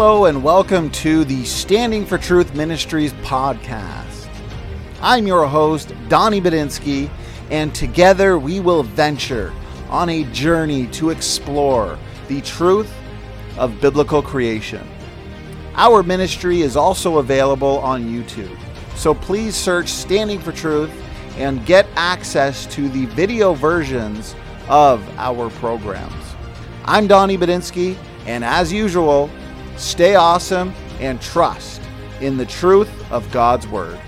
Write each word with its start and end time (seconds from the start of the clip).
Hello, 0.00 0.26
and 0.26 0.44
welcome 0.44 0.90
to 0.90 1.24
the 1.24 1.44
Standing 1.44 2.06
for 2.06 2.18
Truth 2.18 2.54
Ministries 2.54 3.12
podcast. 3.14 4.28
I'm 5.02 5.26
your 5.26 5.44
host, 5.44 5.92
Donnie 6.08 6.40
Budinsky, 6.40 7.10
and 7.50 7.74
together 7.74 8.38
we 8.38 8.60
will 8.60 8.84
venture 8.84 9.52
on 9.90 10.08
a 10.08 10.22
journey 10.26 10.86
to 10.92 11.10
explore 11.10 11.98
the 12.28 12.40
truth 12.42 12.88
of 13.56 13.80
biblical 13.80 14.22
creation. 14.22 14.86
Our 15.74 16.04
ministry 16.04 16.60
is 16.60 16.76
also 16.76 17.18
available 17.18 17.78
on 17.80 18.04
YouTube, 18.04 18.56
so 18.94 19.14
please 19.14 19.56
search 19.56 19.88
Standing 19.88 20.38
for 20.38 20.52
Truth 20.52 20.92
and 21.38 21.66
get 21.66 21.88
access 21.96 22.66
to 22.66 22.88
the 22.90 23.06
video 23.06 23.52
versions 23.52 24.36
of 24.68 25.02
our 25.18 25.50
programs. 25.50 26.36
I'm 26.84 27.08
Donnie 27.08 27.36
Budinsky, 27.36 27.96
and 28.26 28.44
as 28.44 28.72
usual, 28.72 29.28
stay 29.78 30.16
awesome 30.16 30.74
and 30.98 31.22
trust 31.22 31.80
in 32.20 32.36
the 32.36 32.46
truth 32.46 32.90
of 33.12 33.30
God's 33.30 33.66
Word. 33.68 33.98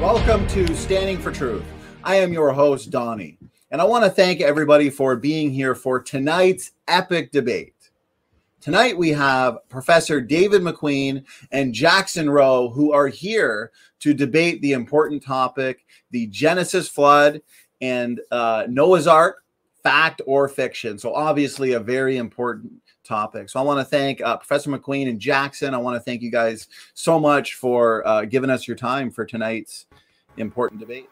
Welcome 0.00 0.46
to 0.48 0.74
Standing 0.74 1.18
for 1.18 1.30
Truth. 1.30 1.64
I 2.02 2.16
am 2.16 2.32
your 2.32 2.52
host, 2.52 2.90
Donnie, 2.90 3.38
and 3.70 3.82
I 3.82 3.84
want 3.84 4.04
to 4.04 4.10
thank 4.10 4.40
everybody 4.40 4.88
for 4.88 5.14
being 5.14 5.50
here 5.50 5.74
for 5.74 6.02
tonight's 6.02 6.72
epic 6.88 7.32
debate. 7.32 7.73
Tonight 8.64 8.96
we 8.96 9.10
have 9.10 9.58
Professor 9.68 10.22
David 10.22 10.62
McQueen 10.62 11.22
and 11.52 11.74
Jackson 11.74 12.30
Roe 12.30 12.70
who 12.70 12.92
are 12.92 13.08
here 13.08 13.70
to 14.00 14.14
debate 14.14 14.62
the 14.62 14.72
important 14.72 15.22
topic 15.22 15.84
the 16.12 16.28
Genesis 16.28 16.88
flood 16.88 17.42
and 17.82 18.22
uh, 18.30 18.64
Noah's 18.66 19.06
Ark, 19.06 19.44
fact 19.82 20.22
or 20.24 20.48
fiction. 20.48 20.98
So, 20.98 21.14
obviously, 21.14 21.74
a 21.74 21.78
very 21.78 22.16
important 22.16 22.72
topic. 23.02 23.50
So, 23.50 23.60
I 23.60 23.62
want 23.62 23.80
to 23.80 23.84
thank 23.84 24.22
uh, 24.22 24.38
Professor 24.38 24.70
McQueen 24.70 25.10
and 25.10 25.20
Jackson. 25.20 25.74
I 25.74 25.76
want 25.76 25.96
to 25.96 26.00
thank 26.00 26.22
you 26.22 26.30
guys 26.30 26.68
so 26.94 27.20
much 27.20 27.56
for 27.56 28.06
uh, 28.08 28.24
giving 28.24 28.48
us 28.48 28.66
your 28.66 28.78
time 28.78 29.10
for 29.10 29.26
tonight's 29.26 29.84
important 30.38 30.80
debate. 30.80 31.10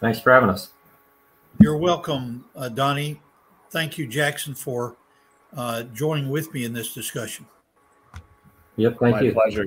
Thanks 0.00 0.20
for 0.20 0.34
having 0.34 0.50
us. 0.50 0.72
You're 1.60 1.78
welcome, 1.78 2.44
uh, 2.54 2.68
Donnie. 2.68 3.22
Thank 3.70 3.96
you, 3.96 4.06
Jackson, 4.06 4.54
for 4.54 4.96
uh, 5.56 5.82
joining 5.84 6.30
with 6.30 6.52
me 6.52 6.64
in 6.64 6.72
this 6.72 6.94
discussion. 6.94 7.46
Yep, 8.76 8.98
thank 8.98 9.16
my 9.16 9.22
you. 9.22 9.32
pleasure. 9.32 9.66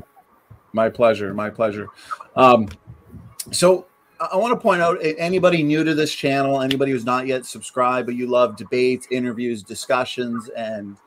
My 0.74 0.90
pleasure. 0.90 1.34
My 1.34 1.50
pleasure. 1.50 1.88
Um, 2.36 2.68
so 3.52 3.86
I 4.20 4.36
want 4.38 4.54
to 4.54 4.60
point 4.60 4.82
out 4.82 4.98
anybody 5.02 5.62
new 5.64 5.84
to 5.84 5.94
this 5.94 6.14
channel, 6.14 6.62
anybody 6.62 6.92
who's 6.92 7.06
not 7.06 7.28
yet 7.28 7.46
subscribed, 7.46 8.08
but 8.08 8.16
you 8.16 8.28
love 8.28 8.56
debates, 8.56 9.08
interviews, 9.12 9.64
discussions, 9.64 10.50
and 10.50 10.98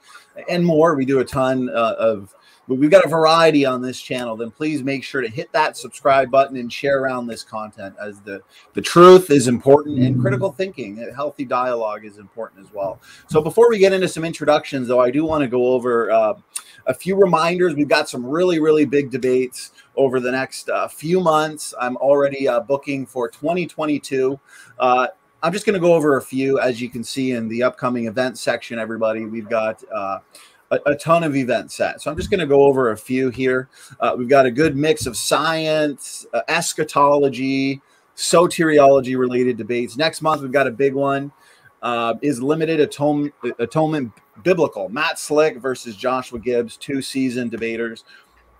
and 0.48 0.64
more. 0.64 0.94
We 0.94 1.04
do 1.04 1.20
a 1.20 1.24
ton 1.24 1.68
uh, 1.70 1.94
of 1.98 2.34
we've 2.76 2.90
got 2.90 3.04
a 3.04 3.08
variety 3.08 3.64
on 3.64 3.80
this 3.80 4.00
channel, 4.00 4.36
then 4.36 4.50
please 4.50 4.82
make 4.82 5.02
sure 5.02 5.22
to 5.22 5.28
hit 5.28 5.50
that 5.52 5.76
subscribe 5.76 6.30
button 6.30 6.56
and 6.56 6.72
share 6.72 7.00
around 7.00 7.26
this 7.26 7.42
content 7.42 7.94
as 8.00 8.20
the, 8.20 8.42
the 8.74 8.82
truth 8.82 9.30
is 9.30 9.48
important 9.48 9.98
and 9.98 10.20
critical 10.20 10.52
thinking, 10.52 10.96
healthy 11.14 11.44
dialogue 11.44 12.04
is 12.04 12.18
important 12.18 12.64
as 12.66 12.72
well. 12.72 13.00
So 13.28 13.40
before 13.40 13.70
we 13.70 13.78
get 13.78 13.92
into 13.92 14.08
some 14.08 14.24
introductions, 14.24 14.88
though, 14.88 15.00
I 15.00 15.10
do 15.10 15.24
want 15.24 15.42
to 15.42 15.48
go 15.48 15.68
over 15.68 16.10
uh, 16.10 16.34
a 16.86 16.94
few 16.94 17.16
reminders. 17.16 17.74
We've 17.74 17.88
got 17.88 18.08
some 18.08 18.24
really, 18.24 18.60
really 18.60 18.84
big 18.84 19.10
debates 19.10 19.72
over 19.96 20.20
the 20.20 20.30
next 20.30 20.68
uh, 20.68 20.88
few 20.88 21.20
months. 21.20 21.74
I'm 21.80 21.96
already 21.96 22.46
uh, 22.46 22.60
booking 22.60 23.06
for 23.06 23.28
2022. 23.28 24.38
Uh, 24.78 25.08
I'm 25.42 25.52
just 25.52 25.64
going 25.64 25.74
to 25.74 25.80
go 25.80 25.94
over 25.94 26.16
a 26.16 26.22
few, 26.22 26.58
as 26.58 26.80
you 26.80 26.88
can 26.88 27.04
see 27.04 27.30
in 27.30 27.48
the 27.48 27.62
upcoming 27.62 28.06
event 28.06 28.38
section, 28.38 28.78
everybody. 28.78 29.24
We've 29.24 29.48
got 29.48 29.82
uh, 29.92 30.18
a, 30.70 30.78
a, 30.86 30.94
ton 30.94 31.24
of 31.24 31.36
events 31.36 31.74
set. 31.76 32.00
So 32.00 32.10
I'm 32.10 32.16
just 32.16 32.30
going 32.30 32.40
to 32.40 32.46
go 32.46 32.62
over 32.62 32.90
a 32.90 32.96
few 32.96 33.30
here. 33.30 33.68
Uh, 34.00 34.14
we've 34.16 34.28
got 34.28 34.46
a 34.46 34.50
good 34.50 34.76
mix 34.76 35.06
of 35.06 35.16
science, 35.16 36.26
uh, 36.32 36.42
eschatology, 36.48 37.80
soteriology 38.16 39.18
related 39.18 39.56
debates. 39.56 39.96
Next 39.96 40.22
month, 40.22 40.42
we've 40.42 40.52
got 40.52 40.66
a 40.66 40.72
big 40.72 40.94
one. 40.94 41.32
Uh, 41.80 42.14
is 42.22 42.42
limited 42.42 42.80
atonement, 42.80 43.32
atonement 43.58 44.12
biblical? 44.42 44.88
Matt 44.88 45.18
Slick 45.18 45.58
versus 45.58 45.96
Joshua 45.96 46.40
Gibbs, 46.40 46.76
two 46.76 47.00
seasoned 47.00 47.52
debaters. 47.52 48.04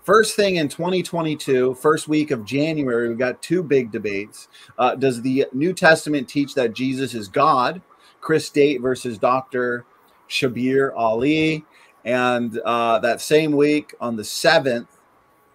First 0.05 0.37
thing 0.37 0.57
in 0.57 0.69
2022, 0.69 1.75
first 1.75 2.09
week 2.09 2.31
of 2.31 2.45
January, 2.45 3.09
we've 3.09 3.19
got 3.19 3.43
two 3.43 3.63
big 3.63 3.91
debates. 3.91 4.49
Uh, 4.79 4.95
does 4.95 5.21
the 5.21 5.47
New 5.53 5.75
Testament 5.75 6.29
teach 6.29 6.55
that 6.55 6.73
Jesus 6.73 7.13
is 7.13 7.29
God? 7.29 7.83
Chris 8.21 8.49
Date 8.49 8.81
versus 8.81 9.19
Dr. 9.19 9.85
Shabir 10.29 10.93
Ally. 10.97 11.63
And 12.05 12.59
uh, 12.59 12.99
that 13.01 13.21
same 13.21 13.53
week, 13.53 13.95
on 14.01 14.17
the 14.17 14.23
7th, 14.23 14.87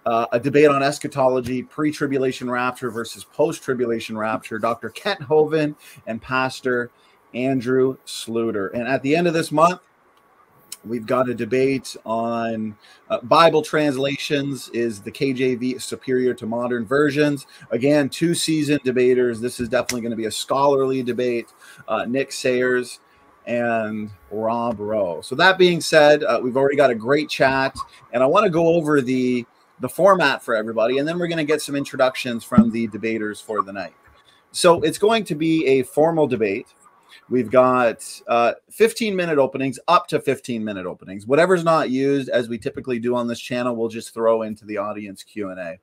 uh, 0.06 0.26
a 0.32 0.40
debate 0.40 0.68
on 0.68 0.84
eschatology, 0.84 1.64
pre 1.64 1.92
tribulation 1.92 2.50
rapture 2.50 2.92
versus 2.92 3.24
post 3.24 3.64
tribulation 3.64 4.18
rapture, 4.18 4.60
Dr. 4.60 4.90
Kent 4.90 5.22
Hovind 5.22 5.76
and 6.08 6.22
Pastor 6.22 6.92
Andrew 7.34 7.98
Sluter. 8.06 8.72
And 8.74 8.88
at 8.88 9.02
the 9.02 9.16
end 9.16 9.28
of 9.28 9.34
this 9.34 9.52
month, 9.52 9.80
we've 10.86 11.06
got 11.06 11.30
a 11.30 11.34
debate 11.34 11.96
on 12.06 12.76
uh, 13.10 13.22
Bible 13.22 13.62
translations. 13.62 14.70
Is 14.70 15.02
the 15.02 15.12
KJV 15.12 15.82
superior 15.82 16.34
to 16.34 16.46
modern 16.46 16.86
versions? 16.86 17.48
Again, 17.72 18.10
two 18.10 18.36
seasoned 18.36 18.82
debaters. 18.84 19.40
This 19.40 19.60
is 19.60 19.70
definitely 19.70 20.02
going 20.02 20.12
to 20.12 20.18
be 20.18 20.26
a 20.26 20.32
scholarly 20.32 21.02
debate. 21.04 21.48
Uh, 21.88 22.06
Nick 22.06 22.32
Sayers 22.32 23.00
and 23.46 24.10
Rob 24.32 24.80
Rowe. 24.80 25.22
So 25.22 25.36
that 25.36 25.58
being 25.58 25.82
said, 25.82 26.24
uh, 26.24 26.40
we've 26.42 26.58
already 26.58 26.76
got 26.76 26.90
a 26.90 26.96
great 26.96 27.30
chat, 27.30 27.76
and 28.12 28.24
I 28.24 28.26
want 28.26 28.46
to 28.46 28.50
go 28.50 28.68
over 28.68 29.02
the 29.02 29.46
the 29.80 29.90
format 29.90 30.42
for 30.42 30.56
everybody, 30.56 31.00
and 31.00 31.08
then 31.08 31.20
we're 31.20 31.28
going 31.28 31.40
to 31.40 31.44
get 31.44 31.62
some 31.62 31.76
introductions 31.76 32.44
from 32.44 32.72
the 32.72 32.88
debaters 32.88 33.42
for 33.42 33.62
the 33.62 33.74
night. 33.74 33.94
So 34.52 34.82
it's 34.82 34.98
going 34.98 35.26
to 35.26 35.36
be 35.36 35.66
a 35.66 35.84
formal 35.84 36.28
debate. 36.28 36.68
We've 37.30 37.50
got 37.50 38.08
uh, 38.28 38.54
15 38.70 39.16
minute 39.16 39.40
openings, 39.40 39.80
up 39.88 40.08
to 40.08 40.22
15 40.22 40.64
minute 40.64 40.86
openings. 40.86 41.26
Whatever's 41.26 41.64
not 41.64 41.90
used, 41.90 42.30
as 42.30 42.48
we 42.48 42.58
typically 42.58 43.00
do 43.00 43.16
on 43.16 43.28
this 43.28 43.40
channel, 43.40 43.76
we'll 43.76 43.90
just 43.90 44.14
throw 44.14 44.44
into 44.44 44.66
the 44.66 44.78
audience 44.78 45.24
Q 45.24 45.50
and 45.50 45.60
A. 45.60 45.80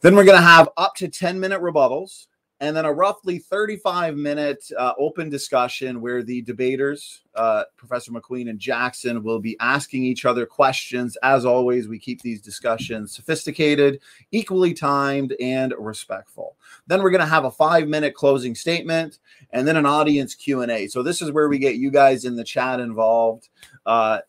Then 0.00 0.14
we're 0.14 0.24
going 0.24 0.38
to 0.38 0.46
have 0.46 0.68
up 0.76 0.94
to 0.96 1.08
10 1.08 1.38
minute 1.38 1.60
rebuttals 1.60 2.28
and 2.62 2.76
then 2.76 2.84
a 2.84 2.92
roughly 2.92 3.40
35 3.40 4.16
minute 4.16 4.64
uh, 4.78 4.92
open 4.96 5.28
discussion 5.28 6.00
where 6.00 6.22
the 6.22 6.42
debaters, 6.42 7.22
uh, 7.34 7.64
Professor 7.76 8.12
McQueen 8.12 8.48
and 8.48 8.60
Jackson, 8.60 9.24
will 9.24 9.40
be 9.40 9.56
asking 9.58 10.04
each 10.04 10.24
other 10.24 10.46
questions. 10.46 11.16
As 11.24 11.44
always, 11.44 11.88
we 11.88 11.98
keep 11.98 12.22
these 12.22 12.40
discussions 12.40 13.12
sophisticated, 13.12 14.00
equally 14.30 14.74
timed, 14.74 15.34
and 15.40 15.74
respectful. 15.76 16.56
Then 16.86 17.02
we're 17.02 17.10
going 17.10 17.18
to 17.20 17.26
have 17.26 17.44
a 17.44 17.50
five 17.50 17.88
minute 17.88 18.14
closing 18.14 18.54
statement 18.54 19.18
and 19.50 19.66
then 19.66 19.76
an 19.76 19.84
audience 19.84 20.36
Q&A. 20.36 20.86
So 20.86 21.02
this 21.02 21.20
is 21.20 21.32
where 21.32 21.48
we 21.48 21.58
get 21.58 21.74
you 21.74 21.90
guys 21.90 22.24
in 22.24 22.36
the 22.36 22.44
chat 22.44 22.78
involved. 22.78 23.48
Uh, 23.84 24.20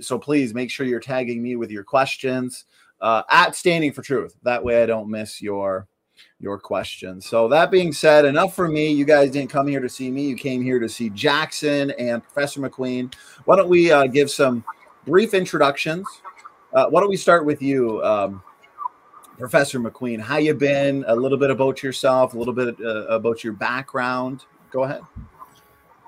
so 0.00 0.18
please 0.18 0.54
make 0.54 0.70
sure 0.70 0.86
you're 0.86 0.98
tagging 0.98 1.42
me 1.42 1.56
with 1.56 1.70
your 1.70 1.84
questions 1.84 2.64
uh, 3.02 3.24
at 3.28 3.54
Standing 3.54 3.92
for 3.92 4.00
Truth. 4.00 4.34
That 4.44 4.64
way 4.64 4.82
I 4.82 4.86
don't 4.86 5.10
miss 5.10 5.42
your 5.42 5.88
your 6.42 6.58
questions. 6.58 7.24
So 7.24 7.48
that 7.48 7.70
being 7.70 7.92
said, 7.92 8.24
enough 8.24 8.54
for 8.54 8.68
me. 8.68 8.90
You 8.90 9.04
guys 9.04 9.30
didn't 9.30 9.50
come 9.50 9.68
here 9.68 9.80
to 9.80 9.88
see 9.88 10.10
me. 10.10 10.26
You 10.26 10.36
came 10.36 10.60
here 10.60 10.80
to 10.80 10.88
see 10.88 11.08
Jackson 11.10 11.92
and 11.92 12.22
Professor 12.22 12.60
McQueen. 12.60 13.14
Why 13.44 13.56
don't 13.56 13.68
we 13.68 13.92
uh, 13.92 14.08
give 14.08 14.28
some 14.30 14.64
brief 15.06 15.34
introductions? 15.34 16.06
Uh, 16.74 16.86
why 16.88 17.00
don't 17.00 17.10
we 17.10 17.16
start 17.16 17.46
with 17.46 17.62
you, 17.62 18.02
um, 18.02 18.42
Professor 19.38 19.78
McQueen? 19.78 20.20
How 20.20 20.38
you 20.38 20.52
been? 20.52 21.04
A 21.06 21.14
little 21.14 21.38
bit 21.38 21.50
about 21.50 21.82
yourself. 21.82 22.34
A 22.34 22.38
little 22.38 22.54
bit 22.54 22.74
uh, 22.80 23.06
about 23.06 23.44
your 23.44 23.52
background. 23.52 24.44
Go 24.70 24.82
ahead. 24.82 25.02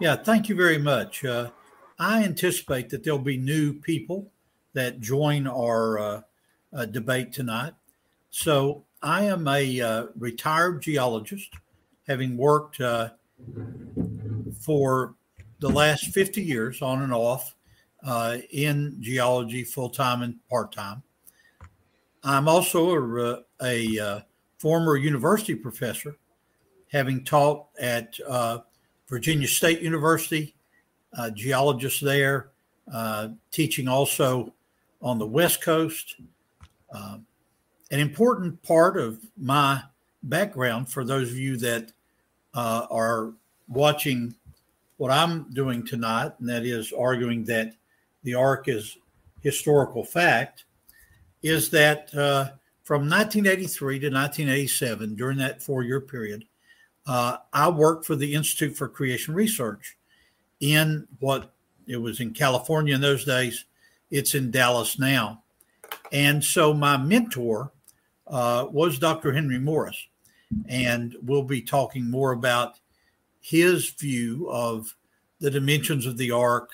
Yeah, 0.00 0.16
thank 0.16 0.48
you 0.48 0.56
very 0.56 0.78
much. 0.78 1.24
Uh, 1.24 1.50
I 1.98 2.24
anticipate 2.24 2.90
that 2.90 3.04
there'll 3.04 3.20
be 3.20 3.36
new 3.36 3.72
people 3.72 4.32
that 4.72 4.98
join 4.98 5.46
our 5.46 5.98
uh, 5.98 6.20
uh, 6.72 6.86
debate 6.86 7.32
tonight. 7.32 7.74
So 8.30 8.84
I 9.04 9.24
am 9.24 9.46
a 9.46 9.80
uh, 9.82 10.06
retired 10.18 10.80
geologist, 10.80 11.52
having 12.08 12.38
worked 12.38 12.80
uh, 12.80 13.10
for 14.58 15.14
the 15.60 15.68
last 15.68 16.06
50 16.06 16.42
years 16.42 16.80
on 16.80 17.02
and 17.02 17.12
off 17.12 17.54
uh, 18.02 18.38
in 18.50 18.96
geology, 19.00 19.62
full 19.62 19.90
time 19.90 20.22
and 20.22 20.36
part 20.48 20.72
time. 20.72 21.02
I'm 22.22 22.48
also 22.48 22.94
a, 22.94 23.42
a, 23.62 23.98
uh, 23.98 24.20
former 24.56 24.96
university 24.96 25.54
professor, 25.54 26.16
having 26.90 27.22
taught 27.24 27.66
at 27.78 28.18
uh, 28.26 28.60
Virginia 29.06 29.46
State 29.46 29.82
University, 29.82 30.54
geologist 31.34 32.02
there, 32.02 32.52
uh, 32.90 33.28
teaching 33.50 33.86
also 33.86 34.54
on 35.02 35.18
the 35.18 35.26
West 35.26 35.60
Coast. 35.60 36.16
Um, 36.94 37.26
an 37.90 38.00
important 38.00 38.62
part 38.62 38.96
of 38.96 39.20
my 39.36 39.82
background 40.22 40.88
for 40.88 41.04
those 41.04 41.30
of 41.30 41.36
you 41.36 41.56
that 41.58 41.92
uh, 42.54 42.86
are 42.90 43.32
watching 43.68 44.34
what 44.96 45.10
I'm 45.10 45.52
doing 45.52 45.84
tonight, 45.84 46.32
and 46.38 46.48
that 46.48 46.64
is 46.64 46.92
arguing 46.92 47.44
that 47.44 47.74
the 48.22 48.34
Ark 48.34 48.68
is 48.68 48.96
historical 49.42 50.04
fact, 50.04 50.64
is 51.42 51.70
that 51.70 52.14
uh, 52.14 52.50
from 52.84 53.02
1983 53.02 53.98
to 53.98 54.06
1987, 54.06 55.14
during 55.14 55.38
that 55.38 55.62
four 55.62 55.82
year 55.82 56.00
period, 56.00 56.44
uh, 57.06 57.38
I 57.52 57.68
worked 57.68 58.06
for 58.06 58.16
the 58.16 58.34
Institute 58.34 58.76
for 58.76 58.88
Creation 58.88 59.34
Research 59.34 59.96
in 60.60 61.06
what 61.20 61.52
it 61.86 61.98
was 61.98 62.20
in 62.20 62.32
California 62.32 62.94
in 62.94 63.00
those 63.00 63.24
days. 63.24 63.64
It's 64.10 64.34
in 64.34 64.50
Dallas 64.50 64.98
now. 64.98 65.42
And 66.12 66.42
so 66.42 66.72
my 66.72 66.96
mentor 66.96 67.72
uh, 68.34 68.66
was 68.70 68.98
Dr. 68.98 69.32
Henry 69.32 69.60
Morris. 69.60 70.08
And 70.68 71.16
we'll 71.22 71.44
be 71.44 71.62
talking 71.62 72.10
more 72.10 72.32
about 72.32 72.80
his 73.40 73.90
view 73.90 74.48
of 74.50 74.94
the 75.38 75.50
dimensions 75.50 76.04
of 76.04 76.16
the 76.16 76.32
ark. 76.32 76.70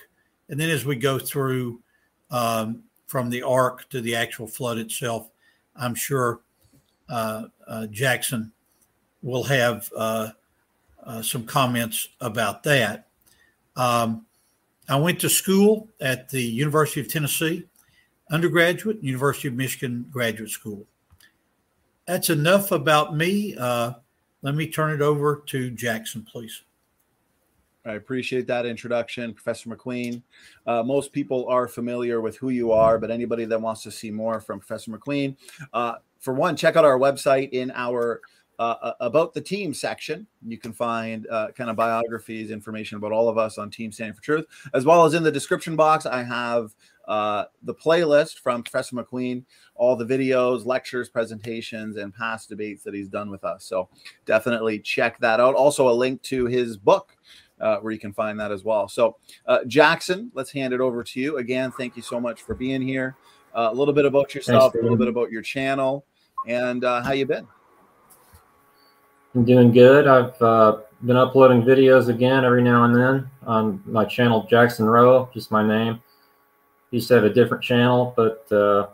And 0.49 0.59
then 0.59 0.71
as 0.71 0.87
we 0.87 0.97
go 0.97 1.19
through 1.19 1.83
um, 2.31 2.83
from 3.07 3.29
the 3.29 3.43
ark 3.43 3.89
to 3.91 4.01
the 4.01 4.17
actual 4.17 4.47
flood 4.47 4.79
itself, 4.79 5.29
I'm 5.77 5.95
sure 5.95 6.41
uh, 7.11 7.45
uh, 7.69 7.87
Jackson 7.89 8.53
will 9.23 9.45
have 9.45 9.91
uh, 9.95 10.31
uh, 11.05 11.21
some 11.21 11.45
comments 11.45 12.09
about 12.23 12.63
that. 12.63 13.09
Um, 13.77 14.25
I 14.89 14.97
went 14.97 15.21
to 15.21 15.29
school 15.29 15.89
at 16.01 16.31
the 16.31 16.43
University 16.43 17.01
of 17.01 17.09
Tennessee, 17.09 17.67
undergraduate, 18.31 19.03
University 19.03 19.49
of 19.49 19.55
Michigan 19.55 20.07
graduate 20.11 20.51
school. 20.51 20.87
That's 22.07 22.31
enough 22.31 22.73
about 22.73 23.17
me. 23.17 23.57
Uh, 23.57 23.95
let 24.43 24.55
me 24.55 24.67
turn 24.67 24.93
it 24.93 25.03
over 25.03 25.43
to 25.47 25.71
Jackson, 25.71 26.23
please. 26.23 26.63
I 27.85 27.93
appreciate 27.93 28.47
that 28.47 28.67
introduction, 28.67 29.33
Professor 29.33 29.71
McQueen. 29.71 30.23
Uh, 30.67 30.83
most 30.83 31.13
people 31.13 31.47
are 31.49 31.67
familiar 31.67 32.21
with 32.21 32.37
who 32.37 32.51
you 32.51 32.73
are, 32.73 32.99
but 32.99 33.11
anybody 33.11 33.47
that 33.47 33.61
wants 33.61 33.83
to 33.85 33.91
see 33.91 34.11
more 34.11 34.41
from 34.41 34.61
Professor 34.61 34.91
McQueen, 34.91 35.37
uh, 35.73 35.95
for 36.19 36.35
one, 36.35 36.57
check 36.57 36.77
out 36.77 36.85
our 36.85 36.99
website 36.99 37.51
in 37.53 37.71
our 37.75 38.21
uh, 38.59 38.77
uh, 38.83 38.93
about 39.01 39.33
the 39.33 39.41
team 39.41 39.73
section. 39.73 40.27
You 40.47 40.59
can 40.59 40.75
find 40.75 41.27
uh, 41.29 41.49
kind 41.57 41.71
of 41.71 41.77
biographies, 41.77 42.51
information 42.51 42.99
about 42.99 43.11
all 43.11 43.27
of 43.31 43.39
us 43.39 43.57
on 43.57 43.71
Team 43.71 43.91
Standing 43.91 44.13
for 44.13 44.21
Truth, 44.21 44.45
as 44.75 44.85
well 44.85 45.07
as 45.07 45.15
in 45.15 45.23
the 45.23 45.33
description 45.33 45.77
box. 45.77 46.05
I 46.05 46.23
have 46.23 46.75
uh, 47.11 47.47
the 47.65 47.75
playlist 47.75 48.39
from 48.39 48.63
Professor 48.63 48.95
McQueen, 48.95 49.45
all 49.75 49.97
the 49.97 50.05
videos, 50.05 50.65
lectures, 50.65 51.09
presentations, 51.09 51.97
and 51.97 52.15
past 52.15 52.49
debates 52.49 52.85
that 52.85 52.95
he's 52.95 53.09
done 53.09 53.31
with 53.31 53.43
us. 53.43 53.65
So 53.65 53.89
definitely 54.27 54.79
check 54.79 55.19
that 55.19 55.41
out. 55.41 55.57
Also, 55.57 55.89
a 55.89 55.93
link 55.93 56.23
to 56.23 56.47
his 56.47 56.77
book. 56.77 57.17
Uh, 57.61 57.77
where 57.81 57.93
you 57.93 57.99
can 57.99 58.15
find 58.15 58.41
that 58.41 58.51
as 58.51 58.65
well. 58.65 58.89
So, 58.89 59.19
uh, 59.45 59.59
Jackson, 59.67 60.31
let's 60.33 60.51
hand 60.51 60.73
it 60.73 60.81
over 60.81 61.05
to 61.05 61.21
you 61.21 61.37
again. 61.37 61.71
Thank 61.71 61.95
you 61.95 62.01
so 62.01 62.19
much 62.19 62.41
for 62.41 62.55
being 62.55 62.81
here. 62.81 63.17
a 63.53 63.75
little 63.75 63.93
bit 63.93 64.07
about 64.07 64.35
yourself, 64.35 64.73
Thanks, 64.73 64.79
a 64.79 64.83
little 64.83 64.97
bit 64.97 65.09
about 65.09 65.31
your 65.31 65.43
channel, 65.43 66.07
and 66.47 66.83
how 66.83 67.13
you 67.13 67.27
been. 67.27 67.47
I'm 69.35 69.45
doing 69.45 69.73
good. 69.73 70.07
I've 70.07 70.41
uh, 70.41 70.79
been 71.05 71.17
uploading 71.17 71.63
videos 71.63 72.09
again 72.09 72.47
every 72.47 72.63
now 72.63 72.85
and 72.85 72.97
then 72.97 73.31
on 73.47 73.83
my 73.85 74.07
channel, 74.07 74.47
Jackson 74.49 74.87
Roe, 74.87 75.29
just 75.35 75.51
my 75.51 75.63
name. 75.63 76.01
Used 76.91 77.09
to 77.09 77.15
have 77.15 77.25
a 77.25 77.33
different 77.33 77.63
channel, 77.63 78.13
but 78.17 78.51
uh, 78.53 78.89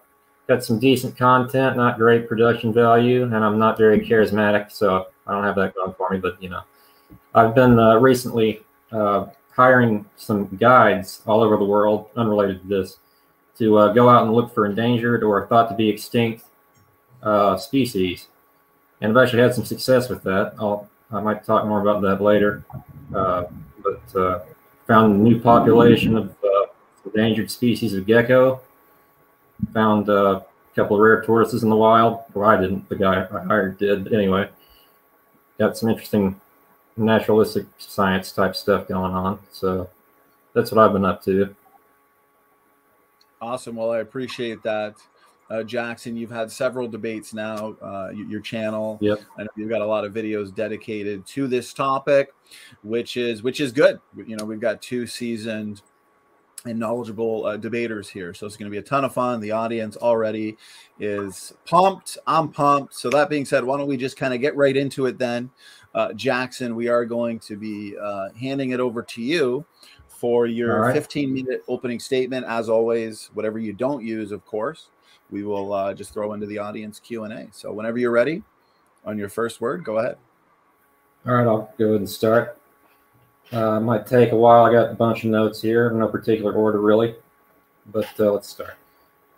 got 0.47 0.63
some 0.63 0.79
decent 0.79 1.17
content, 1.17 1.77
not 1.77 1.99
great 1.99 2.29
production 2.29 2.73
value, 2.73 3.25
and 3.25 3.37
I'm 3.37 3.59
not 3.59 3.79
very 3.79 4.01
charismatic, 4.01 4.71
so 4.71 5.07
I 5.27 5.33
don't 5.33 5.45
have 5.45 5.57
that 5.57 5.75
going 5.75 5.95
for 5.95 6.11
me. 6.11 6.19
But 6.19 6.43
you 6.43 6.51
know, 6.51 6.63
I've 7.35 7.55
been 7.55 7.79
uh, 7.79 7.97
recently 7.97 8.61
uh, 8.93 9.27
hiring 9.51 10.05
some 10.17 10.47
guides 10.57 11.23
all 11.27 11.43
over 11.43 11.57
the 11.57 11.65
world, 11.65 12.11
unrelated 12.17 12.63
to 12.63 12.69
this, 12.69 12.99
to 13.59 13.79
uh, 13.79 13.93
go 13.93 14.09
out 14.11 14.25
and 14.25 14.35
look 14.35 14.53
for 14.53 14.67
endangered 14.67 15.23
or 15.23 15.47
thought 15.47 15.71
to 15.71 15.75
be 15.75 15.89
extinct 15.89 16.45
uh, 17.23 17.57
species 17.57 18.29
and 19.01 19.11
I've 19.17 19.25
actually 19.25 19.43
had 19.43 19.55
some 19.55 19.65
success 19.65 20.09
with 20.09 20.23
that. 20.25 20.55
I'll 20.59 20.89
I 21.13 21.21
might 21.21 21.45
talk 21.45 21.67
more 21.67 21.81
about 21.81 22.03
that 22.03 22.21
later. 22.21 22.65
Uh, 23.15 23.45
but 23.83 24.21
uh, 24.21 24.41
found 24.89 25.15
a 25.15 25.17
new 25.17 25.41
population 25.41 26.17
of 26.17 26.35
endangered 27.07 27.51
species 27.51 27.95
of 27.95 28.07
gecko. 28.07 28.61
Found 29.73 30.09
uh, 30.09 30.41
a 30.41 30.75
couple 30.75 30.97
of 30.97 31.03
rare 31.03 31.23
tortoises 31.23 31.63
in 31.63 31.71
the 31.71 31.77
wild. 31.77 32.21
Well, 32.35 32.49
I 32.49 32.61
didn't. 32.61 32.89
The 32.89 32.97
guy 32.97 33.27
I 33.33 33.45
hired 33.45 33.79
did. 33.79 34.05
But 34.05 34.13
anyway, 34.13 34.51
got 35.59 35.77
some 35.77 35.89
interesting 35.89 36.41
naturalistic 36.97 37.67
science 37.79 38.33
type 38.33 38.57
stuff 38.57 38.89
going 38.89 39.13
on. 39.13 39.39
So 39.51 39.89
that's 40.55 40.73
what 40.73 40.85
I've 40.85 40.93
been 40.93 41.05
up 41.05 41.23
to. 41.25 41.55
Awesome. 43.41 43.77
Well, 43.77 43.91
I 43.91 43.99
appreciate 43.99 44.63
that 44.63 44.97
uh, 45.51 45.63
Jackson. 45.63 46.17
You've 46.17 46.31
had 46.31 46.51
several 46.51 46.89
debates 46.89 47.35
now. 47.35 47.77
Uh, 47.81 48.11
your 48.11 48.41
channel. 48.41 48.99
Yep. 49.01 49.21
I 49.39 49.43
know 49.45 49.49
you've 49.57 49.69
got 49.69 49.83
a 49.83 49.87
lot 49.87 50.05
of 50.05 50.13
videos 50.13 50.55
dedicated 50.55 51.27
to 51.29 51.47
this 51.47 51.73
topic, 51.73 52.33
which 52.83 53.17
is 53.17 53.43
which 53.43 53.61
is 53.61 53.73
good. 53.73 54.01
You 54.17 54.37
know, 54.37 54.45
we've 54.45 54.61
got 54.61 54.83
two 54.83 55.07
seasoned 55.07 55.83
and 56.69 56.79
knowledgeable 56.79 57.47
uh, 57.47 57.57
debaters 57.57 58.09
here, 58.09 58.35
so 58.35 58.47
it's 58.47 58.57
going 58.57 58.71
to 58.71 58.75
be 58.75 58.79
a 58.79 58.83
ton 58.83 59.05
of 59.05 59.15
fun. 59.15 59.41
The 59.41 59.53
audience 59.53 59.97
already 59.97 60.57
is 60.99 61.53
pumped. 61.65 62.19
I'm 62.27 62.49
pumped. 62.51 62.95
So 62.95 63.11
that 63.11 63.29
being 63.29 63.45
said, 63.45 63.65
why 63.65 63.79
don't 63.79 63.89
we 63.89 63.97
just 63.97 64.17
kind 64.17 64.35
of 64.35 64.41
get 64.41 64.57
right 64.57 64.77
into 64.77 65.07
it 65.07 65.19
then? 65.19 65.51
Uh, 65.95 66.13
Jackson, 66.13 66.75
we 66.75 66.89
are 66.89 67.05
going 67.05 67.39
to 67.41 67.57
be 67.57 67.97
uh, 68.01 68.29
handing 68.39 68.71
it 68.71 68.81
over 68.81 69.03
to 69.03 69.23
you 69.23 69.65
for 70.09 70.47
your 70.47 70.83
right. 70.83 70.95
15 70.95 71.33
minute 71.33 71.63
opening 71.69 72.01
statement. 72.01 72.47
As 72.47 72.69
always, 72.69 73.31
whatever 73.35 73.59
you 73.59 73.73
don't 73.73 74.05
use, 74.05 74.33
of 74.33 74.45
course 74.45 74.89
we 75.31 75.43
will 75.43 75.73
uh, 75.73 75.95
just 75.95 76.13
throw 76.13 76.33
into 76.33 76.47
the 76.47 76.59
audience 76.59 77.01
Q&A. 77.01 77.49
So 77.53 77.73
whenever 77.73 77.99
you're 77.99 78.11
ready 78.11 78.43
on 79.05 79.19
your 79.19 79.29
first 79.29 79.61
word, 79.61 79.85
go 79.85 79.99
ahead. 79.99 80.17
All 81.27 81.35
right, 81.35 81.47
I'll 81.47 81.73
go 81.79 81.87
ahead 81.87 82.01
and 82.01 82.09
start. 82.09 82.61
Uh, 83.53 83.81
might 83.81 84.07
take 84.07 84.33
a 84.33 84.37
while. 84.37 84.65
I 84.65 84.73
got 84.73 84.91
a 84.91 84.95
bunch 84.95 85.25
of 85.25 85.31
notes 85.31 85.63
here, 85.63 85.91
no 85.91 86.09
particular 86.09 86.53
order 86.53 86.81
really, 86.81 87.15
but 87.87 88.09
uh, 88.19 88.33
let's 88.33 88.49
start. 88.49 88.75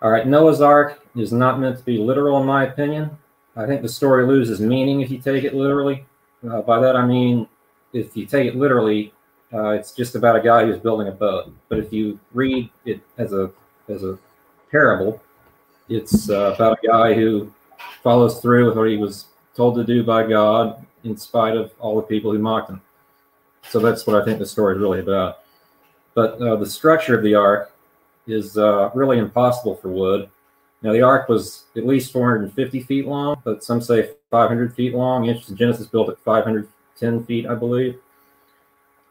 All 0.01 0.11
right, 0.11 0.27
Noah's 0.27 0.61
Ark 0.61 1.05
is 1.17 1.33
not 1.33 1.61
meant 1.61 1.77
to 1.79 1.85
be 1.85 1.99
literal, 1.99 2.41
in 2.41 2.47
my 2.47 2.65
opinion. 2.65 3.11
I 3.57 3.67
think 3.67 3.83
the 3.83 3.89
story 3.89 4.27
loses 4.27 4.61
meaning 4.61 5.01
if 5.01 5.11
you 5.11 5.19
take 5.19 5.45
it 5.45 5.55
literally. 5.55 6.07
Uh, 6.49 6.63
by 6.63 6.81
that 6.81 6.95
I 6.95 7.05
mean, 7.05 7.49
if 7.93 8.17
you 8.17 8.25
take 8.25 8.47
it 8.47 8.57
literally, 8.57 9.13
uh, 9.53 9.71
it's 9.71 9.93
just 9.93 10.15
about 10.15 10.37
a 10.37 10.41
guy 10.41 10.65
who's 10.65 10.79
building 10.79 11.09
a 11.09 11.13
boat. 11.13 11.53
But 11.69 11.79
if 11.79 11.93
you 11.93 12.19
read 12.33 12.71
it 12.85 13.01
as 13.19 13.33
a 13.33 13.51
as 13.89 14.05
a 14.05 14.19
parable, 14.71 15.21
it's 15.89 16.31
uh, 16.31 16.55
about 16.55 16.79
a 16.83 16.87
guy 16.87 17.15
who 17.15 17.53
follows 18.03 18.41
through 18.41 18.67
with 18.67 18.77
what 18.77 18.89
he 18.89 18.97
was 18.97 19.27
told 19.57 19.75
to 19.77 19.85
do 19.85 20.05
by 20.05 20.27
God 20.27 20.87
in 21.05 21.17
spite 21.17 21.57
of 21.57 21.73
all 21.79 21.97
the 21.97 22.03
people 22.03 22.31
who 22.31 22.39
mocked 22.39 22.71
him. 22.71 22.81
So 23.71 23.79
that's 23.79 24.07
what 24.07 24.21
I 24.21 24.25
think 24.25 24.39
the 24.39 24.47
story 24.47 24.75
is 24.75 24.81
really 24.81 25.01
about. 25.01 25.41
But 26.15 26.41
uh, 26.41 26.57
the 26.57 26.67
structure 26.67 27.17
of 27.17 27.23
the 27.23 27.35
ark 27.35 27.73
is 28.27 28.57
uh, 28.57 28.91
really 28.95 29.19
impossible 29.19 29.77
for 29.77 29.89
wood. 29.89 30.29
Now, 30.83 30.93
the 30.93 31.03
ark 31.03 31.29
was 31.29 31.65
at 31.77 31.87
least 31.87 32.13
450 32.13 32.81
feet 32.83 33.07
long, 33.07 33.41
but 33.45 33.65
some 33.65 33.81
say 33.81 34.11
500 34.31 34.75
feet 34.75 34.95
long. 34.95 35.25
Genesis 35.55 35.87
built 35.89 36.09
it 36.09 36.19
510 36.25 37.25
feet, 37.25 37.47
I 37.47 37.55
believe. 37.55 37.99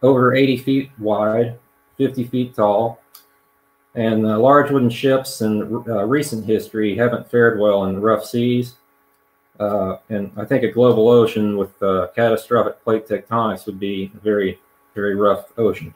Over 0.02 0.34
80 0.34 0.58
feet 0.58 0.92
wide, 0.98 1.58
50 1.98 2.24
feet 2.26 2.56
tall, 2.56 3.02
and 3.96 4.26
uh, 4.26 4.40
large 4.40 4.72
wooden 4.72 4.90
ships 4.90 5.42
in 5.42 5.84
uh, 5.88 6.06
recent 6.06 6.46
history 6.46 6.96
haven't 6.96 7.30
fared 7.30 7.60
well 7.60 7.86
in 7.86 8.00
rough 8.00 8.24
seas. 8.24 8.76
Uh, 9.60 9.98
and 10.10 10.32
I 10.38 10.46
think 10.46 10.64
a 10.64 10.72
global 10.72 11.10
ocean 11.10 11.58
with 11.58 11.82
uh, 11.82 12.08
catastrophic 12.16 12.84
plate 12.84 13.08
tectonics 13.08 13.66
would 13.66 13.80
be 13.80 14.12
a 14.16 14.20
very, 14.20 14.60
very 14.94 15.16
rough 15.16 15.52
ocean. 15.58 15.94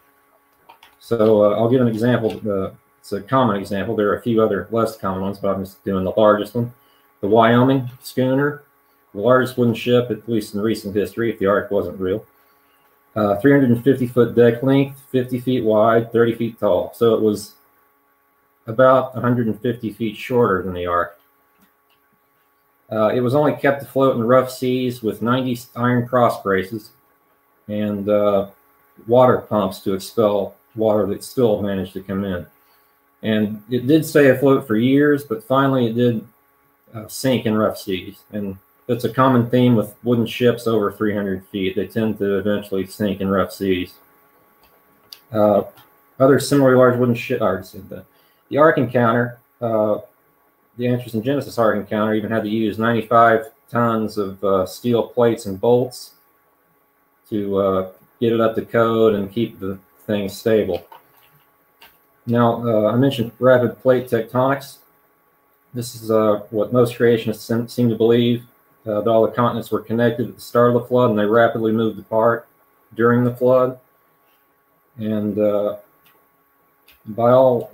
So 0.99 1.45
uh, 1.45 1.55
I'll 1.55 1.69
give 1.69 1.81
an 1.81 1.87
example. 1.87 2.41
Uh, 2.49 2.71
it's 2.99 3.11
a 3.11 3.21
common 3.21 3.57
example. 3.57 3.95
There 3.95 4.09
are 4.09 4.17
a 4.17 4.21
few 4.21 4.41
other 4.41 4.67
less 4.71 4.97
common 4.97 5.21
ones, 5.21 5.39
but 5.39 5.55
I'm 5.55 5.63
just 5.63 5.83
doing 5.83 6.03
the 6.03 6.13
largest 6.17 6.55
one. 6.55 6.73
The 7.21 7.27
Wyoming 7.27 7.89
schooner, 8.01 8.63
the 9.13 9.21
largest 9.21 9.57
wooden 9.57 9.73
ship, 9.73 10.09
at 10.09 10.27
least 10.27 10.55
in 10.55 10.61
recent 10.61 10.95
history, 10.95 11.31
if 11.31 11.39
the 11.39 11.45
ark 11.47 11.71
wasn't 11.71 11.99
real. 11.99 12.25
350 13.15 14.07
foot 14.07 14.35
deck 14.35 14.63
length, 14.63 15.01
50 15.11 15.39
feet 15.39 15.63
wide, 15.63 16.11
30 16.11 16.35
feet 16.35 16.59
tall. 16.59 16.93
So 16.95 17.13
it 17.13 17.21
was 17.21 17.55
about 18.67 19.13
150 19.13 19.91
feet 19.91 20.17
shorter 20.17 20.63
than 20.63 20.73
the 20.73 20.85
Ark. 20.85 21.19
Uh, 22.91 23.07
it 23.07 23.21
was 23.21 23.35
only 23.35 23.53
kept 23.53 23.83
afloat 23.83 24.15
in 24.15 24.23
rough 24.23 24.51
seas 24.51 25.01
with 25.01 25.21
90 25.21 25.59
iron 25.75 26.07
cross 26.07 26.41
braces 26.43 26.91
and 27.67 28.09
uh, 28.09 28.47
water 29.07 29.37
pumps 29.37 29.79
to 29.79 29.93
expel 29.93 30.55
water 30.75 31.05
that 31.07 31.23
still 31.23 31.61
managed 31.61 31.93
to 31.93 32.01
come 32.01 32.25
in. 32.25 32.45
And 33.23 33.63
it 33.69 33.87
did 33.87 34.05
stay 34.05 34.29
afloat 34.29 34.67
for 34.67 34.75
years, 34.75 35.23
but 35.23 35.43
finally 35.43 35.87
it 35.87 35.93
did 35.93 36.27
uh, 36.93 37.07
sink 37.07 37.45
in 37.45 37.55
rough 37.55 37.77
seas. 37.77 38.19
And 38.31 38.57
It's 38.87 39.05
a 39.05 39.13
common 39.13 39.49
theme 39.49 39.75
with 39.75 39.95
wooden 40.03 40.25
ships 40.25 40.67
over 40.67 40.91
300 40.91 41.45
feet. 41.47 41.75
They 41.75 41.87
tend 41.87 42.17
to 42.17 42.39
eventually 42.39 42.85
sink 42.87 43.21
in 43.21 43.29
rough 43.29 43.53
seas. 43.53 43.93
Uh, 45.31 45.63
other 46.19 46.39
similarly 46.39 46.77
large 46.77 46.99
wooden 46.99 47.15
ship, 47.15 47.41
I 47.41 47.45
already. 47.45 47.67
The 48.49 48.57
Ark 48.57 48.77
Encounter, 48.77 49.39
uh, 49.61 49.99
the 50.77 50.87
Answers 50.87 51.15
in 51.15 51.23
Genesis 51.23 51.57
Ark 51.57 51.75
Encounter 51.77 52.13
even 52.13 52.31
had 52.31 52.43
to 52.43 52.49
use 52.49 52.79
95 52.79 53.51
tons 53.69 54.17
of 54.17 54.43
uh, 54.43 54.65
steel 54.65 55.07
plates 55.07 55.45
and 55.45 55.59
bolts 55.59 56.13
to 57.29 57.57
uh, 57.57 57.91
get 58.19 58.33
it 58.33 58.41
up 58.41 58.55
to 58.55 58.65
code 58.65 59.15
and 59.15 59.31
keep 59.31 59.59
the 59.59 59.77
thing 60.05 60.29
stable. 60.29 60.85
Now, 62.25 62.67
uh, 62.67 62.91
I 62.91 62.95
mentioned 62.95 63.31
rapid 63.39 63.81
plate 63.81 64.07
tectonics. 64.07 64.77
This 65.73 65.95
is 65.95 66.11
uh, 66.11 66.41
what 66.49 66.73
most 66.73 66.97
creationists 66.97 67.69
seem 67.69 67.89
to 67.89 67.95
believe 67.95 68.43
uh, 68.85 69.01
that 69.01 69.09
all 69.09 69.25
the 69.25 69.31
continents 69.31 69.71
were 69.71 69.81
connected 69.81 70.27
at 70.29 70.35
the 70.35 70.41
start 70.41 70.75
of 70.75 70.81
the 70.81 70.87
flood 70.87 71.11
and 71.11 71.19
they 71.19 71.25
rapidly 71.25 71.71
moved 71.71 71.99
apart 71.99 72.47
during 72.95 73.23
the 73.23 73.35
flood. 73.35 73.79
And 74.97 75.37
uh, 75.39 75.77
by 77.05 77.31
all 77.31 77.71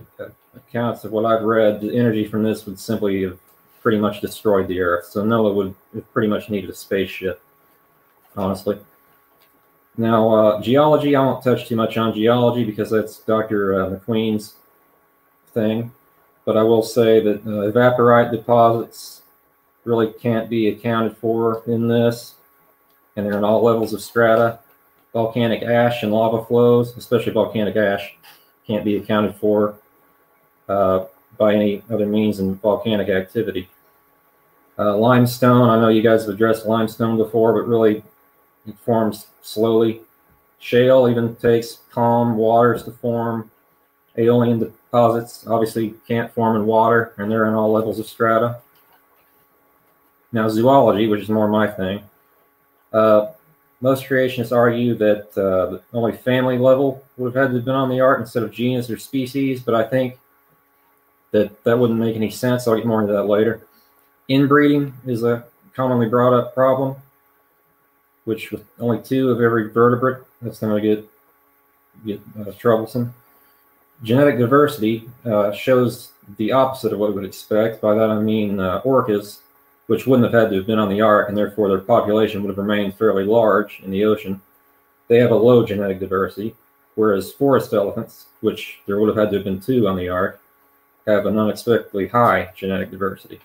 accounts 0.57 1.03
of 1.03 1.11
what 1.11 1.25
I've 1.25 1.43
read, 1.43 1.81
the 1.81 1.95
energy 1.95 2.25
from 2.25 2.43
this 2.43 2.65
would 2.65 2.79
simply 2.79 3.23
have 3.23 3.37
pretty 3.81 3.99
much 3.99 4.21
destroyed 4.21 4.67
the 4.67 4.81
Earth. 4.81 5.05
So 5.05 5.23
Noah 5.23 5.53
would 5.53 5.75
have 5.93 6.13
pretty 6.13 6.27
much 6.27 6.49
needed 6.49 6.69
a 6.69 6.75
spaceship, 6.75 7.41
honestly. 8.35 8.77
Now, 9.97 10.29
uh, 10.29 10.61
geology, 10.61 11.15
I 11.15 11.25
won't 11.25 11.43
touch 11.43 11.67
too 11.67 11.75
much 11.75 11.97
on 11.97 12.13
geology 12.13 12.63
because 12.63 12.91
that's 12.91 13.19
Dr. 13.19 13.81
Uh, 13.81 13.89
McQueen's 13.89 14.55
thing. 15.53 15.91
But 16.45 16.55
I 16.55 16.63
will 16.63 16.83
say 16.83 17.19
that 17.19 17.41
uh, 17.41 17.71
evaporite 17.71 18.31
deposits 18.31 19.23
really 19.85 20.13
can't 20.13 20.49
be 20.49 20.67
accounted 20.69 21.17
for 21.17 21.63
in 21.65 21.87
this, 21.87 22.35
and 23.15 23.25
they're 23.25 23.37
in 23.37 23.43
all 23.43 23.63
levels 23.63 23.93
of 23.93 24.01
strata. 24.01 24.59
Volcanic 25.13 25.63
ash 25.63 26.03
and 26.03 26.11
lava 26.11 26.45
flows, 26.45 26.95
especially 26.95 27.31
volcanic 27.31 27.75
ash, 27.75 28.15
can't 28.67 28.85
be 28.85 28.97
accounted 28.97 29.35
for 29.35 29.75
uh, 30.67 31.05
by 31.37 31.53
any 31.53 31.83
other 31.89 32.05
means 32.05 32.37
than 32.37 32.55
volcanic 32.55 33.09
activity. 33.09 33.69
Uh, 34.79 34.95
limestone, 34.95 35.69
I 35.69 35.79
know 35.79 35.89
you 35.89 36.01
guys 36.01 36.25
have 36.25 36.35
addressed 36.35 36.65
limestone 36.65 37.17
before, 37.17 37.53
but 37.53 37.67
really 37.67 38.03
it 38.67 38.77
forms 38.85 39.27
slowly. 39.41 40.01
Shale 40.59 41.07
even 41.09 41.35
takes 41.35 41.79
calm 41.91 42.37
waters 42.37 42.83
to 42.83 42.91
form. 42.91 43.49
Aeolian 44.17 44.59
deposits 44.59 45.45
obviously 45.47 45.93
can't 46.07 46.31
form 46.31 46.55
in 46.55 46.65
water, 46.65 47.13
and 47.17 47.31
they're 47.31 47.45
in 47.45 47.53
all 47.53 47.71
levels 47.71 47.99
of 47.99 48.07
strata. 48.07 48.59
Now, 50.31 50.49
zoology, 50.49 51.07
which 51.07 51.21
is 51.21 51.29
more 51.29 51.47
my 51.47 51.67
thing, 51.67 52.03
uh, 52.91 53.27
most 53.79 54.05
creationists 54.05 54.55
argue 54.55 54.95
that 54.95 55.37
uh, 55.37 55.79
only 55.93 56.11
family 56.11 56.57
level 56.57 57.03
would 57.17 57.33
have 57.33 57.43
had 57.43 57.49
to 57.51 57.57
have 57.57 57.65
been 57.65 57.75
on 57.75 57.89
the 57.89 58.01
ark 58.01 58.19
instead 58.19 58.43
of 58.43 58.51
genus 58.51 58.89
or 58.89 58.97
species, 58.97 59.61
but 59.61 59.75
I 59.75 59.83
think 59.83 60.17
that 61.31 61.63
that 61.63 61.77
wouldn't 61.77 61.99
make 61.99 62.15
any 62.15 62.29
sense. 62.29 62.67
I'll 62.67 62.75
get 62.75 62.85
more 62.85 63.01
into 63.01 63.13
that 63.13 63.23
later. 63.23 63.65
Inbreeding 64.29 64.93
is 65.05 65.23
a 65.23 65.45
commonly 65.73 66.07
brought 66.07 66.33
up 66.33 66.53
problem 66.53 66.95
which 68.27 68.51
with 68.51 68.65
only 68.81 69.01
two 69.01 69.31
of 69.31 69.39
every 69.39 69.71
vertebrate, 69.71 70.21
that's 70.41 70.59
going 70.59 70.75
to 70.75 70.95
get 70.95 71.09
get 72.05 72.21
uh, 72.39 72.51
troublesome. 72.59 73.13
Genetic 74.03 74.37
diversity 74.37 75.09
uh, 75.25 75.53
shows 75.53 76.11
the 76.35 76.51
opposite 76.51 76.91
of 76.91 76.99
what 76.99 77.09
we 77.09 77.15
would 77.15 77.25
expect. 77.25 77.81
By 77.81 77.95
that 77.95 78.09
I 78.09 78.19
mean 78.19 78.59
uh, 78.59 78.81
orcas, 78.81 79.39
which 79.87 80.05
wouldn't 80.05 80.31
have 80.31 80.39
had 80.39 80.49
to 80.51 80.57
have 80.57 80.67
been 80.67 80.77
on 80.77 80.89
the 80.89 80.99
ark, 80.99 81.29
and 81.29 81.37
therefore 81.37 81.69
their 81.69 81.79
population 81.79 82.43
would 82.43 82.49
have 82.49 82.57
remained 82.57 82.95
fairly 82.95 83.23
large 83.23 83.79
in 83.79 83.91
the 83.91 84.03
ocean. 84.03 84.41
They 85.07 85.19
have 85.19 85.31
a 85.31 85.35
low 85.35 85.65
genetic 85.65 86.01
diversity, 86.01 86.53
whereas 86.95 87.31
forest 87.31 87.73
elephants, 87.73 88.25
which 88.41 88.81
there 88.87 88.99
would 88.99 89.07
have 89.07 89.17
had 89.17 89.31
to 89.31 89.37
have 89.37 89.45
been 89.45 89.61
two 89.61 89.87
on 89.87 89.95
the 89.95 90.09
ark, 90.09 90.41
have 91.07 91.25
an 91.25 91.37
unexpectedly 91.37 92.07
high 92.07 92.51
genetic 92.55 92.91
diversity, 92.91 93.39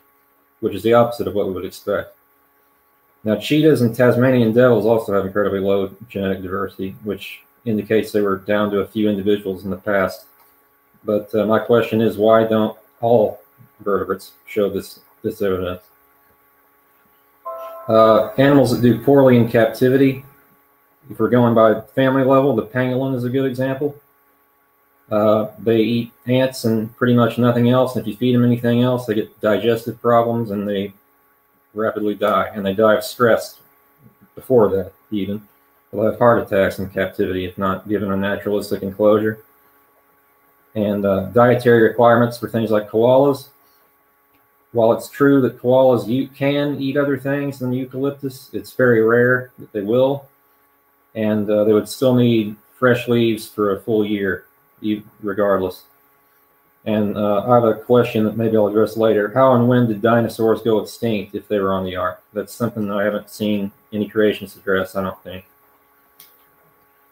which 0.61 0.75
is 0.75 0.83
the 0.83 0.92
opposite 0.92 1.28
of 1.28 1.35
what 1.35 1.47
we 1.47 1.52
would 1.52 1.64
expect. 1.64 2.14
Now, 3.25 3.37
cheetahs 3.37 3.83
and 3.83 3.95
Tasmanian 3.95 4.52
devils 4.52 4.85
also 4.85 5.12
have 5.14 5.25
incredibly 5.25 5.61
low 5.61 5.95
genetic 6.09 6.42
diversity, 6.42 6.97
which 7.04 7.40
indicates 7.64 8.11
they 8.11 8.21
were 8.21 8.38
down 8.38 8.71
to 8.73 8.81
a 8.81 8.87
few 8.87 9.09
individuals 9.09 9.64
in 9.64 9.71
the 9.71 9.76
past. 9.76 10.26
But 11.04 11.33
uh, 11.35 11.47
my 11.47 11.61
question 11.61 12.00
is, 12.00 12.19
why 12.19 12.45
don't 12.45 12.76
all 13.00 13.40
vertebrates 13.81 14.33
show 14.47 14.69
this 14.69 15.00
this 15.23 15.40
evidence? 15.40 15.83
Uh, 17.88 18.28
animals 18.38 18.71
that 18.73 18.83
do 18.83 19.02
poorly 19.02 19.37
in 19.37 19.49
captivity. 19.49 20.25
If 21.11 21.19
we're 21.19 21.31
going 21.31 21.54
by 21.54 21.81
family 21.95 22.25
level, 22.25 22.54
the 22.54 22.66
pangolin 22.66 23.14
is 23.14 23.25
a 23.25 23.28
good 23.28 23.45
example. 23.45 23.97
Uh, 25.11 25.49
they 25.59 25.80
eat 25.80 26.12
ants 26.26 26.64
and 26.64 26.94
pretty 26.97 27.14
much 27.14 27.37
nothing 27.37 27.68
else. 27.68 27.97
And 27.97 28.02
if 28.02 28.09
you 28.09 28.16
feed 28.16 28.35
them 28.35 28.44
anything 28.44 28.82
else, 28.82 29.04
they 29.04 29.14
get 29.14 29.40
digestive 29.40 30.00
problems 30.00 30.50
and 30.50 30.66
they 30.66 30.92
rapidly 31.75 32.14
die, 32.14 32.50
and 32.54 32.64
they 32.64 32.75
die 32.75 32.94
of 32.94 33.04
stress 33.04 33.59
before 34.35 34.68
that, 34.71 34.92
even. 35.11 35.47
They'll 35.92 36.04
have 36.04 36.18
heart 36.18 36.40
attacks 36.40 36.78
in 36.78 36.88
captivity 36.88 37.44
if 37.44 37.59
not 37.59 37.88
given 37.88 38.11
a 38.11 38.16
naturalistic 38.16 38.82
enclosure. 38.82 39.44
And 40.75 41.04
uh, 41.04 41.26
dietary 41.26 41.82
requirements 41.82 42.38
for 42.38 42.49
things 42.49 42.71
like 42.71 42.88
koalas. 42.88 43.49
While 44.73 44.92
it's 44.94 45.11
true 45.11 45.42
that 45.42 45.59
koalas 45.59 46.09
you 46.09 46.28
can 46.28 46.80
eat 46.80 46.97
other 46.97 47.18
things 47.18 47.59
than 47.59 47.75
eucalyptus, 47.75 48.49
it's 48.54 48.73
very 48.73 49.02
rare 49.02 49.52
that 49.59 49.71
they 49.73 49.82
will. 49.82 50.26
And 51.14 51.49
uh, 51.50 51.64
they 51.64 51.75
would 51.75 51.90
still 51.90 52.14
need 52.14 52.56
fresh 52.78 53.06
leaves 53.06 53.47
for 53.47 53.76
a 53.76 53.80
full 53.80 54.06
year, 54.06 54.47
regardless. 55.23 55.85
And 56.85 57.17
uh, 57.17 57.45
I 57.47 57.55
have 57.55 57.65
a 57.65 57.75
question 57.75 58.25
that 58.25 58.37
maybe 58.37 58.57
I'll 58.57 58.67
address 58.67 58.97
later. 58.97 59.33
How 59.33 59.55
and 59.55 59.69
when 59.69 59.87
did 59.87 60.03
dinosaurs 60.03 60.62
go 60.62 60.81
extinct 60.81 61.35
if 61.35 61.47
they 61.47 61.61
were 61.61 61.73
on 61.73 61.85
the 61.85 61.95
ark? 61.95 62.23
That's 62.33 62.53
something 62.53 62.89
that 62.89 62.97
I 62.97 63.05
haven't 63.05 63.31
seen 63.31 63.71
any 63.93 64.09
creationists 64.09 64.57
address, 64.57 64.97
I 64.97 65.03
don't 65.03 65.23
think. 65.23 65.45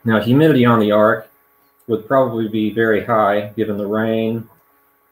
Now, 0.05 0.21
humidity 0.21 0.65
on 0.65 0.81
the 0.81 0.91
ark 0.91 1.31
would 1.87 2.09
probably 2.09 2.49
be 2.49 2.71
very 2.71 3.05
high 3.05 3.53
given 3.57 3.77
the 3.77 3.87
rain, 3.87 4.49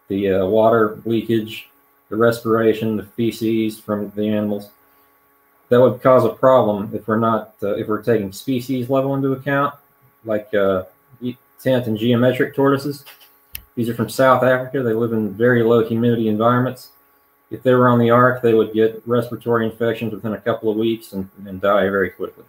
the 0.09 0.33
uh, 0.33 0.47
water 0.47 1.01
leakage, 1.05 1.69
the 2.09 2.17
respiration, 2.17 2.97
the 2.97 3.05
feces 3.05 3.79
from 3.79 4.11
the 4.17 4.29
animals. 4.29 4.71
That 5.69 5.81
would 5.81 6.03
cause 6.03 6.25
a 6.25 6.31
problem 6.31 6.91
if 6.95 7.07
we're 7.07 7.19
not 7.19 7.55
uh, 7.63 7.75
if 7.75 7.89
we're 7.89 8.03
taking 8.03 8.33
species 8.33 8.89
level 8.89 9.15
into 9.15 9.33
account, 9.33 9.75
like 10.25 10.53
uh, 11.59 11.63
tent 11.63 11.87
and 11.87 11.99
geometric 11.99 12.55
tortoises. 12.55 13.05
These 13.75 13.89
are 13.89 13.95
from 13.95 14.09
South 14.09 14.43
Africa. 14.43 14.83
They 14.83 14.93
live 14.93 15.13
in 15.13 15.33
very 15.33 15.63
low 15.63 15.87
humidity 15.87 16.29
environments. 16.29 16.91
If 17.51 17.63
they 17.63 17.73
were 17.73 17.89
on 17.89 17.99
the 17.99 18.11
ark, 18.11 18.43
they 18.43 18.55
would 18.55 18.75
get 18.75 19.03
respiratory 19.07 19.65
infections 19.65 20.13
within 20.13 20.35
a 20.35 20.41
couple 20.41 20.71
of 20.71 20.77
weeks 20.77 21.13
and, 21.13 21.31
and 21.47 21.61
die 21.61 21.89
very 21.89 22.11
quickly. 22.11 22.45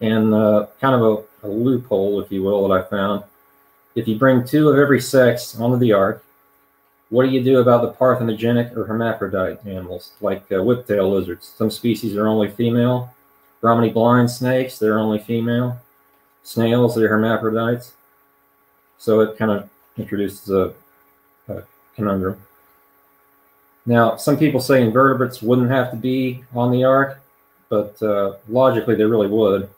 And 0.00 0.34
uh, 0.34 0.66
kind 0.80 0.94
of 0.94 1.26
a, 1.42 1.46
a 1.46 1.48
loophole, 1.48 2.20
if 2.20 2.32
you 2.32 2.42
will, 2.42 2.68
that 2.68 2.74
I 2.74 2.88
found. 2.88 3.24
If 3.94 4.08
you 4.08 4.18
bring 4.18 4.44
two 4.44 4.68
of 4.68 4.78
every 4.78 5.00
sex 5.00 5.58
onto 5.58 5.78
the 5.78 5.92
ark, 5.92 6.24
what 7.10 7.24
do 7.24 7.30
you 7.30 7.44
do 7.44 7.60
about 7.60 7.82
the 7.82 7.92
parthenogenic 7.92 8.74
or 8.76 8.84
hermaphrodite 8.84 9.64
animals, 9.66 10.12
like 10.20 10.50
uh, 10.50 10.56
whiptail 10.56 11.12
lizards? 11.12 11.52
Some 11.56 11.70
species 11.70 12.16
are 12.16 12.26
only 12.26 12.50
female. 12.50 13.14
Brahminy 13.60 13.90
blind 13.90 14.30
snakes, 14.30 14.78
they're 14.78 14.98
only 14.98 15.18
female. 15.18 15.78
Snails, 16.42 16.94
they're 16.94 17.08
hermaphrodites. 17.08 17.92
So 18.98 19.20
it 19.20 19.36
kind 19.36 19.50
of 19.50 19.68
introduces 19.96 20.50
a, 20.50 20.72
a 21.48 21.62
conundrum. 21.94 22.40
Now, 23.84 24.16
some 24.16 24.36
people 24.36 24.60
say 24.60 24.82
invertebrates 24.82 25.42
wouldn't 25.42 25.70
have 25.70 25.90
to 25.90 25.96
be 25.96 26.44
on 26.54 26.70
the 26.70 26.84
ark, 26.84 27.20
but 27.68 28.00
uh, 28.02 28.34
logically 28.48 28.94
they 28.94 29.04
really 29.04 29.26
would. 29.26 29.68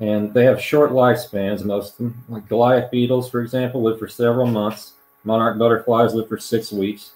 And 0.00 0.32
they 0.34 0.44
have 0.44 0.60
short 0.60 0.90
lifespans, 0.90 1.64
most 1.64 1.92
of 1.92 1.98
them. 1.98 2.24
Like 2.28 2.48
Goliath 2.48 2.90
beetles, 2.90 3.30
for 3.30 3.40
example, 3.40 3.82
live 3.82 3.98
for 3.98 4.08
several 4.08 4.46
months. 4.46 4.92
Monarch 5.24 5.58
butterflies 5.58 6.14
live 6.14 6.28
for 6.28 6.38
six 6.38 6.72
weeks. 6.72 7.12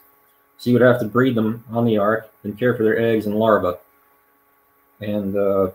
So 0.58 0.70
you 0.70 0.74
would 0.74 0.82
have 0.82 1.00
to 1.00 1.06
breed 1.06 1.34
them 1.34 1.64
on 1.70 1.84
the 1.84 1.98
ark 1.98 2.32
and 2.42 2.58
care 2.58 2.74
for 2.74 2.82
their 2.82 2.98
eggs 2.98 3.26
and 3.26 3.36
larvae. 3.36 3.78
And 5.00 5.36
uh, 5.36 5.70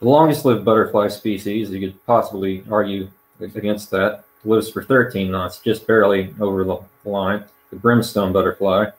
the 0.00 0.08
longest 0.08 0.44
lived 0.44 0.64
butterfly 0.64 1.08
species, 1.08 1.70
you 1.70 1.78
could 1.78 2.06
possibly 2.06 2.64
argue 2.70 3.08
against 3.40 3.90
that. 3.90 4.24
Lives 4.44 4.70
for 4.70 4.82
13 4.82 5.30
knots, 5.30 5.58
just 5.58 5.86
barely 5.86 6.34
over 6.40 6.64
the 6.64 6.78
line. 7.04 7.44
The 7.68 7.76
brimstone 7.76 8.32
butterfly, 8.32 8.90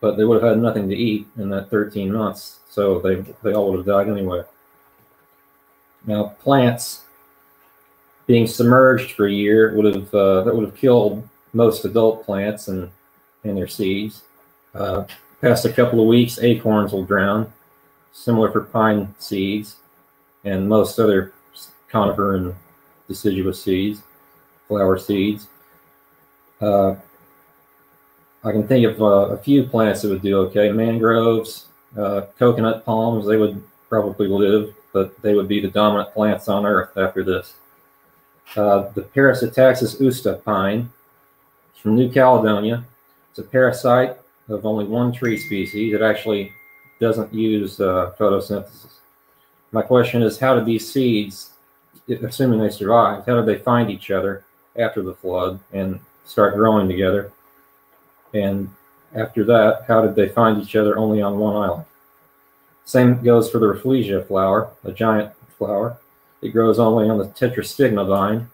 but 0.00 0.16
they 0.16 0.24
would 0.24 0.42
have 0.42 0.52
had 0.52 0.62
nothing 0.62 0.88
to 0.90 0.94
eat 0.94 1.26
in 1.38 1.48
that 1.50 1.70
13 1.70 2.12
months, 2.12 2.58
so 2.68 3.00
they 3.00 3.16
they 3.42 3.54
all 3.54 3.70
would 3.70 3.78
have 3.78 3.86
died 3.86 4.08
anyway. 4.08 4.44
Now 6.06 6.36
plants 6.40 7.02
being 8.26 8.46
submerged 8.46 9.12
for 9.12 9.26
a 9.26 9.32
year 9.32 9.74
would 9.74 9.92
have 9.92 10.14
uh, 10.14 10.42
that 10.42 10.54
would 10.54 10.66
have 10.66 10.76
killed 10.76 11.26
most 11.54 11.84
adult 11.84 12.24
plants 12.24 12.68
and 12.68 12.90
and 13.42 13.56
their 13.56 13.66
seeds. 13.66 14.22
Uh, 14.74 15.04
past 15.40 15.64
a 15.64 15.72
couple 15.72 16.00
of 16.00 16.06
weeks, 16.06 16.38
acorns 16.38 16.92
will 16.92 17.04
drown, 17.04 17.50
similar 18.12 18.52
for 18.52 18.60
pine 18.60 19.12
seeds 19.18 19.76
and 20.46 20.68
most 20.68 20.98
other 20.98 21.34
conifer 21.88 22.36
and 22.36 22.54
deciduous 23.08 23.62
seeds, 23.62 24.02
flower 24.68 24.96
seeds. 24.98 25.48
Uh, 26.60 26.94
I 28.44 28.52
can 28.52 28.66
think 28.66 28.86
of 28.86 29.02
uh, 29.02 29.34
a 29.34 29.36
few 29.36 29.64
plants 29.64 30.02
that 30.02 30.08
would 30.08 30.22
do 30.22 30.38
okay. 30.46 30.70
Mangroves, 30.70 31.66
uh, 31.98 32.22
coconut 32.38 32.84
palms, 32.84 33.26
they 33.26 33.36
would 33.36 33.62
probably 33.88 34.28
live, 34.28 34.74
but 34.92 35.20
they 35.20 35.34
would 35.34 35.48
be 35.48 35.60
the 35.60 35.68
dominant 35.68 36.14
plants 36.14 36.48
on 36.48 36.64
Earth 36.64 36.96
after 36.96 37.24
this. 37.24 37.54
Uh, 38.56 38.88
the 38.94 39.02
Parasitaxus 39.02 40.00
usta 40.00 40.42
pine 40.44 40.90
it's 41.72 41.80
from 41.80 41.96
New 41.96 42.10
Caledonia. 42.10 42.84
It's 43.30 43.40
a 43.40 43.42
parasite 43.42 44.16
of 44.48 44.64
only 44.64 44.84
one 44.84 45.12
tree 45.12 45.36
species. 45.36 45.92
It 45.92 46.02
actually 46.02 46.52
doesn't 47.00 47.34
use 47.34 47.80
uh, 47.80 48.12
photosynthesis. 48.18 48.95
My 49.72 49.82
question 49.82 50.22
is, 50.22 50.38
how 50.38 50.54
did 50.54 50.64
these 50.64 50.90
seeds, 50.90 51.50
assuming 52.08 52.60
they 52.60 52.70
survived, 52.70 53.26
how 53.26 53.36
did 53.36 53.46
they 53.46 53.62
find 53.62 53.90
each 53.90 54.10
other 54.10 54.44
after 54.76 55.02
the 55.02 55.14
flood 55.14 55.60
and 55.72 56.00
start 56.24 56.54
growing 56.54 56.88
together? 56.88 57.32
And 58.32 58.70
after 59.14 59.44
that, 59.44 59.84
how 59.88 60.02
did 60.02 60.14
they 60.14 60.28
find 60.28 60.62
each 60.62 60.76
other 60.76 60.98
only 60.98 61.22
on 61.22 61.38
one 61.38 61.56
island? 61.56 61.84
Same 62.84 63.22
goes 63.22 63.50
for 63.50 63.58
the 63.58 63.66
Rafflesia 63.66 64.26
flower, 64.26 64.70
a 64.84 64.92
giant 64.92 65.32
flower. 65.58 65.98
It 66.42 66.50
grows 66.50 66.78
only 66.78 67.08
on 67.08 67.18
the 67.18 67.24
tetrastigma 67.24 68.06
vine. 68.06 68.50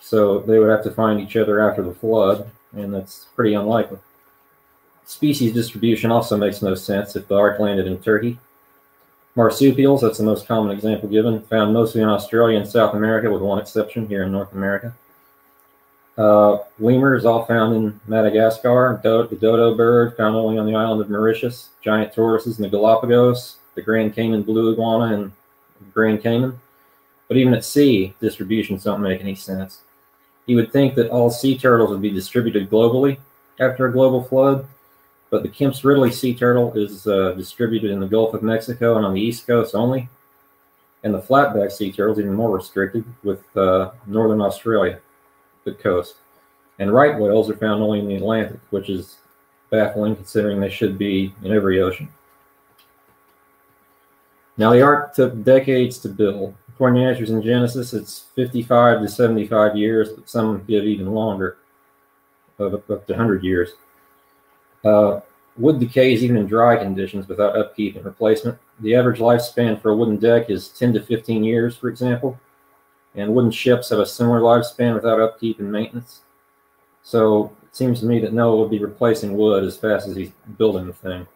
So 0.00 0.40
they 0.40 0.58
would 0.58 0.68
have 0.68 0.84
to 0.84 0.90
find 0.90 1.18
each 1.18 1.36
other 1.36 1.60
after 1.60 1.82
the 1.82 1.94
flood, 1.94 2.50
and 2.74 2.92
that's 2.92 3.26
pretty 3.34 3.54
unlikely. 3.54 3.98
Species 5.06 5.54
distribution 5.54 6.10
also 6.10 6.36
makes 6.36 6.60
no 6.60 6.74
sense 6.74 7.16
if 7.16 7.28
the 7.28 7.36
ark 7.36 7.58
landed 7.58 7.86
in 7.86 7.98
Turkey. 7.98 8.38
Marsupials, 9.36 10.02
that's 10.02 10.18
the 10.18 10.24
most 10.24 10.46
common 10.46 10.70
example 10.70 11.08
given, 11.08 11.42
found 11.42 11.74
mostly 11.74 12.00
in 12.00 12.08
Australia 12.08 12.58
and 12.58 12.68
South 12.68 12.94
America, 12.94 13.30
with 13.30 13.42
one 13.42 13.58
exception 13.58 14.06
here 14.06 14.22
in 14.22 14.32
North 14.32 14.52
America. 14.52 14.94
Uh, 16.16 16.58
lemurs, 16.78 17.24
all 17.24 17.44
found 17.44 17.74
in 17.74 18.00
Madagascar. 18.06 19.00
Do- 19.02 19.26
the 19.26 19.34
dodo 19.34 19.74
bird, 19.74 20.16
found 20.16 20.36
only 20.36 20.58
on 20.58 20.66
the 20.66 20.74
island 20.76 21.00
of 21.00 21.10
Mauritius. 21.10 21.70
Giant 21.82 22.12
tortoises 22.12 22.58
in 22.58 22.62
the 22.62 22.68
Galapagos. 22.68 23.56
The 23.74 23.82
Grand 23.82 24.14
Cayman 24.14 24.42
blue 24.42 24.72
iguana 24.72 25.14
in 25.14 25.32
Grand 25.92 26.22
Cayman. 26.22 26.60
But 27.26 27.36
even 27.36 27.54
at 27.54 27.64
sea, 27.64 28.14
distributions 28.20 28.84
don't 28.84 29.00
make 29.00 29.20
any 29.20 29.34
sense. 29.34 29.80
You 30.46 30.56
would 30.56 30.72
think 30.72 30.94
that 30.94 31.10
all 31.10 31.30
sea 31.30 31.58
turtles 31.58 31.90
would 31.90 32.02
be 32.02 32.10
distributed 32.10 32.70
globally 32.70 33.18
after 33.58 33.86
a 33.86 33.92
global 33.92 34.22
flood, 34.22 34.66
but 35.30 35.42
the 35.42 35.48
Kemp's 35.48 35.84
Ridley 35.84 36.12
sea 36.12 36.34
turtle 36.34 36.72
is 36.74 37.06
uh, 37.06 37.32
distributed 37.32 37.90
in 37.90 38.00
the 38.00 38.06
Gulf 38.06 38.34
of 38.34 38.42
Mexico 38.42 38.96
and 38.96 39.04
on 39.04 39.14
the 39.14 39.20
East 39.20 39.46
Coast 39.46 39.74
only. 39.74 40.08
And 41.02 41.12
the 41.12 41.20
flatback 41.20 41.70
sea 41.70 41.92
turtle 41.92 42.14
is 42.14 42.20
even 42.20 42.34
more 42.34 42.56
restricted 42.56 43.04
with 43.22 43.44
uh, 43.56 43.90
northern 44.06 44.40
Australia, 44.40 45.00
the 45.64 45.72
coast. 45.72 46.16
And 46.78 46.92
right 46.92 47.18
whales 47.18 47.50
are 47.50 47.56
found 47.56 47.82
only 47.82 48.00
in 48.00 48.08
the 48.08 48.16
Atlantic, 48.16 48.60
which 48.70 48.88
is 48.88 49.16
baffling 49.70 50.16
considering 50.16 50.60
they 50.60 50.70
should 50.70 50.96
be 50.96 51.34
in 51.42 51.52
every 51.52 51.80
ocean. 51.80 52.08
Now, 54.56 54.72
the 54.72 54.82
ark 54.82 55.14
took 55.14 55.42
decades 55.42 55.98
to 55.98 56.08
build. 56.08 56.54
According 56.68 57.02
to 57.02 57.08
Answers 57.08 57.30
in 57.30 57.42
Genesis, 57.42 57.92
it's 57.92 58.26
55 58.34 59.02
to 59.02 59.08
75 59.08 59.76
years, 59.76 60.10
but 60.10 60.28
some 60.28 60.64
give 60.66 60.84
even 60.84 61.12
longer, 61.12 61.58
up, 62.58 62.88
up 62.90 63.06
to 63.06 63.12
100 63.12 63.42
years. 63.42 63.70
Uh, 64.84 65.20
wood 65.56 65.78
decays 65.78 66.22
even 66.22 66.36
in 66.36 66.46
dry 66.46 66.76
conditions 66.76 67.28
without 67.28 67.56
upkeep 67.56 67.96
and 67.96 68.04
replacement. 68.04 68.58
The 68.80 68.94
average 68.94 69.20
lifespan 69.20 69.80
for 69.80 69.90
a 69.90 69.96
wooden 69.96 70.16
deck 70.16 70.50
is 70.50 70.68
10 70.68 70.94
to 70.94 71.02
15 71.02 71.44
years, 71.44 71.76
for 71.76 71.88
example, 71.88 72.38
and 73.14 73.34
wooden 73.34 73.50
ships 73.50 73.90
have 73.90 74.00
a 74.00 74.06
similar 74.06 74.40
lifespan 74.40 74.94
without 74.94 75.20
upkeep 75.20 75.60
and 75.60 75.70
maintenance. 75.70 76.22
So 77.02 77.52
it 77.62 77.76
seems 77.76 78.00
to 78.00 78.06
me 78.06 78.18
that 78.20 78.32
Noah 78.32 78.56
will 78.56 78.68
be 78.68 78.78
replacing 78.78 79.36
wood 79.36 79.64
as 79.64 79.76
fast 79.76 80.08
as 80.08 80.16
he's 80.16 80.32
building 80.58 80.86
the 80.86 80.92
thing. 80.92 81.26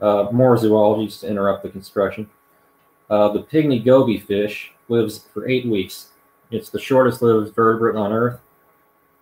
Uh, 0.00 0.28
more 0.32 0.56
zoology 0.58 1.06
just 1.06 1.22
to 1.22 1.28
interrupt 1.28 1.62
the 1.62 1.70
construction. 1.70 2.28
Uh, 3.08 3.28
the 3.28 3.42
pygmy 3.44 3.82
goby 3.82 4.18
fish 4.18 4.72
lives 4.88 5.26
for 5.32 5.48
eight 5.48 5.66
weeks. 5.66 6.08
It's 6.50 6.68
the 6.68 6.80
shortest 6.80 7.22
lived 7.22 7.54
vertebrate 7.54 7.96
on 7.96 8.12
Earth, 8.12 8.40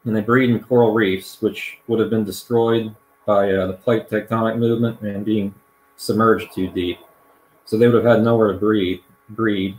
and 0.05 0.17
they 0.17 0.21
breed 0.21 0.51
in 0.51 0.61
coral 0.61 0.93
reefs, 0.93 1.41
which 1.41 1.79
would 1.87 2.01
have 2.01 2.11
been 2.11 2.25
destroyed 2.25 2.95
by 3.27 3.53
uh, 3.53 3.67
the 3.69 3.73
plate 3.75 4.09
tectonic 4.09 4.59
movement 4.59 5.01
and 5.01 5.25
being 5.25 5.55
submerged 5.97 6.53
too 6.53 6.69
deep. 6.69 6.99
So 7.65 7.79
they 7.79 7.87
would 7.87 8.05
have 8.05 8.17
had 8.17 8.25
nowhere 8.25 8.53
to 8.53 8.59
breed. 8.59 9.03
Breed, 9.31 9.79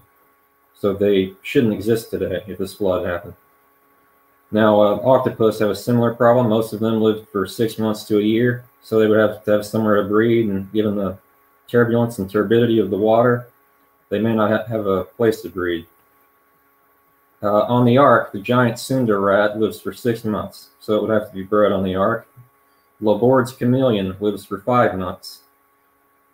so 0.74 0.94
they 0.94 1.34
shouldn't 1.44 1.74
exist 1.74 2.10
today 2.10 2.44
if 2.48 2.58
this 2.58 2.74
flood 2.74 3.06
happened. 3.06 3.36
Now, 4.52 4.80
uh, 4.82 5.00
octopus 5.04 5.60
have 5.60 5.70
a 5.70 5.76
similar 5.76 6.14
problem. 6.14 6.48
Most 6.48 6.74
of 6.74 6.80
them 6.80 7.02
live 7.02 7.28
for 7.30 7.46
six 7.46 7.78
months 7.78 8.04
to 8.06 8.20
a 8.20 8.22
year, 8.22 8.66
so 8.82 9.00
they 9.00 9.08
would 9.08 9.18
have 9.18 9.44
to 9.44 9.52
have 9.52 9.66
somewhere 9.66 10.02
to 10.02 10.08
breed. 10.08 10.48
And 10.48 10.72
given 10.72 10.96
the 10.96 11.18
turbulence 11.68 12.20
and 12.20 12.30
turbidity 12.30 12.80
of 12.80 12.90
the 12.90 12.98
water, 12.98 13.48
they 14.10 14.20
may 14.20 14.36
not 14.36 14.52
ha- 14.52 14.66
have 14.68 14.86
a 14.86 15.06
place 15.06 15.42
to 15.42 15.50
breed. 15.50 15.88
Uh, 17.44 17.64
on 17.64 17.84
the 17.84 17.98
ark, 17.98 18.32
the 18.32 18.40
giant 18.40 18.80
Sunda 18.80 19.18
rat 19.18 19.60
lives 19.60 19.82
for 19.82 19.92
six 19.92 20.24
months, 20.24 20.70
so 20.80 20.96
it 20.96 21.02
would 21.02 21.12
have 21.12 21.28
to 21.28 21.36
be 21.36 21.44
bred 21.44 21.74
on 21.74 21.84
the 21.84 21.94
ark. 21.94 22.26
Labord's 23.02 23.52
chameleon 23.52 24.16
lives 24.22 24.46
for 24.46 24.62
five 24.62 24.98
months, 24.98 25.42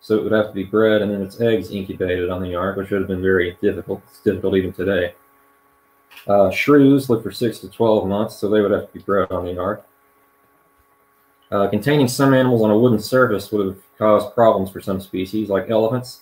so 0.01 0.15
it 0.15 0.23
would 0.23 0.31
have 0.31 0.49
to 0.49 0.53
be 0.53 0.63
bred 0.63 1.01
and 1.01 1.11
then 1.11 1.23
its 1.23 1.41
eggs 1.41 1.71
incubated 1.71 2.29
on 2.29 2.43
the 2.43 2.53
ark, 2.53 2.77
which 2.77 2.91
would 2.91 3.01
have 3.01 3.07
been 3.07 3.23
very 3.23 3.57
difficult. 3.59 4.03
It's 4.07 4.21
difficult 4.21 4.55
even 4.55 4.71
today. 4.71 5.15
Uh, 6.27 6.51
shrews 6.51 7.09
live 7.09 7.23
for 7.23 7.31
six 7.31 7.57
to 7.59 7.69
12 7.69 8.07
months, 8.07 8.35
so 8.35 8.47
they 8.47 8.61
would 8.61 8.71
have 8.71 8.85
to 8.87 8.93
be 8.93 9.03
bred 9.03 9.31
on 9.31 9.45
the 9.45 9.57
ark. 9.57 9.83
Uh, 11.51 11.67
containing 11.69 12.07
some 12.07 12.35
animals 12.35 12.61
on 12.61 12.69
a 12.69 12.77
wooden 12.77 12.99
surface 12.99 13.51
would 13.51 13.65
have 13.65 13.77
caused 13.97 14.35
problems 14.35 14.69
for 14.69 14.79
some 14.79 15.01
species, 15.01 15.49
like 15.49 15.71
elephants. 15.71 16.19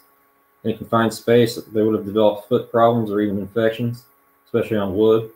In 0.64 0.78
confined 0.78 1.14
space, 1.14 1.58
they 1.58 1.82
would 1.82 1.96
have 1.96 2.06
developed 2.06 2.48
foot 2.48 2.72
problems 2.72 3.12
or 3.12 3.20
even 3.20 3.38
infections, 3.38 4.06
especially 4.58 4.78
on 4.78 4.96
wood. 4.96 5.30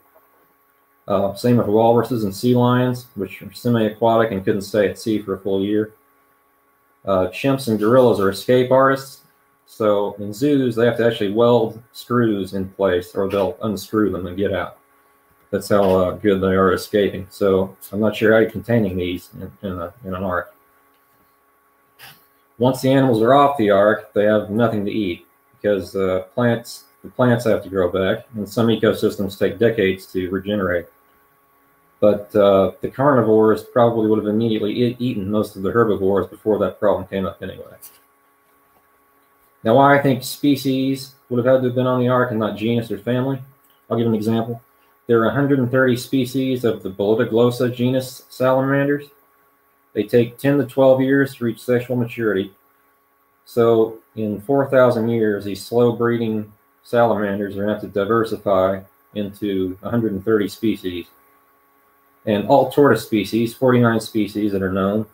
Uh, 1.07 1.33
same 1.33 1.57
with 1.57 1.67
walruses 1.67 2.23
and 2.23 2.33
sea 2.33 2.55
lions, 2.55 3.07
which 3.15 3.41
are 3.41 3.51
semi-aquatic 3.53 4.31
and 4.31 4.45
couldn't 4.45 4.61
stay 4.61 4.89
at 4.89 4.99
sea 4.99 5.21
for 5.21 5.33
a 5.33 5.39
full 5.39 5.63
year. 5.63 5.93
Uh, 7.05 7.27
chimps 7.27 7.67
and 7.67 7.79
gorillas 7.79 8.19
are 8.19 8.29
escape 8.29 8.71
artists, 8.71 9.21
so 9.65 10.13
in 10.19 10.31
zoos 10.31 10.75
they 10.75 10.85
have 10.85 10.97
to 10.97 11.05
actually 11.05 11.31
weld 11.31 11.81
screws 11.91 12.53
in 12.53 12.69
place, 12.69 13.15
or 13.15 13.27
they'll 13.27 13.57
unscrew 13.63 14.11
them 14.11 14.27
and 14.27 14.37
get 14.37 14.53
out. 14.53 14.77
That's 15.49 15.69
how 15.69 15.83
uh, 15.83 16.11
good 16.11 16.39
they 16.39 16.55
are 16.55 16.69
at 16.69 16.75
escaping. 16.75 17.27
So 17.29 17.75
I'm 17.91 17.99
not 17.99 18.15
sure 18.15 18.33
how 18.33 18.39
you're 18.39 18.51
containing 18.51 18.95
these 18.95 19.29
in, 19.33 19.51
in, 19.67 19.77
a, 19.79 19.93
in 20.05 20.13
an 20.13 20.23
ark. 20.23 20.55
Once 22.57 22.81
the 22.81 22.91
animals 22.91 23.21
are 23.21 23.33
off 23.33 23.57
the 23.57 23.71
ark, 23.71 24.13
they 24.13 24.25
have 24.25 24.51
nothing 24.51 24.85
to 24.85 24.91
eat 24.91 25.25
because 25.59 25.95
uh, 25.95 26.25
plants 26.35 26.85
the 27.03 27.09
plants 27.09 27.45
have 27.45 27.63
to 27.63 27.69
grow 27.69 27.91
back, 27.91 28.25
and 28.35 28.47
some 28.47 28.67
ecosystems 28.67 29.37
take 29.37 29.57
decades 29.57 30.05
to 30.07 30.29
regenerate. 30.29 30.87
But 31.99 32.35
uh, 32.35 32.71
the 32.81 32.89
carnivores 32.89 33.63
probably 33.63 34.07
would 34.09 34.19
have 34.19 34.27
immediately 34.27 34.71
e- 34.83 34.95
eaten 34.99 35.29
most 35.29 35.55
of 35.55 35.61
the 35.61 35.71
herbivores 35.71 36.27
before 36.27 36.57
that 36.59 36.79
problem 36.79 37.07
came 37.07 37.25
up 37.25 37.41
anyway. 37.41 37.77
Now, 39.63 39.75
why 39.75 39.97
I 39.97 40.01
think 40.01 40.23
species 40.23 41.13
would 41.29 41.37
have 41.37 41.45
had 41.45 41.61
to 41.61 41.67
have 41.67 41.75
been 41.75 41.87
on 41.87 41.99
the 41.99 42.07
ark 42.07 42.31
and 42.31 42.39
not 42.39 42.57
genus 42.57 42.91
or 42.91 42.97
family, 42.97 43.39
I'll 43.89 43.97
give 43.97 44.07
an 44.07 44.15
example. 44.15 44.61
There 45.07 45.21
are 45.21 45.27
130 45.27 45.97
species 45.97 46.63
of 46.63 46.81
the 46.81 46.89
Bolitoglossa 46.89 47.69
genus 47.69 48.23
salamanders. 48.29 49.09
They 49.93 50.03
take 50.03 50.37
10 50.37 50.59
to 50.59 50.65
12 50.65 51.01
years 51.01 51.35
to 51.35 51.45
reach 51.45 51.61
sexual 51.61 51.97
maturity. 51.97 52.53
So, 53.45 53.99
in 54.15 54.41
4,000 54.41 55.09
years, 55.09 55.45
these 55.45 55.63
slow 55.63 55.91
breeding 55.91 56.51
salamanders 56.83 57.55
are 57.55 57.63
going 57.63 57.67
to 57.67 57.73
have 57.73 57.81
to 57.81 57.87
diversify 57.87 58.81
into 59.13 59.77
130 59.81 60.47
species. 60.47 61.07
And 62.25 62.47
all 62.47 62.71
tortoise 62.71 63.05
species, 63.05 63.53
49 63.53 63.99
species 63.99 64.51
that 64.51 64.61
are 64.61 64.71
known, 64.71 65.05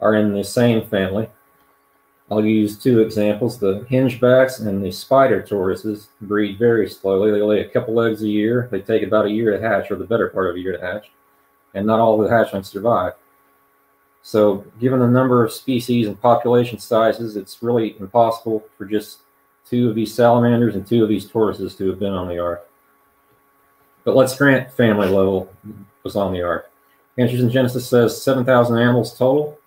are 0.00 0.14
in 0.14 0.32
the 0.32 0.44
same 0.44 0.86
family. 0.86 1.28
I'll 2.30 2.44
use 2.44 2.76
two 2.76 3.00
examples. 3.00 3.58
The 3.58 3.86
hingebacks 3.90 4.64
and 4.64 4.84
the 4.84 4.90
spider 4.90 5.42
tortoises 5.42 6.08
breed 6.20 6.58
very 6.58 6.88
slowly. 6.88 7.30
They 7.30 7.42
lay 7.42 7.60
a 7.60 7.68
couple 7.68 8.00
eggs 8.00 8.22
a 8.22 8.28
year. 8.28 8.68
They 8.70 8.80
take 8.80 9.02
about 9.02 9.26
a 9.26 9.30
year 9.30 9.56
to 9.56 9.60
hatch, 9.60 9.90
or 9.90 9.96
the 9.96 10.04
better 10.04 10.28
part 10.28 10.50
of 10.50 10.56
a 10.56 10.60
year 10.60 10.76
to 10.76 10.84
hatch. 10.84 11.10
And 11.74 11.86
not 11.86 12.00
all 12.00 12.18
the 12.18 12.28
hatchlings 12.28 12.66
survive. 12.66 13.12
So, 14.22 14.64
given 14.80 14.98
the 14.98 15.06
number 15.06 15.44
of 15.44 15.52
species 15.52 16.08
and 16.08 16.20
population 16.20 16.80
sizes, 16.80 17.36
it's 17.36 17.62
really 17.62 17.96
impossible 18.00 18.64
for 18.76 18.84
just 18.84 19.20
two 19.68 19.88
of 19.88 19.94
these 19.94 20.14
salamanders 20.14 20.74
and 20.74 20.86
two 20.86 21.02
of 21.02 21.08
these 21.08 21.28
tortoises 21.28 21.74
to 21.76 21.88
have 21.88 21.98
been 21.98 22.12
on 22.12 22.28
the 22.28 22.38
ark. 22.38 22.68
But 24.04 24.16
let's 24.16 24.36
grant 24.36 24.72
family 24.72 25.08
level 25.08 25.52
was 26.04 26.16
on 26.16 26.32
the 26.32 26.42
ark. 26.42 26.70
Answers 27.18 27.40
in 27.40 27.50
Genesis 27.50 27.88
says 27.88 28.22
7,000 28.22 28.78
animals 28.78 29.16
total. 29.16 29.58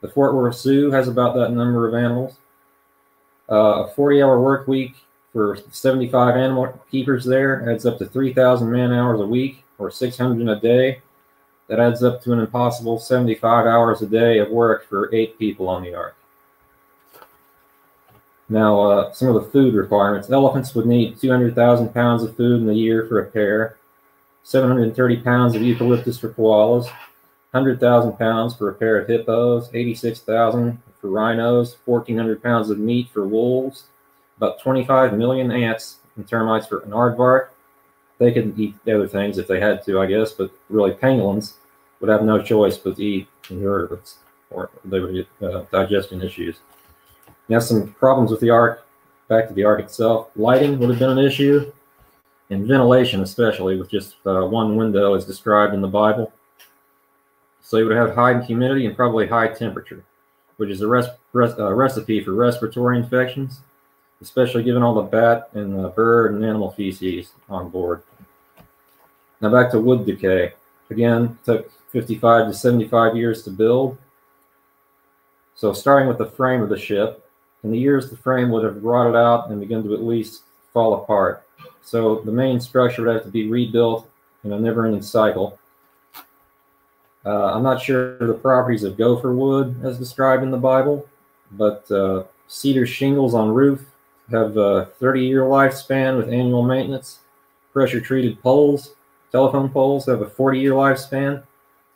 The 0.00 0.08
Fort 0.08 0.34
Worth 0.34 0.56
Zoo 0.56 0.90
has 0.90 1.08
about 1.08 1.34
that 1.34 1.52
number 1.52 1.86
of 1.86 1.94
animals. 1.94 2.36
Uh, 3.50 3.84
a 3.84 3.92
40 3.94 4.22
hour 4.22 4.40
work 4.40 4.66
week 4.66 4.94
for 5.32 5.58
75 5.70 6.36
animal 6.36 6.80
keepers 6.90 7.24
there 7.24 7.70
adds 7.70 7.84
up 7.84 7.98
to 7.98 8.06
3,000 8.06 8.70
man 8.70 8.92
hours 8.92 9.20
a 9.20 9.26
week 9.26 9.64
or 9.78 9.90
600 9.90 10.48
a 10.48 10.60
day. 10.60 11.02
That 11.68 11.80
adds 11.80 12.02
up 12.02 12.22
to 12.22 12.32
an 12.32 12.38
impossible 12.38 12.98
75 12.98 13.66
hours 13.66 14.02
a 14.02 14.06
day 14.06 14.38
of 14.38 14.50
work 14.50 14.88
for 14.88 15.14
eight 15.14 15.38
people 15.38 15.68
on 15.68 15.82
the 15.82 15.94
ark. 15.94 16.16
Now, 18.48 18.80
uh, 18.80 19.12
some 19.12 19.28
of 19.28 19.34
the 19.34 19.50
food 19.50 19.74
requirements. 19.74 20.30
Elephants 20.30 20.74
would 20.74 20.86
need 20.86 21.20
200,000 21.20 21.94
pounds 21.94 22.22
of 22.22 22.36
food 22.36 22.60
in 22.60 22.68
a 22.68 22.74
year 22.74 23.06
for 23.06 23.20
a 23.20 23.30
pair, 23.30 23.76
730 24.42 25.16
pounds 25.18 25.54
of 25.54 25.62
eucalyptus 25.62 26.18
for 26.18 26.30
koalas, 26.30 26.84
100,000 27.52 28.18
pounds 28.18 28.54
for 28.54 28.70
a 28.70 28.74
pair 28.74 28.98
of 28.98 29.08
hippos, 29.08 29.70
86,000 29.72 30.82
for 31.00 31.10
rhinos, 31.10 31.76
1,400 31.84 32.42
pounds 32.42 32.70
of 32.70 32.78
meat 32.78 33.08
for 33.10 33.26
wolves, 33.26 33.84
about 34.36 34.60
25 34.60 35.14
million 35.14 35.50
ants 35.50 35.98
and 36.16 36.26
termites 36.26 36.66
for 36.66 36.80
an 36.80 36.90
aardvark. 36.90 37.48
They 38.18 38.32
could 38.32 38.58
eat 38.58 38.74
other 38.86 39.08
things 39.08 39.38
if 39.38 39.46
they 39.48 39.60
had 39.60 39.84
to, 39.84 40.00
I 40.00 40.06
guess, 40.06 40.32
but 40.32 40.50
really 40.68 40.92
pangolins 40.92 41.54
would 42.00 42.10
have 42.10 42.22
no 42.22 42.42
choice 42.42 42.76
but 42.76 42.96
to 42.96 43.04
eat 43.04 43.28
invertebrates 43.50 44.18
or 44.50 44.70
they 44.84 45.00
would 45.00 45.14
get 45.14 45.28
uh, 45.42 45.64
digestion 45.70 46.22
issues. 46.22 46.58
Now, 47.48 47.58
some 47.58 47.92
problems 47.94 48.30
with 48.30 48.40
the 48.40 48.50
ark. 48.50 48.86
Back 49.28 49.48
to 49.48 49.54
the 49.54 49.64
ark 49.64 49.80
itself. 49.80 50.30
Lighting 50.36 50.78
would 50.78 50.90
have 50.90 50.98
been 50.98 51.16
an 51.16 51.24
issue, 51.24 51.72
and 52.50 52.66
ventilation, 52.66 53.22
especially 53.22 53.78
with 53.78 53.90
just 53.90 54.16
uh, 54.26 54.42
one 54.42 54.76
window 54.76 55.14
as 55.14 55.24
described 55.24 55.74
in 55.74 55.80
the 55.80 55.88
Bible. 55.88 56.32
So 57.62 57.78
you 57.78 57.86
would 57.86 57.96
have 57.96 58.14
high 58.14 58.40
humidity 58.42 58.86
and 58.86 58.94
probably 58.94 59.26
high 59.26 59.48
temperature, 59.48 60.04
which 60.58 60.68
is 60.68 60.82
a 60.82 60.86
res- 60.86 61.06
res- 61.32 61.58
uh, 61.58 61.72
recipe 61.72 62.22
for 62.22 62.32
respiratory 62.32 62.98
infections, 62.98 63.60
especially 64.20 64.62
given 64.62 64.82
all 64.82 64.94
the 64.94 65.02
bat 65.02 65.48
and 65.54 65.94
bird 65.94 66.34
and 66.34 66.44
animal 66.44 66.72
feces 66.72 67.32
on 67.48 67.70
board. 67.70 68.02
Now 69.40 69.50
back 69.50 69.70
to 69.70 69.80
wood 69.80 70.04
decay. 70.04 70.52
Again, 70.90 71.38
took 71.44 71.72
55 71.90 72.48
to 72.48 72.54
75 72.54 73.16
years 73.16 73.42
to 73.44 73.50
build. 73.50 73.96
So 75.54 75.72
starting 75.72 76.08
with 76.08 76.18
the 76.18 76.26
frame 76.26 76.62
of 76.62 76.68
the 76.68 76.78
ship, 76.78 77.26
in 77.64 77.70
the 77.70 77.78
years 77.78 78.10
the 78.10 78.16
frame 78.16 78.50
would 78.50 78.64
have 78.64 78.82
rotted 78.82 79.16
out 79.16 79.50
and 79.50 79.60
begun 79.60 79.82
to 79.84 79.94
at 79.94 80.02
least 80.02 80.42
fall 80.72 81.02
apart. 81.02 81.46
So 81.82 82.20
the 82.20 82.32
main 82.32 82.60
structure 82.60 83.02
would 83.02 83.14
have 83.14 83.24
to 83.24 83.30
be 83.30 83.48
rebuilt 83.48 84.08
in 84.44 84.52
a 84.52 84.58
never-ending 84.58 85.02
cycle. 85.02 85.58
Uh, 87.24 87.54
I'm 87.54 87.62
not 87.62 87.80
sure 87.80 88.18
the 88.18 88.34
properties 88.34 88.82
of 88.82 88.96
gopher 88.96 89.32
wood 89.32 89.76
as 89.84 89.98
described 89.98 90.42
in 90.42 90.50
the 90.50 90.56
Bible, 90.56 91.08
but 91.52 91.88
uh, 91.90 92.24
cedar 92.48 92.86
shingles 92.86 93.34
on 93.34 93.50
roof 93.50 93.84
have 94.30 94.56
a 94.56 94.90
30-year 95.00 95.42
lifespan 95.42 96.16
with 96.16 96.28
annual 96.28 96.62
maintenance. 96.62 97.20
Pressure-treated 97.72 98.42
poles, 98.42 98.94
telephone 99.30 99.68
poles 99.68 100.06
have 100.06 100.20
a 100.20 100.26
40-year 100.26 100.72
lifespan. 100.72 101.42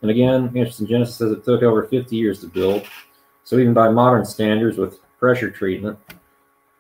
And 0.02 0.11
again, 0.11 0.52
Answers 0.57 0.81
in 0.81 0.87
Genesis 0.87 1.16
says 1.16 1.33
it 1.33 1.44
took 1.44 1.62
over 1.62 1.85
50 1.85 2.14
years 2.14 2.40
to 2.40 2.46
build. 2.46 2.87
So 3.44 3.59
even 3.59 3.74
by 3.74 3.88
modern 3.88 4.24
standards, 4.24 4.76
with 4.76 4.98
pressure 5.26 5.50
treatment, 5.50 5.98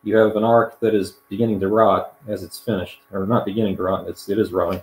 you 0.04 0.16
have 0.16 0.36
an 0.36 0.44
ark 0.44 0.78
that 0.78 0.94
is 0.94 1.16
beginning 1.28 1.58
to 1.58 1.66
rot 1.66 2.16
as 2.28 2.44
it's 2.44 2.60
finished, 2.60 3.00
or 3.10 3.26
not 3.26 3.44
beginning 3.44 3.76
to 3.76 3.82
rot, 3.82 4.06
it's, 4.06 4.28
it 4.28 4.38
is 4.38 4.52
rotting. 4.52 4.80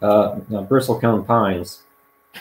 Uh, 0.00 0.36
bristlecone 0.70 1.26
pines, 1.26 1.82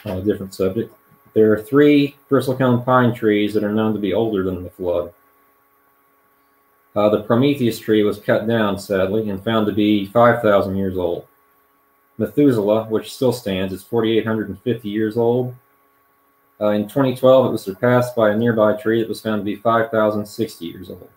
a 0.05 0.21
different 0.21 0.53
subject. 0.53 0.95
There 1.33 1.51
are 1.51 1.59
three 1.59 2.15
bristlecone 2.29 2.85
pine 2.85 3.15
trees 3.15 3.55
that 3.55 3.63
are 3.63 3.71
known 3.71 3.95
to 3.95 3.99
be 3.99 4.13
older 4.13 4.43
than 4.43 4.61
the 4.61 4.69
flood. 4.69 5.11
Uh, 6.95 7.09
the 7.09 7.23
Prometheus 7.23 7.79
tree 7.79 8.03
was 8.03 8.19
cut 8.19 8.45
down, 8.45 8.77
sadly, 8.77 9.27
and 9.27 9.43
found 9.43 9.65
to 9.65 9.73
be 9.73 10.05
5,000 10.05 10.75
years 10.75 10.97
old. 10.97 11.25
Methuselah, 12.19 12.83
which 12.89 13.11
still 13.11 13.33
stands, 13.33 13.73
is 13.73 13.81
4,850 13.81 14.87
years 14.87 15.17
old. 15.17 15.55
Uh, 16.63 16.69
in 16.69 16.83
2012, 16.83 17.47
it 17.47 17.51
was 17.51 17.61
surpassed 17.61 18.15
by 18.15 18.29
a 18.29 18.37
nearby 18.37 18.73
tree 18.73 19.01
that 19.01 19.09
was 19.09 19.19
found 19.19 19.41
to 19.41 19.43
be 19.43 19.57
5,060 19.57 20.65
years 20.65 20.89
old. 20.89 21.09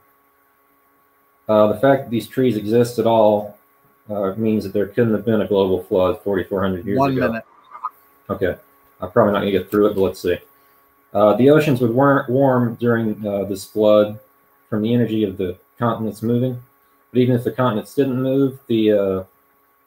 Uh, 1.48 1.72
the 1.72 1.78
fact 1.78 2.04
that 2.04 2.10
these 2.10 2.26
trees 2.26 2.56
exist 2.56 2.98
at 2.98 3.06
all 3.06 3.56
uh, 4.10 4.34
means 4.36 4.64
that 4.64 4.72
there 4.72 4.88
couldn't 4.88 5.12
have 5.12 5.24
been 5.24 5.42
a 5.42 5.46
global 5.46 5.84
flood 5.84 6.20
4,400 6.22 6.84
years 6.84 6.98
One 6.98 7.12
ago. 7.12 7.28
minute. 7.28 7.44
Okay. 8.28 8.56
I'm 9.00 9.10
probably 9.12 9.34
not 9.34 9.40
going 9.40 9.52
to 9.52 9.58
get 9.58 9.70
through 9.70 9.86
it, 9.86 9.94
but 9.94 10.00
let's 10.00 10.20
see. 10.20 10.36
Uh, 11.14 11.34
the 11.34 11.50
oceans 11.50 11.80
would 11.80 11.94
war- 11.94 12.26
warm 12.28 12.74
during 12.80 13.24
uh, 13.24 13.44
this 13.44 13.64
flood 13.64 14.18
from 14.68 14.82
the 14.82 14.92
energy 14.92 15.22
of 15.22 15.36
the 15.36 15.56
continents 15.78 16.22
moving. 16.22 16.60
But 17.12 17.20
even 17.20 17.36
if 17.36 17.44
the 17.44 17.52
continents 17.52 17.94
didn't 17.94 18.20
move, 18.20 18.58
the 18.66 18.92
uh, 18.92 19.24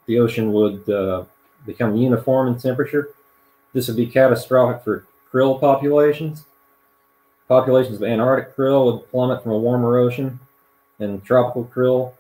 the 0.06 0.20
ocean 0.20 0.54
would 0.54 0.90
uh, 0.90 1.26
become 1.66 1.98
uniform 1.98 2.48
in 2.48 2.58
temperature. 2.58 3.14
This 3.74 3.88
would 3.88 3.98
be 3.98 4.08
catastrophic 4.08 4.84
for 4.84 5.06
krill 5.32 5.60
populations. 5.60 6.44
Populations 7.48 7.96
of 7.96 8.04
Antarctic 8.04 8.56
krill 8.56 8.86
would 8.86 9.10
plummet 9.10 9.42
from 9.42 9.54
a 9.54 9.58
warmer 9.58 9.98
ocean, 9.98 10.40
and 11.00 11.24
tropical 11.24 11.66
krill 11.66 12.14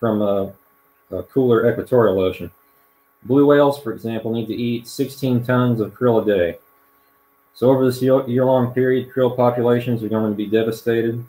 from 0.00 0.22
a, 0.22 0.52
a 1.10 1.22
cooler 1.24 1.70
equatorial 1.70 2.20
ocean. 2.20 2.50
Blue 3.24 3.46
whales, 3.46 3.80
for 3.80 3.92
example, 3.92 4.32
need 4.32 4.48
to 4.48 4.54
eat 4.54 4.88
16 4.88 5.44
tons 5.44 5.80
of 5.80 5.94
krill 5.94 6.22
a 6.22 6.26
day. 6.26 6.58
So 7.54 7.70
over 7.70 7.84
this 7.84 8.02
year 8.02 8.44
long 8.44 8.72
period, 8.72 9.12
krill 9.12 9.36
populations 9.36 10.02
are 10.02 10.08
going 10.08 10.30
to 10.30 10.36
be 10.36 10.46
devastated, 10.46 11.24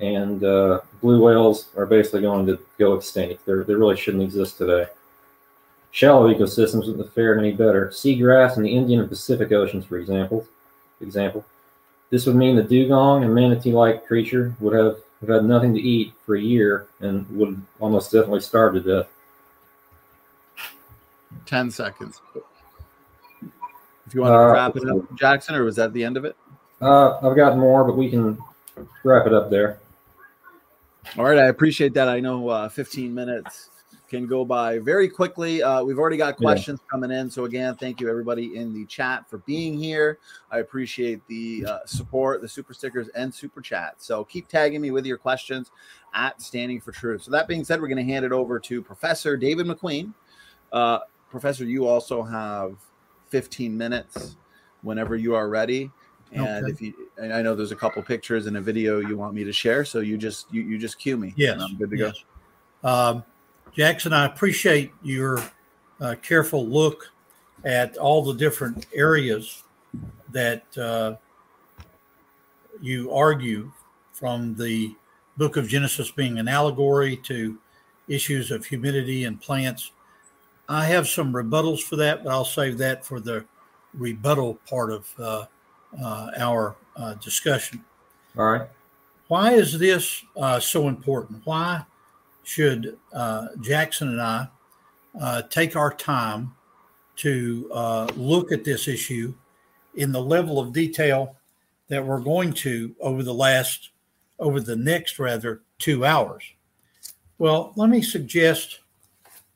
and 0.00 0.42
uh, 0.42 0.80
blue 1.00 1.22
whales 1.22 1.68
are 1.76 1.86
basically 1.86 2.22
going 2.22 2.46
to 2.46 2.58
go 2.78 2.94
extinct. 2.94 3.44
They're, 3.46 3.62
they 3.62 3.74
really 3.74 3.96
shouldn't 3.96 4.24
exist 4.24 4.58
today. 4.58 4.86
Shallow 5.92 6.32
ecosystems 6.32 6.86
wouldn't 6.86 7.12
fare 7.12 7.38
any 7.38 7.52
better. 7.52 7.88
Seagrass 7.88 8.56
in 8.56 8.62
the 8.62 8.74
Indian 8.74 9.00
and 9.00 9.08
Pacific 9.08 9.52
Oceans, 9.52 9.84
for 9.84 9.98
example, 9.98 10.46
example. 11.02 11.44
This 12.08 12.24
would 12.26 12.34
mean 12.34 12.56
the 12.56 12.62
dugong, 12.62 13.24
a 13.24 13.28
manatee-like 13.28 14.06
creature, 14.06 14.54
would 14.60 14.74
have, 14.74 14.96
have 15.20 15.28
had 15.28 15.44
nothing 15.44 15.74
to 15.74 15.80
eat 15.80 16.14
for 16.24 16.34
a 16.34 16.40
year 16.40 16.86
and 17.00 17.28
would 17.36 17.60
almost 17.78 18.10
definitely 18.10 18.40
starve 18.40 18.74
to 18.74 18.80
death. 18.80 19.08
10 21.44 21.70
seconds. 21.70 22.20
If 24.06 24.14
you 24.14 24.22
want 24.22 24.32
to 24.32 24.36
Uh, 24.36 24.52
wrap 24.52 24.76
it 24.76 24.88
up, 24.88 25.14
Jackson, 25.18 25.54
or 25.54 25.64
was 25.64 25.76
that 25.76 25.92
the 25.92 26.04
end 26.04 26.16
of 26.16 26.24
it? 26.24 26.36
Uh, 26.80 27.18
I've 27.18 27.36
got 27.36 27.58
more, 27.58 27.84
but 27.84 27.96
we 27.96 28.08
can 28.10 28.38
wrap 29.04 29.26
it 29.26 29.34
up 29.34 29.50
there. 29.50 29.78
All 31.18 31.24
right. 31.24 31.38
I 31.38 31.46
appreciate 31.46 31.92
that. 31.94 32.08
I 32.08 32.20
know 32.20 32.48
uh, 32.48 32.68
15 32.68 33.14
minutes 33.14 33.68
can 34.12 34.26
go 34.26 34.44
by 34.44 34.78
very 34.78 35.08
quickly. 35.08 35.62
Uh, 35.62 35.82
we've 35.82 35.98
already 35.98 36.18
got 36.18 36.34
Yeah. 36.38 36.46
questions 36.46 36.80
coming 36.90 37.10
in. 37.10 37.30
So, 37.30 37.46
again, 37.46 37.74
thank 37.76 37.98
you 37.98 38.10
everybody 38.10 38.56
in 38.56 38.74
the 38.74 38.84
chat 38.84 39.28
for 39.28 39.38
being 39.38 39.72
here. 39.78 40.18
I 40.50 40.58
appreciate 40.58 41.26
the 41.28 41.64
uh, 41.66 41.78
support, 41.86 42.42
the 42.42 42.48
super 42.48 42.74
stickers, 42.74 43.08
and 43.08 43.34
super 43.34 43.62
chat. 43.62 43.94
So, 44.02 44.22
keep 44.24 44.48
tagging 44.48 44.82
me 44.82 44.90
with 44.90 45.06
your 45.06 45.16
questions 45.16 45.70
at 46.12 46.42
Standing 46.42 46.78
for 46.78 46.92
Truth. 46.92 47.22
So, 47.22 47.30
that 47.30 47.48
being 47.48 47.64
said, 47.64 47.80
we're 47.80 47.88
going 47.88 48.06
to 48.06 48.12
hand 48.12 48.26
it 48.26 48.32
over 48.32 48.60
to 48.60 48.82
Professor 48.82 49.36
David 49.36 49.66
McQueen. 49.66 50.12
Uh, 50.72 50.98
Professor, 51.30 51.64
you 51.64 51.86
also 51.86 52.22
have 52.22 52.76
15 53.30 53.74
minutes 53.76 54.36
whenever 54.82 55.16
you 55.16 55.34
are 55.34 55.48
ready. 55.48 55.90
And 56.32 56.64
Okay. 56.64 56.72
if 56.72 56.82
you, 56.82 56.92
and 57.16 57.32
I 57.32 57.40
know 57.40 57.54
there's 57.54 57.72
a 57.72 57.76
couple 57.76 58.02
pictures 58.02 58.46
and 58.46 58.58
a 58.58 58.60
video 58.60 59.00
you 59.00 59.16
want 59.16 59.34
me 59.34 59.44
to 59.44 59.52
share, 59.52 59.84
so 59.86 60.00
you 60.00 60.18
just 60.18 60.52
you, 60.52 60.62
you 60.62 60.78
just 60.78 60.98
cue 60.98 61.16
me. 61.16 61.32
Yes, 61.36 61.54
and 61.54 61.62
I'm 61.62 61.76
good 61.76 61.90
to 61.90 61.96
go. 61.96 62.12
Um, 62.84 63.24
Jackson, 63.74 64.12
I 64.12 64.26
appreciate 64.26 64.92
your 65.02 65.42
uh, 66.00 66.14
careful 66.22 66.66
look 66.66 67.10
at 67.64 67.96
all 67.96 68.22
the 68.22 68.34
different 68.34 68.86
areas 68.94 69.62
that 70.30 70.64
uh, 70.76 71.14
you 72.80 73.12
argue 73.12 73.72
from 74.12 74.54
the 74.56 74.94
book 75.36 75.56
of 75.56 75.68
Genesis 75.68 76.10
being 76.10 76.38
an 76.38 76.48
allegory 76.48 77.16
to 77.18 77.58
issues 78.08 78.50
of 78.50 78.66
humidity 78.66 79.24
and 79.24 79.40
plants. 79.40 79.92
I 80.68 80.84
have 80.86 81.08
some 81.08 81.32
rebuttals 81.32 81.82
for 81.82 81.96
that, 81.96 82.24
but 82.24 82.30
I'll 82.30 82.44
save 82.44 82.78
that 82.78 83.04
for 83.04 83.20
the 83.20 83.44
rebuttal 83.94 84.58
part 84.68 84.92
of 84.92 85.08
uh, 85.18 85.46
uh, 86.02 86.30
our 86.38 86.76
uh, 86.96 87.14
discussion 87.14 87.84
All 88.36 88.44
right. 88.44 88.68
why 89.28 89.52
is 89.52 89.78
this 89.78 90.24
uh, 90.36 90.60
so 90.60 90.88
important? 90.88 91.42
Why 91.44 91.84
should 92.42 92.98
uh, 93.12 93.48
Jackson 93.60 94.08
and 94.08 94.20
I 94.20 94.48
uh, 95.20 95.42
take 95.42 95.76
our 95.76 95.92
time 95.92 96.54
to 97.16 97.70
uh, 97.72 98.06
look 98.16 98.52
at 98.52 98.64
this 98.64 98.88
issue 98.88 99.34
in 99.94 100.12
the 100.12 100.20
level 100.20 100.58
of 100.58 100.72
detail 100.72 101.36
that 101.88 102.04
we're 102.04 102.20
going 102.20 102.52
to 102.52 102.94
over 103.00 103.22
the 103.22 103.34
last, 103.34 103.90
over 104.38 104.60
the 104.60 104.76
next 104.76 105.18
rather, 105.18 105.62
two 105.78 106.04
hours? 106.04 106.42
Well, 107.38 107.72
let 107.76 107.90
me 107.90 108.00
suggest 108.02 108.80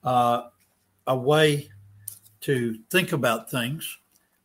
uh, 0.05 0.49
a 1.07 1.17
way 1.17 1.71
to 2.43 2.79
think 2.91 3.13
about 3.13 3.51
things 3.51 3.99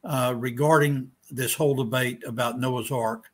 uh, 0.04 0.34
regarding 0.38 1.12
this 1.30 1.54
whole 1.54 1.76
debate 1.76 2.24
about 2.26 2.60
Noah's 2.60 2.92
Ark 2.92 3.26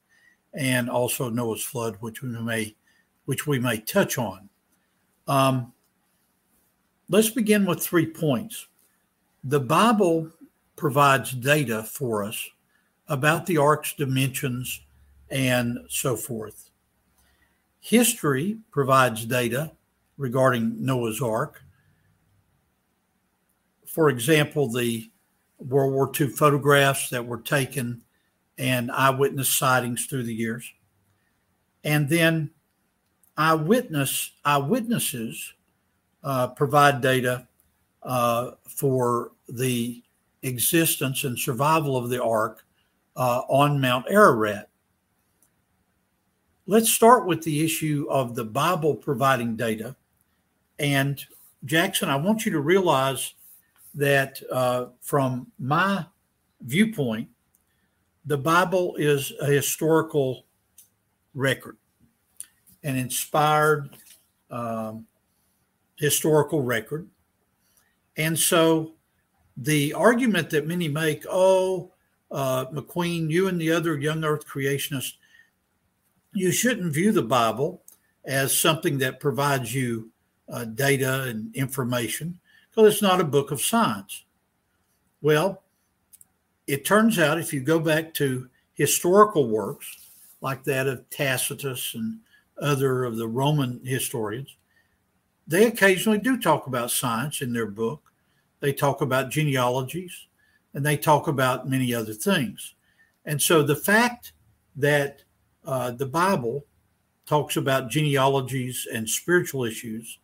and 0.53 0.89
also 0.89 1.29
Noah's 1.29 1.63
flood, 1.63 1.97
which 1.99 2.21
we 2.21 2.29
may 2.29 2.75
which 3.25 3.45
we 3.45 3.59
may 3.59 3.77
touch 3.77 4.17
on. 4.17 4.49
Um, 5.27 5.73
let's 7.09 7.29
begin 7.29 7.65
with 7.65 7.81
three 7.81 8.05
points. 8.05 8.67
The 9.43 9.59
Bible 9.59 10.31
provides 10.75 11.31
data 11.31 11.83
for 11.83 12.23
us 12.23 12.49
about 13.07 13.45
the 13.45 13.57
ark's 13.57 13.93
dimensions 13.93 14.81
and 15.29 15.79
so 15.89 16.15
forth. 16.15 16.69
History 17.79 18.57
provides 18.71 19.25
data 19.25 19.71
regarding 20.17 20.83
Noah's 20.83 21.21
Ark. 21.21 21.63
For 23.85 24.09
example, 24.09 24.71
the 24.71 25.09
World 25.57 25.93
War 25.93 26.11
II 26.19 26.27
photographs 26.27 27.09
that 27.09 27.25
were 27.25 27.41
taken 27.41 28.01
and 28.57 28.91
eyewitness 28.91 29.57
sightings 29.57 30.05
through 30.05 30.23
the 30.23 30.33
years. 30.33 30.69
And 31.83 32.09
then 32.09 32.51
eyewitness 33.37 34.31
eyewitnesses 34.43 35.53
uh, 36.23 36.47
provide 36.47 37.01
data 37.01 37.47
uh, 38.03 38.51
for 38.67 39.31
the 39.49 40.01
existence 40.43 41.23
and 41.23 41.37
survival 41.37 41.95
of 41.95 42.09
the 42.09 42.21
ark 42.21 42.65
uh, 43.15 43.41
on 43.49 43.79
Mount 43.79 44.05
Ararat. 44.09 44.69
Let's 46.65 46.91
start 46.91 47.25
with 47.25 47.43
the 47.43 47.63
issue 47.63 48.07
of 48.09 48.35
the 48.35 48.43
Bible 48.43 48.95
providing 48.95 49.55
data. 49.55 49.95
And 50.79 51.23
Jackson, 51.65 52.09
I 52.09 52.17
want 52.17 52.45
you 52.45 52.51
to 52.51 52.59
realize 52.59 53.33
that 53.95 54.41
uh, 54.51 54.87
from 55.01 55.51
my 55.59 56.05
viewpoint, 56.61 57.29
the 58.25 58.37
Bible 58.37 58.95
is 58.97 59.31
a 59.41 59.45
historical 59.45 60.45
record, 61.33 61.77
an 62.83 62.95
inspired 62.95 63.89
um, 64.49 65.05
historical 65.97 66.61
record. 66.61 67.07
And 68.15 68.37
so 68.37 68.93
the 69.55 69.93
argument 69.93 70.49
that 70.51 70.67
many 70.67 70.87
make, 70.87 71.25
oh, 71.29 71.91
uh, 72.31 72.65
McQueen, 72.67 73.29
you 73.29 73.47
and 73.47 73.59
the 73.59 73.71
other 73.71 73.97
young 73.97 74.23
earth 74.23 74.47
creationists, 74.47 75.13
you 76.33 76.51
shouldn't 76.51 76.93
view 76.93 77.11
the 77.11 77.21
Bible 77.21 77.81
as 78.25 78.57
something 78.57 78.97
that 78.99 79.19
provides 79.19 79.73
you 79.73 80.11
uh, 80.49 80.65
data 80.65 81.23
and 81.23 81.55
information 81.55 82.39
because 82.69 82.93
it's 82.93 83.01
not 83.01 83.21
a 83.21 83.25
book 83.25 83.51
of 83.51 83.61
science. 83.61 84.25
Well, 85.21 85.63
it 86.67 86.85
turns 86.85 87.17
out 87.17 87.39
if 87.39 87.53
you 87.53 87.61
go 87.61 87.79
back 87.79 88.13
to 88.15 88.49
historical 88.73 89.47
works 89.47 89.97
like 90.41 90.63
that 90.65 90.87
of 90.87 91.09
Tacitus 91.09 91.95
and 91.95 92.19
other 92.61 93.03
of 93.03 93.17
the 93.17 93.27
Roman 93.27 93.79
historians, 93.83 94.55
they 95.47 95.65
occasionally 95.65 96.17
do 96.17 96.37
talk 96.37 96.67
about 96.67 96.91
science 96.91 97.41
in 97.41 97.53
their 97.53 97.67
book. 97.67 98.01
They 98.59 98.73
talk 98.73 99.01
about 99.01 99.31
genealogies 99.31 100.27
and 100.73 100.85
they 100.85 100.97
talk 100.97 101.27
about 101.27 101.69
many 101.69 101.93
other 101.93 102.13
things. 102.13 102.75
And 103.25 103.41
so 103.41 103.63
the 103.63 103.75
fact 103.75 104.33
that 104.75 105.23
uh, 105.65 105.91
the 105.91 106.05
Bible 106.05 106.65
talks 107.25 107.57
about 107.57 107.89
genealogies 107.89 108.87
and 108.93 109.09
spiritual 109.09 109.65
issues, 109.65 110.19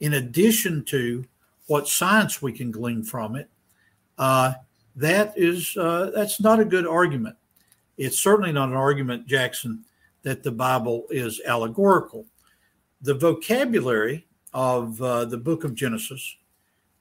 in 0.00 0.14
addition 0.14 0.84
to 0.84 1.24
what 1.66 1.88
science 1.88 2.42
we 2.42 2.52
can 2.52 2.70
glean 2.70 3.02
from 3.02 3.36
it, 3.36 3.48
uh, 4.18 4.54
that 4.96 5.32
is 5.36 5.76
uh, 5.76 6.10
that's 6.14 6.40
not 6.40 6.60
a 6.60 6.64
good 6.64 6.86
argument. 6.86 7.36
It's 7.96 8.18
certainly 8.18 8.52
not 8.52 8.68
an 8.68 8.76
argument, 8.76 9.26
Jackson, 9.26 9.84
that 10.24 10.42
the 10.42 10.50
Bible 10.50 11.06
is 11.10 11.40
allegorical. 11.46 12.26
The 13.02 13.14
vocabulary 13.14 14.26
of 14.52 15.00
uh, 15.00 15.26
the 15.26 15.36
book 15.36 15.64
of 15.64 15.74
Genesis 15.74 16.36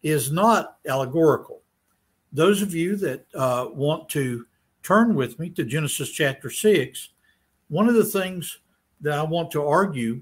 is 0.04 0.32
not 0.32 0.78
allegorical. 0.88 1.62
Those 2.32 2.62
of 2.62 2.76
you 2.76 2.96
that 2.98 3.26
uh, 3.34 3.68
want 3.72 4.10
to 4.10 4.46
turn 4.84 5.16
with 5.16 5.40
me 5.40 5.50
to 5.52 5.64
Genesis 5.64 6.10
chapter 6.10 6.50
6, 6.50 7.10
one 7.70 7.88
of 7.88 7.96
the 7.96 8.04
things 8.04 8.60
that 9.02 9.18
I 9.18 9.24
want 9.24 9.50
to 9.52 9.66
argue, 9.66 10.22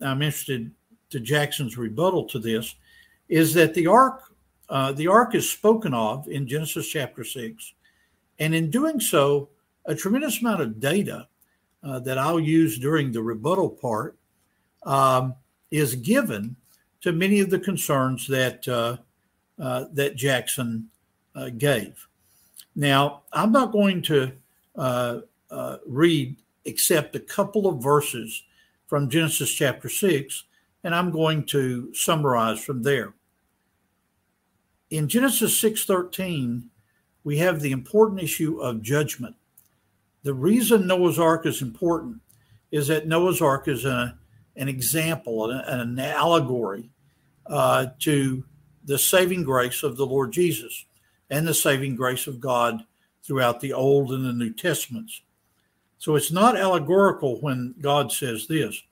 I'm 0.00 0.22
interested 0.22 0.70
to 1.10 1.20
Jackson's 1.20 1.78
rebuttal 1.78 2.24
to 2.26 2.38
this, 2.38 2.74
is 3.28 3.54
that 3.54 3.74
the 3.74 3.86
ark, 3.86 4.34
uh, 4.68 4.92
the 4.92 5.06
ark 5.06 5.34
is 5.34 5.48
spoken 5.48 5.94
of 5.94 6.26
in 6.26 6.48
Genesis 6.48 6.88
chapter 6.88 7.22
6. 7.22 7.74
And 8.40 8.54
in 8.54 8.70
doing 8.70 8.98
so, 8.98 9.50
a 9.86 9.94
tremendous 9.94 10.40
amount 10.40 10.62
of 10.62 10.80
data 10.80 11.28
uh, 11.82 11.98
that 12.00 12.18
I'll 12.18 12.40
use 12.40 12.78
during 12.78 13.12
the 13.12 13.22
rebuttal 13.22 13.70
part 13.70 14.16
um, 14.84 15.34
is 15.70 15.94
given 15.94 16.56
to 17.00 17.12
many 17.12 17.40
of 17.40 17.50
the 17.50 17.58
concerns 17.58 18.26
that 18.28 18.66
uh, 18.68 18.96
uh, 19.58 19.86
that 19.92 20.16
Jackson 20.16 20.88
uh, 21.34 21.50
gave. 21.50 22.06
Now, 22.74 23.22
I'm 23.32 23.52
not 23.52 23.72
going 23.72 24.02
to 24.02 24.32
uh, 24.76 25.20
read 25.86 26.36
except 26.64 27.16
a 27.16 27.20
couple 27.20 27.66
of 27.66 27.82
verses 27.82 28.42
from 28.86 29.08
Genesis 29.08 29.52
chapter 29.52 29.88
six, 29.88 30.44
and 30.84 30.94
I'm 30.94 31.10
going 31.10 31.44
to 31.46 31.92
summarize 31.94 32.62
from 32.62 32.82
there. 32.82 33.14
In 34.90 35.08
Genesis 35.08 35.58
six 35.58 35.84
thirteen, 35.84 36.70
we 37.24 37.38
have 37.38 37.60
the 37.60 37.72
important 37.72 38.22
issue 38.22 38.60
of 38.60 38.82
judgment. 38.82 39.36
The 40.22 40.34
reason 40.34 40.86
Noah's 40.86 41.18
Ark 41.18 41.46
is 41.46 41.62
important 41.62 42.20
is 42.70 42.88
that 42.88 43.06
Noah's 43.06 43.40
Ark 43.40 43.68
is 43.68 43.84
a 43.84 44.16
an 44.56 44.68
example, 44.68 45.50
an, 45.50 45.60
an 45.66 45.98
allegory 45.98 46.90
uh, 47.46 47.86
to 48.00 48.44
the 48.84 48.98
saving 48.98 49.44
grace 49.44 49.82
of 49.82 49.96
the 49.96 50.06
Lord 50.06 50.32
Jesus 50.32 50.84
and 51.30 51.46
the 51.46 51.54
saving 51.54 51.96
grace 51.96 52.26
of 52.26 52.40
God 52.40 52.84
throughout 53.22 53.60
the 53.60 53.72
Old 53.72 54.12
and 54.12 54.24
the 54.24 54.32
New 54.32 54.52
Testaments. 54.52 55.22
So 55.98 56.14
it's 56.16 56.32
not 56.32 56.56
allegorical 56.56 57.40
when 57.40 57.74
God 57.80 58.10
says 58.10 58.46
this. 58.46 58.82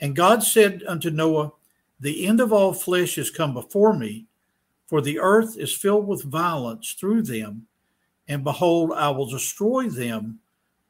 And 0.00 0.16
God 0.16 0.42
said 0.42 0.82
unto 0.86 1.10
Noah, 1.10 1.52
The 2.00 2.26
end 2.26 2.40
of 2.40 2.52
all 2.52 2.72
flesh 2.72 3.16
is 3.18 3.30
come 3.30 3.54
before 3.54 3.96
me, 3.96 4.26
for 4.86 5.00
the 5.00 5.18
earth 5.18 5.56
is 5.56 5.74
filled 5.74 6.06
with 6.06 6.24
violence 6.24 6.92
through 6.92 7.22
them, 7.22 7.66
and 8.28 8.44
behold, 8.44 8.92
I 8.92 9.10
will 9.10 9.26
destroy 9.26 9.88
them 9.88 10.40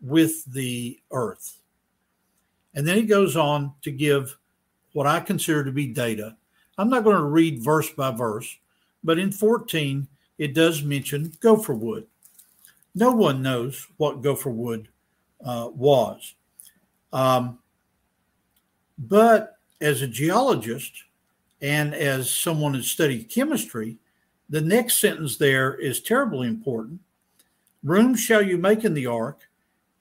with 0.04 0.44
the 0.52 1.00
earth. 1.10 1.58
And 2.74 2.86
then 2.86 2.96
he 2.96 3.02
goes 3.02 3.36
on 3.36 3.72
to 3.82 3.90
give 3.90 4.36
what 4.92 5.06
I 5.06 5.20
consider 5.20 5.64
to 5.64 5.72
be 5.72 5.86
data. 5.86 6.36
I'm 6.76 6.90
not 6.90 7.04
going 7.04 7.16
to 7.16 7.22
read 7.22 7.62
verse 7.62 7.90
by 7.90 8.10
verse, 8.10 8.58
but 9.02 9.18
in 9.18 9.32
14, 9.32 10.06
it 10.38 10.54
does 10.54 10.82
mention 10.82 11.32
gopher 11.40 11.74
wood. 11.74 12.06
No 12.94 13.12
one 13.12 13.42
knows 13.42 13.86
what 13.96 14.22
gopher 14.22 14.50
wood 14.50 14.88
uh, 15.44 15.70
was. 15.72 16.34
Um, 17.12 17.58
but 18.98 19.58
as 19.80 20.02
a 20.02 20.08
geologist 20.08 20.92
and 21.62 21.94
as 21.94 22.34
someone 22.34 22.74
who 22.74 22.82
studied 22.82 23.30
chemistry, 23.30 23.96
the 24.50 24.60
next 24.60 25.00
sentence 25.00 25.36
there 25.36 25.74
is 25.74 26.00
terribly 26.00 26.46
important. 26.46 27.00
Room 27.82 28.14
shall 28.14 28.42
you 28.42 28.58
make 28.58 28.84
in 28.84 28.94
the 28.94 29.06
ark, 29.06 29.40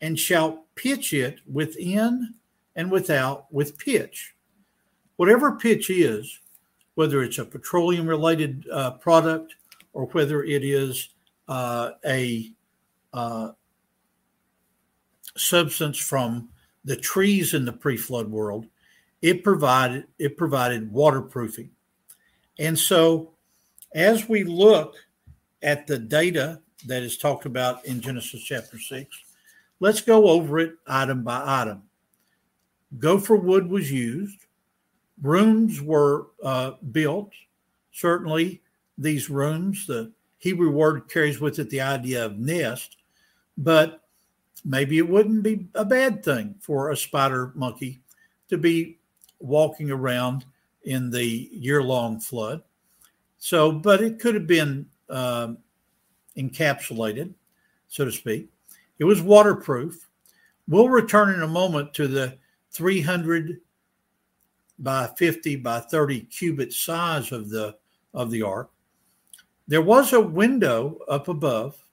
and 0.04 0.20
shall 0.20 0.66
pitch 0.76 1.13
it 1.13 1.39
within 1.50 2.34
and 2.76 2.92
without 2.92 3.52
with 3.54 3.78
pitch. 3.78 4.36
Whatever 5.16 5.56
pitch 5.56 5.89
is, 5.89 6.42
whether 6.96 7.24
it's 7.24 7.38
a 7.38 7.46
petroleum 7.46 8.06
related 8.06 8.66
uh, 8.70 8.92
product 8.92 9.56
or 9.94 10.08
whether 10.08 10.44
it 10.44 10.62
is 10.62 11.08
uh, 11.48 11.92
a 12.06 12.52
uh, 13.13 13.52
substance 15.38 15.98
from 15.98 16.50
the 16.84 16.98
trees 16.98 17.54
in 17.54 17.63
the 17.63 17.72
pre-flood 17.72 18.30
world, 18.30 18.66
it 19.22 19.42
provided 19.42 20.06
it 20.20 20.36
provided 20.36 20.92
waterproofing. 20.92 21.70
And 22.60 22.78
so 22.78 23.32
as 23.96 24.28
we 24.28 24.44
look 24.44 24.96
at 25.62 25.88
the 25.88 25.98
data 25.98 26.60
that 26.88 27.04
is 27.04 27.18
talked 27.18 27.46
about 27.46 27.86
in 27.86 28.02
Genesis 28.02 28.44
chapter 28.44 28.78
6, 28.78 29.08
let's 29.79 30.01
go 30.01 30.29
over 30.29 30.59
it 30.59 30.75
item 30.88 31.23
by 31.23 31.41
item. 31.45 31.83
Gopher 32.99 33.36
wood 33.36 33.67
was 33.67 33.91
used. 33.91 34.45
Rooms 35.21 35.81
were 35.81 36.27
uh, 36.43 36.71
built. 36.91 37.31
Certainly, 37.91 38.62
these 38.97 39.29
rooms, 39.29 39.88
the 39.88 40.12
Hebrew 40.38 40.71
word 40.71 41.09
carries 41.09 41.39
with 41.39 41.59
it 41.59 41.69
the 41.69 41.81
idea 41.81 42.25
of 42.25 42.38
nest, 42.38 42.97
but 43.57 44.01
maybe 44.65 44.97
it 44.97 45.09
wouldn't 45.09 45.43
be 45.43 45.67
a 45.75 45.86
bad 45.86 46.23
thing 46.23 46.55
for 46.59 46.91
a 46.91 46.97
spider 46.97 47.51
monkey 47.55 48.01
to 48.49 48.57
be 48.57 48.99
walking 49.39 49.91
around 49.91 50.45
in 50.83 51.09
the 51.09 51.49
year 51.51 51.81
long 51.81 52.19
flood. 52.19 52.62
So, 53.38 53.71
but 53.71 54.01
it 54.01 54.19
could 54.19 54.36
have 54.36 54.47
been 54.47 54.86
um, 55.09 55.57
encapsulated. 56.38 57.33
so 57.88 58.05
to 58.05 58.12
speak. 58.12 58.49
It 59.04 59.08
was 59.08 59.22
waterproof. 59.22 60.08
We'll 60.66 60.88
return 60.88 61.34
in 61.34 61.42
a 61.42 61.48
moment 61.48 61.94
to 61.96 62.08
the 62.08 62.38
300 62.72 63.60
by 64.80 65.08
50 65.18 65.58
by 65.58 65.82
30 65.82 66.22
cubit 66.22 66.72
size 66.72 67.34
of 67.34 67.50
the 67.50 67.76
of 68.13 68.32
the 68.32 68.44
ark. 68.44 68.72
There 69.68 69.82
was 69.82 70.13
a 70.13 70.22
window 70.22 71.00
up 71.10 71.28
above. 71.28 71.84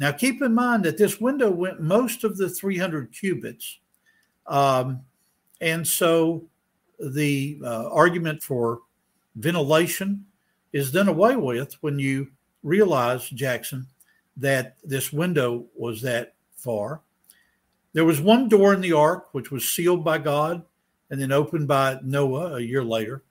Now 0.00 0.10
keep 0.10 0.42
in 0.42 0.52
mind 0.52 0.82
that 0.86 0.98
this 0.98 1.20
window 1.20 1.52
went 1.52 1.80
most 1.80 2.24
of 2.24 2.36
the 2.36 2.48
300 2.48 3.12
cubits. 3.12 3.78
Um, 4.48 5.02
and 5.60 5.86
so 5.86 6.48
the 6.98 7.60
uh, 7.62 7.90
argument 7.92 8.42
for 8.42 8.80
ventilation 9.36 10.26
is 10.72 10.90
done 10.90 11.06
away 11.06 11.36
with 11.36 11.80
when 11.80 12.00
you 12.00 12.32
realize, 12.64 13.28
Jackson, 13.28 13.86
that 14.36 14.76
this 14.82 15.12
window 15.12 15.66
was 15.74 16.02
that 16.02 16.34
far. 16.56 17.00
There 17.92 18.04
was 18.04 18.20
one 18.20 18.48
door 18.48 18.74
in 18.74 18.80
the 18.80 18.92
ark 18.92 19.28
which 19.32 19.50
was 19.50 19.72
sealed 19.72 20.04
by 20.04 20.18
God 20.18 20.64
and 21.10 21.20
then 21.20 21.32
opened 21.32 21.68
by 21.68 22.00
Noah 22.02 22.56
a 22.56 22.60
year 22.60 22.82
later. 22.82 23.22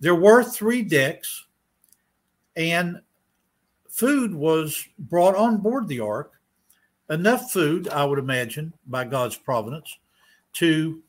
There 0.00 0.14
were 0.14 0.42
three 0.42 0.82
decks, 0.82 1.46
and 2.56 3.00
food 3.88 4.34
was 4.34 4.86
brought 4.98 5.36
on 5.36 5.58
board 5.58 5.88
the 5.88 6.00
ark. 6.00 6.32
Enough 7.08 7.52
food, 7.52 7.88
I 7.88 8.04
would 8.04 8.18
imagine, 8.18 8.72
by 8.86 9.04
God's 9.04 9.36
providence, 9.36 9.96
to 10.54 11.02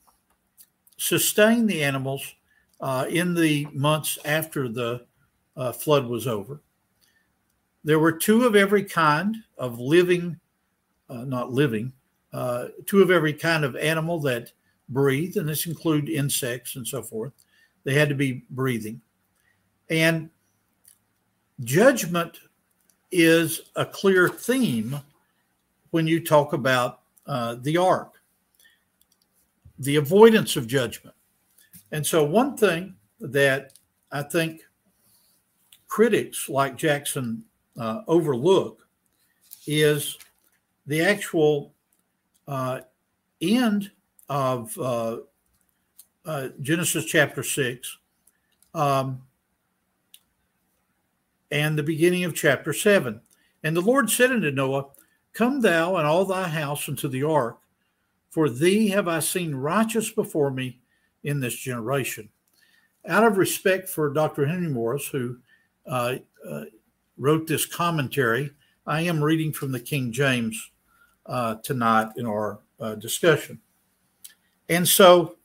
sustain 0.98 1.66
the 1.66 1.84
animals 1.84 2.36
uh, 2.82 3.06
in 3.10 3.34
the 3.34 3.68
months 3.74 4.18
after 4.26 4.68
the 4.68 5.06
uh, 5.56 5.72
flood 5.72 6.06
was 6.06 6.28
over. 6.28 6.62
There 7.84 8.00
were 8.00 8.12
two 8.12 8.46
of 8.46 8.56
every 8.56 8.84
kind 8.84 9.38
of 9.58 9.80
living, 9.80 10.40
uh, 11.10 11.24
not 11.26 11.52
living, 11.52 11.92
uh, 12.32 12.68
two 12.86 13.02
of 13.02 13.12
every 13.12 13.34
kind 13.34 13.64
of 13.64 13.76
animal 13.76 14.20
that 14.22 14.52
breathe, 14.90 15.38
and 15.38 15.48
this 15.48 15.66
include 15.66 16.10
insects 16.10 16.76
and 16.76 16.88
so 16.88 17.02
forth. 17.02 17.34
They 17.84 17.94
had 17.94 18.10
to 18.10 18.16
be 18.16 18.44
breathing. 18.50 19.02
And 19.90 20.30
judgment 21.64 22.40
is 23.12 23.62
a 23.76 23.86
clear 23.86 24.30
theme 24.30 25.00
when 25.92 26.08
you 26.08 26.24
talk 26.24 26.54
about 26.54 27.02
uh, 27.28 27.56
the 27.62 27.78
ark, 27.78 28.14
the 29.78 29.98
avoidance 29.98 30.56
of 30.56 30.68
judgment. 30.68 31.16
And 31.92 32.06
so, 32.06 32.24
one 32.24 32.58
thing 32.58 32.96
that 33.20 33.74
I 34.12 34.24
think 34.24 34.62
critics 35.88 36.50
like 36.50 36.76
Jackson 36.76 37.46
uh, 37.78 38.02
overlook 38.08 38.88
is 39.66 40.18
the 40.86 41.02
actual 41.02 41.74
uh, 42.48 42.82
end 43.42 43.92
of 44.30 44.78
uh, 44.78 45.18
uh, 46.26 46.50
Genesis 46.62 47.06
chapter 47.06 47.44
6 47.44 47.98
um, 48.74 49.22
and 51.52 51.78
the 51.78 51.84
beginning 51.84 52.24
of 52.24 52.36
chapter 52.36 52.74
7. 52.74 53.22
And 53.64 53.76
the 53.76 53.82
Lord 53.82 54.10
said 54.10 54.32
unto 54.32 54.52
Noah, 54.52 54.86
Come 55.34 55.62
thou 55.62 55.96
and 55.98 56.08
all 56.08 56.26
thy 56.26 56.48
house 56.48 56.88
into 56.88 57.08
the 57.08 57.24
ark, 57.24 57.58
for 58.30 58.50
thee 58.50 58.88
have 58.90 59.08
I 59.08 59.20
seen 59.20 59.56
righteous 59.56 60.12
before 60.12 60.52
me 60.52 60.80
in 61.24 61.40
this 61.40 61.56
generation. 61.56 62.30
Out 63.08 63.24
of 63.24 63.38
respect 63.38 63.90
for 63.90 64.14
Dr. 64.14 64.46
Henry 64.46 64.70
Morris, 64.70 65.08
who 65.08 65.38
uh, 65.86 66.16
uh, 66.48 66.64
wrote 67.18 67.48
this 67.48 67.66
commentary, 67.66 68.52
I 68.86 69.02
am 69.02 69.24
reading 69.24 69.54
from 69.54 69.72
the 69.72 69.80
King 69.80 70.12
James 70.12 70.72
uh, 71.26 71.56
tonight 71.64 72.12
in 72.18 72.26
our 72.26 72.60
uh, 72.80 72.96
discussion. 72.96 73.60
And 74.70 74.88
so, 74.88 75.38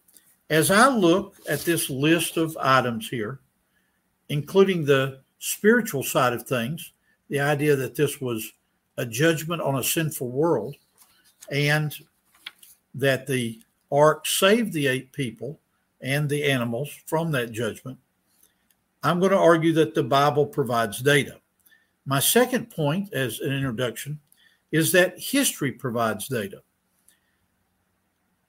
as 0.50 0.70
I 0.70 0.88
look 0.88 1.36
at 1.48 1.60
this 1.60 1.90
list 1.90 2.36
of 2.36 2.56
items 2.60 3.08
here, 3.08 3.40
including 4.28 4.84
the 4.84 5.20
spiritual 5.38 6.02
side 6.02 6.32
of 6.32 6.44
things, 6.44 6.92
the 7.28 7.40
idea 7.40 7.76
that 7.76 7.94
this 7.94 8.20
was 8.20 8.52
a 8.96 9.06
judgment 9.06 9.62
on 9.62 9.76
a 9.76 9.84
sinful 9.84 10.30
world, 10.30 10.76
and 11.50 11.94
that 12.94 13.26
the 13.26 13.60
ark 13.92 14.26
saved 14.26 14.72
the 14.72 14.86
eight 14.86 15.12
people 15.12 15.60
and 16.00 16.28
the 16.28 16.44
animals 16.44 16.90
from 17.06 17.30
that 17.32 17.52
judgment, 17.52 17.98
I'm 19.02 19.20
going 19.20 19.32
to 19.32 19.38
argue 19.38 19.72
that 19.74 19.94
the 19.94 20.02
Bible 20.02 20.46
provides 20.46 21.00
data. 21.00 21.36
My 22.08 22.20
second 22.20 22.70
point, 22.70 23.12
as 23.12 23.40
an 23.40 23.52
introduction, 23.52 24.18
is 24.72 24.92
that 24.92 25.20
history 25.20 25.70
provides 25.70 26.26
data. 26.26 26.62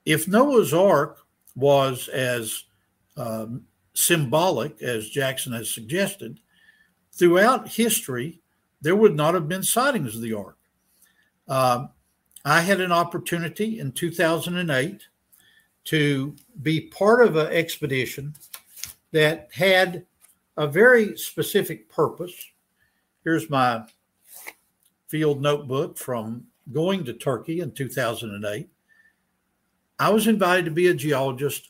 If 0.06 0.30
Noah's 0.30 0.74
Ark 0.74 1.20
was 1.58 2.08
as 2.08 2.64
um, 3.18 3.66
symbolic 3.94 4.82
as 4.82 5.10
Jackson 5.10 5.52
has 5.52 5.70
suggested, 5.70 6.40
throughout 7.12 7.68
history, 7.68 8.40
there 8.80 8.96
would 8.96 9.18
not 9.18 9.34
have 9.34 9.50
been 9.50 9.64
sightings 9.64 10.16
of 10.16 10.22
the 10.22 10.34
Ark. 10.34 10.58
Um, 11.50 11.90
I 12.46 12.62
had 12.62 12.80
an 12.80 12.94
opportunity 12.94 13.80
in 13.80 13.92
2008 13.92 15.02
to 15.84 16.36
be 16.62 16.80
part 16.80 17.28
of 17.28 17.36
an 17.36 17.48
expedition 17.48 18.36
that 19.12 19.50
had 19.52 20.06
a 20.56 20.66
very 20.66 21.18
specific 21.18 21.90
purpose. 21.90 22.34
Here's 23.30 23.48
my 23.48 23.84
field 25.08 25.40
notebook 25.40 26.00
from 26.00 26.48
going 26.72 27.04
to 27.04 27.14
Turkey 27.14 27.60
in 27.60 27.72
2008. 27.72 28.68
I 30.00 30.10
was 30.10 30.26
invited 30.26 30.66
to 30.66 30.72
be 30.72 30.88
a 30.88 30.96
geologist 30.96 31.70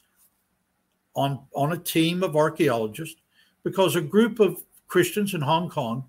on, 1.18 1.42
on 1.54 1.74
a 1.74 1.78
team 1.78 2.24
of 2.24 2.38
archaeologists 2.38 3.20
because 3.64 3.98
a 3.98 4.02
group 4.02 4.40
of 4.40 4.64
Christians 4.88 5.34
in 5.34 5.42
Hong 5.42 5.70
Kong 5.70 6.06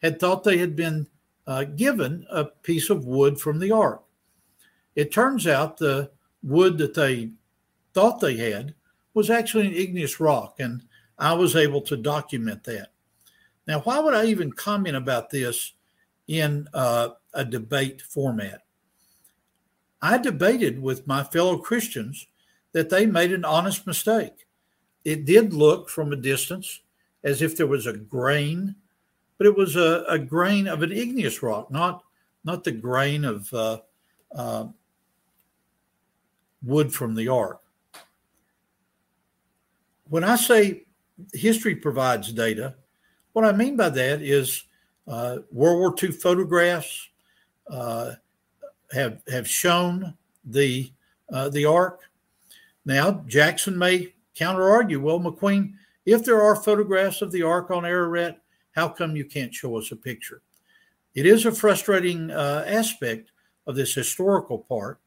had 0.00 0.18
thought 0.18 0.44
they 0.44 0.56
had 0.56 0.74
been 0.74 1.06
uh, 1.46 1.64
given 1.64 2.26
a 2.30 2.46
piece 2.46 2.88
of 2.88 3.04
wood 3.04 3.38
from 3.38 3.58
the 3.58 3.72
ark. 3.72 4.02
It 4.94 5.12
turns 5.12 5.46
out 5.46 5.76
the 5.76 6.10
wood 6.42 6.78
that 6.78 6.94
they 6.94 7.32
thought 7.92 8.20
they 8.20 8.38
had 8.38 8.74
was 9.12 9.28
actually 9.28 9.66
an 9.66 9.74
igneous 9.74 10.20
rock, 10.20 10.58
and 10.58 10.84
I 11.18 11.34
was 11.34 11.54
able 11.54 11.82
to 11.82 11.98
document 11.98 12.64
that. 12.64 12.92
Now, 13.66 13.80
why 13.80 13.98
would 13.98 14.14
I 14.14 14.26
even 14.26 14.52
comment 14.52 14.96
about 14.96 15.30
this 15.30 15.72
in 16.28 16.68
uh, 16.72 17.10
a 17.34 17.44
debate 17.44 18.02
format? 18.02 18.62
I 20.00 20.18
debated 20.18 20.80
with 20.80 21.06
my 21.06 21.24
fellow 21.24 21.58
Christians 21.58 22.26
that 22.72 22.90
they 22.90 23.06
made 23.06 23.32
an 23.32 23.44
honest 23.44 23.86
mistake. 23.86 24.46
It 25.04 25.24
did 25.24 25.52
look 25.52 25.88
from 25.88 26.12
a 26.12 26.16
distance 26.16 26.80
as 27.24 27.42
if 27.42 27.56
there 27.56 27.66
was 27.66 27.86
a 27.86 27.96
grain, 27.96 28.76
but 29.38 29.46
it 29.46 29.56
was 29.56 29.76
a, 29.76 30.04
a 30.08 30.18
grain 30.18 30.68
of 30.68 30.82
an 30.82 30.92
igneous 30.92 31.42
rock, 31.42 31.70
not 31.70 32.02
not 32.44 32.62
the 32.62 32.72
grain 32.72 33.24
of 33.24 33.52
uh, 33.52 33.78
uh, 34.32 34.66
wood 36.62 36.92
from 36.92 37.16
the 37.16 37.26
ark. 37.26 37.60
When 40.08 40.22
I 40.22 40.36
say 40.36 40.84
history 41.32 41.74
provides 41.74 42.32
data, 42.32 42.76
what 43.36 43.44
I 43.44 43.52
mean 43.52 43.76
by 43.76 43.90
that 43.90 44.22
is 44.22 44.64
uh, 45.06 45.40
World 45.52 45.78
War 45.78 45.94
II 46.02 46.10
photographs, 46.10 47.10
uh, 47.70 48.12
have 48.92 49.20
have 49.30 49.46
shown 49.46 50.14
the 50.46 50.90
uh, 51.30 51.50
the 51.50 51.66
ark. 51.66 52.00
Now 52.86 53.22
Jackson 53.26 53.76
may 53.76 54.14
counter 54.34 54.70
argue, 54.70 55.02
well, 55.02 55.20
McQueen, 55.20 55.74
if 56.06 56.24
there 56.24 56.40
are 56.40 56.56
photographs 56.56 57.20
of 57.20 57.30
the 57.30 57.42
ark 57.42 57.70
on 57.70 57.84
Ararat, 57.84 58.40
how 58.74 58.88
come 58.88 59.16
you 59.16 59.26
can't 59.26 59.54
show 59.54 59.76
us 59.76 59.92
a 59.92 59.96
picture? 59.96 60.40
It 61.14 61.26
is 61.26 61.44
a 61.44 61.52
frustrating 61.52 62.30
uh, 62.30 62.64
aspect 62.66 63.32
of 63.66 63.76
this 63.76 63.92
historical 63.92 64.60
part. 64.60 64.98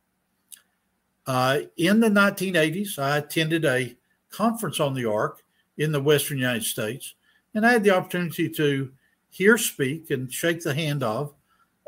Uh, 1.25 1.61
in 1.77 1.99
the 1.99 2.09
1980s, 2.09 2.99
I 2.99 3.17
attended 3.17 3.65
a 3.65 3.95
conference 4.29 4.79
on 4.79 4.93
the 4.93 5.05
ark 5.05 5.41
in 5.79 5.91
the 5.91 6.01
Western 6.01 6.37
United 6.37 6.63
States, 6.63 7.15
and 7.53 7.65
I 7.65 7.71
had 7.73 7.83
the 7.83 7.95
opportunity 7.95 8.49
to 8.49 8.91
hear 9.29 9.57
speak 9.57 10.09
and 10.09 10.31
shake 10.31 10.61
the 10.61 10.73
hand 10.73 11.03
of 11.03 11.33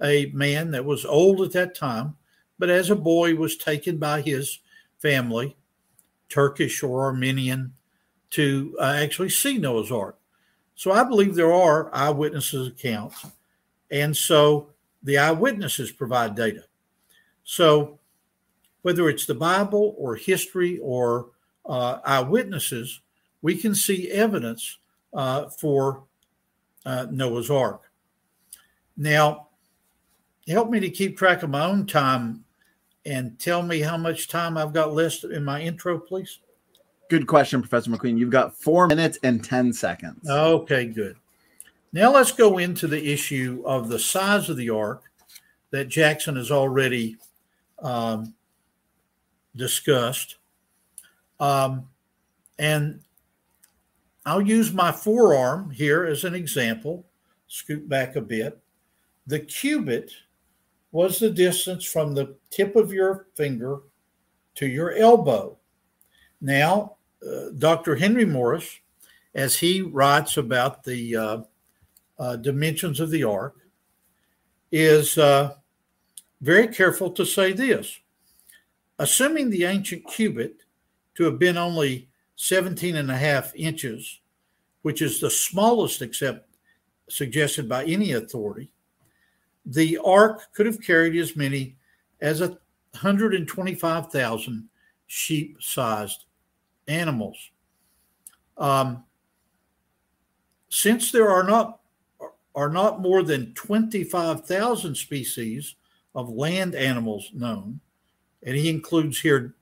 a 0.01 0.27
man 0.27 0.71
that 0.71 0.85
was 0.85 1.05
old 1.05 1.41
at 1.41 1.51
that 1.53 1.75
time, 1.75 2.15
but 2.57 2.69
as 2.69 2.89
a 2.89 2.95
boy 2.95 3.35
was 3.35 3.57
taken 3.57 3.97
by 3.97 4.21
his 4.21 4.59
family, 4.99 5.55
Turkish 6.29 6.81
or 6.83 7.03
Armenian, 7.03 7.73
to 8.31 8.75
uh, 8.79 8.93
actually 8.97 9.29
see 9.29 9.57
Noah's 9.57 9.91
Ark. 9.91 10.17
So 10.75 10.91
I 10.91 11.03
believe 11.03 11.35
there 11.35 11.53
are 11.53 11.93
eyewitnesses' 11.93 12.67
accounts. 12.69 13.25
And 13.91 14.15
so 14.15 14.69
the 15.03 15.17
eyewitnesses 15.17 15.91
provide 15.91 16.35
data. 16.35 16.63
So 17.43 17.99
whether 18.81 19.09
it's 19.09 19.25
the 19.25 19.35
Bible 19.35 19.95
or 19.97 20.15
history 20.15 20.79
or 20.81 21.27
uh, 21.65 21.99
eyewitnesses, 22.05 23.01
we 23.41 23.55
can 23.55 23.75
see 23.75 24.09
evidence 24.09 24.77
uh, 25.13 25.49
for 25.49 26.03
uh, 26.85 27.07
Noah's 27.09 27.49
Ark. 27.49 27.81
Now, 28.97 29.47
help 30.47 30.69
me 30.69 30.79
to 30.79 30.89
keep 30.89 31.17
track 31.17 31.43
of 31.43 31.49
my 31.49 31.65
own 31.65 31.85
time 31.85 32.43
and 33.05 33.37
tell 33.39 33.63
me 33.63 33.79
how 33.79 33.97
much 33.97 34.27
time 34.27 34.57
I've 34.57 34.73
got 34.73 34.93
left 34.93 35.23
in 35.23 35.43
my 35.43 35.61
intro, 35.61 35.97
please? 35.97 36.39
Good 37.09 37.27
question, 37.27 37.61
Professor 37.61 37.89
McQueen. 37.89 38.17
You've 38.17 38.29
got 38.29 38.55
four 38.55 38.87
minutes 38.87 39.17
and 39.23 39.43
10 39.43 39.73
seconds. 39.73 40.29
Okay, 40.29 40.85
good. 40.85 41.17
Now 41.93 42.13
let's 42.13 42.31
go 42.31 42.57
into 42.57 42.87
the 42.87 43.11
issue 43.11 43.63
of 43.65 43.89
the 43.89 43.99
size 43.99 44.49
of 44.49 44.55
the 44.55 44.69
ark 44.69 45.03
that 45.71 45.89
Jackson 45.89 46.37
has 46.37 46.51
already 46.51 47.17
um, 47.81 48.33
discussed. 49.55 50.37
Um, 51.39 51.87
and 52.59 53.01
I'll 54.25 54.41
use 54.41 54.71
my 54.71 54.91
forearm 54.91 55.71
here 55.71 56.05
as 56.05 56.23
an 56.23 56.35
example. 56.35 57.05
Scoot 57.47 57.89
back 57.89 58.15
a 58.15 58.21
bit. 58.21 58.59
The 59.27 59.39
cubit 59.39 60.11
was 60.91 61.19
the 61.19 61.29
distance 61.29 61.85
from 61.85 62.13
the 62.13 62.35
tip 62.49 62.75
of 62.75 62.93
your 62.93 63.27
finger 63.35 63.79
to 64.55 64.67
your 64.67 64.93
elbow. 64.93 65.57
Now, 66.39 66.97
uh, 67.25 67.49
Dr. 67.57 67.95
Henry 67.95 68.25
Morris, 68.25 68.79
as 69.33 69.57
he 69.57 69.81
writes 69.81 70.37
about 70.37 70.83
the 70.83 71.15
uh, 71.15 71.41
uh, 72.19 72.35
dimensions 72.37 72.99
of 72.99 73.09
the 73.09 73.23
ark, 73.23 73.55
is 74.71 75.17
uh, 75.17 75.55
very 76.41 76.67
careful 76.67 77.11
to 77.11 77.25
say 77.25 77.53
this. 77.53 77.99
Assuming 78.99 79.49
the 79.49 79.65
ancient 79.65 80.07
cubit 80.07 80.63
to 81.15 81.23
have 81.23 81.39
been 81.39 81.57
only 81.57 82.09
17 82.41 82.95
and 82.95 83.11
a 83.11 83.15
half 83.15 83.55
inches, 83.55 84.19
which 84.81 85.03
is 85.03 85.19
the 85.19 85.29
smallest 85.29 86.01
except 86.01 86.49
suggested 87.07 87.69
by 87.69 87.85
any 87.85 88.13
authority, 88.13 88.71
the 89.63 89.99
ark 90.03 90.51
could 90.51 90.65
have 90.65 90.81
carried 90.81 91.15
as 91.15 91.35
many 91.35 91.75
as 92.19 92.41
125,000 92.41 94.67
sheep 95.05 95.55
sized 95.59 96.25
animals. 96.87 97.51
Um, 98.57 99.03
since 100.69 101.11
there 101.11 101.29
are 101.29 101.43
not 101.43 101.81
are 102.55 102.69
not 102.69 103.01
more 103.01 103.21
than 103.21 103.53
25,000 103.53 104.95
species 104.95 105.75
of 106.15 106.29
land 106.29 106.73
animals 106.73 107.29
known, 107.35 107.79
and 108.41 108.57
he 108.57 108.67
includes 108.67 109.19
here 109.19 109.53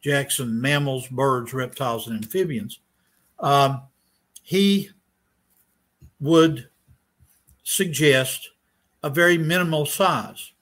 Jackson 0.00 0.60
mammals, 0.60 1.08
birds, 1.08 1.52
reptiles, 1.52 2.06
and 2.06 2.22
amphibians. 2.22 2.80
Um, 3.38 3.82
he 4.42 4.90
would 6.20 6.68
suggest 7.62 8.50
a 9.02 9.10
very 9.10 9.38
minimal 9.38 9.86
size. 9.86 10.52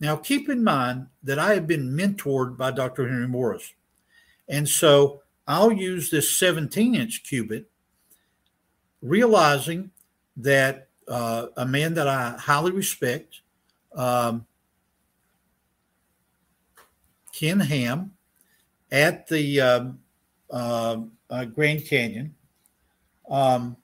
Now, 0.00 0.16
keep 0.16 0.48
in 0.48 0.64
mind 0.64 1.06
that 1.22 1.38
I 1.38 1.54
have 1.54 1.66
been 1.66 1.90
mentored 1.96 2.56
by 2.56 2.72
Dr. 2.72 3.08
Henry 3.08 3.28
Morris. 3.28 3.72
And 4.48 4.68
so 4.68 5.22
I'll 5.46 5.72
use 5.72 6.10
this 6.10 6.36
17 6.38 6.94
inch 6.94 7.22
cubit, 7.22 7.70
realizing 9.00 9.90
that 10.36 10.88
uh, 11.08 11.46
a 11.56 11.66
man 11.66 11.94
that 11.94 12.08
I 12.08 12.36
highly 12.38 12.72
respect, 12.72 13.40
um, 13.94 14.46
Ken 17.32 17.60
Ham, 17.60 18.12
at 18.92 19.26
the 19.26 19.60
uh, 19.60 19.84
uh, 20.50 21.44
Grand 21.46 21.84
Canyon, 21.84 22.32
um, 23.28 23.76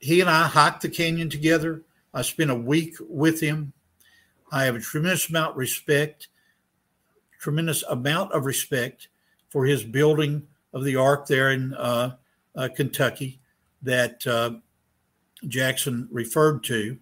he 0.00 0.20
and 0.20 0.30
I 0.30 0.46
hiked 0.46 0.82
the 0.82 0.88
canyon 0.88 1.28
together. 1.28 1.82
I 2.14 2.22
spent 2.22 2.50
a 2.50 2.54
week 2.54 2.96
with 3.00 3.40
him. 3.40 3.72
I 4.50 4.64
have 4.64 4.74
a 4.74 4.80
tremendous 4.80 5.28
amount 5.28 5.52
of 5.52 5.56
respect, 5.58 6.28
tremendous 7.38 7.82
amount 7.84 8.32
of 8.32 8.46
respect 8.46 9.08
for 9.50 9.66
his 9.66 9.84
building 9.84 10.46
of 10.72 10.84
the 10.84 10.96
ark 10.96 11.26
there 11.26 11.52
in 11.52 11.74
uh, 11.74 12.16
uh, 12.56 12.68
Kentucky 12.74 13.40
that 13.82 14.26
uh, 14.26 14.52
Jackson 15.46 16.08
referred 16.10 16.64
to. 16.64 16.98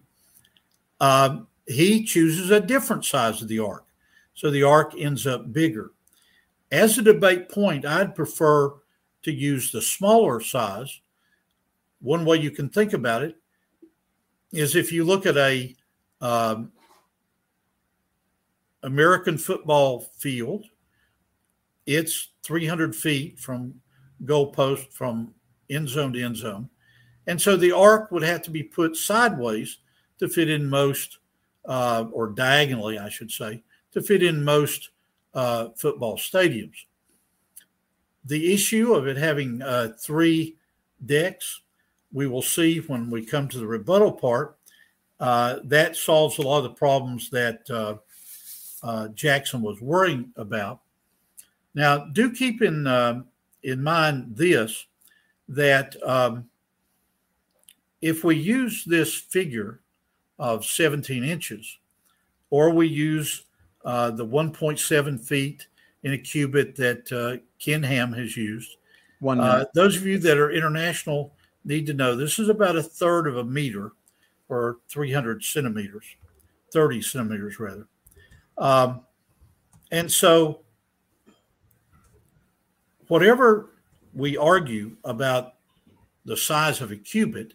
Um, 0.99 1.47
he 1.67 2.03
chooses 2.03 2.51
a 2.51 2.59
different 2.59 3.05
size 3.05 3.41
of 3.41 3.47
the 3.47 3.59
ark, 3.59 3.85
so 4.37 4.51
the 4.51 4.61
ark 4.61 4.93
ends 4.95 5.25
up 5.25 5.51
bigger. 5.51 5.93
As 6.71 6.95
a 6.97 7.01
debate 7.01 7.49
point, 7.49 7.87
I'd 7.87 8.13
prefer 8.13 8.71
to 9.23 9.31
use 9.31 9.71
the 9.71 9.81
smaller 9.81 10.39
size 10.39 11.01
one 11.99 12.23
way 12.23 12.37
you 12.37 12.51
can 12.51 12.69
think 12.69 12.93
about 12.93 13.23
it 13.23 13.35
is 14.51 14.75
if 14.75 14.91
you 14.91 15.03
look 15.03 15.25
at 15.25 15.37
a 15.37 15.75
um, 16.21 16.71
American 18.83 19.39
football 19.39 20.01
field, 20.17 20.65
it's 21.87 22.29
300 22.43 22.95
feet 22.95 23.39
from 23.39 23.73
goalpost 24.23 24.93
from 24.93 25.33
end 25.67 25.89
zone 25.89 26.13
to 26.13 26.23
end 26.23 26.37
zone. 26.37 26.69
And 27.25 27.41
so 27.41 27.57
the 27.57 27.71
ark 27.71 28.11
would 28.11 28.23
have 28.23 28.43
to 28.43 28.51
be 28.51 28.61
put 28.61 28.95
sideways 28.95 29.79
to 30.19 30.29
fit 30.29 30.47
in 30.47 30.69
most, 30.69 31.17
uh, 31.65 32.05
or 32.11 32.27
diagonally, 32.27 32.99
I 32.99 33.09
should 33.09 33.31
say, 33.31 33.63
to 33.93 34.01
fit 34.01 34.23
in 34.23 34.43
most 34.43 34.89
uh, 35.33 35.69
football 35.75 36.17
stadiums. 36.17 36.85
The 38.25 38.53
issue 38.53 38.93
of 38.93 39.07
it 39.07 39.17
having 39.17 39.61
uh, 39.61 39.93
three 39.99 40.57
decks 41.05 41.61
we 42.11 42.27
will 42.27 42.41
see 42.41 42.79
when 42.79 43.09
we 43.09 43.25
come 43.25 43.47
to 43.47 43.59
the 43.59 43.67
rebuttal 43.67 44.11
part, 44.11 44.57
uh, 45.19 45.57
that 45.63 45.95
solves 45.95 46.37
a 46.37 46.41
lot 46.41 46.59
of 46.59 46.63
the 46.63 46.69
problems 46.71 47.29
that 47.29 47.69
uh, 47.69 47.95
uh, 48.83 49.07
Jackson 49.09 49.61
was 49.61 49.81
worrying 49.81 50.31
about. 50.35 50.81
Now, 51.73 52.05
do 52.05 52.31
keep 52.31 52.61
in 52.61 52.87
uh, 52.87 53.23
in 53.63 53.83
mind 53.83 54.35
this 54.35 54.85
that 55.49 55.95
um, 56.03 56.49
if 58.01 58.23
we 58.23 58.35
use 58.35 58.83
this 58.85 59.13
figure 59.13 59.81
of 60.39 60.65
17 60.65 61.23
inches, 61.23 61.77
or 62.49 62.69
we 62.69 62.87
use 62.87 63.43
uh, 63.87 64.11
the 64.11 64.25
1.7 64.25 65.17
feet 65.17 65.65
in 66.03 66.11
a 66.11 66.17
cubit 66.17 66.75
that 66.75 67.09
uh, 67.09 67.41
Ken 67.57 67.81
Ham 67.81 68.11
has 68.11 68.35
used, 68.35 68.75
One 69.21 69.39
those 69.73 69.95
of 69.95 70.05
you 70.05 70.17
that 70.19 70.37
are 70.37 70.51
international 70.51 71.33
need 71.63 71.85
to 71.87 71.93
know 71.93 72.13
this 72.13 72.37
is 72.37 72.49
about 72.49 72.75
a 72.75 72.83
third 72.83 73.27
of 73.27 73.37
a 73.37 73.45
meter 73.45 73.93
or 74.49 74.79
300 74.89 75.41
centimeters, 75.41 76.03
30 76.73 77.01
centimeters 77.01 77.61
rather. 77.61 77.87
Um, 78.57 79.05
and 79.89 80.11
so, 80.11 80.63
whatever 83.07 83.69
we 84.13 84.35
argue 84.35 84.97
about 85.05 85.53
the 86.25 86.35
size 86.35 86.81
of 86.81 86.91
a 86.91 86.97
cubit, 86.97 87.53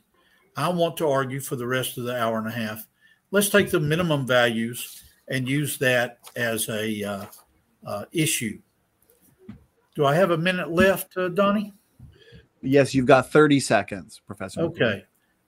I 0.57 0.71
want 0.71 0.97
to 0.97 1.09
argue 1.09 1.41
for 1.41 1.57
the 1.57 1.67
rest 1.67 1.99
of 1.99 2.05
the 2.05 2.19
hour 2.19 2.39
and 2.39 2.49
a 2.49 2.53
half. 2.53 2.87
Let's 3.31 3.51
take 3.51 3.71
the 3.71 3.81
minimum 3.81 4.27
values 4.27 5.03
and 5.33 5.49
use 5.49 5.79
that 5.79 6.19
as 6.37 6.69
a 6.69 7.03
uh, 7.03 7.25
uh, 7.87 8.05
issue. 8.13 8.61
Do 9.95 10.05
I 10.05 10.15
have 10.15 10.31
a 10.31 10.37
minute 10.37 10.71
left, 10.71 11.17
uh, 11.17 11.29
Donnie? 11.29 11.73
Yes, 12.61 12.95
you've 12.95 13.07
got 13.07 13.33
30 13.33 13.59
seconds, 13.59 14.21
Professor. 14.27 14.61
Okay. 14.61 15.05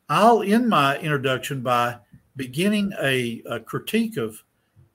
I'll 0.08 0.42
end 0.42 0.68
my 0.68 0.98
introduction 0.98 1.60
by 1.62 1.98
beginning 2.34 2.92
a, 3.00 3.42
a 3.46 3.60
critique 3.60 4.16
of 4.16 4.42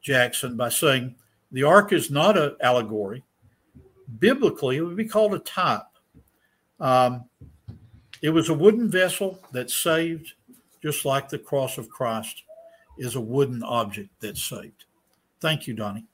Jackson 0.01 0.57
by 0.57 0.69
saying 0.69 1.15
the 1.51 1.63
ark 1.63 1.93
is 1.93 2.09
not 2.09 2.35
an 2.35 2.55
allegory. 2.61 3.23
Biblically, 4.17 4.77
it 4.77 4.81
would 4.81 4.97
be 4.97 5.05
called 5.05 5.35
a 5.35 5.39
type. 5.39 5.83
Um, 6.79 7.25
it 8.23 8.31
was 8.31 8.49
a 8.49 8.53
wooden 8.55 8.89
vessel 8.89 9.39
that 9.51 9.69
saved, 9.69 10.33
just 10.81 11.05
like 11.05 11.29
the 11.29 11.39
cross 11.39 11.77
of 11.77 11.89
Christ 11.89 12.43
is 12.99 13.15
a 13.15 13.21
wooden 13.21 13.63
object 13.63 14.09
that's 14.19 14.43
saved. 14.43 14.85
Thank 15.39 15.67
you, 15.67 15.73
Donnie. 15.73 16.05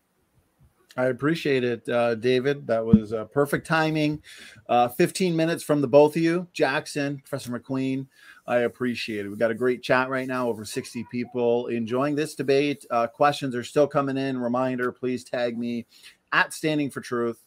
I 0.97 1.07
appreciate 1.07 1.65
it, 1.65 1.89
uh, 1.89 2.15
David. 2.15 2.67
That 2.67 2.85
was 2.85 3.11
uh, 3.11 3.25
perfect 3.25 3.67
timing. 3.67 4.21
Uh, 4.69 4.87
15 4.87 5.35
minutes 5.35 5.61
from 5.61 5.81
the 5.81 5.87
both 5.87 6.15
of 6.15 6.21
you, 6.21 6.47
Jackson, 6.53 7.17
Professor 7.17 7.51
McQueen. 7.51 8.07
I 8.47 8.59
appreciate 8.59 9.25
it. 9.25 9.29
We've 9.29 9.39
got 9.39 9.51
a 9.51 9.55
great 9.55 9.83
chat 9.83 10.09
right 10.09 10.27
now, 10.27 10.47
over 10.47 10.63
60 10.63 11.05
people 11.11 11.67
enjoying 11.67 12.15
this 12.15 12.35
debate. 12.35 12.85
Uh, 12.89 13.07
questions 13.07 13.55
are 13.55 13.63
still 13.63 13.87
coming 13.87 14.15
in. 14.15 14.37
Reminder, 14.37 14.91
please 14.93 15.25
tag 15.25 15.57
me 15.57 15.85
at 16.31 16.53
Standing 16.53 16.89
for 16.89 17.01
Truth 17.01 17.39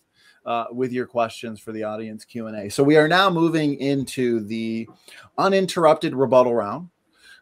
uh, 0.44 0.66
with 0.70 0.92
your 0.92 1.06
questions 1.06 1.58
for 1.58 1.72
the 1.72 1.84
audience 1.84 2.24
Q&A. 2.26 2.68
So 2.68 2.82
we 2.82 2.96
are 2.96 3.08
now 3.08 3.30
moving 3.30 3.76
into 3.80 4.40
the 4.40 4.88
uninterrupted 5.38 6.14
rebuttal 6.14 6.54
round. 6.54 6.90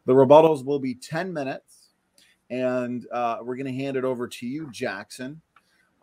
The 0.05 0.13
rebuttals 0.13 0.65
will 0.65 0.79
be 0.79 0.95
10 0.95 1.33
minutes, 1.33 1.76
and 2.51 3.07
uh, 3.13 3.39
we're 3.43 3.57
going 3.57 3.67
to 3.67 3.85
hand 3.85 3.97
it 3.97 4.05
over 4.05 4.29
to 4.29 4.47
you, 4.47 4.71
Jackson 4.71 5.41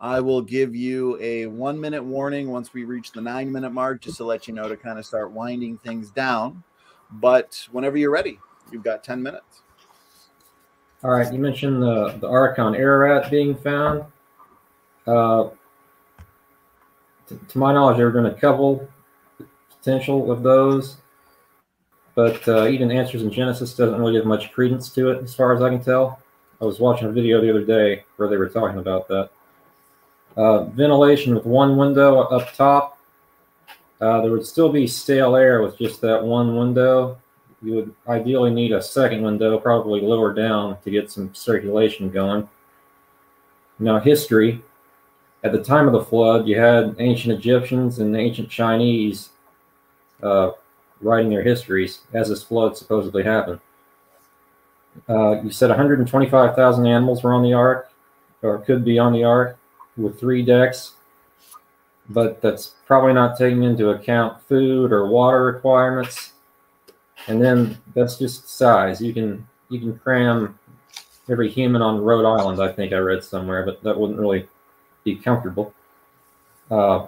I 0.03 0.19
will 0.19 0.41
give 0.41 0.75
you 0.75 1.17
a 1.21 1.45
one 1.45 1.79
minute 1.79 2.03
warning 2.03 2.51
once 2.51 2.73
we 2.73 2.83
reach 2.83 3.13
the 3.13 3.21
nine 3.21 3.49
minute 3.49 3.71
mark, 3.71 4.01
just 4.01 4.17
to 4.17 4.25
let 4.25 4.49
you 4.49 4.53
know 4.53 4.67
to 4.67 4.75
kind 4.75 4.99
of 4.99 5.05
start 5.05 5.31
winding 5.31 5.77
things 5.77 6.11
down. 6.11 6.61
But 7.09 7.65
whenever 7.71 7.95
you're 7.95 8.11
ready, 8.11 8.37
you've 8.69 8.83
got 8.83 9.05
10 9.05 9.23
minutes. 9.23 9.61
All 11.05 11.11
right, 11.11 11.31
you 11.31 11.39
mentioned 11.39 11.81
the 11.81 12.17
the 12.19 12.27
Ark 12.27 12.59
on 12.59 12.75
Ararat 12.75 13.31
being 13.31 13.55
found. 13.55 14.03
Uh, 15.07 15.49
to, 17.27 17.39
to 17.47 17.57
my 17.57 17.73
knowledge, 17.73 17.95
there 17.95 18.07
have 18.07 18.13
been 18.13 18.25
a 18.25 18.33
couple 18.33 18.85
potential 19.69 20.31
of 20.31 20.43
those, 20.43 20.97
but 22.15 22.45
uh, 22.47 22.67
even 22.67 22.91
Answers 22.91 23.21
in 23.21 23.31
Genesis 23.31 23.73
doesn't 23.73 23.97
really 23.97 24.13
give 24.13 24.25
much 24.25 24.51
credence 24.51 24.89
to 24.91 25.11
it, 25.11 25.23
as 25.23 25.33
far 25.33 25.53
as 25.53 25.61
I 25.61 25.69
can 25.69 25.81
tell. 25.81 26.22
I 26.63 26.65
was 26.65 26.79
watching 26.79 27.09
a 27.09 27.11
video 27.11 27.41
the 27.41 27.49
other 27.49 27.65
day 27.65 28.05
where 28.15 28.29
they 28.29 28.37
were 28.37 28.47
talking 28.47 28.79
about 28.79 29.09
that. 29.09 29.31
Uh, 30.37 30.63
ventilation 30.63 31.35
with 31.35 31.45
one 31.45 31.75
window 31.75 32.21
up 32.21 32.53
top. 32.53 32.97
Uh, 33.99 34.21
there 34.21 34.31
would 34.31 34.45
still 34.45 34.71
be 34.71 34.87
stale 34.87 35.35
air 35.35 35.61
with 35.61 35.77
just 35.77 35.99
that 35.99 36.23
one 36.23 36.55
window. 36.55 37.17
You 37.61 37.75
would 37.75 37.95
ideally 38.07 38.49
need 38.49 38.71
a 38.71 38.81
second 38.81 39.23
window, 39.23 39.59
probably 39.59 39.99
lower 39.99 40.33
down, 40.33 40.77
to 40.83 40.89
get 40.89 41.11
some 41.11 41.35
circulation 41.35 42.09
going. 42.09 42.47
Now, 43.77 43.99
history. 43.99 44.61
At 45.43 45.51
the 45.51 45.61
time 45.61 45.87
of 45.87 45.91
the 45.91 46.05
flood, 46.05 46.47
you 46.47 46.57
had 46.57 46.95
ancient 46.99 47.37
Egyptians 47.37 47.99
and 47.99 48.15
ancient 48.15 48.49
Chinese 48.49 49.31
uh, 50.21 50.51
writing 51.01 51.29
their 51.29 51.43
histories 51.43 52.03
as 52.13 52.29
this 52.29 52.41
flood 52.41 52.77
supposedly 52.77 53.23
happened. 53.23 53.59
Uh, 55.09 55.41
you 55.41 55.51
said 55.51 55.69
125,000 55.69 56.87
animals 56.87 57.23
were 57.23 57.33
on 57.33 57.43
the 57.43 57.53
ark, 57.53 57.91
or 58.41 58.59
could 58.59 58.85
be 58.85 58.99
on 58.99 59.13
the 59.13 59.23
ark, 59.23 59.57
with 59.97 60.19
three 60.19 60.43
decks, 60.43 60.93
but 62.09 62.41
that's 62.41 62.75
probably 62.85 63.13
not 63.13 63.37
taking 63.37 63.63
into 63.63 63.89
account 63.89 64.41
food 64.47 64.91
or 64.91 65.07
water 65.07 65.45
requirements. 65.45 66.33
And 67.27 67.41
then 67.41 67.77
that's 67.95 68.17
just 68.17 68.49
size. 68.49 69.01
You 69.01 69.13
can 69.13 69.47
you 69.69 69.79
can 69.79 69.97
cram 69.97 70.59
every 71.29 71.49
human 71.49 71.81
on 71.81 72.01
Rhode 72.01 72.25
Island. 72.25 72.61
I 72.61 72.71
think 72.71 72.91
I 72.93 72.97
read 72.97 73.23
somewhere, 73.23 73.63
but 73.63 73.81
that 73.83 73.97
wouldn't 73.97 74.19
really 74.19 74.47
be 75.03 75.15
comfortable. 75.15 75.73
Uh, 76.69 77.07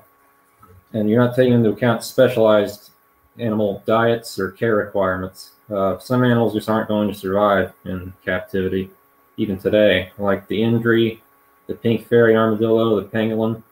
and 0.94 1.10
you're 1.10 1.24
not 1.24 1.36
taking 1.36 1.54
into 1.54 1.70
account 1.70 2.04
specialized 2.04 2.92
animal 3.38 3.84
diets 3.86 4.40
or 4.40 4.52
care 4.52 4.76
requirements. 4.76 5.52
Uh, 5.70 5.98
some 5.98 6.24
animals 6.24 6.54
just 6.54 6.70
aren't 6.70 6.88
going 6.88 7.08
to 7.08 7.14
survive 7.14 7.74
in 7.86 8.14
captivity, 8.24 8.90
even 9.38 9.58
today, 9.58 10.12
like 10.18 10.48
the 10.48 10.62
Indri, 10.62 11.20
the 11.68 11.74
pink 11.74 12.08
fairy 12.08 12.36
armadillo, 12.36 13.00
the 13.00 13.08
pangolin. 13.08 13.64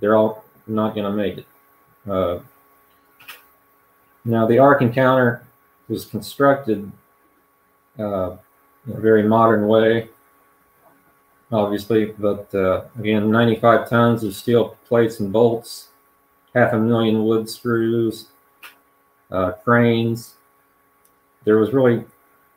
They're 0.00 0.16
all 0.16 0.44
not 0.66 0.94
going 0.94 1.10
to 1.10 1.16
make 1.16 1.38
it. 1.38 1.46
Uh, 2.08 2.40
now, 4.24 4.46
the 4.46 4.58
Ark 4.58 4.82
Encounter 4.82 5.44
was 5.88 6.04
constructed 6.06 6.90
uh, 7.98 8.36
in 8.86 8.92
a 8.96 9.00
very 9.00 9.24
modern 9.24 9.66
way, 9.66 10.08
obviously, 11.50 12.06
but 12.18 12.52
uh, 12.54 12.84
again, 12.98 13.30
95 13.30 13.88
tons 13.88 14.24
of 14.24 14.34
steel 14.34 14.76
plates 14.86 15.20
and 15.20 15.32
bolts, 15.32 15.88
half 16.54 16.72
a 16.72 16.78
million 16.78 17.24
wood 17.24 17.48
screws, 17.48 18.28
uh, 19.30 19.52
cranes. 19.64 20.34
There 21.44 21.58
was 21.58 21.72
really 21.72 22.04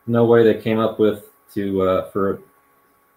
no 0.07 0.25
way 0.25 0.43
they 0.43 0.61
came 0.61 0.79
up 0.79 0.99
with 0.99 1.25
to 1.53 1.81
uh, 1.81 2.09
for 2.11 2.41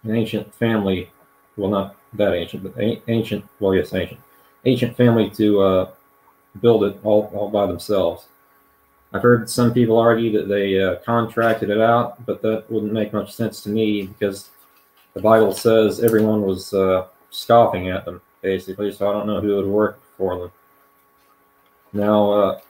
an 0.04 0.14
ancient 0.14 0.54
family, 0.54 1.10
well, 1.56 1.70
not 1.70 1.96
that 2.14 2.34
ancient, 2.34 2.62
but 2.62 3.00
ancient, 3.08 3.44
well, 3.60 3.74
yes, 3.74 3.92
ancient, 3.92 4.20
ancient 4.64 4.96
family 4.96 5.28
to 5.30 5.60
uh, 5.60 5.90
build 6.60 6.84
it 6.84 6.98
all, 7.02 7.30
all 7.34 7.50
by 7.50 7.66
themselves. 7.66 8.28
I've 9.12 9.22
heard 9.22 9.48
some 9.48 9.72
people 9.72 9.98
argue 9.98 10.32
that 10.32 10.48
they 10.48 10.80
uh, 10.80 10.96
contracted 10.96 11.70
it 11.70 11.80
out, 11.80 12.24
but 12.26 12.42
that 12.42 12.70
wouldn't 12.70 12.92
make 12.92 13.12
much 13.12 13.32
sense 13.32 13.62
to 13.62 13.70
me 13.70 14.06
because 14.06 14.50
the 15.14 15.20
Bible 15.20 15.52
says 15.52 16.02
everyone 16.02 16.42
was 16.42 16.74
uh, 16.74 17.06
scoffing 17.30 17.88
at 17.88 18.04
them, 18.04 18.20
basically, 18.42 18.92
so 18.92 19.08
I 19.08 19.12
don't 19.12 19.26
know 19.26 19.40
who 19.40 19.56
would 19.56 19.66
work 19.66 20.00
for 20.16 20.38
them. 20.38 20.52
Now, 21.92 22.30
uh, 22.30 22.60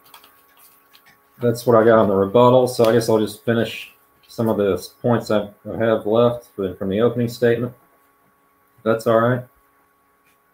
that's 1.41 1.67
what 1.67 1.77
I 1.77 1.85
got 1.85 1.99
on 1.99 2.09
the 2.09 2.15
rebuttal. 2.15 2.69
So 2.69 2.85
I 2.85 2.93
guess 2.93 3.09
I'll 3.09 3.19
just 3.19 3.45
finish 3.45 3.93
some 4.27 4.49
of 4.49 4.57
the 4.57 4.87
points 5.01 5.31
I 5.31 5.49
have 5.65 6.07
left 6.07 6.51
from 6.55 6.89
the 6.89 7.01
opening 7.01 7.29
statement. 7.29 7.73
That's 8.83 9.07
all 9.07 9.21
right. 9.21 9.45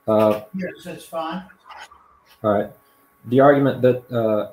Uh, 0.06 0.42
yes, 0.54 0.84
that's 0.84 1.04
fine. 1.04 1.44
All 2.42 2.52
right. 2.52 2.70
The 3.26 3.40
argument 3.40 3.82
that 3.82 4.10
uh, 4.12 4.52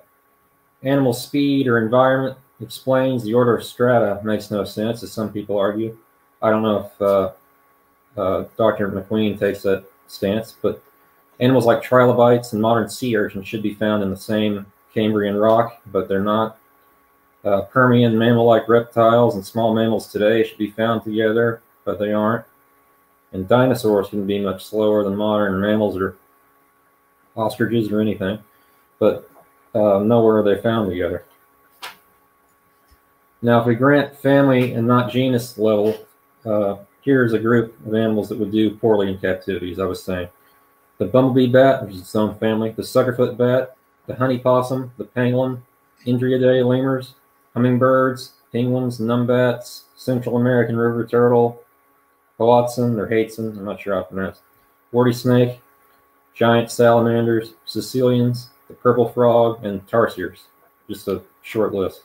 animal 0.83 1.13
speed 1.13 1.67
or 1.67 1.77
environment 1.77 2.37
explains 2.61 3.23
the 3.23 3.33
order 3.33 3.57
of 3.57 3.63
strata 3.63 4.21
makes 4.23 4.51
no 4.51 4.63
sense, 4.63 5.03
as 5.03 5.11
some 5.11 5.31
people 5.31 5.57
argue. 5.57 5.97
I 6.41 6.49
don't 6.49 6.63
know 6.63 6.85
if 6.85 7.01
uh, 7.01 7.31
uh 8.17 8.45
Dr. 8.57 8.89
McQueen 8.91 9.39
takes 9.39 9.61
that 9.63 9.85
stance, 10.07 10.55
but 10.61 10.81
animals 11.39 11.65
like 11.65 11.81
trilobites 11.81 12.53
and 12.53 12.61
modern 12.61 12.89
sea 12.89 13.15
urchins 13.15 13.47
should 13.47 13.63
be 13.63 13.73
found 13.73 14.03
in 14.03 14.09
the 14.09 14.17
same 14.17 14.65
Cambrian 14.93 15.35
rock, 15.35 15.81
but 15.91 16.07
they're 16.07 16.23
not. 16.23 16.57
Uh, 17.43 17.61
Permian 17.63 18.17
mammal-like 18.17 18.69
reptiles 18.69 19.35
and 19.35 19.45
small 19.45 19.73
mammals 19.73 20.11
today 20.11 20.43
should 20.43 20.57
be 20.57 20.71
found 20.71 21.03
together, 21.03 21.61
but 21.85 21.97
they 21.97 22.13
aren't. 22.13 22.45
And 23.33 23.47
dinosaurs 23.47 24.09
can 24.09 24.27
be 24.27 24.39
much 24.39 24.65
slower 24.65 25.03
than 25.03 25.15
modern 25.15 25.59
mammals 25.59 25.97
or 25.97 26.17
ostriches 27.35 27.91
or 27.91 28.01
anything, 28.01 28.39
but 28.99 29.29
uh, 29.73 29.99
nowhere 29.99 30.37
are 30.39 30.43
they 30.43 30.61
found 30.61 30.89
together. 30.89 31.23
Now, 33.41 33.61
if 33.61 33.65
we 33.65 33.73
grant 33.73 34.15
family 34.17 34.73
and 34.73 34.85
not 34.85 35.11
genus 35.11 35.57
level, 35.57 35.97
uh, 36.45 36.75
here's 37.01 37.33
a 37.33 37.39
group 37.39 37.73
of 37.87 37.95
animals 37.95 38.29
that 38.29 38.37
would 38.37 38.51
do 38.51 38.75
poorly 38.75 39.09
in 39.09 39.17
captivity, 39.17 39.71
as 39.71 39.79
I 39.79 39.85
was 39.85 40.03
saying. 40.03 40.29
The 40.99 41.05
bumblebee 41.05 41.47
bat, 41.47 41.83
which 41.83 41.95
is 41.95 42.01
its 42.01 42.15
own 42.15 42.35
family, 42.35 42.69
the 42.69 42.83
suckerfoot 42.83 43.37
bat, 43.37 43.75
the 44.11 44.17
honey 44.17 44.37
possum, 44.37 44.91
the 44.97 45.05
pangolin, 45.05 45.61
Indriidae 46.05 46.65
lemurs, 46.65 47.15
hummingbirds, 47.53 48.33
penguins, 48.51 48.99
numbats, 48.99 49.83
Central 49.95 50.37
American 50.37 50.75
river 50.75 51.05
turtle, 51.05 51.61
Hoatzin 52.39 52.97
or 52.97 53.07
Hateson, 53.07 53.57
I'm 53.57 53.65
not 53.65 53.79
sure 53.79 53.95
how 53.95 54.01
to 54.01 54.13
pronounce, 54.13 54.41
warty 54.91 55.13
snake, 55.13 55.61
giant 56.33 56.71
salamanders, 56.71 57.53
caecilians, 57.65 58.49
the 58.67 58.73
purple 58.73 59.09
frog, 59.09 59.63
and 59.63 59.85
tarsiers. 59.87 60.39
Just 60.89 61.07
a 61.07 61.21
short 61.43 61.73
list. 61.73 62.01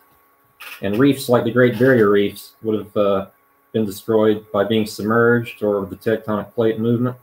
And 0.83 0.99
reefs 0.99 1.29
like 1.29 1.45
the 1.45 1.51
Great 1.51 1.79
Barrier 1.79 2.11
Reefs 2.11 2.53
would 2.63 2.79
have 2.79 2.97
uh, 2.97 3.27
been 3.73 3.85
destroyed 3.85 4.47
by 4.53 4.65
being 4.65 4.87
submerged 4.87 5.63
or 5.63 5.87
the 5.87 5.97
tectonic 5.97 6.53
plate 6.55 6.79
movement. 6.79 7.17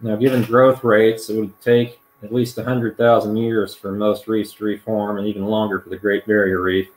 Now, 0.00 0.16
given 0.16 0.42
growth 0.42 0.84
rates, 0.84 1.30
it 1.30 1.36
would 1.36 1.58
take 1.60 2.01
at 2.22 2.32
least 2.32 2.56
100,000 2.56 3.36
years 3.36 3.74
for 3.74 3.92
most 3.92 4.28
reefs 4.28 4.52
to 4.54 4.64
reform 4.64 5.18
and 5.18 5.26
even 5.26 5.44
longer 5.44 5.80
for 5.80 5.88
the 5.90 5.96
Great 5.96 6.24
Barrier 6.26 6.62
Reef. 6.62 6.88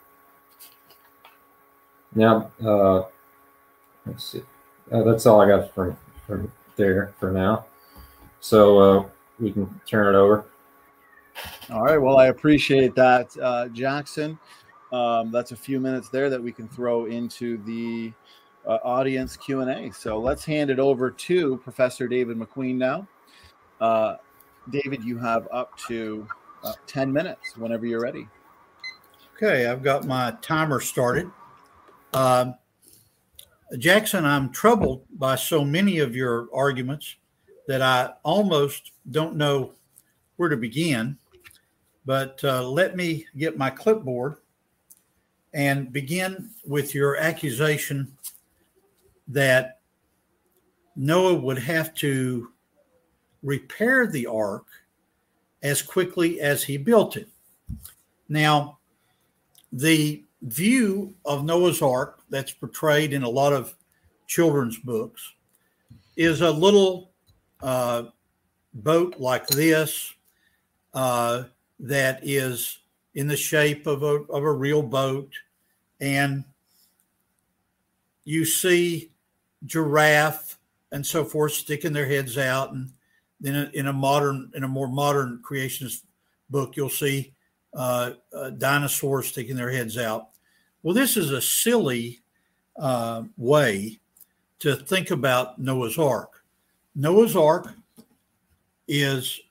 Now, 2.13 2.51
uh, 2.63 3.03
let's 4.05 4.23
see. 4.23 4.41
Uh, 4.91 5.03
that's 5.03 5.26
all 5.26 5.41
I 5.41 5.47
got 5.47 5.73
from, 5.73 5.97
from 6.26 6.51
there 6.76 7.13
for 7.19 7.32
now. 7.32 7.65
So 8.39 8.80
uh, 8.80 9.05
we 9.39 9.51
can 9.51 9.82
turn 9.88 10.13
it 10.13 10.17
over. 10.17 10.45
All 11.69 11.84
right. 11.84 11.97
Well, 11.97 12.17
I 12.17 12.28
appreciate 12.28 12.95
that, 12.95 13.36
uh, 13.41 13.67
Jackson. 13.69 14.38
Um, 14.93 15.32
that's 15.32 15.51
a 15.51 15.55
few 15.55 15.80
minutes 15.80 16.09
there 16.09 16.30
that 16.30 16.41
we 16.41 16.51
can 16.51 16.69
throw 16.69 17.05
into 17.05 17.57
the 17.63 18.13
uh, 18.65 18.78
audience 18.84 19.36
Q 19.36 19.61
and 19.61 19.69
A. 19.69 19.93
So 19.93 20.19
let's 20.19 20.45
hand 20.45 20.69
it 20.69 20.80
over 20.80 21.11
to 21.11 21.57
Professor 21.57 22.07
David 22.07 22.38
McQueen 22.38 22.76
now. 22.76 23.07
Uh, 23.82 24.15
David, 24.70 25.03
you 25.03 25.18
have 25.18 25.47
up 25.51 25.78
to 25.88 26.28
uh, 26.63 26.74
10 26.88 27.11
minutes 27.11 27.55
whenever 27.57 27.86
you're 27.86 28.01
ready. 28.01 28.28
Okay, 29.36 29.68
I've 29.68 29.84
got 29.84 30.05
my 30.05 30.36
timer 30.41 30.80
started. 30.80 31.30
Uh, 32.13 32.53
Jackson, 33.78 34.26
I'm 34.26 34.51
troubled 34.51 35.03
by 35.18 35.36
so 35.36 35.66
many 35.66 35.99
of 35.99 36.16
your 36.16 36.47
arguments 36.53 37.16
that 37.68 37.82
I 37.82 38.13
almost 38.24 38.91
don't 39.11 39.36
know 39.36 39.74
where 40.38 40.49
to 40.49 40.57
begin. 40.57 41.18
But 42.05 42.39
uh, 42.43 42.68
let 42.70 42.95
me 42.95 43.26
get 43.36 43.57
my 43.57 43.70
clipboard 43.70 44.38
and 45.53 45.91
begin 45.91 46.51
with 46.66 46.93
your 46.93 47.18
accusation 47.18 48.16
that 49.28 49.80
Noah 50.95 51.36
would 51.36 51.57
have 51.57 51.93
to 51.95 52.51
repair 53.46 54.08
the 54.08 54.26
ark 54.26 54.66
as 55.64 55.82
quickly 55.82 56.41
as 56.41 56.64
he 56.64 56.78
built 56.78 57.16
it. 57.16 57.30
Now, 58.28 58.80
the 59.72 60.24
view 60.41 61.14
of 61.26 61.46
Noah's 61.46 61.82
Ark 61.82 62.20
that's 62.30 62.52
portrayed 62.52 63.14
in 63.14 63.24
a 63.24 63.30
lot 63.30 63.54
of 63.54 63.76
children's 64.28 64.78
books 64.78 65.34
is 66.18 66.41
a 66.41 66.52
little 66.52 67.12
uh, 67.62 68.04
boat 68.74 69.20
like 69.20 69.48
this 69.48 70.14
uh, 70.93 71.43
that 71.80 72.20
is 72.24 72.80
in 73.14 73.28
the 73.28 73.38
shape 73.38 73.86
of 73.86 74.04
a, 74.04 74.24
of 74.32 74.43
a 74.43 74.52
real 74.52 74.82
boat. 74.82 75.32
And 76.02 76.43
you 78.24 78.43
see 78.43 79.12
giraffe 79.66 80.58
and 80.91 81.06
so 81.06 81.24
forth 81.24 81.54
sticking 81.54 81.93
their 81.93 82.06
heads 82.06 82.38
out, 82.38 82.72
and 82.72 82.91
then 83.39 83.69
in 83.73 83.88
a 83.88 83.93
modern, 83.93 84.51
in 84.55 84.63
a 84.63 84.67
more 84.67 84.88
modern 84.88 85.41
creationist 85.47 86.03
book, 86.49 86.75
you'll 86.75 86.89
see 86.89 87.33
uh, 87.73 88.11
uh, 88.33 88.51
dinosaurs 88.51 89.27
sticking 89.27 89.55
their 89.55 89.71
heads 89.71 89.97
out. 89.97 90.29
Well, 90.83 90.93
this 90.93 91.17
is 91.17 91.31
a 91.31 91.41
silly 91.41 92.21
uh, 92.77 93.23
way 93.38 93.99
to 94.59 94.75
think 94.75 95.11
about 95.11 95.59
Noah's 95.59 95.97
Ark. 95.97 96.43
Noah's 96.95 97.36
Ark 97.36 97.73
is, 98.88 99.41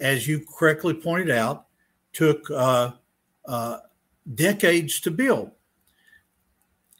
as 0.00 0.28
you 0.28 0.44
correctly 0.58 0.94
pointed 0.94 1.30
out, 1.30 1.66
took 2.12 2.50
uh, 2.50 2.92
uh, 3.46 3.78
decades 4.34 5.00
to 5.00 5.10
build. 5.10 5.50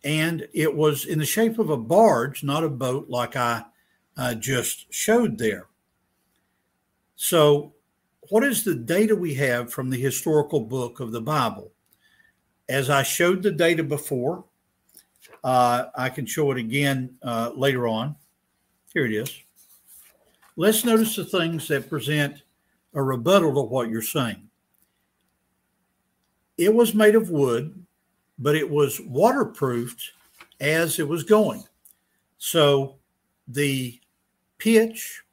And 0.04 0.48
it 0.52 0.74
was 0.74 1.04
in 1.04 1.18
the 1.18 1.26
shape 1.26 1.58
of 1.58 1.70
a 1.70 1.76
barge, 1.76 2.42
not 2.42 2.64
a 2.64 2.68
boat 2.68 3.08
like 3.08 3.36
I 3.36 3.64
uh, 4.16 4.34
just 4.34 4.92
showed 4.92 5.38
there. 5.38 5.66
So, 7.16 7.74
what 8.28 8.44
is 8.44 8.64
the 8.64 8.74
data 8.74 9.14
we 9.14 9.34
have 9.34 9.72
from 9.72 9.90
the 9.90 10.00
historical 10.00 10.60
book 10.60 11.00
of 11.00 11.12
the 11.12 11.20
Bible? 11.20 11.72
As 12.68 12.90
I 12.90 13.02
showed 13.02 13.42
the 13.42 13.50
data 13.50 13.82
before, 13.82 14.44
uh, 15.44 15.86
I 15.94 16.08
can 16.08 16.26
show 16.26 16.50
it 16.52 16.58
again 16.58 17.16
uh, 17.22 17.50
later 17.54 17.88
on. 17.88 18.16
Here 18.92 19.06
it 19.06 19.12
is. 19.12 19.42
Let's 20.56 20.84
notice 20.84 21.16
the 21.16 21.24
things 21.24 21.68
that 21.68 21.88
present 21.88 22.42
a 22.94 23.02
rebuttal 23.02 23.54
to 23.54 23.62
what 23.62 23.88
you're 23.88 24.02
saying. 24.02 24.48
It 26.58 26.72
was 26.72 26.94
made 26.94 27.14
of 27.14 27.30
wood, 27.30 27.84
but 28.38 28.54
it 28.54 28.68
was 28.68 29.00
waterproofed 29.00 30.12
as 30.60 30.98
it 30.98 31.08
was 31.08 31.24
going. 31.24 31.64
So 32.38 32.96
the 33.48 33.98
pitch, 34.62 35.24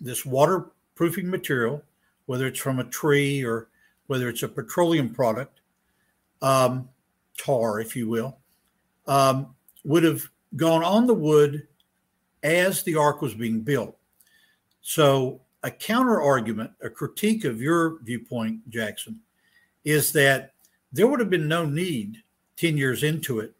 this 0.00 0.24
waterproofing 0.24 1.28
material, 1.28 1.82
whether 2.24 2.46
it's 2.46 2.58
from 2.58 2.78
a 2.78 2.84
tree 2.84 3.44
or 3.44 3.68
whether 4.06 4.30
it's 4.30 4.42
a 4.42 4.48
petroleum 4.48 5.12
product, 5.12 5.60
um, 6.40 6.88
tar, 7.36 7.80
if 7.80 7.94
you 7.94 8.08
will, 8.08 8.38
um, 9.06 9.54
would 9.84 10.02
have 10.04 10.22
gone 10.56 10.82
on 10.82 11.06
the 11.06 11.14
wood 11.14 11.66
as 12.42 12.82
the 12.82 12.96
ark 12.96 13.20
was 13.20 13.34
being 13.34 13.60
built. 13.60 13.94
So, 14.80 15.42
a 15.64 15.70
counter 15.70 16.22
argument, 16.22 16.70
a 16.80 16.88
critique 16.88 17.44
of 17.44 17.60
your 17.60 17.98
viewpoint, 18.04 18.70
Jackson, 18.70 19.20
is 19.84 20.12
that 20.12 20.54
there 20.92 21.06
would 21.06 21.20
have 21.20 21.28
been 21.28 21.48
no 21.48 21.66
need 21.66 22.22
10 22.56 22.78
years 22.78 23.02
into 23.02 23.40
it 23.40 23.52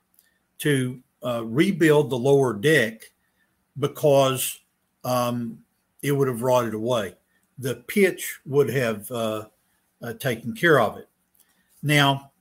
to 0.60 1.02
uh, 1.22 1.44
rebuild 1.44 2.08
the 2.08 2.16
lower 2.16 2.54
deck 2.54 3.10
because 3.78 4.60
um, 5.08 5.58
it 6.02 6.12
would 6.12 6.28
have 6.28 6.42
rotted 6.42 6.74
away. 6.74 7.14
The 7.58 7.76
pitch 7.76 8.40
would 8.44 8.68
have 8.70 9.10
uh, 9.10 9.46
uh, 10.02 10.12
taken 10.14 10.54
care 10.54 10.78
of 10.80 10.98
it. 10.98 11.08
Now, 11.82 12.32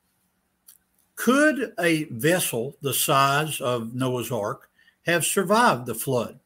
could 1.15 1.74
a 1.80 2.03
vessel 2.05 2.76
the 2.82 2.93
size 2.93 3.61
of 3.61 3.95
Noah's 3.95 4.32
Ark 4.32 4.70
have 5.05 5.26
survived 5.26 5.86
the 5.86 5.95
flood? 5.95 6.39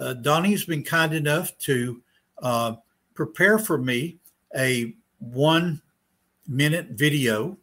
Uh, 0.00 0.14
Donnie's 0.14 0.64
been 0.64 0.82
kind 0.82 1.12
enough 1.12 1.56
to 1.58 2.02
uh, 2.42 2.76
prepare 3.14 3.58
for 3.58 3.76
me 3.76 4.16
a 4.56 4.94
one 5.18 5.82
minute 6.48 6.88
video 6.92 7.58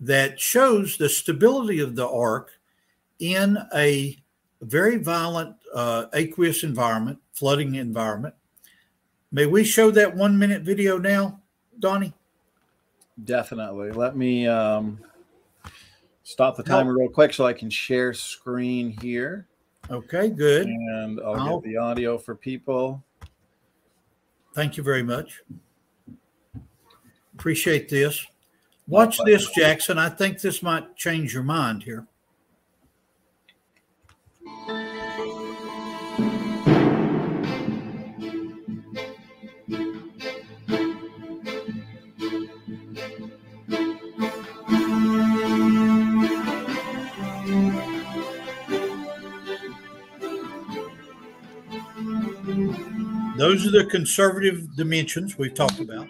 that 0.00 0.40
shows 0.40 0.96
the 0.96 1.08
stability 1.08 1.80
of 1.80 1.94
the 1.94 2.08
ark 2.08 2.52
in 3.18 3.58
a 3.74 4.16
very 4.62 4.96
violent 4.96 5.54
uh, 5.74 6.06
aqueous 6.14 6.64
environment, 6.64 7.18
flooding 7.36 7.74
environment. 7.74 8.34
May 9.30 9.46
we 9.46 9.62
show 9.62 9.90
that 9.90 10.16
one 10.16 10.38
minute 10.38 10.62
video 10.62 10.98
now, 10.98 11.40
Donnie? 11.78 12.14
Definitely. 13.24 13.92
Let 13.92 14.16
me 14.16 14.46
um, 14.46 14.98
stop 16.22 16.56
the 16.56 16.62
timer 16.62 16.96
real 16.96 17.08
quick 17.08 17.32
so 17.32 17.46
I 17.46 17.52
can 17.52 17.70
share 17.70 18.14
screen 18.14 18.96
here. 19.00 19.46
Okay, 19.90 20.30
good. 20.30 20.66
And 20.66 21.20
I'll, 21.20 21.34
I'll 21.34 21.60
get 21.60 21.68
the 21.68 21.76
audio 21.76 22.18
for 22.18 22.34
people. 22.34 23.02
Thank 24.54 24.76
you 24.76 24.82
very 24.82 25.02
much. 25.02 25.42
Appreciate 27.34 27.88
this. 27.88 28.26
Watch 28.88 29.18
this, 29.24 29.50
Jackson. 29.50 29.98
I 29.98 30.08
think 30.08 30.40
this 30.40 30.62
might 30.62 30.96
change 30.96 31.34
your 31.34 31.42
mind 31.42 31.82
here. 31.82 32.06
Those 53.46 53.64
are 53.64 53.70
the 53.70 53.84
conservative 53.84 54.74
dimensions 54.74 55.38
we've 55.38 55.54
talked 55.54 55.78
about. 55.78 56.08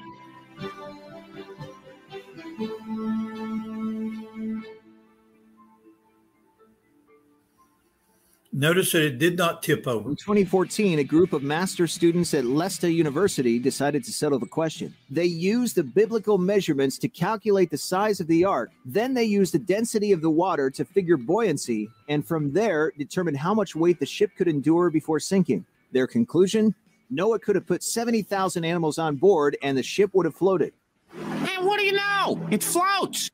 Notice 8.54 8.92
that 8.92 9.02
it 9.02 9.18
did 9.18 9.36
not 9.36 9.62
tip 9.62 9.86
over. 9.86 10.08
In 10.08 10.16
2014, 10.16 10.98
a 10.98 11.04
group 11.04 11.34
of 11.34 11.42
master 11.42 11.86
students 11.86 12.32
at 12.32 12.46
Leicester 12.46 12.88
University 12.88 13.58
decided 13.58 14.02
to 14.04 14.12
settle 14.12 14.38
the 14.38 14.46
question. 14.46 14.94
They 15.10 15.26
used 15.26 15.76
the 15.76 15.84
biblical 15.84 16.38
measurements 16.38 16.96
to 17.00 17.08
calculate 17.08 17.68
the 17.68 17.76
size 17.76 18.18
of 18.18 18.28
the 18.28 18.46
ark. 18.46 18.70
Then 18.86 19.12
they 19.12 19.24
used 19.24 19.52
the 19.52 19.58
density 19.58 20.12
of 20.12 20.22
the 20.22 20.30
water 20.30 20.70
to 20.70 20.86
figure 20.86 21.18
buoyancy, 21.18 21.90
and 22.08 22.26
from 22.26 22.54
there, 22.54 22.92
determined 22.96 23.36
how 23.36 23.52
much 23.52 23.76
weight 23.76 24.00
the 24.00 24.06
ship 24.06 24.30
could 24.38 24.48
endure 24.48 24.88
before 24.88 25.20
sinking. 25.20 25.66
Their 25.92 26.06
conclusion 26.06 26.74
Noah 27.10 27.38
could 27.38 27.54
have 27.54 27.66
put 27.66 27.82
70,000 27.82 28.64
animals 28.64 28.98
on 28.98 29.16
board 29.16 29.56
and 29.62 29.76
the 29.76 29.82
ship 29.82 30.10
would 30.12 30.26
have 30.26 30.34
floated. 30.34 30.72
And 31.14 31.66
what 31.66 31.78
do 31.78 31.84
you 31.84 31.92
know? 31.92 32.40
It 32.50 32.62
floats. 32.62 33.30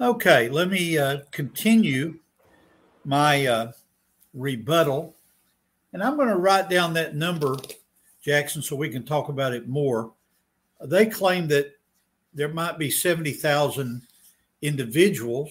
Okay, 0.00 0.48
let 0.48 0.70
me 0.70 0.96
uh, 0.96 1.18
continue 1.30 2.18
my 3.04 3.46
uh, 3.46 3.72
rebuttal. 4.32 5.14
And 5.92 6.02
I'm 6.02 6.16
going 6.16 6.28
to 6.28 6.36
write 6.36 6.70
down 6.70 6.94
that 6.94 7.14
number, 7.14 7.56
Jackson, 8.22 8.62
so 8.62 8.76
we 8.76 8.88
can 8.88 9.04
talk 9.04 9.28
about 9.28 9.52
it 9.52 9.68
more. 9.68 10.12
They 10.80 11.06
claim 11.06 11.48
that 11.48 11.72
there 12.32 12.48
might 12.48 12.78
be 12.78 12.90
70,000 12.90 14.02
individuals 14.62 15.50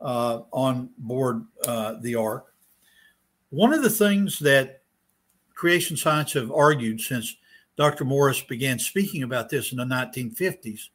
uh, 0.00 0.40
on 0.52 0.90
board 0.98 1.44
uh, 1.66 1.94
the 2.00 2.14
Ark. 2.14 2.52
One 3.50 3.72
of 3.72 3.82
the 3.82 3.90
things 3.90 4.38
that 4.40 4.82
creation 5.54 5.96
science 5.96 6.32
have 6.32 6.50
argued 6.50 7.00
since 7.00 7.36
Dr. 7.76 8.04
Morris 8.04 8.40
began 8.42 8.78
speaking 8.78 9.22
about 9.22 9.48
this 9.48 9.72
in 9.72 9.78
the 9.78 9.84
1950s 9.84 10.88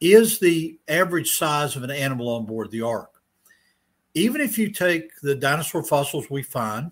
is 0.00 0.38
the 0.38 0.78
average 0.88 1.30
size 1.30 1.76
of 1.76 1.82
an 1.82 1.90
animal 1.90 2.28
on 2.28 2.44
board 2.44 2.70
the 2.70 2.82
ark. 2.82 3.10
Even 4.14 4.40
if 4.40 4.58
you 4.58 4.70
take 4.70 5.10
the 5.22 5.34
dinosaur 5.34 5.82
fossils 5.82 6.28
we 6.28 6.42
find 6.42 6.90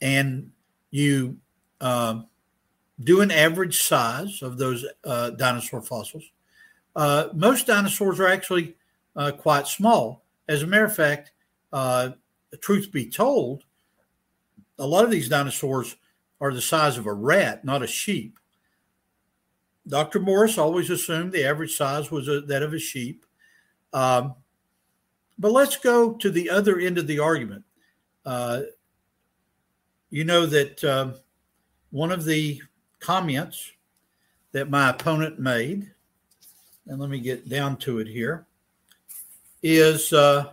and 0.00 0.50
you 0.90 1.36
uh, 1.80 2.20
do 3.02 3.20
an 3.20 3.30
average 3.30 3.78
size 3.78 4.42
of 4.42 4.58
those 4.58 4.84
uh, 5.04 5.30
dinosaur 5.30 5.80
fossils, 5.80 6.24
uh, 6.96 7.28
most 7.34 7.66
dinosaurs 7.66 8.20
are 8.20 8.28
actually 8.28 8.74
uh, 9.16 9.30
quite 9.30 9.66
small. 9.66 10.24
As 10.48 10.62
a 10.62 10.66
matter 10.66 10.84
of 10.84 10.94
fact, 10.94 11.32
uh, 12.52 12.56
truth 12.60 12.90
be 12.92 13.08
told, 13.08 13.64
a 14.78 14.86
lot 14.86 15.04
of 15.04 15.10
these 15.10 15.28
dinosaurs 15.28 15.96
are 16.40 16.52
the 16.52 16.60
size 16.60 16.98
of 16.98 17.06
a 17.06 17.12
rat, 17.12 17.64
not 17.64 17.82
a 17.82 17.86
sheep. 17.86 18.38
Dr. 19.88 20.20
Morris 20.20 20.58
always 20.58 20.90
assumed 20.90 21.32
the 21.32 21.44
average 21.44 21.76
size 21.76 22.10
was 22.10 22.28
a, 22.28 22.40
that 22.42 22.62
of 22.62 22.74
a 22.74 22.78
sheep. 22.78 23.24
Um, 23.92 24.34
but 25.38 25.52
let's 25.52 25.76
go 25.76 26.14
to 26.14 26.30
the 26.30 26.50
other 26.50 26.78
end 26.78 26.98
of 26.98 27.06
the 27.06 27.18
argument. 27.18 27.64
Uh, 28.24 28.62
you 30.10 30.24
know 30.24 30.46
that 30.46 30.82
uh, 30.82 31.12
one 31.90 32.10
of 32.10 32.24
the 32.24 32.60
comments 33.00 33.72
that 34.52 34.70
my 34.70 34.90
opponent 34.90 35.38
made, 35.38 35.90
and 36.86 36.98
let 36.98 37.10
me 37.10 37.20
get 37.20 37.48
down 37.48 37.76
to 37.76 37.98
it 37.98 38.08
here, 38.08 38.46
is 39.62 40.12
uh, 40.12 40.52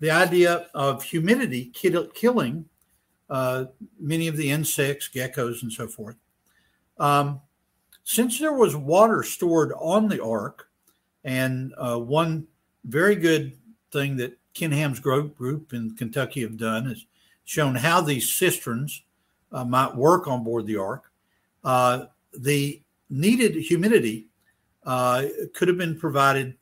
the 0.00 0.10
idea 0.10 0.66
of 0.74 1.02
humidity 1.02 1.66
kill, 1.74 2.06
killing 2.08 2.64
uh, 3.30 3.64
many 3.98 4.28
of 4.28 4.36
the 4.36 4.50
insects, 4.50 5.08
geckos, 5.12 5.62
and 5.62 5.72
so 5.72 5.88
forth. 5.88 6.16
Um, 6.98 7.40
since 8.04 8.38
there 8.38 8.52
was 8.52 8.76
water 8.76 9.22
stored 9.22 9.72
on 9.78 10.08
the 10.08 10.22
ark, 10.22 10.68
And 11.26 11.74
uh, 11.76 11.98
one 11.98 12.46
very 12.84 13.16
good 13.16 13.58
thing 13.90 14.16
that 14.16 14.38
Ken 14.54 14.70
Ham's 14.70 15.00
group 15.00 15.72
in 15.74 15.96
Kentucky 15.96 16.40
have 16.42 16.56
done 16.56 16.86
is 16.86 17.04
shown 17.44 17.74
how 17.74 18.00
these 18.00 18.32
cisterns 18.32 19.02
uh, 19.50 19.64
might 19.64 19.94
work 19.94 20.28
on 20.28 20.44
board 20.44 20.66
the 20.66 20.76
ark. 20.76 21.10
Uh, 21.64 22.06
the 22.38 22.80
needed 23.10 23.56
humidity 23.56 24.28
uh, 24.84 25.24
could 25.52 25.66
have 25.66 25.76
been 25.76 25.98
provided 25.98 26.54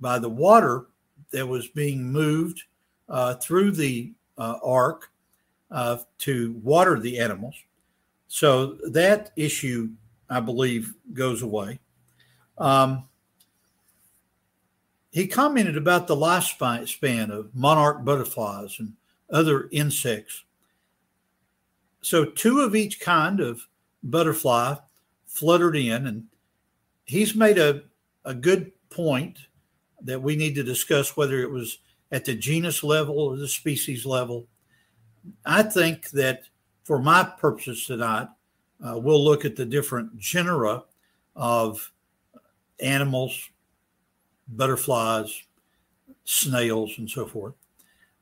by 0.00 0.18
the 0.18 0.28
water 0.28 0.86
that 1.32 1.46
was 1.46 1.66
being 1.68 2.04
moved 2.04 2.62
uh, 3.08 3.34
through 3.34 3.72
the 3.72 4.12
uh, 4.38 4.58
ark 4.62 5.10
uh, 5.70 5.98
to 6.18 6.52
water 6.62 6.98
the 6.98 7.18
animals. 7.18 7.54
So 8.28 8.78
that 8.90 9.32
issue, 9.36 9.90
I 10.28 10.40
believe, 10.40 10.94
goes 11.12 11.42
away. 11.42 11.78
Um, 12.58 13.04
he 15.10 15.28
commented 15.28 15.76
about 15.76 16.08
the 16.08 16.16
lifespan 16.16 17.30
of 17.30 17.54
monarch 17.54 18.04
butterflies 18.04 18.76
and 18.80 18.94
other 19.30 19.68
insects. 19.70 20.42
So, 22.00 22.24
two 22.24 22.60
of 22.60 22.74
each 22.74 23.00
kind 23.00 23.40
of 23.40 23.66
butterfly 24.02 24.74
fluttered 25.26 25.76
in, 25.76 26.06
and 26.06 26.24
he's 27.04 27.34
made 27.34 27.58
a, 27.58 27.82
a 28.24 28.34
good 28.34 28.72
point 28.90 29.38
that 30.02 30.20
we 30.20 30.36
need 30.36 30.54
to 30.56 30.62
discuss 30.62 31.16
whether 31.16 31.40
it 31.40 31.50
was 31.50 31.78
at 32.14 32.24
the 32.24 32.34
genus 32.34 32.84
level 32.84 33.18
or 33.18 33.36
the 33.36 33.48
species 33.48 34.06
level. 34.06 34.46
I 35.44 35.64
think 35.64 36.10
that 36.10 36.44
for 36.84 37.00
my 37.00 37.24
purposes 37.24 37.86
tonight, 37.86 38.28
uh, 38.86 38.96
we'll 39.00 39.22
look 39.22 39.44
at 39.44 39.56
the 39.56 39.66
different 39.66 40.16
genera 40.16 40.84
of 41.34 41.90
animals, 42.78 43.50
butterflies, 44.46 45.42
snails, 46.24 46.92
and 46.98 47.10
so 47.10 47.26
forth. 47.26 47.54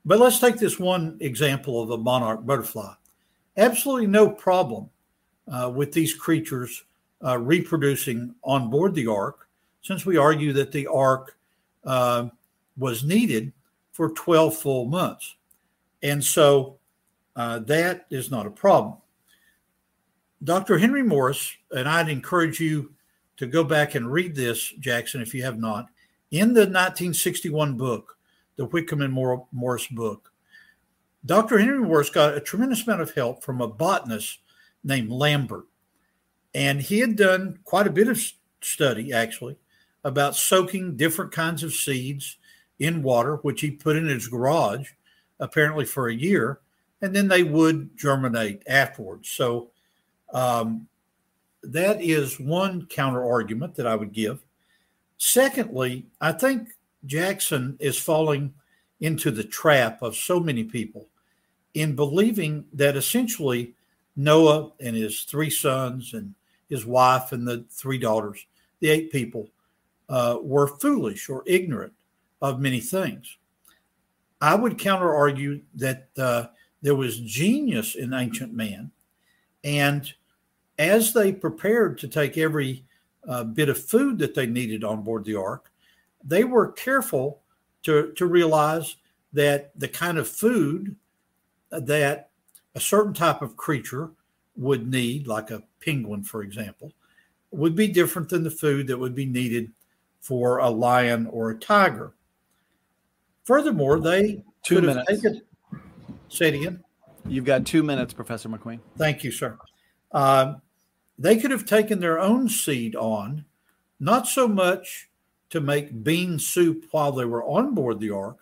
But 0.07 0.21
let's 0.21 0.39
take 0.39 0.57
this 0.57 0.79
one 0.79 1.19
example 1.21 1.83
of 1.83 1.89
the 1.89 1.99
monarch 1.99 2.47
butterfly. 2.47 2.95
Absolutely 3.59 4.07
no 4.07 4.31
problem 4.31 4.89
uh, 5.53 5.71
with 5.73 5.93
these 5.93 6.15
creatures 6.15 6.85
uh, 7.23 7.39
reproducing 7.39 8.35
on 8.43 8.71
board 8.71 8.95
the 8.95 9.07
ark, 9.07 9.49
since 9.83 10.07
we 10.07 10.17
argue 10.17 10.55
that 10.55 10.73
the 10.73 10.87
ark 10.87 11.37
uh, 11.85 12.29
was 12.79 13.05
needed 13.05 13.53
for 13.93 14.11
12 14.11 14.57
full 14.57 14.87
months. 14.87 15.37
And 16.03 16.23
so 16.23 16.79
uh, 17.37 17.61
that 17.61 18.07
is 18.11 18.31
not 18.31 18.47
a 18.47 18.51
problem. 18.51 18.97
Dr. 20.43 20.79
Henry 20.79 21.03
Morris, 21.03 21.53
and 21.71 21.89
I'd 21.89 22.09
encourage 22.09 22.59
you 22.59 22.93
to 23.37 23.47
go 23.47 23.63
back 23.63 23.95
and 23.95 24.11
read 24.13 24.35
this, 24.35 24.73
Jackson, 24.81 25.23
if 25.23 25.35
you 25.35 25.43
have 25.45 25.59
not, 25.59 25.87
in 26.31 26.49
the 26.55 26.63
1961 26.63 27.77
book, 27.77 28.17
the 28.57 28.65
Whitcomb 28.65 29.03
and 29.03 29.13
Morris 29.13 29.87
book. 29.87 30.33
Dr. 31.25 31.59
Henry 31.59 31.79
Morris 31.79 32.11
got 32.11 32.35
a 32.35 32.41
tremendous 32.41 32.87
amount 32.87 33.03
of 33.03 33.15
help 33.15 33.45
from 33.45 33.61
a 33.61 33.69
botanist 33.69 34.41
named 34.83 35.11
Lambert. 35.11 35.67
And 36.55 36.81
he 36.81 36.99
had 36.99 37.17
done 37.17 37.61
quite 37.65 37.87
a 37.87 37.93
bit 37.93 38.09
of 38.09 38.21
study, 38.61 39.13
actually, 39.13 39.57
about 40.05 40.35
soaking 40.35 40.97
different 40.97 41.33
kinds 41.33 41.63
of 41.63 41.73
seeds 41.73 42.39
in 42.83 43.01
water, 43.01 43.37
which 43.37 43.61
he 43.61 43.71
put 43.71 43.95
in 43.95 44.09
his 44.09 44.27
garage, 44.27 44.91
apparently 45.39 45.85
for 45.85 46.09
a 46.09 46.15
year, 46.15 46.59
and 47.01 47.15
then 47.15 47.29
they 47.29 47.45
would 47.45 47.97
germinate 47.97 48.63
afterwards. 48.67 49.29
So 49.29 49.71
um, 50.35 50.89
that 51.63 52.03
is 52.03 52.41
one 52.41 52.87
counter 52.87 53.25
argument 53.25 53.77
that 53.77 53.87
I 53.87 53.95
would 53.95 54.13
give. 54.13 54.43
Secondly, 55.17 56.07
I 56.21 56.33
think 56.33 56.71
Jackson 57.07 57.77
is 57.79 57.97
falling 57.97 58.53
into 59.01 59.31
the 59.31 59.45
trap 59.45 60.03
of 60.03 60.17
so 60.17 60.41
many 60.41 60.65
people 60.65 61.07
in 61.75 61.95
believing 61.95 62.65
that 62.73 62.97
essentially 62.97 63.75
Noah 64.17 64.73
and 64.81 64.97
his 64.97 65.21
three 65.21 65.51
sons 65.51 66.15
and 66.15 66.35
his 66.69 66.85
wife 66.85 67.31
and 67.31 67.47
the 67.47 67.65
three 67.71 67.99
daughters, 67.99 68.45
the 68.81 68.91
eight 68.91 69.13
people, 69.13 69.49
uh, 70.09 70.39
were 70.43 70.67
foolish 70.67 71.29
or 71.29 71.45
ignorant 71.47 71.93
of 72.43 72.61
many 72.61 72.81
things. 72.81 73.39
I 74.41 74.57
would 74.57 74.79
counter 74.79 75.15
argue 75.15 75.63
that 75.77 76.09
uh, 76.19 76.47
there 76.83 76.97
was 76.97 77.21
genius 77.21 77.95
in 77.95 78.13
ancient 78.13 78.53
man. 78.53 78.91
And 79.63 80.13
as 80.79 81.13
they 81.13 81.33
prepared 81.33 81.97
to 81.99 82.09
take 82.09 82.37
every 82.37 82.85
uh, 83.27 83.45
bit 83.45 83.69
of 83.69 83.79
food 83.79 84.19
that 84.19 84.35
they 84.35 84.47
needed 84.47 84.83
on 84.83 85.03
board 85.03 85.25
the 85.25 85.37
ark, 85.37 85.71
they 86.25 86.43
were 86.43 86.73
careful 86.73 87.41
to, 87.85 88.13
to 88.17 88.27
realize 88.27 88.97
that 89.33 89.71
the 89.79 89.89
kind 89.89 90.19
of 90.19 90.29
food 90.29 90.97
that 91.71 92.31
a 92.75 92.81
certain 92.81 93.15
type 93.15 93.43
of 93.43 93.57
creature 93.57 94.11
would 94.57 94.91
need, 94.91 95.27
like 95.27 95.51
a 95.51 95.63
penguin, 95.81 96.25
for 96.25 96.43
example, 96.43 96.93
would 97.53 97.77
be 97.77 97.87
different 97.87 98.29
than 98.29 98.43
the 98.43 98.51
food 98.51 98.87
that 98.89 98.99
would 98.99 99.15
be 99.15 99.27
needed 99.27 99.71
for 100.21 100.59
a 100.59 100.69
lion 100.69 101.27
or 101.27 101.51
a 101.51 101.59
tiger. 101.59 102.13
Furthermore, 103.45 104.01
they 104.01 104.45
two 104.63 104.77
could 104.77 104.85
minutes. 104.85 105.11
Have 105.11 105.21
taken, 105.21 105.43
say 106.29 106.49
it 106.49 106.55
again. 106.55 106.85
You've 107.27 107.45
got 107.45 107.67
two 107.67 107.83
minutes, 107.83 108.13
Professor 108.13 108.49
McQueen. 108.49 108.81
Thank 108.97 109.25
you, 109.25 109.31
sir. 109.31 109.59
Uh, 110.13 110.55
they 111.19 111.37
could 111.37 111.51
have 111.51 111.67
taken 111.67 112.01
their 112.01 112.19
own 112.19 112.49
seed 112.49 112.97
on, 112.97 113.45
not 114.01 114.27
so 114.27 114.49
much 114.49 115.09
to 115.51 115.61
make 115.61 116.03
bean 116.03 116.39
soup 116.39 116.87
while 116.91 117.13
they 117.13 117.25
were 117.25 117.45
on 117.45 117.75
board 117.75 118.01
the 118.01 118.11
ark, 118.11 118.39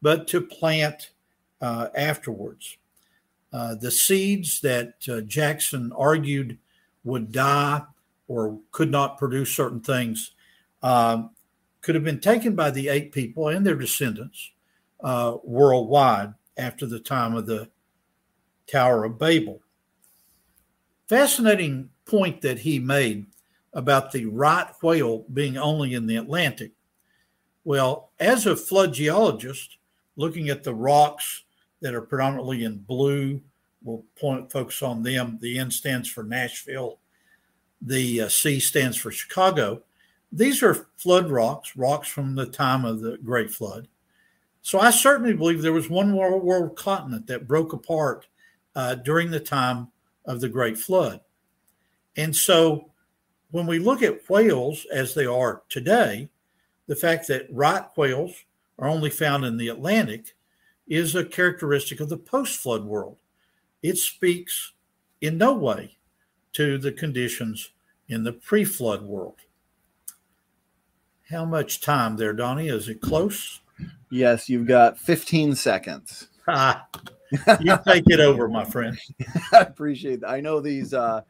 but 0.00 0.26
to 0.28 0.40
plant 0.40 1.10
uh, 1.60 1.88
afterwards. 1.94 2.78
Uh, 3.52 3.74
the 3.74 3.90
seeds 3.90 4.60
that 4.60 4.94
uh, 5.08 5.20
Jackson 5.22 5.92
argued 5.96 6.58
would 7.04 7.32
die 7.32 7.82
or 8.28 8.58
could 8.70 8.90
not 8.90 9.18
produce 9.18 9.52
certain 9.52 9.80
things 9.80 10.32
um, 10.82 11.30
could 11.82 11.94
have 11.94 12.04
been 12.04 12.20
taken 12.20 12.54
by 12.54 12.70
the 12.70 12.88
eight 12.88 13.12
people 13.12 13.48
and 13.48 13.66
their 13.66 13.74
descendants 13.74 14.52
uh, 15.02 15.36
worldwide 15.44 16.32
after 16.56 16.86
the 16.86 17.00
time 17.00 17.34
of 17.34 17.46
the 17.46 17.68
Tower 18.66 19.04
of 19.04 19.18
Babel. 19.18 19.60
Fascinating 21.08 21.90
point 22.06 22.40
that 22.40 22.60
he 22.60 22.78
made 22.78 23.26
about 23.74 24.12
the 24.12 24.26
right 24.26 24.68
whale 24.82 25.24
being 25.32 25.56
only 25.56 25.94
in 25.94 26.06
the 26.06 26.16
Atlantic. 26.16 26.72
Well, 27.64 28.10
as 28.20 28.46
a 28.46 28.56
flood 28.56 28.94
geologist, 28.94 29.78
looking 30.16 30.48
at 30.48 30.62
the 30.62 30.74
rocks 30.74 31.44
that 31.80 31.94
are 31.94 32.02
predominantly 32.02 32.64
in 32.64 32.78
blue, 32.78 33.40
we'll 33.82 34.04
point 34.18 34.52
focus 34.52 34.82
on 34.82 35.02
them. 35.02 35.38
The 35.40 35.58
N 35.58 35.70
stands 35.70 36.08
for 36.08 36.22
Nashville, 36.22 36.98
the 37.80 38.22
uh, 38.22 38.28
C 38.28 38.60
stands 38.60 38.96
for 38.96 39.10
Chicago. 39.10 39.82
These 40.32 40.62
are 40.62 40.86
flood 40.96 41.30
rocks, 41.30 41.76
rocks 41.76 42.08
from 42.08 42.34
the 42.34 42.46
time 42.46 42.84
of 42.86 43.00
the 43.00 43.18
Great 43.18 43.50
Flood. 43.50 43.86
So 44.62 44.80
I 44.80 44.90
certainly 44.90 45.34
believe 45.34 45.60
there 45.60 45.72
was 45.72 45.90
one 45.90 46.16
world, 46.16 46.42
world 46.42 46.76
continent 46.76 47.26
that 47.26 47.46
broke 47.46 47.72
apart 47.72 48.26
uh, 48.74 48.94
during 48.94 49.30
the 49.30 49.40
time 49.40 49.88
of 50.24 50.40
the 50.40 50.48
Great 50.48 50.78
Flood. 50.78 51.20
And 52.16 52.34
so 52.34 52.90
when 53.50 53.66
we 53.66 53.78
look 53.78 54.02
at 54.02 54.28
whales 54.30 54.86
as 54.92 55.14
they 55.14 55.26
are 55.26 55.62
today, 55.68 56.28
the 56.86 56.96
fact 56.96 57.28
that 57.28 57.46
right 57.50 57.84
whales 57.96 58.32
are 58.78 58.88
only 58.88 59.10
found 59.10 59.44
in 59.44 59.56
the 59.56 59.68
Atlantic 59.68 60.34
is 60.88 61.14
a 61.14 61.24
characteristic 61.24 62.00
of 62.00 62.08
the 62.08 62.16
post 62.16 62.58
flood 62.60 62.84
world. 62.84 63.16
It 63.82 63.98
speaks 63.98 64.72
in 65.20 65.38
no 65.38 65.52
way 65.52 65.96
to 66.54 66.78
the 66.78 66.92
conditions 66.92 67.70
in 68.08 68.24
the 68.24 68.32
pre 68.32 68.64
flood 68.64 69.02
world. 69.02 69.36
How 71.32 71.46
much 71.46 71.80
time 71.80 72.18
there, 72.18 72.34
Donnie? 72.34 72.68
Is 72.68 72.90
it 72.90 73.00
close? 73.00 73.62
Yes, 74.10 74.50
you've 74.50 74.66
got 74.66 74.98
15 74.98 75.54
seconds. 75.54 76.28
Ah, 76.46 76.86
you 77.58 77.78
take 77.86 78.04
it 78.08 78.20
over, 78.20 78.48
my 78.48 78.66
friend. 78.66 78.98
I 79.52 79.60
appreciate 79.60 80.20
that. 80.20 80.28
I 80.28 80.42
know 80.42 80.60
these 80.60 80.92
uh, 80.92 81.22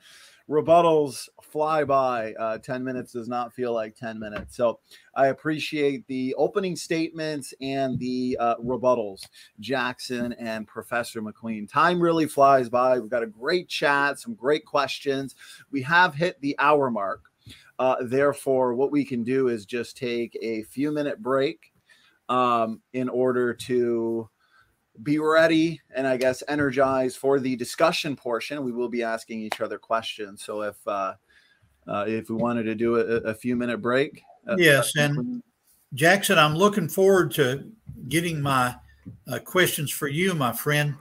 rebuttals 0.51 1.29
fly 1.41 1.85
by. 1.85 2.33
Uh, 2.33 2.59
10 2.59 2.83
minutes 2.83 3.13
does 3.13 3.29
not 3.29 3.53
feel 3.53 3.73
like 3.73 3.95
10 3.95 4.19
minutes. 4.19 4.57
So 4.57 4.81
I 5.15 5.29
appreciate 5.29 6.05
the 6.09 6.35
opening 6.35 6.75
statements 6.75 7.55
and 7.61 7.97
the 8.01 8.37
uh, 8.41 8.57
rebuttals, 8.57 9.21
Jackson 9.61 10.33
and 10.33 10.67
Professor 10.67 11.23
McQueen. 11.23 11.71
Time 11.71 12.01
really 12.01 12.27
flies 12.27 12.69
by. 12.69 12.99
We've 12.99 13.09
got 13.09 13.23
a 13.23 13.29
great 13.29 13.69
chat, 13.69 14.19
some 14.19 14.35
great 14.35 14.67
questions. 14.67 15.37
We 15.71 15.83
have 15.83 16.13
hit 16.13 16.41
the 16.41 16.57
hour 16.59 16.91
mark. 16.91 17.32
Uh, 17.79 17.97
therefore, 18.03 18.75
what 18.75 18.93
we 18.93 19.05
can 19.05 19.25
do 19.25 19.49
is 19.49 19.67
just 19.67 19.97
take 19.97 20.37
a 20.41 20.63
few 20.65 20.93
minute 20.93 21.21
break 21.21 21.73
um, 22.29 22.81
in 22.93 23.09
order 23.09 23.53
to 23.53 24.29
be 25.03 25.19
ready 25.19 25.81
and 25.95 26.07
I 26.07 26.17
guess 26.17 26.43
energized 26.49 27.17
for 27.17 27.41
the 27.41 27.57
discussion 27.57 28.15
portion. 28.15 28.63
We 28.63 28.73
will 28.73 28.89
be 28.89 29.03
asking 29.03 29.41
each 29.41 29.61
other 29.61 29.79
questions. 29.79 30.45
So 30.45 30.63
if 30.63 30.77
uh, 30.87 31.15
uh, 31.89 32.05
if 32.07 32.29
we 32.29 32.37
wanted 32.37 32.65
to 32.65 32.75
do 32.75 32.97
a, 32.97 33.31
a 33.31 33.35
few 33.35 33.57
minute 33.57 33.79
break, 33.79 34.23
yes, 34.57 34.95
and 34.97 35.43
Jackson, 35.95 36.39
I'm 36.39 36.55
looking 36.55 36.89
forward 36.89 37.33
to 37.33 37.65
getting 38.09 38.41
my 38.41 38.77
uh, 39.29 39.39
questions 39.41 39.91
for 39.91 40.09
you, 40.09 40.35
my 40.35 40.53
friend. 40.53 40.95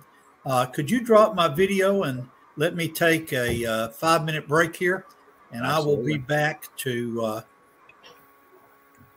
Uh, 0.46 0.66
could 0.66 0.90
you 0.90 1.02
drop 1.02 1.36
my 1.36 1.48
video 1.48 2.04
and 2.04 2.28
let 2.56 2.76
me 2.76 2.88
take 2.88 3.32
a 3.32 3.66
uh, 3.66 3.90
five 3.90 4.26
minute 4.26 4.48
break 4.48 4.76
here? 4.76 5.06
And 5.54 5.66
Absolutely. 5.66 5.68
I 5.68 5.80
will 5.80 6.04
be 6.04 6.18
back 6.18 6.76
to 6.78 7.22
uh, 7.24 7.42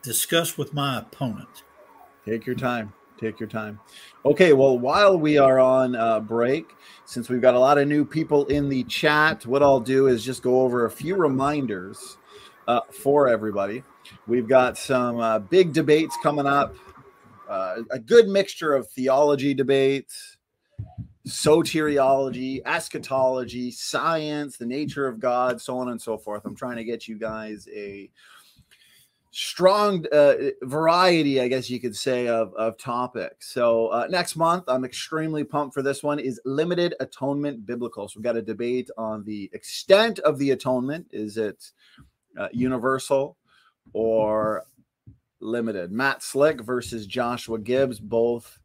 discuss 0.01 0.57
with 0.57 0.73
my 0.73 0.99
opponent. 0.99 1.63
Take 2.25 2.45
your 2.45 2.55
time. 2.55 2.93
Take 3.17 3.39
your 3.39 3.47
time. 3.47 3.79
Okay, 4.25 4.51
well, 4.51 4.77
while 4.77 5.17
we 5.17 5.37
are 5.37 5.59
on 5.59 5.95
uh, 5.95 6.19
break, 6.19 6.65
since 7.05 7.29
we've 7.29 7.41
got 7.41 7.53
a 7.53 7.59
lot 7.59 7.77
of 7.77 7.87
new 7.87 8.03
people 8.03 8.45
in 8.47 8.67
the 8.67 8.83
chat, 8.85 9.45
what 9.45 9.63
I'll 9.63 9.79
do 9.79 10.07
is 10.07 10.25
just 10.25 10.43
go 10.43 10.61
over 10.61 10.85
a 10.85 10.91
few 10.91 11.15
reminders 11.15 12.17
uh, 12.67 12.81
for 12.91 13.29
everybody. 13.29 13.83
We've 14.27 14.47
got 14.47 14.77
some 14.77 15.19
uh, 15.19 15.39
big 15.39 15.71
debates 15.71 16.17
coming 16.21 16.45
up, 16.45 16.75
uh, 17.47 17.77
a 17.89 17.99
good 17.99 18.27
mixture 18.27 18.73
of 18.73 18.89
theology 18.89 19.53
debates, 19.53 20.34
soteriology, 21.25 22.61
eschatology, 22.65 23.71
science, 23.71 24.57
the 24.57 24.65
nature 24.65 25.07
of 25.07 25.19
God, 25.19 25.59
so 25.59 25.77
on 25.77 25.89
and 25.89 26.01
so 26.01 26.17
forth. 26.17 26.45
I'm 26.45 26.55
trying 26.55 26.77
to 26.77 26.83
get 26.83 27.07
you 27.07 27.17
guys 27.17 27.67
a 27.73 28.09
strong 29.31 30.05
uh, 30.13 30.35
variety, 30.61 31.41
I 31.41 31.49
guess 31.49 31.69
you 31.69 31.79
could 31.79 31.95
say, 31.95 32.27
of, 32.27 32.53
of 32.53 32.77
topics. 32.77 33.51
So 33.51 33.87
uh, 33.87 34.07
next 34.09 34.35
month, 34.35 34.63
I'm 34.67 34.85
extremely 34.85 35.43
pumped 35.43 35.73
for 35.73 35.81
this 35.81 36.03
one 36.03 36.19
is 36.19 36.39
limited 36.45 36.95
atonement 36.99 37.65
biblical. 37.65 38.07
So 38.07 38.19
we've 38.19 38.23
got 38.23 38.37
a 38.37 38.41
debate 38.41 38.89
on 38.97 39.25
the 39.25 39.49
extent 39.51 40.19
of 40.19 40.37
the 40.37 40.51
atonement. 40.51 41.07
Is 41.11 41.37
it 41.37 41.71
uh, 42.39 42.47
universal 42.53 43.35
or 43.91 44.63
limited? 45.41 45.91
Matt 45.91 46.23
Slick 46.23 46.61
versus 46.61 47.05
Joshua 47.05 47.59
Gibbs, 47.59 47.99
both 47.99 48.59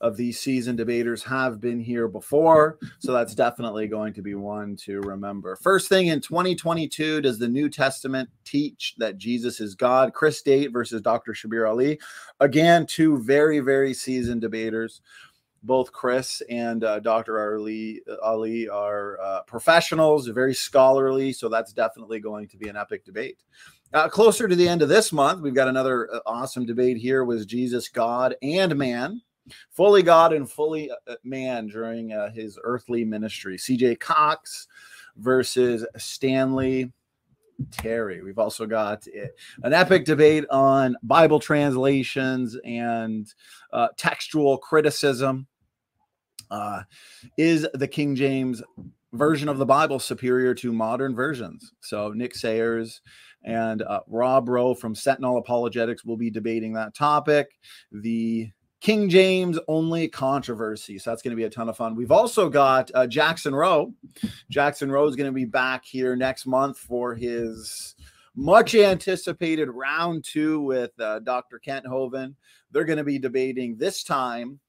of 0.00 0.16
these 0.16 0.38
season 0.40 0.76
debaters 0.76 1.24
have 1.24 1.60
been 1.60 1.80
here 1.80 2.06
before. 2.06 2.78
So 3.00 3.12
that's 3.12 3.34
definitely 3.34 3.88
going 3.88 4.12
to 4.14 4.22
be 4.22 4.34
one 4.34 4.76
to 4.84 5.00
remember. 5.00 5.56
First 5.56 5.88
thing 5.88 6.08
in 6.08 6.20
2022, 6.20 7.20
does 7.20 7.38
the 7.38 7.48
New 7.48 7.68
Testament 7.68 8.28
teach 8.44 8.94
that 8.98 9.18
Jesus 9.18 9.60
is 9.60 9.74
God? 9.74 10.14
Chris 10.14 10.40
Date 10.42 10.72
versus 10.72 11.02
Dr. 11.02 11.32
Shabir 11.32 11.68
Ally. 11.68 11.96
Again, 12.40 12.86
two 12.86 13.18
very, 13.22 13.58
very 13.60 13.92
seasoned 13.92 14.40
debaters. 14.40 15.00
Both 15.64 15.90
Chris 15.90 16.40
and 16.48 16.84
uh, 16.84 17.00
Dr. 17.00 17.36
Ally, 17.38 17.96
Ally 18.24 18.66
are 18.72 19.20
uh, 19.20 19.42
professionals, 19.42 20.28
very 20.28 20.54
scholarly. 20.54 21.32
So 21.32 21.48
that's 21.48 21.72
definitely 21.72 22.20
going 22.20 22.46
to 22.48 22.56
be 22.56 22.68
an 22.68 22.76
epic 22.76 23.04
debate. 23.04 23.38
Uh, 23.92 24.08
closer 24.08 24.46
to 24.46 24.54
the 24.54 24.68
end 24.68 24.82
of 24.82 24.88
this 24.88 25.12
month, 25.12 25.40
we've 25.40 25.54
got 25.54 25.66
another 25.66 26.14
uh, 26.14 26.20
awesome 26.26 26.64
debate 26.64 26.98
here. 26.98 27.24
Was 27.24 27.46
Jesus 27.46 27.88
God 27.88 28.36
and 28.42 28.76
man? 28.76 29.22
Fully 29.70 30.02
God 30.02 30.32
and 30.32 30.50
fully 30.50 30.90
uh, 30.90 30.94
uh, 31.06 31.14
man 31.24 31.66
during 31.68 32.12
uh, 32.12 32.30
his 32.30 32.58
earthly 32.62 33.04
ministry. 33.04 33.56
CJ 33.56 34.00
Cox 34.00 34.68
versus 35.16 35.84
Stanley 35.96 36.92
Terry. 37.70 38.22
We've 38.22 38.38
also 38.38 38.66
got 38.66 39.06
eh, 39.14 39.26
an 39.62 39.72
epic 39.72 40.04
debate 40.04 40.44
on 40.50 40.96
Bible 41.02 41.40
translations 41.40 42.56
and 42.64 43.32
uh, 43.72 43.88
textual 43.96 44.58
criticism. 44.58 45.46
Uh, 46.50 46.82
is 47.36 47.66
the 47.74 47.88
King 47.88 48.14
James 48.14 48.62
version 49.12 49.48
of 49.48 49.58
the 49.58 49.66
Bible 49.66 49.98
superior 49.98 50.54
to 50.54 50.72
modern 50.72 51.14
versions? 51.14 51.72
So 51.80 52.12
Nick 52.12 52.34
Sayers 52.34 53.00
and 53.44 53.82
uh, 53.82 54.00
Rob 54.06 54.48
Rowe 54.48 54.74
from 54.74 54.94
Sentinel 54.94 55.38
Apologetics 55.38 56.04
will 56.04 56.16
be 56.16 56.30
debating 56.30 56.72
that 56.74 56.94
topic. 56.94 57.48
The 57.92 58.50
King 58.80 59.08
James 59.08 59.58
only 59.66 60.08
controversy. 60.08 60.98
So 60.98 61.10
that's 61.10 61.22
going 61.22 61.32
to 61.32 61.36
be 61.36 61.44
a 61.44 61.50
ton 61.50 61.68
of 61.68 61.76
fun. 61.76 61.96
We've 61.96 62.12
also 62.12 62.48
got 62.48 62.90
uh, 62.94 63.06
Jackson 63.06 63.54
Roe. 63.54 63.92
Jackson 64.50 64.90
Roe 64.90 65.06
is 65.08 65.16
going 65.16 65.26
to 65.26 65.32
be 65.32 65.44
back 65.44 65.84
here 65.84 66.14
next 66.14 66.46
month 66.46 66.78
for 66.78 67.14
his 67.14 67.96
much 68.36 68.76
anticipated 68.76 69.68
round 69.68 70.24
two 70.24 70.60
with 70.60 70.92
uh, 71.00 71.18
Dr. 71.20 71.58
Kent 71.58 71.86
Hovind. 71.86 72.36
They're 72.70 72.84
going 72.84 72.98
to 72.98 73.04
be 73.04 73.18
debating 73.18 73.76
this 73.76 74.04
time 74.04 74.60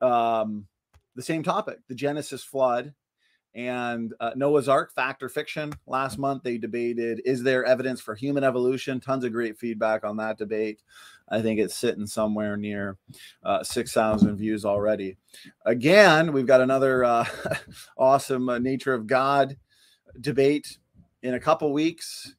um, 0.00 0.66
the 1.14 1.22
same 1.22 1.44
topic 1.44 1.78
the 1.88 1.94
Genesis 1.94 2.42
flood 2.42 2.92
and 3.54 4.14
uh, 4.18 4.30
Noah's 4.34 4.68
Ark, 4.68 4.92
fact 4.92 5.22
or 5.22 5.28
fiction. 5.28 5.72
Last 5.86 6.18
month 6.18 6.42
they 6.42 6.58
debated 6.58 7.22
is 7.24 7.42
there 7.42 7.64
evidence 7.64 8.00
for 8.00 8.14
human 8.14 8.44
evolution? 8.44 8.98
Tons 8.98 9.24
of 9.24 9.32
great 9.32 9.58
feedback 9.58 10.04
on 10.04 10.16
that 10.16 10.38
debate. 10.38 10.80
I 11.28 11.40
think 11.42 11.60
it's 11.60 11.76
sitting 11.76 12.06
somewhere 12.06 12.56
near 12.56 12.98
uh, 13.42 13.62
6,000 13.62 14.36
views 14.36 14.64
already. 14.64 15.16
Again, 15.64 16.32
we've 16.32 16.46
got 16.46 16.60
another 16.60 17.04
uh, 17.04 17.26
awesome 17.96 18.48
uh, 18.48 18.58
nature 18.58 18.94
of 18.94 19.06
God 19.06 19.56
debate 20.20 20.78
in 21.22 21.34
a 21.34 21.40
couple 21.40 21.72
weeks. 21.72 22.34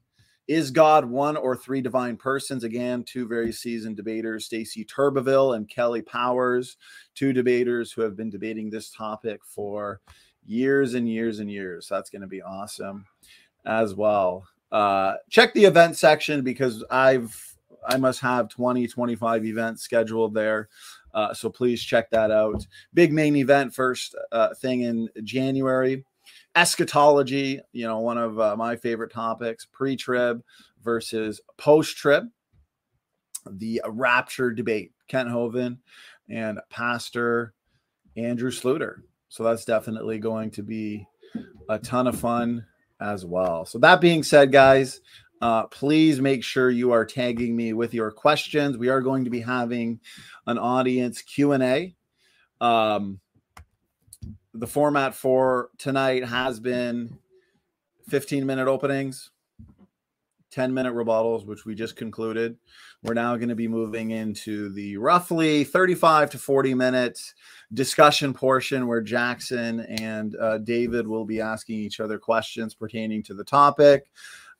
Is 0.47 0.71
God 0.71 1.05
one 1.05 1.37
or 1.37 1.55
three 1.55 1.81
divine 1.81 2.17
persons? 2.17 2.65
Again, 2.65 3.03
two 3.03 3.27
very 3.27 3.53
seasoned 3.53 3.95
debaters, 3.95 4.45
Stacy 4.45 4.83
Turbeville 4.83 5.55
and 5.55 5.69
Kelly 5.69 6.01
Powers, 6.01 6.75
two 7.15 7.31
debaters 7.31 7.93
who 7.93 8.01
have 8.01 8.17
been 8.17 8.29
debating 8.29 8.69
this 8.69 8.91
topic 8.91 9.39
for 9.45 10.01
years 10.45 10.95
and 10.95 11.07
years 11.07 11.39
and 11.39 11.49
years. 11.49 11.87
That's 11.89 12.09
going 12.09 12.23
to 12.23 12.27
be 12.27 12.41
awesome 12.41 13.05
as 13.65 13.95
well. 13.95 14.45
Uh, 14.69 15.15
check 15.29 15.53
the 15.53 15.63
event 15.65 15.95
section 15.95 16.43
because 16.43 16.83
I've 16.91 17.52
I 17.87 17.97
must 17.97 18.19
have 18.21 18.49
20, 18.49 18.87
25 18.87 19.45
events 19.45 19.83
scheduled 19.83 20.33
there. 20.33 20.69
Uh, 21.13 21.33
so 21.33 21.49
please 21.49 21.81
check 21.83 22.09
that 22.11 22.31
out. 22.31 22.65
Big 22.93 23.13
main 23.13 23.35
event 23.35 23.73
first 23.73 24.15
uh, 24.31 24.53
thing 24.55 24.81
in 24.81 25.09
January. 25.23 26.03
Eschatology, 26.55 27.59
you 27.71 27.87
know, 27.87 27.99
one 27.99 28.17
of 28.17 28.39
uh, 28.39 28.55
my 28.55 28.75
favorite 28.75 29.11
topics, 29.11 29.65
pre 29.65 29.95
trib 29.95 30.41
versus 30.83 31.41
post 31.57 31.97
trib. 31.97 32.25
The 33.49 33.81
rapture 33.87 34.51
debate, 34.51 34.93
Kent 35.07 35.29
Hovind 35.29 35.77
and 36.29 36.59
Pastor 36.69 37.53
Andrew 38.15 38.51
Sluter. 38.51 39.01
So 39.29 39.43
that's 39.43 39.65
definitely 39.65 40.19
going 40.19 40.51
to 40.51 40.63
be 40.63 41.07
a 41.69 41.79
ton 41.79 42.07
of 42.07 42.19
fun 42.19 42.65
as 43.01 43.25
well. 43.25 43.65
So 43.65 43.79
that 43.79 43.99
being 43.99 44.23
said, 44.23 44.51
guys, 44.51 45.01
uh, 45.43 45.67
please 45.67 46.21
make 46.21 46.41
sure 46.41 46.69
you 46.69 46.93
are 46.93 47.05
tagging 47.05 47.53
me 47.53 47.73
with 47.73 47.93
your 47.93 48.11
questions. 48.11 48.77
We 48.77 48.87
are 48.87 49.01
going 49.01 49.25
to 49.25 49.29
be 49.29 49.41
having 49.41 49.99
an 50.47 50.57
audience 50.57 51.21
Q 51.21 51.51
and 51.51 51.61
A. 51.61 51.95
Um, 52.61 53.19
the 54.53 54.67
format 54.67 55.13
for 55.13 55.69
tonight 55.77 56.23
has 56.23 56.61
been 56.61 57.17
15 58.07 58.45
minute 58.45 58.69
openings, 58.69 59.31
10 60.51 60.73
minute 60.73 60.93
rebuttals, 60.93 61.45
which 61.45 61.65
we 61.65 61.75
just 61.75 61.97
concluded. 61.97 62.55
We're 63.03 63.13
now 63.13 63.35
going 63.35 63.49
to 63.49 63.55
be 63.55 63.67
moving 63.67 64.11
into 64.11 64.69
the 64.69 64.95
roughly 64.95 65.65
35 65.65 66.29
to 66.29 66.37
40 66.37 66.73
minutes 66.73 67.33
discussion 67.73 68.33
portion 68.33 68.87
where 68.87 69.01
Jackson 69.01 69.81
and 69.81 70.35
uh, 70.35 70.59
David 70.59 71.07
will 71.07 71.25
be 71.25 71.41
asking 71.41 71.79
each 71.79 71.99
other 71.99 72.17
questions 72.17 72.73
pertaining 72.73 73.23
to 73.23 73.33
the 73.33 73.43
topic. 73.43 74.11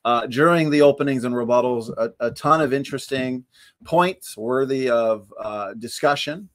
Uh, 0.06 0.26
during 0.28 0.70
the 0.70 0.82
openings 0.82 1.24
and 1.24 1.34
rebuttals, 1.34 1.90
a, 1.98 2.12
a, 2.20 2.32
ton 2.32 2.60
of 2.60 2.74
interesting 2.74 3.46
points 3.86 4.36
worthy 4.36 4.90
of 4.90 5.34
uh, 5.40 5.74
discussion, 5.76 6.50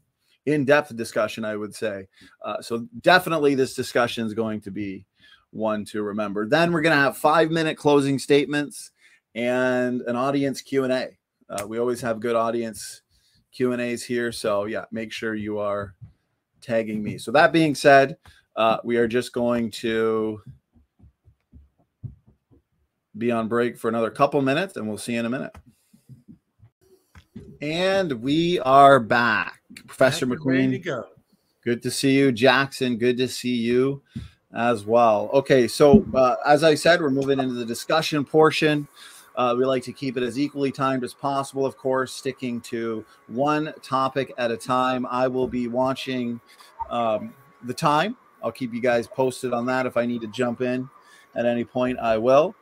in 0.45 0.65
depth 0.65 0.95
discussion, 0.97 1.45
I 1.45 1.57
would 1.57 1.75
say. 1.75 2.09
Uh, 2.45 2.61
so, 2.61 2.87
definitely, 3.01 3.55
this 3.55 3.75
discussion 3.75 4.27
is 4.27 4.35
going 4.35 4.61
to 4.63 4.71
be 4.71 5.07
one 5.51 5.85
to 5.87 6.03
remember. 6.03 6.47
Then, 6.47 6.73
we're 6.73 6.83
going 6.83 6.97
to 6.97 7.03
have 7.03 7.17
five 7.17 7.51
minute 7.51 7.79
closing 7.79 8.19
statements 8.19 8.91
and 9.35 10.03
an 10.03 10.17
audience 10.17 10.61
Q&A. 10.61 11.17
Uh, 11.49 11.67
we 11.67 11.79
always 11.79 12.01
have 12.03 12.21
good 12.21 12.37
audience 12.37 13.03
Q&As 13.53 14.03
here. 14.03 14.31
So, 14.31 14.65
yeah, 14.67 14.85
make 14.93 15.13
sure 15.13 15.35
you 15.35 15.59
are 15.59 15.95
tagging 16.61 17.03
me. 17.03 17.19
So 17.19 17.31
that 17.33 17.53
being 17.53 17.75
said, 17.75 18.17
uh, 18.57 18.79
we 18.85 18.97
are 18.97 19.09
just 19.09 19.33
going 19.33 19.71
to 19.73 20.41
be 23.17 23.31
on 23.31 23.49
break 23.49 23.77
for 23.77 23.89
another 23.89 24.11
couple 24.11 24.41
minutes, 24.43 24.77
and 24.77 24.89
we'll 24.89 24.99
see 24.99 25.15
you 25.15 25.21
in 25.21 25.27
a 25.27 25.31
minute. 25.31 25.55
And 27.61 28.13
we 28.23 28.61
are 28.61 29.01
back, 29.01 29.61
Professor 29.87 30.27
McQueen. 30.27 30.71
To 30.71 30.79
go. 30.79 31.07
Good 31.65 31.83
to 31.83 31.91
see 31.91 32.17
you, 32.17 32.33
Jackson. 32.33 32.97
Good 32.97 33.17
to 33.19 33.29
see 33.29 33.57
you 33.57 34.03
as 34.55 34.85
well. 34.85 35.29
Okay, 35.33 35.69
so 35.69 36.07
uh, 36.15 36.37
as 36.47 36.65
I 36.65 36.75
said, 36.75 37.01
we're 37.01 37.11
moving 37.11 37.41
into 37.41 37.55
the 37.55 37.65
discussion 37.65 38.25
portion. 38.25 38.87
Uh, 39.39 39.55
we 39.57 39.65
like 39.65 39.85
to 39.85 39.93
keep 39.93 40.17
it 40.17 40.23
as 40.25 40.37
equally 40.37 40.73
timed 40.73 41.05
as 41.05 41.15
possible, 41.15 41.65
of 41.65 41.77
course, 41.79 42.13
sticking 42.13 42.61
to 42.61 43.05
one 43.29 43.73
topic 43.83 44.35
at 44.37 44.51
a 44.51 44.57
time. 44.57 45.07
I 45.09 45.29
will 45.29 45.47
be 45.47 45.69
watching 45.69 46.41
um, 46.91 47.33
the 47.63 47.73
time. 47.73 48.17
I'll 48.43 48.51
keep 48.51 48.75
you 48.75 48.81
guys 48.81 49.07
posted 49.07 49.53
on 49.53 49.65
that. 49.67 49.87
If 49.87 49.97
I 49.97 50.07
need 50.07 50.23
to 50.23 50.27
jump 50.27 50.61
in 50.61 50.91
at 51.37 51.47
any 51.47 51.65
point, 51.65 52.01
I 52.01 52.19
will. 52.19 52.57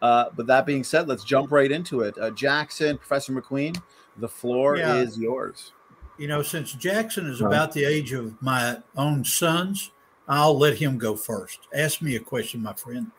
Uh, 0.00 0.30
but 0.34 0.46
that 0.46 0.64
being 0.64 0.82
said, 0.82 1.08
let's 1.08 1.24
jump 1.24 1.52
right 1.52 1.70
into 1.70 2.00
it. 2.00 2.16
Uh, 2.18 2.30
Jackson, 2.30 2.96
Professor 2.96 3.32
McQueen, 3.32 3.80
The 4.16 4.28
floor 4.28 4.76
Yeah. 4.76 4.94
is 4.94 5.18
yours. 5.18 5.72
You 6.18 6.28
know, 6.28 6.40
since 6.40 6.72
Jackson 6.72 7.26
is 7.26 7.42
Right. 7.42 7.48
about 7.48 7.72
the 7.72 7.84
age 7.84 8.12
of 8.12 8.40
my 8.40 8.78
own 8.96 9.24
sons, 9.24 9.90
I'll 10.28 10.56
let 10.56 10.78
him 10.78 10.96
go 10.96 11.16
first. 11.16 11.58
Ask 11.74 12.00
me 12.00 12.16
a 12.16 12.20
question, 12.20 12.62
my 12.62 12.72
friend. 12.72 13.10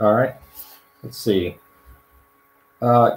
All 0.00 0.14
right. 0.14 0.36
Let's 1.02 1.18
see. 1.18 1.56
Uh, 2.84 3.16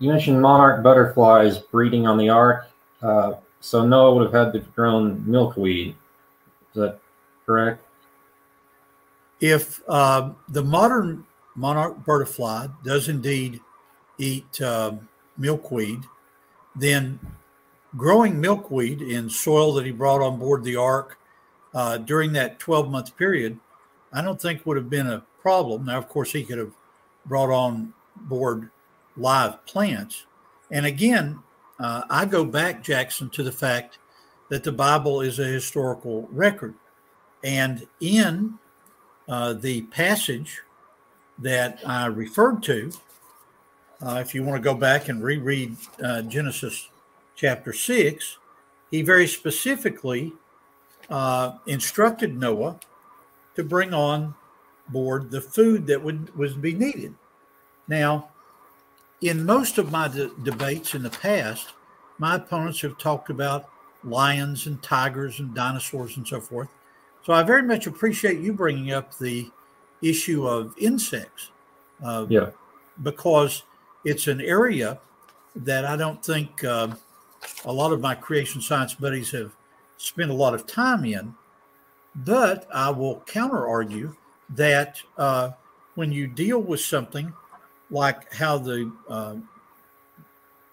you 0.00 0.10
mentioned 0.10 0.42
monarch 0.42 0.82
butterflies 0.82 1.58
breeding 1.58 2.08
on 2.08 2.18
the 2.18 2.28
ark. 2.28 2.68
Uh, 3.00 3.34
so 3.60 3.86
Noah 3.86 4.14
would 4.16 4.24
have 4.24 4.46
had 4.46 4.52
to 4.54 4.68
grown 4.74 5.22
milkweed. 5.24 5.94
Is 6.70 6.74
that 6.74 6.98
correct? 7.46 7.84
If 9.40 9.80
uh, 9.86 10.30
the 10.48 10.62
modern 10.62 11.24
monarch 11.54 12.04
butterfly 12.04 12.66
does 12.84 13.08
indeed 13.08 13.60
eat 14.18 14.60
um 14.60 15.08
milkweed, 15.38 16.02
then 16.74 17.20
growing 17.96 18.40
milkweed 18.40 19.02
in 19.02 19.28
soil 19.28 19.74
that 19.74 19.86
he 19.86 19.92
brought 19.92 20.22
on 20.22 20.38
board 20.38 20.64
the 20.64 20.74
ark 20.74 21.18
uh, 21.74 21.98
during 21.98 22.32
that 22.32 22.58
12 22.58 22.90
month 22.90 23.16
period, 23.16 23.58
I 24.12 24.22
don't 24.22 24.40
think 24.40 24.64
would 24.64 24.78
have 24.78 24.90
been 24.90 25.06
a 25.06 25.22
problem. 25.42 25.84
Now, 25.84 25.98
of 25.98 26.08
course, 26.08 26.32
he 26.32 26.42
could 26.42 26.58
have 26.58 26.72
brought 27.26 27.50
on 27.50 27.92
board 28.16 28.70
live 29.16 29.64
plants. 29.66 30.26
And 30.70 30.86
again, 30.86 31.40
uh, 31.78 32.02
I 32.08 32.24
go 32.24 32.44
back, 32.44 32.82
Jackson, 32.82 33.30
to 33.30 33.42
the 33.42 33.52
fact 33.52 33.98
that 34.48 34.64
the 34.64 34.72
Bible 34.72 35.20
is 35.20 35.38
a 35.38 35.44
historical 35.44 36.28
record. 36.30 36.74
And 37.44 37.86
in 38.00 38.58
uh, 39.28 39.54
the 39.54 39.82
passage 39.82 40.62
that 41.38 41.80
I 41.86 42.06
referred 42.06 42.62
to, 42.64 42.92
uh, 44.02 44.18
if 44.20 44.34
you 44.34 44.42
want 44.42 44.62
to 44.62 44.64
go 44.64 44.74
back 44.74 45.08
and 45.08 45.22
reread 45.22 45.76
uh, 46.02 46.22
Genesis 46.22 46.88
chapter 47.34 47.72
6, 47.72 48.38
he 48.90 49.02
very 49.02 49.26
specifically 49.26 50.32
uh, 51.10 51.52
instructed 51.66 52.36
Noah 52.36 52.78
to 53.54 53.64
bring 53.64 53.94
on 53.94 54.34
board 54.88 55.30
the 55.30 55.40
food 55.40 55.86
that 55.86 56.02
would 56.02 56.34
was 56.36 56.54
be 56.54 56.72
needed. 56.74 57.14
Now, 57.88 58.28
in 59.20 59.44
most 59.44 59.78
of 59.78 59.90
my 59.90 60.08
de- 60.08 60.30
debates 60.42 60.94
in 60.94 61.02
the 61.02 61.10
past, 61.10 61.74
my 62.18 62.36
opponents 62.36 62.80
have 62.82 62.98
talked 62.98 63.30
about 63.30 63.68
lions 64.04 64.66
and 64.66 64.82
tigers 64.82 65.40
and 65.40 65.54
dinosaurs 65.54 66.16
and 66.16 66.26
so 66.26 66.40
forth. 66.40 66.68
So 67.22 67.32
I 67.32 67.42
very 67.42 67.62
much 67.62 67.86
appreciate 67.86 68.40
you 68.40 68.52
bringing 68.52 68.92
up 68.92 69.16
the 69.18 69.50
issue 70.02 70.46
of 70.46 70.74
insects 70.78 71.50
uh, 72.04 72.26
Yeah. 72.28 72.50
because 73.02 73.64
it's 74.04 74.28
an 74.28 74.40
area 74.40 74.98
that 75.56 75.84
I 75.84 75.96
don't 75.96 76.24
think 76.24 76.62
uh, 76.62 76.88
a 77.64 77.72
lot 77.72 77.92
of 77.92 78.00
my 78.00 78.14
creation 78.14 78.60
science 78.60 78.94
buddies 78.94 79.30
have 79.32 79.52
spent 79.96 80.30
a 80.30 80.34
lot 80.34 80.54
of 80.54 80.66
time 80.66 81.04
in. 81.04 81.34
But 82.16 82.66
I 82.72 82.90
will 82.90 83.20
counter 83.26 83.66
argue 83.66 84.14
that 84.50 85.00
uh, 85.18 85.50
when 85.96 86.12
you 86.12 86.26
deal 86.26 86.60
with 86.60 86.80
something 86.80 87.32
like 87.90 88.32
how 88.32 88.58
the 88.58 88.92
uh, 89.08 89.36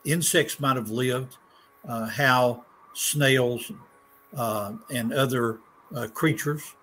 insects 0.05 0.59
might 0.59 0.76
have 0.76 0.89
lived, 0.89 1.38
uh, 1.88 2.07
how 2.07 2.64
snails 2.93 3.72
uh, 4.36 4.74
and 4.89 5.14
other 5.14 5.59
uh, 5.95 6.07
creatures 6.14 6.76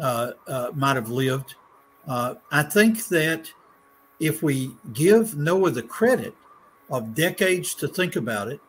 uh, 0.00 0.32
might 0.74 0.96
have 0.96 1.08
lived, 1.10 1.54
I 2.06 2.62
think 2.62 3.06
that 3.08 3.50
if 4.20 4.42
we 4.42 4.74
give 4.92 5.36
Noah 5.36 5.70
the 5.70 5.82
credit 5.82 6.34
of 6.90 7.14
decades 7.14 7.74
to 7.76 7.88
think 7.88 8.16
about 8.16 8.48
it, 8.48 8.60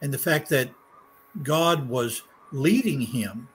and 0.00 0.12
the 0.12 0.18
fact 0.18 0.48
that 0.50 0.70
God 1.42 1.88
was 1.88 2.22
leading 2.52 3.00
him. 3.00 3.48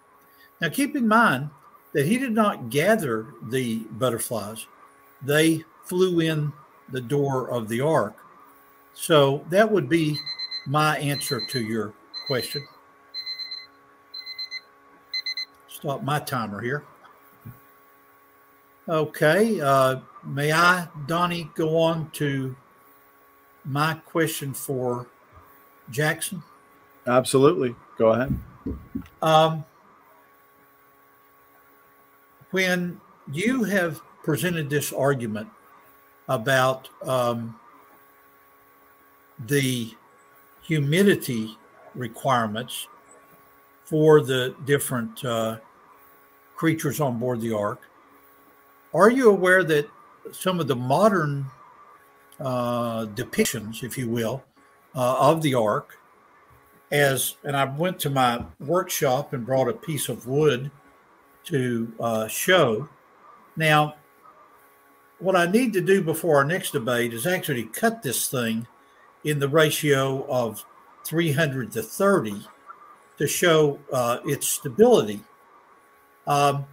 Now, 0.62 0.70
keep 0.70 0.96
in 0.96 1.08
mind 1.08 1.50
that 1.94 2.06
he 2.06 2.18
did 2.18 2.32
not 2.32 2.70
gather 2.70 3.28
the 3.50 3.80
butterflies, 3.92 4.68
they 5.22 5.64
flew 5.86 6.20
in 6.20 6.52
the 6.94 7.02
door 7.02 7.50
of 7.50 7.68
the 7.68 7.82
ark. 7.82 8.16
So 8.94 9.44
that 9.50 9.70
would 9.70 9.90
be 9.90 10.18
my 10.66 10.98
answer 11.00 11.42
to 11.50 11.60
your 11.60 11.92
question. 12.28 12.66
Stop 15.68 16.04
my 16.04 16.20
timer 16.20 16.62
here. 16.62 16.84
Okay. 18.88 19.60
Uh, 19.60 20.02
may 20.24 20.54
I, 20.54 20.88
Donnie, 21.08 21.50
go 21.56 21.78
on 21.80 22.12
to 22.12 22.56
my 23.66 23.96
question 24.06 24.54
for 24.54 25.08
Jackson? 25.90 26.44
Absolutely. 27.08 27.76
Go 27.98 28.10
ahead. 28.10 28.38
Um, 29.22 29.66
when 32.52 33.02
you 33.32 33.64
have 33.64 34.00
presented 34.24 34.70
this 34.70 34.94
argument 34.94 35.50
about 36.28 36.90
um, 37.04 37.60
the 39.48 39.94
humidity 40.62 41.58
requirements 41.96 42.88
for 43.86 44.22
the 44.22 44.56
different 44.66 45.24
uh, 45.26 45.58
creatures 46.56 47.00
on 47.00 47.20
board 47.20 47.42
the 47.42 47.54
ark, 47.54 47.82
are 48.94 49.10
you 49.10 49.30
aware 49.30 49.64
that 49.64 49.90
some 50.32 50.60
of 50.60 50.68
the 50.68 50.76
modern 50.76 51.46
uh, 52.40 53.06
depictions, 53.08 53.84
if 53.84 53.98
you 53.98 54.08
will, 54.08 54.44
uh, 54.96 55.16
of 55.20 55.42
the 55.42 55.54
ark 55.54 55.98
as 56.92 57.36
and 57.44 57.58
I 57.58 57.66
went 57.66 58.00
to 58.02 58.10
my 58.10 58.46
workshop 58.60 59.34
and 59.34 59.46
brought 59.46 59.68
a 59.68 59.74
piece 59.74 60.10
of 60.10 60.28
wood 60.28 60.70
to 61.46 61.92
uh, 62.00 62.28
show. 62.28 62.88
Now, 63.58 63.96
what 65.24 65.38
I 65.38 65.46
need 65.50 65.72
to 65.74 65.82
do 65.82 66.02
before 66.02 66.36
our 66.36 66.44
next 66.44 66.72
debate 66.72 67.14
is 67.14 67.26
actually 67.26 67.64
cut 67.64 68.04
this 68.04 68.28
thing 68.28 68.68
in 69.24 69.40
the 69.40 69.48
ratio 69.48 70.26
of 70.28 70.66
300 71.06 71.72
to 71.72 71.82
30 71.82 72.42
to 73.18 73.28
show 73.28 73.80
uh, 73.92 74.20
its 74.26 74.48
stability. 74.50 75.22
Um, 76.28 76.66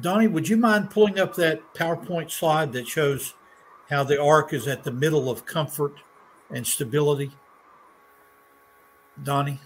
Donnie, 0.00 0.28
would 0.28 0.48
you 0.48 0.56
mind 0.56 0.90
pulling 0.90 1.18
up 1.18 1.34
that 1.34 1.74
PowerPoint 1.74 2.30
slide 2.30 2.72
that 2.72 2.86
shows 2.86 3.34
how 3.90 4.04
the 4.04 4.22
ark 4.22 4.52
is 4.52 4.68
at 4.68 4.84
the 4.84 4.92
middle 4.92 5.28
of 5.28 5.44
comfort 5.44 5.94
and 6.50 6.64
stability? 6.64 7.32
Donnie? 9.20 9.60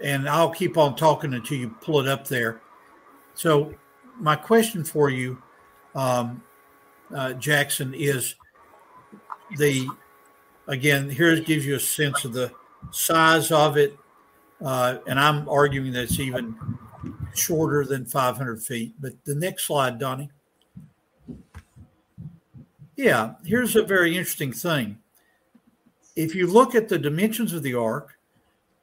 And 0.00 0.28
I'll 0.28 0.50
keep 0.50 0.76
on 0.76 0.94
talking 0.94 1.34
until 1.34 1.58
you 1.58 1.70
pull 1.80 2.00
it 2.00 2.06
up 2.06 2.28
there. 2.28 2.60
So, 3.34 3.74
my 4.18 4.36
question 4.36 4.84
for 4.84 5.10
you, 5.10 5.42
um, 5.94 6.42
uh, 7.14 7.34
Jackson, 7.34 7.94
is 7.94 8.34
the 9.58 9.86
again 10.66 11.08
here 11.08 11.30
it 11.30 11.46
gives 11.46 11.64
you 11.64 11.76
a 11.76 11.80
sense 11.80 12.24
of 12.24 12.32
the 12.32 12.52
size 12.90 13.50
of 13.50 13.76
it, 13.76 13.96
uh, 14.64 14.98
and 15.06 15.18
I'm 15.18 15.48
arguing 15.48 15.92
that 15.92 16.04
it's 16.04 16.18
even 16.18 16.56
shorter 17.34 17.84
than 17.84 18.04
500 18.04 18.62
feet. 18.62 18.94
But 19.00 19.12
the 19.24 19.34
next 19.34 19.64
slide, 19.64 19.98
Donnie. 19.98 20.30
Yeah, 22.96 23.34
here's 23.44 23.76
a 23.76 23.82
very 23.82 24.16
interesting 24.16 24.52
thing 24.52 24.98
if 26.16 26.34
you 26.34 26.46
look 26.46 26.74
at 26.74 26.88
the 26.88 26.98
dimensions 26.98 27.52
of 27.52 27.62
the 27.62 27.74
ark, 27.74 28.18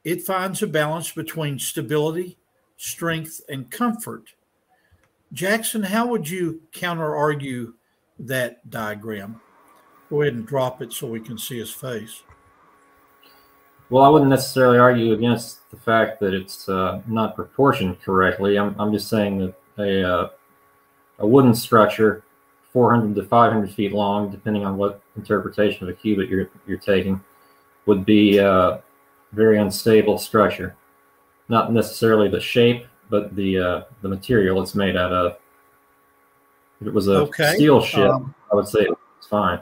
it 0.04 0.22
finds 0.22 0.62
a 0.62 0.66
balance 0.66 1.10
between 1.10 1.58
stability, 1.58 2.38
strength, 2.76 3.40
and 3.48 3.70
comfort. 3.70 4.34
Jackson, 5.34 5.82
how 5.82 6.06
would 6.06 6.28
you 6.28 6.62
counter 6.72 7.16
argue 7.16 7.74
that 8.20 8.70
diagram? 8.70 9.40
Go 10.08 10.22
ahead 10.22 10.34
and 10.34 10.46
drop 10.46 10.80
it 10.80 10.92
so 10.92 11.08
we 11.08 11.18
can 11.18 11.36
see 11.36 11.58
his 11.58 11.72
face. 11.72 12.22
Well, 13.90 14.04
I 14.04 14.08
wouldn't 14.08 14.30
necessarily 14.30 14.78
argue 14.78 15.12
against 15.12 15.68
the 15.72 15.76
fact 15.76 16.20
that 16.20 16.34
it's 16.34 16.68
uh, 16.68 17.02
not 17.08 17.34
proportioned 17.34 18.00
correctly. 18.00 18.56
I'm, 18.56 18.76
I'm 18.78 18.92
just 18.92 19.08
saying 19.08 19.38
that 19.38 19.54
a, 19.76 20.08
uh, 20.08 20.28
a 21.18 21.26
wooden 21.26 21.54
structure, 21.54 22.22
400 22.72 23.16
to 23.16 23.24
500 23.24 23.72
feet 23.72 23.92
long, 23.92 24.30
depending 24.30 24.64
on 24.64 24.76
what 24.76 25.02
interpretation 25.16 25.82
of 25.82 25.88
a 25.88 25.98
cubit 25.98 26.28
you're, 26.28 26.48
you're 26.64 26.78
taking, 26.78 27.20
would 27.86 28.06
be 28.06 28.38
a 28.38 28.80
very 29.32 29.58
unstable 29.58 30.16
structure. 30.16 30.76
Not 31.48 31.72
necessarily 31.72 32.28
the 32.28 32.40
shape, 32.40 32.86
but 33.10 33.34
the 33.36 33.58
uh, 33.58 33.82
the 34.02 34.08
material 34.08 34.62
it's 34.62 34.74
made 34.74 34.96
out 34.96 35.12
of. 35.12 35.36
If 36.80 36.88
it 36.88 36.94
was 36.94 37.08
a 37.08 37.18
Okay, 37.22 37.54
steel 37.54 37.80
ship, 37.82 38.10
um, 38.10 38.34
I 38.52 38.56
would 38.56 38.68
say 38.68 38.86
it's 39.18 39.26
fine. 39.26 39.60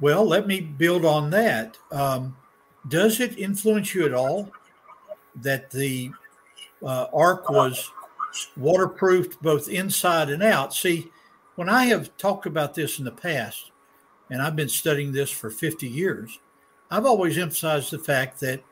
Well, 0.00 0.26
let 0.26 0.46
me 0.46 0.60
build 0.60 1.04
on 1.04 1.30
that. 1.30 1.78
Um, 1.90 2.36
does 2.88 3.20
it 3.20 3.38
influence 3.38 3.94
you 3.94 4.04
at 4.04 4.12
all 4.12 4.50
that 5.36 5.70
the 5.70 6.10
uh, 6.82 7.06
ark 7.12 7.48
was 7.48 7.90
waterproofed 8.56 9.40
both 9.42 9.68
inside 9.68 10.28
and 10.28 10.42
out? 10.42 10.74
See, 10.74 11.10
when 11.54 11.68
I 11.68 11.86
have 11.86 12.16
talked 12.18 12.46
about 12.46 12.74
this 12.74 12.98
in 12.98 13.04
the 13.04 13.10
past, 13.10 13.70
and 14.30 14.42
I've 14.42 14.56
been 14.56 14.68
studying 14.68 15.12
this 15.12 15.30
for 15.30 15.50
50 15.50 15.88
years, 15.88 16.38
I've 16.90 17.06
always 17.06 17.38
emphasized 17.38 17.90
the 17.90 17.98
fact 17.98 18.40
that 18.40 18.62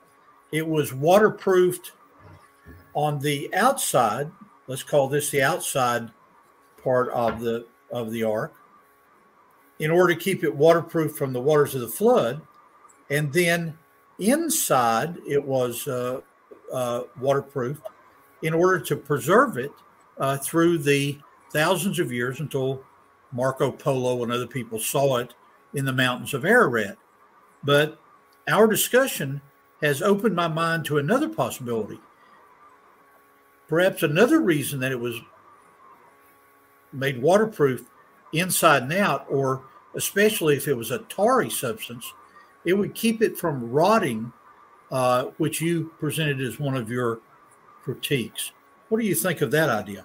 it 0.52 0.66
was 0.66 0.92
waterproofed 0.92 1.92
on 2.94 3.18
the 3.18 3.52
outside. 3.54 4.30
Let's 4.66 4.82
call 4.82 5.08
this 5.08 5.30
the 5.30 5.42
outside 5.42 6.10
part 6.82 7.10
of 7.10 7.40
the 7.40 7.66
of 7.90 8.10
the 8.10 8.24
ark 8.24 8.54
in 9.78 9.90
order 9.90 10.14
to 10.14 10.20
keep 10.20 10.44
it 10.44 10.54
waterproof 10.54 11.16
from 11.16 11.32
the 11.32 11.40
waters 11.40 11.74
of 11.74 11.80
the 11.80 11.88
flood. 11.88 12.40
And 13.10 13.32
then 13.32 13.76
inside 14.18 15.18
it 15.26 15.42
was 15.42 15.86
uh, 15.86 16.20
uh, 16.72 17.02
waterproof 17.20 17.80
in 18.42 18.54
order 18.54 18.78
to 18.78 18.96
preserve 18.96 19.58
it 19.58 19.72
uh, 20.18 20.36
through 20.38 20.78
the 20.78 21.18
thousands 21.52 21.98
of 21.98 22.12
years 22.12 22.40
until 22.40 22.82
Marco 23.32 23.70
Polo 23.70 24.22
and 24.22 24.32
other 24.32 24.46
people 24.46 24.78
saw 24.78 25.16
it 25.16 25.34
in 25.74 25.84
the 25.84 25.92
mountains 25.92 26.34
of 26.34 26.44
Ararat. 26.44 26.96
But 27.64 27.98
our 28.48 28.66
discussion 28.66 29.40
has 29.82 30.02
opened 30.02 30.36
my 30.36 30.48
mind 30.48 30.84
to 30.86 30.98
another 30.98 31.28
possibility. 31.28 31.98
Perhaps 33.68 34.02
another 34.02 34.40
reason 34.40 34.80
that 34.80 34.92
it 34.92 35.00
was 35.00 35.20
made 36.92 37.20
waterproof 37.20 37.86
inside 38.32 38.82
and 38.82 38.92
out, 38.92 39.26
or 39.28 39.62
especially 39.94 40.56
if 40.56 40.68
it 40.68 40.76
was 40.76 40.90
a 40.90 40.98
tarry 41.00 41.50
substance, 41.50 42.12
it 42.64 42.74
would 42.74 42.94
keep 42.94 43.22
it 43.22 43.38
from 43.38 43.70
rotting, 43.70 44.32
uh, 44.90 45.24
which 45.38 45.60
you 45.60 45.92
presented 45.98 46.40
as 46.40 46.58
one 46.58 46.76
of 46.76 46.90
your 46.90 47.20
critiques. 47.82 48.52
What 48.88 49.00
do 49.00 49.06
you 49.06 49.14
think 49.14 49.40
of 49.40 49.50
that 49.50 49.68
idea? 49.68 50.04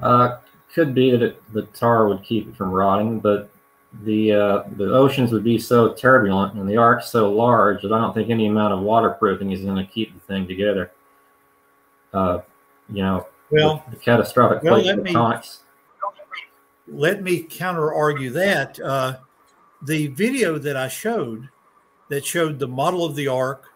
Uh, 0.00 0.38
could 0.72 0.94
be 0.94 1.10
that 1.10 1.22
it, 1.22 1.52
the 1.52 1.62
tar 1.62 2.08
would 2.08 2.22
keep 2.22 2.48
it 2.48 2.56
from 2.56 2.70
rotting, 2.70 3.18
but 3.18 3.50
the 4.04 4.32
uh, 4.32 4.62
the 4.76 4.94
oceans 4.94 5.32
would 5.32 5.44
be 5.44 5.58
so 5.58 5.94
turbulent 5.94 6.54
and 6.54 6.68
the 6.68 6.76
ark 6.76 7.02
so 7.02 7.32
large 7.32 7.82
that 7.82 7.92
I 7.92 7.98
don't 7.98 8.12
think 8.12 8.30
any 8.30 8.46
amount 8.46 8.74
of 8.74 8.80
waterproofing 8.80 9.50
is 9.50 9.62
going 9.62 9.76
to 9.76 9.92
keep 9.92 10.14
the 10.14 10.20
thing 10.20 10.46
together. 10.46 10.92
Uh, 12.12 12.40
you 12.88 13.02
know, 13.02 13.26
well, 13.50 13.84
the, 13.90 13.96
catastrophic 13.96 14.62
well, 14.62 14.74
plate 14.74 14.86
let 14.86 15.02
me, 15.02 15.12
tectonics. 15.12 15.58
let 16.86 17.22
me 17.22 17.42
counter 17.42 17.92
argue 17.92 18.30
that. 18.30 18.78
Uh, 18.80 19.18
the 19.82 20.08
video 20.08 20.58
that 20.58 20.76
I 20.76 20.88
showed 20.88 21.48
that 22.08 22.24
showed 22.24 22.58
the 22.58 22.68
model 22.68 23.04
of 23.04 23.14
the 23.14 23.28
ark 23.28 23.66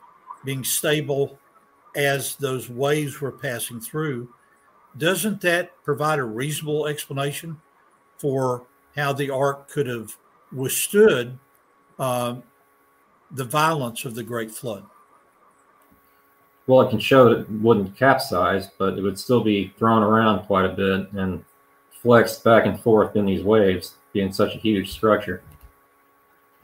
being 0.45 0.65
stable 0.65 1.39
as 1.95 2.37
those 2.37 2.69
waves 2.69 3.21
were 3.21 3.33
passing 3.33 3.81
through, 3.81 4.29
doesn't 4.97 5.41
that 5.43 5.71
provide 5.85 6.19
a 6.19 6.25
reasonable 6.25 6.87
explanation 6.87 7.61
for 8.19 8.65
how 8.97 9.13
the 9.13 9.31
ark 9.31 9.69
could 9.69 9.87
have 9.87 10.17
withstood 10.53 11.39
uh, 11.99 12.37
the 13.31 13.45
violence 13.45 14.05
of 14.05 14.15
the 14.15 14.23
great 14.23 14.51
flood? 14.51 14.85
Well, 16.67 16.83
it 16.83 16.91
can 16.91 17.01
show 17.01 17.29
that 17.29 17.41
it 17.41 17.51
wouldn't 17.51 17.97
capsize, 17.97 18.69
but 18.79 18.97
it 18.97 19.03
would 19.03 19.19
still 19.19 19.43
be 19.43 19.73
thrown 19.79 20.03
around 20.03 20.47
quite 20.47 20.65
a 20.65 20.69
bit 20.69 21.13
and 21.13 21.45
flexed 21.91 22.45
back 22.45 22.67
and 22.67 22.79
forth 22.81 23.17
in 23.17 23.27
these 23.27 23.43
waves, 23.43 23.95
being 24.13 24.33
such 24.33 24.55
a 24.55 24.59
huge 24.59 24.93
structure. 24.93 25.43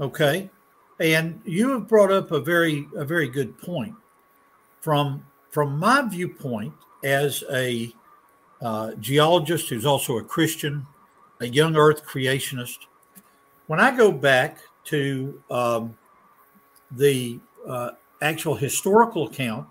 Okay. 0.01 0.51
And 1.01 1.41
you 1.45 1.71
have 1.71 1.89
brought 1.89 2.13
up 2.13 2.31
a 2.33 2.41
very 2.41 2.87
a 2.97 3.05
very 3.05 3.29
good 3.29 3.59
point. 3.59 3.95
From 4.81 5.25
from 5.51 5.79
my 5.79 6.03
viewpoint 6.03 6.75
as 7.05 7.43
a 7.53 7.93
uh, 8.61 8.93
geologist 8.95 9.69
who's 9.69 9.87
also 9.87 10.19
a 10.19 10.25
Christian, 10.25 10.87
a 11.41 11.47
young 11.47 11.77
Earth 11.77 12.05
creationist, 12.05 12.79
when 13.67 13.81
I 13.81 13.97
go 13.97 14.11
back 14.11 14.59
to 14.87 15.41
um, 15.51 15.97
the 16.91 17.39
uh, 17.67 17.91
actual 18.21 18.55
historical 18.55 19.29
account 19.29 19.69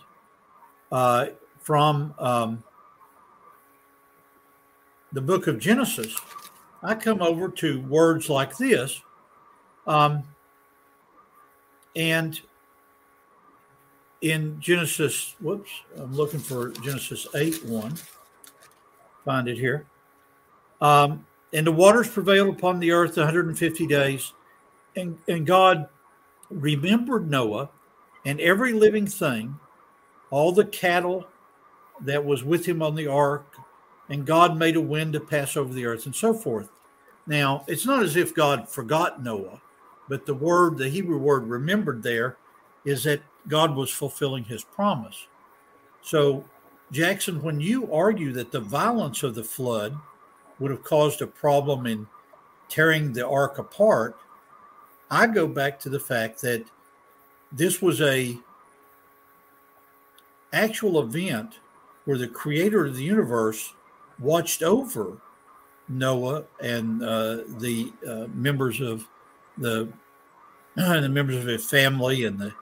uh, 0.91 1.27
from 1.59 2.13
um, 2.19 2.63
the 5.11 5.21
book 5.21 5.47
of 5.47 5.59
Genesis, 5.59 6.15
I 6.83 6.95
come 6.95 7.21
over 7.21 7.49
to 7.49 7.81
words 7.81 8.29
like 8.29 8.57
this. 8.57 9.01
Um, 9.85 10.23
and 11.95 12.39
in 14.21 14.59
Genesis, 14.59 15.35
whoops, 15.39 15.71
I'm 15.97 16.13
looking 16.13 16.39
for 16.39 16.69
Genesis 16.69 17.27
8 17.35 17.65
1. 17.65 17.95
Find 19.25 19.47
it 19.47 19.57
here. 19.57 19.85
Um, 20.81 21.25
and 21.53 21.65
the 21.65 21.71
waters 21.71 22.07
prevailed 22.07 22.55
upon 22.55 22.79
the 22.79 22.91
earth 22.91 23.17
150 23.17 23.88
days. 23.88 24.33
And, 24.95 25.17
and 25.27 25.45
God 25.45 25.88
remembered 26.49 27.29
Noah 27.29 27.69
and 28.25 28.39
every 28.39 28.73
living 28.73 29.07
thing, 29.07 29.59
all 30.30 30.51
the 30.51 30.65
cattle 30.65 31.28
that 32.01 32.23
was 32.23 32.43
with 32.43 32.65
him 32.65 32.82
on 32.82 32.95
the 32.95 33.07
ark, 33.07 33.55
and 34.09 34.25
God 34.25 34.57
made 34.57 34.75
a 34.75 34.82
wind 34.82 35.13
to 35.13 35.19
pass 35.19 35.57
over 35.57 35.73
the 35.73 35.86
earth 35.86 36.05
and 36.05 36.15
so 36.15 36.34
forth. 36.34 36.69
Now, 37.25 37.65
it's 37.67 37.86
not 37.86 38.03
as 38.03 38.15
if 38.15 38.34
God 38.34 38.69
forgot 38.69 39.23
Noah, 39.23 39.61
but 40.07 40.25
the 40.25 40.34
word, 40.34 40.78
the 40.78 40.89
Hebrew 40.89 41.17
word 41.17 41.47
remembered 41.47 42.03
there, 42.03 42.38
is 42.86 43.03
that 43.03 43.21
God 43.47 43.75
was 43.75 43.91
fulfilling 43.91 44.45
his 44.45 44.63
promise. 44.63 45.28
So, 46.01 46.45
Jackson, 46.91 47.41
when 47.41 47.59
you 47.59 47.91
argue 47.91 48.32
that 48.34 48.51
the 48.51 48.61
violence 48.61 49.23
of 49.23 49.36
the 49.36 49.43
flood 49.43 49.97
would 50.59 50.71
have 50.71 50.84
caused 50.84 51.21
a 51.21 51.28
problem 51.28 51.86
in 51.86 52.07
tearing 52.69 53.11
the 53.11 53.28
ark 53.28 53.57
apart, 53.57 54.17
I 55.11 55.28
go 55.28 55.47
back 55.47 55.80
to 55.82 55.89
the 55.89 55.99
fact 55.99 56.41
that 56.41 56.63
this 57.51 57.82
was 57.82 58.01
a 58.01 58.38
actual 60.53 60.99
event 61.01 61.59
where 62.05 62.17
the 62.17 62.27
creator 62.27 62.85
of 62.85 62.95
the 62.95 63.03
universe 63.03 63.73
watched 64.19 64.63
over 64.63 65.17
Noah 65.89 66.43
and 66.61 67.03
uh, 67.03 67.37
the 67.59 67.91
uh, 68.07 68.28
members 68.33 68.82
of 68.82 69.07
the 69.57 69.89
the 70.75 71.09
members 71.09 71.37
of 71.37 71.45
his 71.45 71.67
family 71.67 72.25
and 72.25 72.37
the 72.39 72.53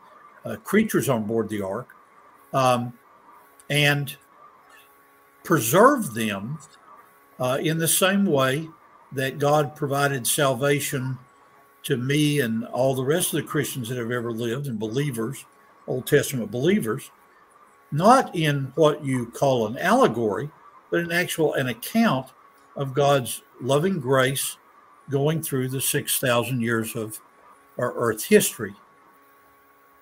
uh, 0.46 0.56
creatures 0.58 1.10
on 1.10 1.26
board 1.26 1.50
the 1.50 1.62
ark, 1.62 1.90
um, 2.54 2.94
and 3.70 4.16
preserve 5.44 6.14
them 6.14 6.58
uh, 7.40 7.58
in 7.62 7.78
the 7.78 7.88
same 7.88 8.26
way 8.26 8.70
that 9.12 9.40
God 9.40 9.76
provided 9.76 10.26
salvation 10.26 11.18
to 11.84 11.98
me 11.98 12.40
and 12.40 12.66
all 12.66 12.96
the 12.96 13.04
rest 13.04 13.34
of 13.34 13.42
the 13.42 13.48
Christians 13.48 13.90
that 13.90 13.98
have 13.98 14.12
ever 14.12 14.32
lived 14.32 14.68
and 14.68 14.80
believers, 14.80 15.46
Old 15.88 16.08
Testament 16.08 16.52
believers, 16.52 17.12
not 17.96 18.36
in 18.36 18.72
what 18.76 19.04
you 19.04 19.28
call 19.28 19.68
an 19.68 19.78
allegory, 19.78 20.50
but 20.92 21.00
an 21.00 21.12
actual 21.12 21.54
an 21.54 21.68
account 21.68 22.28
of 22.76 22.94
God's 22.94 23.42
loving 23.62 24.00
grace 24.00 24.58
going 25.10 25.42
through 25.42 25.70
the 25.70 25.80
6,000 25.80 26.62
years 26.62 26.96
of 26.96 27.20
our 27.78 27.94
Earth 27.94 28.26
history. 28.26 28.74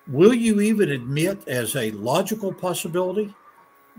Will 0.08 0.34
you 0.34 0.60
even 0.60 0.90
admit 0.90 1.46
as 1.46 1.76
a 1.76 1.92
logical 1.92 2.52
possibility 2.52 3.34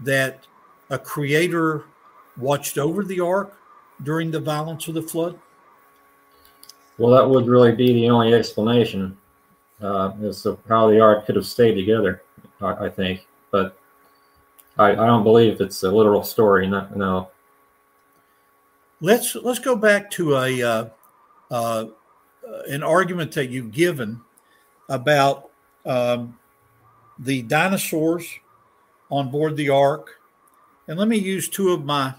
that 0.03 0.45
a 0.89 0.99
creator 0.99 1.85
watched 2.37 2.77
over 2.77 3.03
the 3.03 3.19
ark 3.19 3.57
during 4.03 4.29
the 4.29 4.39
violence 4.39 4.87
of 4.87 4.93
the 4.93 5.01
flood? 5.01 5.39
Well, 6.97 7.11
that 7.11 7.27
would 7.27 7.47
really 7.47 7.71
be 7.71 7.93
the 7.93 8.09
only 8.09 8.33
explanation 8.33 9.17
uh, 9.81 10.11
as 10.23 10.43
to 10.43 10.57
how 10.67 10.89
the 10.89 10.99
ark 10.99 11.25
could 11.25 11.35
have 11.35 11.45
stayed 11.45 11.75
together, 11.75 12.23
I, 12.61 12.85
I 12.85 12.89
think. 12.89 13.25
But 13.51 13.77
I, 14.77 14.91
I, 14.91 15.05
don't 15.05 15.23
believe 15.23 15.61
it's 15.61 15.83
a 15.83 15.91
literal 15.91 16.23
story. 16.23 16.67
No. 16.67 16.87
no. 16.95 17.29
Let's 19.01 19.35
let's 19.35 19.59
go 19.59 19.75
back 19.75 20.09
to 20.11 20.35
a 20.35 20.61
uh, 20.63 20.85
uh, 21.51 21.85
an 22.67 22.83
argument 22.83 23.31
that 23.33 23.49
you've 23.49 23.71
given 23.71 24.21
about 24.89 25.49
um, 25.85 26.37
the 27.19 27.41
dinosaurs 27.43 28.27
on 29.09 29.29
board 29.29 29.55
the 29.55 29.69
ark. 29.69 30.19
And 30.87 30.99
let 30.99 31.07
me 31.07 31.17
use 31.17 31.49
two 31.49 31.71
of 31.71 31.85
my 31.85 32.13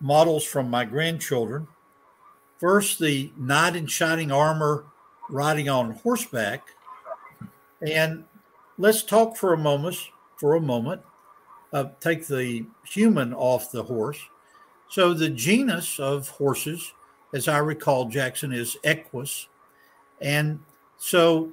models 0.00 0.44
from 0.44 0.70
my 0.70 0.84
grandchildren. 0.84 1.66
First, 2.58 2.98
the 2.98 3.32
knight 3.36 3.76
in 3.76 3.86
shining 3.86 4.32
armor 4.32 4.84
riding 5.28 5.68
on 5.68 5.92
horseback. 5.92 6.62
And 7.86 8.24
let's 8.78 9.02
talk 9.02 9.36
for 9.36 9.52
a 9.52 9.58
moment, 9.58 9.96
for 10.36 10.54
a 10.54 10.60
moment, 10.60 11.02
uh, 11.74 11.88
take 12.00 12.26
the 12.26 12.64
human 12.86 13.34
off 13.34 13.70
the 13.70 13.82
horse. 13.82 14.18
So 14.88 15.12
the 15.12 15.28
genus 15.28 15.98
of 15.98 16.28
horses, 16.28 16.94
as 17.34 17.48
I 17.48 17.58
recall, 17.58 18.06
Jackson, 18.06 18.52
is 18.52 18.78
Equus. 18.84 19.48
And 20.20 20.60
so 20.96 21.50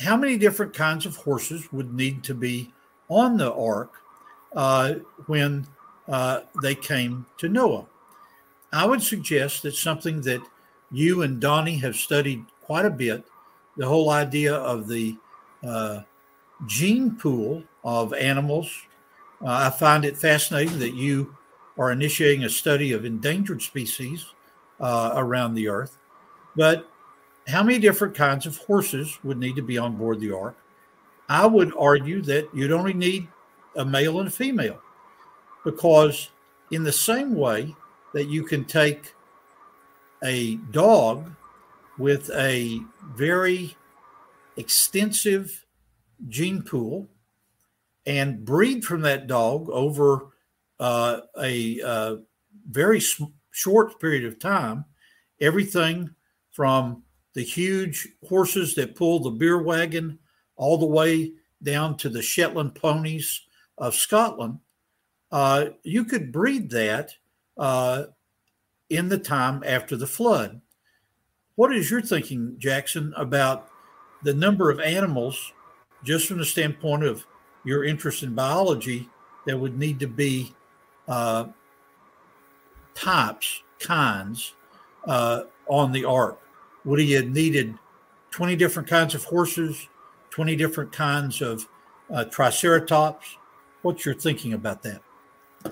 how 0.00 0.16
many 0.16 0.36
different 0.36 0.74
kinds 0.74 1.06
of 1.06 1.16
horses 1.16 1.72
would 1.72 1.94
need 1.94 2.24
to 2.24 2.34
be 2.34 2.72
on 3.08 3.36
the 3.36 3.54
ark 3.54 3.92
uh, 4.56 4.94
when 5.26 5.66
uh, 6.08 6.40
they 6.60 6.74
came 6.74 7.24
to 7.38 7.48
Noah? 7.48 7.86
I 8.72 8.84
would 8.84 9.02
suggest 9.02 9.62
that 9.62 9.76
something 9.76 10.20
that 10.22 10.42
you 10.90 11.22
and 11.22 11.40
Donnie 11.40 11.78
have 11.78 11.94
studied 11.94 12.44
quite 12.62 12.84
a 12.84 12.90
bit 12.90 13.24
the 13.76 13.86
whole 13.86 14.10
idea 14.10 14.54
of 14.54 14.88
the 14.88 15.16
uh, 15.64 16.00
gene 16.66 17.14
pool 17.16 17.62
of 17.84 18.12
animals. 18.14 18.70
Uh, 19.44 19.66
I 19.66 19.70
find 19.70 20.04
it 20.04 20.16
fascinating 20.16 20.78
that 20.78 20.94
you 20.94 21.36
are 21.76 21.92
initiating 21.92 22.44
a 22.44 22.48
study 22.48 22.92
of 22.92 23.04
endangered 23.04 23.60
species 23.60 24.26
uh, 24.80 25.12
around 25.16 25.54
the 25.54 25.68
earth. 25.68 25.98
But 26.56 26.88
how 27.46 27.62
many 27.62 27.78
different 27.78 28.14
kinds 28.14 28.46
of 28.46 28.56
horses 28.56 29.18
would 29.22 29.38
need 29.38 29.56
to 29.56 29.62
be 29.62 29.76
on 29.76 29.96
board 29.96 30.20
the 30.20 30.32
ark? 30.32 30.56
I 31.28 31.46
would 31.46 31.74
argue 31.76 32.22
that 32.22 32.48
you'd 32.54 32.72
only 32.72 32.94
need 32.94 33.28
a 33.76 33.84
male 33.84 34.20
and 34.20 34.28
a 34.28 34.30
female 34.30 34.80
because, 35.64 36.30
in 36.70 36.84
the 36.84 36.92
same 36.92 37.34
way 37.34 37.74
that 38.12 38.28
you 38.28 38.44
can 38.44 38.64
take 38.64 39.14
a 40.22 40.56
dog 40.70 41.30
with 41.98 42.30
a 42.30 42.80
very 43.14 43.76
extensive 44.56 45.64
gene 46.28 46.62
pool 46.62 47.08
and 48.06 48.44
breed 48.44 48.84
from 48.84 49.00
that 49.02 49.26
dog 49.26 49.68
over 49.70 50.28
uh, 50.80 51.20
a 51.40 51.80
uh, 51.80 52.16
very 52.70 53.00
sm- 53.00 53.24
short 53.50 54.00
period 54.00 54.24
of 54.24 54.38
time 54.38 54.84
everything 55.40 56.10
from 56.52 57.02
the 57.34 57.42
huge 57.42 58.08
horses 58.28 58.74
that 58.74 58.94
pull 58.94 59.20
the 59.20 59.30
beer 59.30 59.62
wagon 59.62 60.18
all 60.56 60.78
the 60.78 60.86
way 60.86 61.32
down 61.62 61.96
to 61.96 62.08
the 62.08 62.22
Shetland 62.22 62.74
ponies 62.74 63.42
of 63.78 63.94
Scotland. 63.94 64.58
Uh, 65.32 65.66
you 65.82 66.04
could 66.04 66.30
breed 66.30 66.70
that 66.70 67.14
uh, 67.58 68.04
in 68.88 69.08
the 69.08 69.18
time 69.18 69.62
after 69.66 69.96
the 69.96 70.06
flood. 70.06 70.60
What 71.56 71.74
is 71.74 71.90
your 71.90 72.02
thinking, 72.02 72.56
Jackson, 72.58 73.12
about 73.16 73.68
the 74.22 74.34
number 74.34 74.70
of 74.70 74.80
animals, 74.80 75.52
just 76.04 76.28
from 76.28 76.38
the 76.38 76.44
standpoint 76.44 77.04
of 77.04 77.24
your 77.64 77.84
interest 77.84 78.22
in 78.22 78.34
biology, 78.34 79.08
there 79.46 79.58
would 79.58 79.78
need 79.78 79.98
to 80.00 80.06
be 80.06 80.54
uh, 81.08 81.46
types, 82.94 83.62
kinds 83.78 84.54
uh, 85.06 85.42
on 85.66 85.92
the 85.92 86.04
ark? 86.04 86.38
Would 86.84 87.00
he 87.00 87.12
have 87.12 87.26
needed 87.26 87.74
20 88.30 88.56
different 88.56 88.88
kinds 88.88 89.14
of 89.14 89.24
horses, 89.24 89.88
20 90.30 90.56
different 90.56 90.92
kinds 90.92 91.40
of 91.40 91.66
uh, 92.12 92.24
triceratops? 92.24 93.36
What's 93.82 94.04
your 94.04 94.14
thinking 94.14 94.52
about 94.54 94.82
that? 94.82 95.02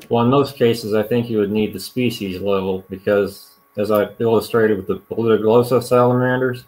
Well, 0.08 0.24
in 0.24 0.30
most 0.30 0.56
cases, 0.56 0.94
I 0.94 1.02
think 1.02 1.28
you 1.28 1.38
would 1.38 1.50
need 1.50 1.72
the 1.72 1.80
species 1.80 2.40
level 2.40 2.84
because, 2.88 3.52
as 3.76 3.90
I 3.90 4.08
illustrated 4.18 4.78
with 4.78 4.86
the 4.86 4.96
Bolitoglossa 5.14 5.82
salamanders, 5.82 6.64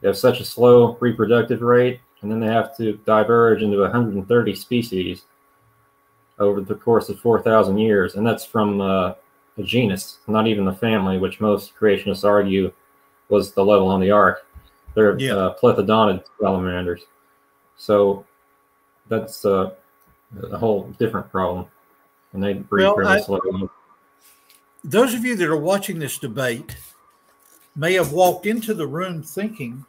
they 0.00 0.08
have 0.08 0.16
such 0.18 0.40
a 0.40 0.44
slow 0.44 0.96
reproductive 1.00 1.62
rate, 1.62 2.00
and 2.26 2.32
then 2.32 2.40
they 2.48 2.52
have 2.52 2.76
to 2.76 2.94
diverge 3.04 3.62
into 3.62 3.78
130 3.78 4.54
species 4.56 5.22
over 6.40 6.60
the 6.60 6.74
course 6.74 7.08
of 7.08 7.20
4,000 7.20 7.78
years, 7.78 8.16
and 8.16 8.26
that's 8.26 8.44
from 8.44 8.80
uh, 8.80 9.14
a 9.58 9.62
genus, 9.62 10.18
not 10.26 10.48
even 10.48 10.64
the 10.64 10.72
family, 10.72 11.18
which 11.18 11.40
most 11.40 11.76
creationists 11.76 12.24
argue 12.24 12.72
was 13.28 13.52
the 13.52 13.64
level 13.64 13.86
on 13.86 14.00
the 14.00 14.10
ark. 14.10 14.44
They're 14.94 15.16
Yeah. 15.20 15.34
uh, 15.36 15.54
plethodontid 15.56 16.24
salamanders, 16.40 17.02
so 17.76 18.26
that's 19.08 19.44
uh, 19.44 19.70
a 20.50 20.58
whole 20.58 20.88
different 20.98 21.30
problem, 21.30 21.66
and 22.32 22.42
they 22.42 22.54
breed 22.54 22.90
Well, 22.96 23.06
I- 23.06 23.20
slowly. 23.20 23.68
Those 24.82 25.14
of 25.14 25.24
you 25.24 25.36
that 25.36 25.48
are 25.48 25.56
watching 25.56 26.00
this 26.00 26.18
debate 26.18 26.76
may 27.76 27.92
have 27.94 28.12
walked 28.12 28.46
into 28.46 28.74
the 28.74 28.86
room 28.86 29.22
thinking 29.22 29.84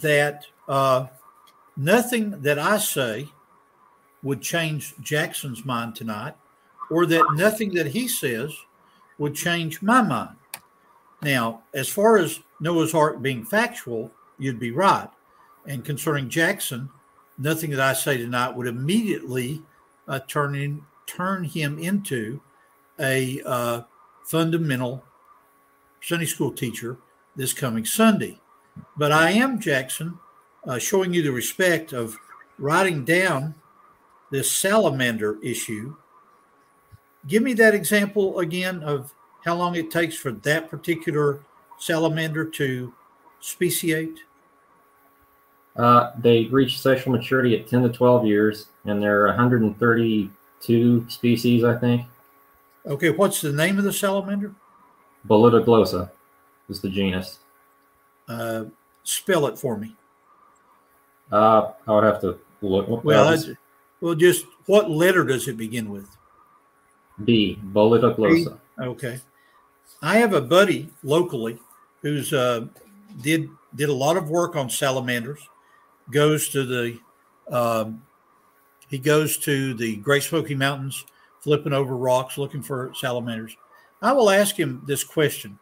that 0.00 0.46
uh, 0.68 1.06
nothing 1.76 2.42
that 2.42 2.58
I 2.58 2.78
say 2.78 3.28
would 4.22 4.40
change 4.40 4.94
Jackson's 5.00 5.64
mind 5.64 5.96
tonight, 5.96 6.34
or 6.90 7.06
that 7.06 7.24
nothing 7.34 7.72
that 7.74 7.88
he 7.88 8.06
says 8.06 8.54
would 9.18 9.34
change 9.34 9.82
my 9.82 10.02
mind. 10.02 10.36
Now, 11.22 11.62
as 11.74 11.88
far 11.88 12.18
as 12.18 12.40
Noah's 12.60 12.94
Ark 12.94 13.22
being 13.22 13.44
factual, 13.44 14.10
you'd 14.38 14.60
be 14.60 14.72
right. 14.72 15.08
And 15.66 15.84
concerning 15.84 16.28
Jackson, 16.28 16.90
nothing 17.38 17.70
that 17.70 17.80
I 17.80 17.92
say 17.92 18.16
tonight 18.16 18.54
would 18.54 18.66
immediately 18.66 19.62
uh, 20.08 20.20
turn 20.26 20.54
in, 20.54 20.82
turn 21.06 21.44
him 21.44 21.78
into 21.78 22.40
a 22.98 23.40
uh, 23.46 23.82
fundamental 24.24 25.04
Sunday 26.00 26.26
school 26.26 26.52
teacher 26.52 26.98
this 27.36 27.52
coming 27.52 27.84
Sunday. 27.84 28.40
But 28.96 29.12
I 29.12 29.30
am, 29.30 29.60
Jackson, 29.60 30.18
uh, 30.66 30.78
showing 30.78 31.12
you 31.12 31.22
the 31.22 31.32
respect 31.32 31.92
of 31.92 32.16
writing 32.58 33.04
down 33.04 33.54
this 34.30 34.50
salamander 34.50 35.38
issue. 35.42 35.94
Give 37.26 37.42
me 37.42 37.52
that 37.54 37.74
example 37.74 38.38
again 38.38 38.82
of 38.82 39.12
how 39.44 39.54
long 39.54 39.74
it 39.74 39.90
takes 39.90 40.16
for 40.16 40.32
that 40.32 40.70
particular 40.70 41.40
salamander 41.78 42.44
to 42.44 42.92
speciate. 43.40 44.20
Uh, 45.76 46.10
they 46.18 46.44
reach 46.46 46.80
sexual 46.80 47.12
maturity 47.12 47.58
at 47.58 47.66
10 47.66 47.82
to 47.82 47.88
12 47.88 48.26
years, 48.26 48.66
and 48.84 49.02
there 49.02 49.22
are 49.22 49.28
132 49.28 51.06
species, 51.08 51.64
I 51.64 51.76
think. 51.76 52.06
Okay, 52.86 53.10
what's 53.10 53.40
the 53.40 53.52
name 53.52 53.78
of 53.78 53.84
the 53.84 53.92
salamander? 53.92 54.54
Bolitoglossa 55.24 56.10
is 56.68 56.80
the 56.80 56.90
genus. 56.90 57.38
Uh, 58.28 58.64
spell 59.04 59.46
it 59.46 59.58
for 59.58 59.76
me. 59.76 59.96
Uh, 61.32 61.72
I 61.88 61.92
would 61.92 62.04
have 62.04 62.20
to 62.20 62.38
look. 62.60 63.04
Well, 63.04 63.36
well, 64.00 64.14
just 64.14 64.44
what 64.66 64.90
letter 64.90 65.24
does 65.24 65.48
it 65.48 65.56
begin 65.56 65.90
with? 65.90 66.08
B, 67.24 67.58
Bolitoglossa. 67.62 68.58
Okay. 68.78 69.18
I 70.02 70.16
have 70.16 70.34
a 70.34 70.40
buddy 70.40 70.90
locally 71.02 71.58
who's 72.02 72.32
uh, 72.32 72.66
did 73.22 73.48
did 73.74 73.88
a 73.88 73.94
lot 73.94 74.16
of 74.16 74.28
work 74.28 74.56
on 74.56 74.68
salamanders. 74.68 75.40
Goes 76.10 76.48
to 76.50 76.64
the 76.64 76.98
um, 77.50 78.02
he 78.88 78.98
goes 78.98 79.38
to 79.38 79.72
the 79.74 79.96
Great 79.96 80.22
Smoky 80.22 80.54
Mountains, 80.54 81.04
flipping 81.40 81.72
over 81.72 81.96
rocks 81.96 82.36
looking 82.36 82.62
for 82.62 82.92
salamanders. 82.94 83.56
I 84.02 84.12
will 84.12 84.30
ask 84.30 84.58
him 84.58 84.82
this 84.86 85.04
question 85.04 85.58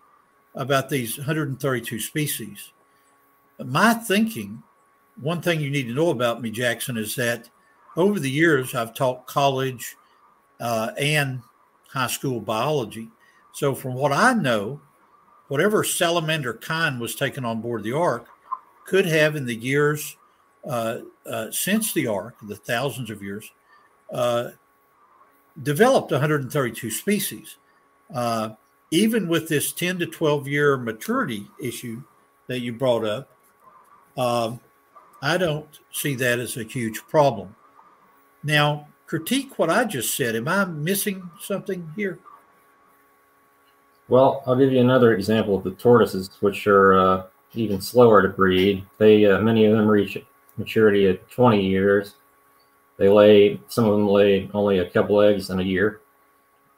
about 0.54 0.88
these 0.88 1.18
132 1.18 2.00
species. 2.00 2.72
My 3.62 3.94
thinking, 3.94 4.62
one 5.20 5.40
thing 5.40 5.60
you 5.60 5.70
need 5.70 5.86
to 5.86 5.94
know 5.94 6.10
about 6.10 6.42
me, 6.42 6.50
Jackson, 6.50 6.96
is 6.96 7.14
that 7.16 7.48
over 7.96 8.18
the 8.18 8.30
years 8.30 8.74
I've 8.74 8.94
taught 8.94 9.26
college 9.26 9.96
uh, 10.60 10.92
and 10.98 11.42
high 11.88 12.06
school 12.06 12.40
biology. 12.40 13.08
So, 13.52 13.74
from 13.74 13.94
what 13.94 14.12
I 14.12 14.32
know, 14.32 14.80
whatever 15.48 15.82
salamander 15.84 16.54
kind 16.54 17.00
was 17.00 17.14
taken 17.14 17.44
on 17.44 17.60
board 17.60 17.82
the 17.82 17.92
ark 17.92 18.26
could 18.86 19.06
have, 19.06 19.36
in 19.36 19.44
the 19.44 19.54
years 19.54 20.16
uh, 20.68 20.98
uh, 21.26 21.50
since 21.50 21.92
the 21.92 22.06
ark, 22.06 22.36
the 22.42 22.56
thousands 22.56 23.10
of 23.10 23.22
years, 23.22 23.50
uh, 24.12 24.50
developed 25.62 26.12
132 26.12 26.90
species. 26.90 27.56
Uh, 28.14 28.50
even 28.90 29.28
with 29.28 29.48
this 29.48 29.72
10 29.72 30.00
to 30.00 30.06
12 30.06 30.48
year 30.48 30.76
maturity 30.76 31.46
issue 31.60 32.02
that 32.48 32.60
you 32.60 32.72
brought 32.72 33.04
up, 33.04 33.28
um, 34.16 34.60
I 35.22 35.36
don't 35.36 35.78
see 35.92 36.14
that 36.16 36.38
as 36.38 36.56
a 36.56 36.64
huge 36.64 37.00
problem. 37.08 37.54
Now, 38.42 38.88
critique 39.06 39.58
what 39.58 39.70
I 39.70 39.84
just 39.84 40.14
said. 40.14 40.34
Am 40.34 40.48
I 40.48 40.64
missing 40.64 41.30
something 41.40 41.92
here? 41.96 42.18
Well, 44.08 44.42
I'll 44.46 44.56
give 44.56 44.72
you 44.72 44.80
another 44.80 45.14
example 45.14 45.56
of 45.56 45.64
the 45.64 45.72
tortoises, 45.72 46.30
which 46.40 46.66
are 46.66 46.98
uh, 46.98 47.26
even 47.54 47.80
slower 47.80 48.22
to 48.22 48.28
breed. 48.28 48.84
They 48.98 49.26
uh, 49.26 49.40
many 49.40 49.66
of 49.66 49.76
them 49.76 49.86
reach 49.86 50.18
maturity 50.56 51.08
at 51.08 51.30
20 51.30 51.64
years. 51.64 52.14
They 52.96 53.08
lay 53.08 53.60
some 53.68 53.84
of 53.84 53.92
them 53.92 54.08
lay 54.08 54.50
only 54.52 54.78
a 54.78 54.90
couple 54.90 55.20
eggs 55.20 55.50
in 55.50 55.60
a 55.60 55.64
year, 55.64 56.00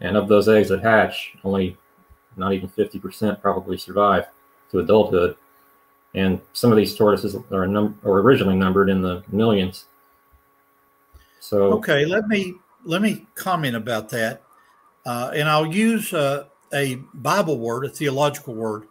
and 0.01 0.16
of 0.16 0.28
those 0.28 0.48
eggs 0.48 0.69
that 0.69 0.82
hatch, 0.82 1.35
only 1.44 1.77
not 2.36 2.52
even 2.52 2.69
50% 2.69 3.40
probably 3.40 3.77
survive 3.77 4.27
to 4.70 4.78
adulthood. 4.78 5.36
And 6.15 6.41
some 6.53 6.71
of 6.71 6.77
these 6.77 6.95
tortoises 6.95 7.37
are 7.51 7.67
num- 7.67 7.99
are 8.05 8.19
originally 8.19 8.57
numbered 8.57 8.91
in 8.91 9.01
the 9.01 9.23
millions. 9.29 9.87
So 11.41 11.73
Okay, 11.75 12.05
let 12.05 12.29
me 12.29 12.55
let 12.85 13.01
me 13.01 13.27
comment 13.35 13.77
about 13.77 14.09
that, 14.11 14.43
uh, 15.07 15.31
and 15.35 15.49
I'll 15.49 15.73
use 15.73 16.13
uh, 16.13 16.45
a 16.73 16.97
Bible 17.15 17.59
word, 17.59 17.85
a 17.85 17.89
theological 17.89 18.55
word, 18.55 18.87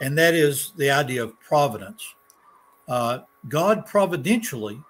and 0.00 0.16
that 0.18 0.34
is 0.34 0.72
the 0.76 0.90
idea 0.90 1.24
of 1.24 1.38
providence. 1.40 2.14
Uh, 2.88 3.20
God 3.48 3.86
providentially 3.86 4.80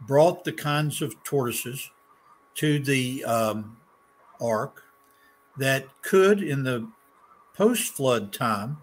brought 0.00 0.44
the 0.44 0.52
kinds 0.52 1.02
of 1.02 1.22
tortoises 1.22 1.90
to 2.54 2.78
the 2.78 3.24
um, 3.24 3.76
ark 4.40 4.82
that 5.58 5.86
could, 6.02 6.42
in 6.42 6.62
the 6.62 6.88
post-flood 7.54 8.32
time, 8.32 8.78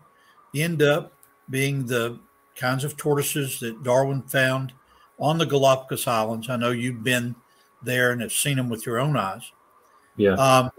end 0.56 0.82
up 0.82 1.14
being 1.49 1.86
the 1.86 2.20
kinds 2.60 2.84
of 2.84 2.98
tortoises 2.98 3.60
that 3.61 3.84
Darwin 3.84 4.22
found 4.23 4.73
on 5.18 5.38
the 5.38 5.45
Galapagos 5.45 6.07
Islands. 6.07 6.49
I 6.49 6.57
know 6.57 6.72
you've 6.72 7.03
been 7.03 7.36
there 7.81 8.11
and 8.11 8.22
have 8.22 8.34
seen 8.34 8.57
them 8.57 8.69
with 8.69 8.86
your 8.86 8.99
own 8.99 9.15
eyes. 9.15 9.52
Yeah. 10.18 10.34
Um, 10.34 10.72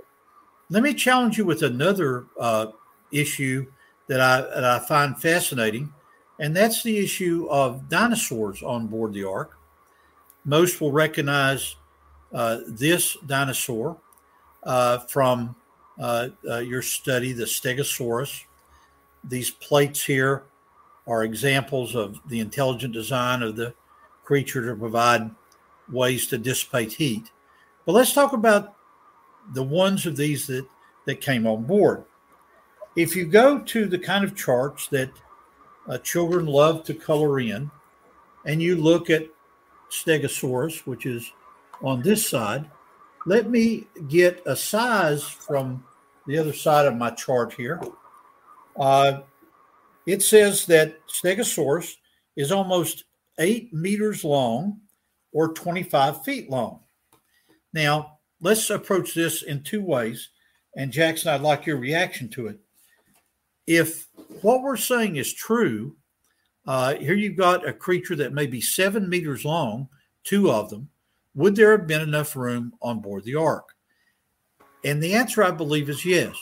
let 0.68 0.82
me 0.82 0.94
challenge 0.94 1.38
you 1.38 1.44
with 1.44 1.62
another 1.62 2.26
uh, 2.38 2.66
issue 3.10 3.66
that 4.06 4.20
I 4.20 4.42
that 4.42 4.64
I 4.64 4.78
find 4.80 5.20
fascinating, 5.20 5.92
and 6.38 6.54
that's 6.54 6.82
the 6.82 6.98
issue 6.98 7.48
of 7.50 7.88
dinosaurs 7.88 8.62
on 8.62 8.86
board 8.86 9.12
the 9.12 9.24
Ark. 9.24 9.56
Most 10.44 10.80
will 10.80 10.92
recognize 10.92 11.76
uh, 12.32 12.58
this 12.66 13.16
dinosaur 13.26 13.96
uh, 14.62 14.98
from 14.98 15.56
uh, 15.98 16.28
uh, 16.48 16.58
your 16.58 16.82
study, 16.82 17.32
the 17.32 17.44
Stegosaurus. 17.44 18.44
These 19.24 19.50
plates 19.50 20.04
here 20.04 20.44
are 21.10 21.24
examples 21.24 21.96
of 21.96 22.20
the 22.28 22.38
intelligent 22.38 22.94
design 22.94 23.42
of 23.42 23.56
the 23.56 23.74
creature 24.22 24.64
to 24.64 24.76
provide 24.76 25.28
ways 25.90 26.28
to 26.28 26.38
dissipate 26.38 26.92
heat. 26.92 27.32
But 27.84 27.92
let's 27.92 28.14
talk 28.14 28.32
about 28.32 28.76
the 29.52 29.62
ones 29.64 30.06
of 30.06 30.16
these 30.16 30.46
that, 30.46 30.66
that 31.06 31.20
came 31.20 31.48
on 31.48 31.64
board. 31.64 32.04
If 32.94 33.16
you 33.16 33.26
go 33.26 33.58
to 33.58 33.86
the 33.86 33.98
kind 33.98 34.24
of 34.24 34.36
charts 34.36 34.86
that 34.88 35.10
uh, 35.88 35.98
children 35.98 36.46
love 36.46 36.84
to 36.84 36.94
color 36.94 37.40
in, 37.40 37.72
and 38.46 38.62
you 38.62 38.76
look 38.76 39.10
at 39.10 39.26
Stegosaurus, 39.90 40.86
which 40.86 41.06
is 41.06 41.32
on 41.82 42.02
this 42.02 42.28
side, 42.28 42.70
let 43.26 43.50
me 43.50 43.88
get 44.08 44.42
a 44.46 44.54
size 44.54 45.24
from 45.24 45.84
the 46.28 46.38
other 46.38 46.52
side 46.52 46.86
of 46.86 46.94
my 46.94 47.10
chart 47.10 47.52
here. 47.52 47.80
Uh, 48.78 49.22
it 50.10 50.22
says 50.22 50.66
that 50.66 50.96
Stegosaurus 51.06 51.94
is 52.36 52.50
almost 52.50 53.04
eight 53.38 53.72
meters 53.72 54.24
long 54.24 54.80
or 55.32 55.52
25 55.52 56.24
feet 56.24 56.50
long. 56.50 56.80
Now, 57.72 58.18
let's 58.40 58.70
approach 58.70 59.14
this 59.14 59.42
in 59.42 59.62
two 59.62 59.82
ways. 59.82 60.30
And 60.76 60.90
Jackson, 60.90 61.32
I'd 61.32 61.42
like 61.42 61.64
your 61.64 61.76
reaction 61.76 62.28
to 62.30 62.48
it. 62.48 62.58
If 63.68 64.08
what 64.42 64.62
we're 64.62 64.76
saying 64.76 65.14
is 65.14 65.32
true, 65.32 65.96
uh, 66.66 66.96
here 66.96 67.14
you've 67.14 67.36
got 67.36 67.68
a 67.68 67.72
creature 67.72 68.16
that 68.16 68.32
may 68.32 68.46
be 68.46 68.60
seven 68.60 69.08
meters 69.08 69.44
long, 69.44 69.88
two 70.24 70.50
of 70.50 70.70
them. 70.70 70.88
Would 71.34 71.54
there 71.54 71.70
have 71.70 71.86
been 71.86 72.02
enough 72.02 72.34
room 72.34 72.72
on 72.82 72.98
board 72.98 73.22
the 73.22 73.36
ark? 73.36 73.68
And 74.84 75.00
the 75.00 75.14
answer, 75.14 75.44
I 75.44 75.52
believe, 75.52 75.88
is 75.88 76.04
yes. 76.04 76.34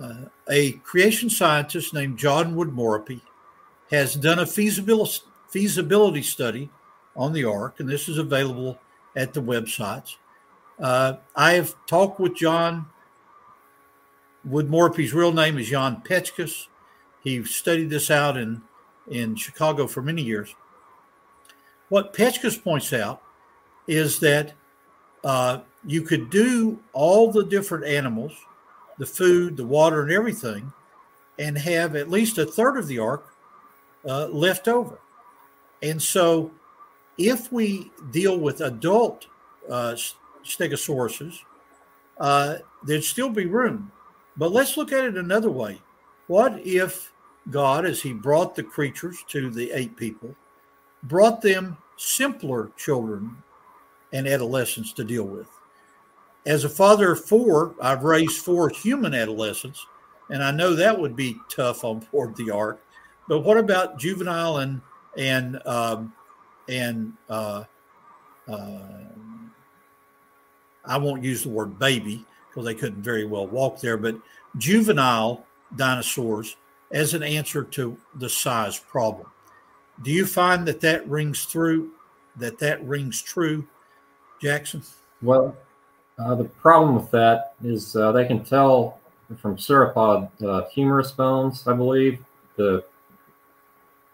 Uh, 0.00 0.26
a 0.48 0.72
creation 0.72 1.28
scientist 1.28 1.92
named 1.92 2.18
John 2.18 2.54
Woodmorappe 2.54 3.20
has 3.90 4.14
done 4.14 4.38
a 4.38 4.46
feasibility, 4.46 5.18
feasibility 5.48 6.22
study 6.22 6.70
on 7.14 7.32
the 7.32 7.44
ark, 7.44 7.80
and 7.80 7.88
this 7.88 8.08
is 8.08 8.16
available 8.16 8.78
at 9.14 9.34
the 9.34 9.42
websites. 9.42 10.16
Uh, 10.78 11.14
I 11.36 11.52
have 11.52 11.74
talked 11.86 12.18
with 12.18 12.34
John 12.34 12.86
Woodmorappe's 14.48 15.12
real 15.12 15.32
name 15.32 15.58
is 15.58 15.68
John 15.68 16.02
Peczkis. 16.02 16.68
He 17.22 17.44
studied 17.44 17.90
this 17.90 18.10
out 18.10 18.38
in, 18.38 18.62
in 19.10 19.36
Chicago 19.36 19.86
for 19.86 20.00
many 20.00 20.22
years. 20.22 20.54
What 21.90 22.14
Peczkis 22.14 22.62
points 22.62 22.92
out 22.94 23.20
is 23.86 24.20
that 24.20 24.54
uh, 25.24 25.58
you 25.84 26.02
could 26.02 26.30
do 26.30 26.78
all 26.94 27.30
the 27.30 27.44
different 27.44 27.84
animals, 27.84 28.32
the 29.00 29.06
food, 29.06 29.56
the 29.56 29.64
water, 29.64 30.02
and 30.02 30.12
everything, 30.12 30.72
and 31.38 31.56
have 31.56 31.96
at 31.96 32.10
least 32.10 32.36
a 32.36 32.44
third 32.44 32.76
of 32.76 32.86
the 32.86 32.98
ark 32.98 33.34
uh, 34.06 34.26
left 34.26 34.68
over. 34.68 35.00
And 35.82 36.00
so, 36.00 36.50
if 37.16 37.50
we 37.50 37.90
deal 38.10 38.38
with 38.38 38.60
adult 38.60 39.26
uh, 39.70 39.96
stegosauruses, 40.44 41.38
uh, 42.18 42.56
there'd 42.84 43.02
still 43.02 43.30
be 43.30 43.46
room. 43.46 43.90
But 44.36 44.52
let's 44.52 44.76
look 44.76 44.92
at 44.92 45.06
it 45.06 45.16
another 45.16 45.50
way. 45.50 45.80
What 46.26 46.60
if 46.64 47.10
God, 47.50 47.86
as 47.86 48.02
He 48.02 48.12
brought 48.12 48.54
the 48.54 48.62
creatures 48.62 49.24
to 49.28 49.50
the 49.50 49.70
eight 49.72 49.96
people, 49.96 50.36
brought 51.04 51.40
them 51.40 51.78
simpler 51.96 52.70
children 52.76 53.34
and 54.12 54.28
adolescents 54.28 54.92
to 54.92 55.04
deal 55.04 55.24
with? 55.24 55.48
As 56.46 56.64
a 56.64 56.68
father 56.68 57.12
of 57.12 57.24
four, 57.24 57.74
I've 57.80 58.04
raised 58.04 58.44
four 58.44 58.68
human 58.70 59.14
adolescents, 59.14 59.86
and 60.30 60.42
I 60.42 60.50
know 60.50 60.74
that 60.74 60.98
would 60.98 61.14
be 61.14 61.36
tough 61.48 61.84
on 61.84 62.06
board 62.12 62.34
the 62.36 62.50
ark. 62.50 62.80
But 63.28 63.40
what 63.40 63.58
about 63.58 63.98
juvenile 63.98 64.58
and 64.58 64.80
and 65.16 65.64
um, 65.66 66.12
and 66.68 67.12
uh, 67.28 67.64
uh, 68.48 68.78
I 70.84 70.98
won't 70.98 71.22
use 71.22 71.42
the 71.42 71.50
word 71.50 71.78
baby 71.78 72.24
because 72.48 72.64
they 72.64 72.74
couldn't 72.74 73.02
very 73.02 73.26
well 73.26 73.46
walk 73.46 73.80
there, 73.80 73.96
but 73.96 74.16
juvenile 74.56 75.44
dinosaurs 75.76 76.56
as 76.90 77.14
an 77.14 77.22
answer 77.22 77.62
to 77.62 77.96
the 78.16 78.28
size 78.28 78.78
problem. 78.78 79.26
Do 80.02 80.10
you 80.10 80.26
find 80.26 80.66
that 80.66 80.80
that 80.80 81.08
rings 81.08 81.44
through? 81.44 81.90
That 82.36 82.58
that 82.58 82.84
rings 82.84 83.20
true, 83.20 83.66
Jackson? 84.40 84.82
Well, 85.20 85.56
uh, 86.20 86.34
the 86.34 86.44
problem 86.44 86.94
with 86.94 87.10
that 87.10 87.54
is 87.64 87.96
uh, 87.96 88.12
they 88.12 88.26
can 88.26 88.44
tell 88.44 88.98
from 89.38 89.56
sauropod 89.56 90.28
uh, 90.42 90.68
humerus 90.72 91.12
bones, 91.12 91.66
I 91.66 91.72
believe, 91.72 92.22
the 92.56 92.84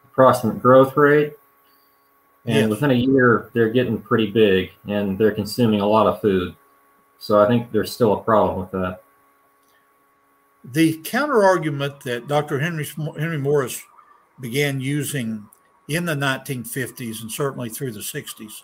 approximate 0.05 0.61
growth 0.61 0.97
rate. 0.97 1.35
And 2.45 2.55
yes. 2.55 2.69
within 2.69 2.93
a 2.93 2.95
year, 2.95 3.51
they're 3.55 3.71
getting 3.71 4.01
pretty 4.01 4.31
big 4.31 4.71
and 4.87 5.19
they're 5.19 5.33
consuming 5.33 5.81
a 5.81 5.87
lot 5.87 6.07
of 6.07 6.21
food. 6.21 6.55
So 7.19 7.43
I 7.43 7.49
think 7.49 7.73
there's 7.73 7.91
still 7.91 8.13
a 8.13 8.23
problem 8.23 8.61
with 8.61 8.71
that. 8.71 9.01
The 10.65 10.99
counter 10.99 11.43
argument 11.43 12.01
that 12.05 12.29
Dr. 12.29 12.61
Henry, 12.61 12.87
Henry 13.19 13.39
Morris 13.39 13.83
began 14.41 14.81
using 14.81 15.49
in 15.89 16.05
the 16.05 16.15
1950s 16.15 17.23
and 17.23 17.31
certainly 17.31 17.69
through 17.69 17.93
the 17.93 18.01
60s 18.01 18.63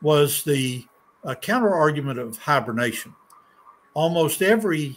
was 0.00 0.44
the 0.44 0.86
uh, 1.28 1.34
counter 1.34 1.74
argument 1.74 2.18
of 2.18 2.38
hibernation. 2.38 3.14
Almost 3.92 4.40
every 4.40 4.96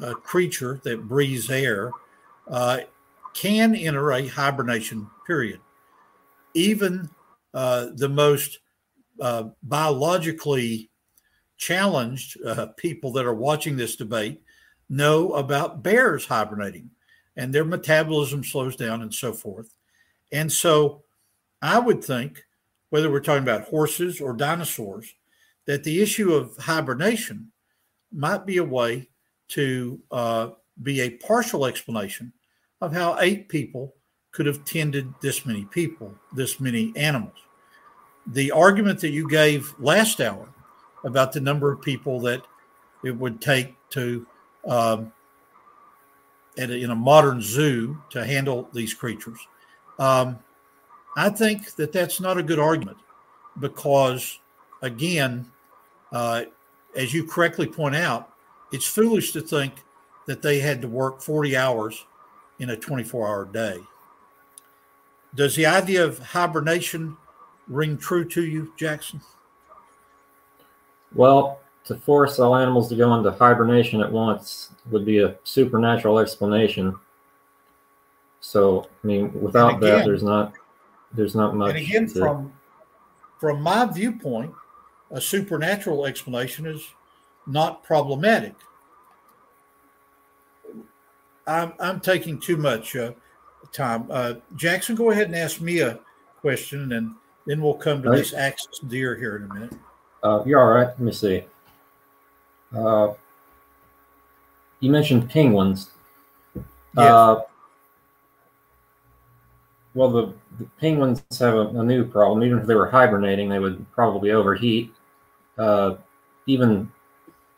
uh, 0.00 0.14
creature 0.14 0.80
that 0.84 1.08
breathes 1.08 1.50
air 1.50 1.90
uh, 2.48 2.80
can 3.34 3.74
enter 3.74 4.12
a 4.12 4.28
hibernation 4.28 5.10
period. 5.26 5.60
Even 6.54 7.10
uh, 7.52 7.88
the 7.96 8.08
most 8.08 8.60
uh, 9.20 9.48
biologically 9.64 10.88
challenged 11.56 12.38
uh, 12.44 12.66
people 12.76 13.10
that 13.12 13.26
are 13.26 13.34
watching 13.34 13.76
this 13.76 13.96
debate 13.96 14.40
know 14.88 15.32
about 15.32 15.82
bears 15.82 16.26
hibernating 16.26 16.88
and 17.36 17.52
their 17.52 17.64
metabolism 17.64 18.44
slows 18.44 18.76
down 18.76 19.02
and 19.02 19.12
so 19.12 19.32
forth. 19.32 19.74
And 20.30 20.50
so 20.52 21.02
I 21.60 21.80
would 21.80 22.04
think, 22.04 22.44
whether 22.90 23.10
we're 23.10 23.18
talking 23.18 23.42
about 23.42 23.68
horses 23.68 24.20
or 24.20 24.32
dinosaurs, 24.32 25.12
that 25.66 25.84
the 25.84 26.00
issue 26.00 26.32
of 26.32 26.56
hibernation 26.56 27.50
might 28.12 28.46
be 28.46 28.56
a 28.56 28.64
way 28.64 29.08
to 29.48 30.00
uh, 30.10 30.50
be 30.82 31.00
a 31.00 31.10
partial 31.10 31.66
explanation 31.66 32.32
of 32.80 32.92
how 32.92 33.18
eight 33.20 33.48
people 33.48 33.94
could 34.32 34.46
have 34.46 34.64
tended 34.64 35.12
this 35.20 35.46
many 35.46 35.64
people, 35.66 36.14
this 36.34 36.60
many 36.60 36.92
animals. 36.96 37.36
The 38.28 38.50
argument 38.50 39.00
that 39.00 39.10
you 39.10 39.28
gave 39.28 39.74
last 39.78 40.20
hour 40.20 40.48
about 41.04 41.32
the 41.32 41.40
number 41.40 41.72
of 41.72 41.80
people 41.80 42.20
that 42.20 42.42
it 43.04 43.12
would 43.12 43.40
take 43.40 43.74
to 43.90 44.26
um, 44.66 45.12
a, 46.58 46.70
in 46.70 46.90
a 46.90 46.94
modern 46.94 47.40
zoo 47.40 48.00
to 48.10 48.24
handle 48.24 48.68
these 48.72 48.92
creatures. 48.92 49.38
Um, 49.98 50.38
I 51.16 51.30
think 51.30 51.74
that 51.76 51.92
that's 51.92 52.20
not 52.20 52.36
a 52.36 52.42
good 52.42 52.58
argument 52.58 52.98
because, 53.58 54.38
again, 54.82 55.50
uh, 56.12 56.44
as 56.94 57.12
you 57.12 57.24
correctly 57.24 57.66
point 57.66 57.96
out, 57.96 58.32
it's 58.72 58.86
foolish 58.86 59.32
to 59.32 59.40
think 59.40 59.74
that 60.26 60.42
they 60.42 60.58
had 60.58 60.82
to 60.82 60.88
work 60.88 61.20
40 61.20 61.56
hours 61.56 62.04
in 62.58 62.70
a 62.70 62.76
24 62.76 63.26
hour 63.26 63.44
day. 63.44 63.78
Does 65.34 65.54
the 65.54 65.66
idea 65.66 66.04
of 66.04 66.18
hibernation 66.18 67.16
ring 67.68 67.98
true 67.98 68.24
to 68.24 68.44
you, 68.44 68.72
Jackson? 68.76 69.20
Well, 71.14 71.60
to 71.84 71.94
force 71.94 72.38
all 72.38 72.56
animals 72.56 72.88
to 72.88 72.96
go 72.96 73.14
into 73.14 73.30
hibernation 73.30 74.00
at 74.00 74.10
once 74.10 74.70
would 74.90 75.04
be 75.04 75.20
a 75.20 75.36
supernatural 75.44 76.18
explanation. 76.18 76.96
So, 78.40 78.88
I 79.02 79.06
mean, 79.06 79.40
without 79.40 79.76
again, 79.76 79.98
that, 79.98 80.04
there's 80.04 80.22
not 80.22 80.52
there's 81.12 81.34
not 81.34 81.54
much. 81.54 81.70
And 81.70 81.78
again, 81.78 82.06
to... 82.08 82.18
from 82.18 82.52
from 83.38 83.62
my 83.62 83.84
viewpoint, 83.84 84.52
a 85.10 85.20
supernatural 85.20 86.06
explanation 86.06 86.66
is 86.66 86.82
not 87.46 87.82
problematic. 87.84 88.54
I'm, 91.46 91.72
I'm 91.78 92.00
taking 92.00 92.40
too 92.40 92.56
much. 92.56 92.96
Uh, 92.96 93.12
time. 93.72 94.06
Uh, 94.10 94.34
Jackson, 94.56 94.96
go 94.96 95.10
ahead 95.10 95.26
and 95.26 95.36
ask 95.36 95.60
me 95.60 95.80
a 95.80 95.98
question, 96.40 96.92
and 96.92 97.14
then 97.46 97.60
we'll 97.60 97.74
come 97.74 98.02
to 98.02 98.10
Right. 98.10 98.18
this 98.18 98.34
axis 98.34 98.78
deer 98.88 99.14
here 99.16 99.36
in 99.36 99.50
a 99.50 99.54
minute. 99.54 99.72
Uh, 100.22 100.42
you're 100.44 100.60
all 100.60 100.72
right. 100.74 100.88
Let 100.88 101.00
me 101.00 101.12
see. 101.12 101.44
Uh, 102.74 103.12
you 104.80 104.90
mentioned 104.90 105.30
penguins. 105.30 105.90
Yes. 106.54 106.64
Uh, 106.96 107.42
well, 109.94 110.10
the, 110.10 110.34
the 110.58 110.64
penguins 110.80 111.22
have 111.38 111.54
a, 111.54 111.68
a 111.68 111.82
new 111.82 112.04
problem. 112.04 112.42
Even 112.42 112.58
if 112.58 112.66
they 112.66 112.74
were 112.74 112.90
hibernating, 112.90 113.48
they 113.48 113.58
would 113.58 113.84
probably 113.92 114.30
overheat. 114.30 114.92
Uh, 115.58 115.96
even 116.46 116.90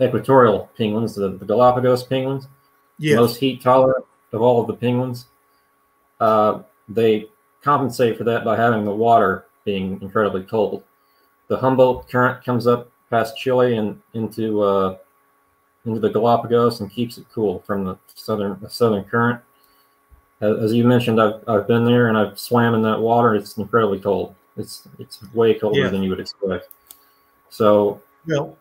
equatorial 0.00 0.70
penguins, 0.76 1.14
the, 1.14 1.30
the 1.30 1.44
Galapagos 1.44 2.04
penguins, 2.04 2.46
Yes. 2.98 3.16
most 3.16 3.36
heat 3.38 3.60
tolerant 3.62 4.04
of 4.32 4.42
all 4.42 4.60
of 4.60 4.66
the 4.66 4.74
penguins. 4.74 5.26
Uh, 6.20 6.62
they 6.88 7.28
compensate 7.62 8.18
for 8.18 8.24
that 8.24 8.44
by 8.44 8.56
having 8.56 8.84
the 8.84 8.90
water 8.94 9.46
being 9.64 10.00
incredibly 10.02 10.42
cold. 10.42 10.82
The 11.48 11.56
Humboldt 11.56 12.08
current 12.08 12.44
comes 12.44 12.66
up 12.66 12.90
past 13.10 13.36
Chile 13.36 13.76
and 13.76 14.00
into 14.14 14.62
uh, 14.62 14.98
into 15.84 16.00
the 16.00 16.10
Galapagos 16.10 16.80
and 16.80 16.90
keeps 16.90 17.18
it 17.18 17.26
cool 17.32 17.60
from 17.66 17.84
the 17.84 17.96
southern 18.14 18.58
the 18.60 18.68
southern 18.70 19.04
current. 19.04 19.40
As, 20.40 20.72
you 20.72 20.84
mentioned, 20.84 21.20
I've, 21.20 21.42
I've 21.48 21.66
been 21.66 21.84
there 21.84 22.08
and 22.08 22.16
I've 22.16 22.38
swam 22.38 22.74
in 22.74 22.82
that 22.82 23.00
water. 23.00 23.34
It's 23.34 23.56
incredibly 23.58 23.98
cold. 24.00 24.34
It's 24.56 24.86
it's 24.98 25.20
way 25.34 25.54
colder 25.54 25.80
Yeah. 25.80 25.88
than 25.88 26.02
you 26.02 26.10
would 26.10 26.20
expect. 26.20 26.68
So 27.50 28.02
well, 28.26 28.56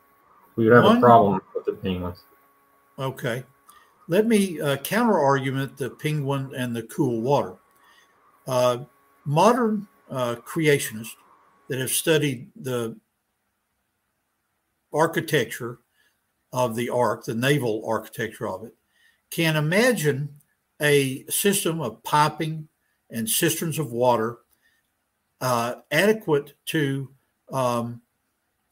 we 0.55 0.65
would 0.65 0.73
have 0.73 0.83
One- 0.83 0.97
a 0.97 1.01
problem 1.01 1.41
with 1.55 1.65
the 1.65 1.73
penguins. 1.73 2.23
Okay. 2.99 3.43
Let 4.07 4.25
me 4.25 4.59
uh, 4.61 4.77
counter 4.77 5.19
argument 5.19 5.77
the 5.77 5.89
penguin 5.89 6.53
and 6.55 6.75
the 6.75 6.83
cool 6.83 7.21
water. 7.21 7.57
Uh, 8.47 8.85
modern 9.25 9.87
uh, 10.09 10.35
creationists 10.45 11.15
that 11.67 11.79
have 11.79 11.89
studied 11.89 12.49
the 12.55 12.97
architecture 14.93 15.79
of 16.53 16.75
the 16.75 16.89
ark, 16.89 17.25
the 17.25 17.35
naval 17.35 17.83
architecture 17.85 18.47
of 18.47 18.63
it, 18.63 18.73
can 19.29 19.57
imagine 19.57 20.33
a 20.81 21.25
system 21.25 21.81
of 21.81 22.01
piping 22.03 22.67
and 23.09 23.29
cisterns 23.29 23.77
of 23.77 23.91
water 23.91 24.37
uh, 25.41 25.75
adequate 25.91 26.53
to 26.65 27.09
um, 27.51 28.01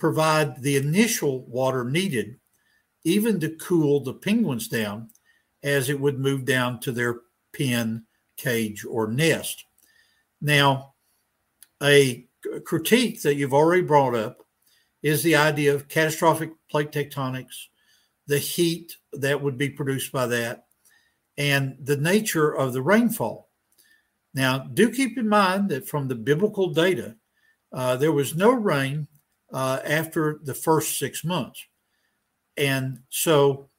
provide 0.05 0.61
the 0.61 0.77
initial 0.77 1.43
water 1.47 1.83
needed 1.83 2.39
even 3.03 3.39
to 3.39 3.49
cool 3.55 3.99
the 4.01 4.13
penguins 4.13 4.67
down 4.67 5.09
as 5.63 5.89
it 5.89 5.99
would 5.99 6.19
move 6.19 6.45
down 6.45 6.79
to 6.79 6.91
their 6.91 7.21
pen, 7.57 8.05
cage, 8.37 8.85
or 8.85 9.07
nest. 9.07 9.65
Now, 10.39 10.93
a 11.81 12.27
critique 12.65 13.23
that 13.23 13.33
you've 13.33 13.55
already 13.55 13.81
brought 13.81 14.13
up 14.13 14.45
is 15.01 15.23
the 15.23 15.37
idea 15.37 15.73
of 15.73 15.87
catastrophic 15.87 16.51
plate 16.69 16.91
tectonics, 16.91 17.65
the 18.27 18.37
heat 18.37 18.97
that 19.11 19.41
would 19.41 19.57
be 19.57 19.71
produced 19.71 20.11
by 20.11 20.27
that, 20.27 20.67
and 21.35 21.77
the 21.81 21.97
nature 21.97 22.55
of 22.55 22.73
the 22.73 22.81
rainfall. 22.83 23.49
Now, 24.35 24.59
do 24.59 24.91
keep 24.91 25.17
in 25.17 25.27
mind 25.27 25.69
that 25.69 25.87
from 25.87 26.07
the 26.07 26.13
biblical 26.13 26.69
data, 26.69 27.15
uh, 27.73 27.95
there 27.95 28.11
was 28.11 28.35
no 28.35 28.51
rain 28.51 29.07
uh, 29.55 29.79
after 29.85 30.41
the 30.43 30.53
first 30.53 30.99
six 30.99 31.23
months. 31.23 31.65
And 32.57 32.99
so, 33.09 33.69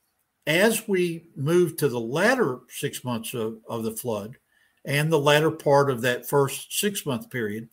as 0.46 0.88
we 0.88 1.28
move 1.36 1.76
to 1.76 1.88
the 1.88 2.00
latter 2.00 2.60
six 2.68 3.04
months 3.04 3.34
of, 3.34 3.58
of 3.68 3.82
the 3.82 3.90
flood 3.90 4.36
and 4.86 5.12
the 5.12 5.18
latter 5.18 5.50
part 5.50 5.90
of 5.90 6.00
that 6.00 6.26
first 6.26 6.78
six 6.78 7.04
month 7.04 7.28
period, 7.30 7.68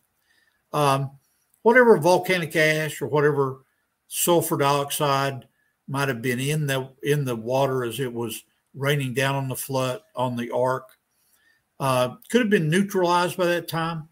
um, 0.74 1.12
whatever 1.62 1.96
volcanic 1.96 2.54
ash 2.56 3.00
or 3.00 3.06
whatever 3.06 3.64
sulfur 4.06 4.58
dioxide 4.58 5.48
might 5.88 6.08
have 6.08 6.20
been 6.20 6.40
in 6.40 6.66
the 6.66 6.90
in 7.02 7.24
the 7.24 7.36
water 7.36 7.84
as 7.84 8.00
it 8.00 8.12
was 8.12 8.44
raining 8.74 9.14
down 9.14 9.34
on 9.34 9.48
the 9.48 9.56
flood 9.56 10.02
on 10.14 10.36
the 10.36 10.50
ark 10.50 10.90
uh, 11.80 12.16
could 12.28 12.42
have 12.42 12.50
been 12.50 12.68
neutralized 12.68 13.38
by 13.38 13.46
that 13.46 13.66
time. 13.66 14.08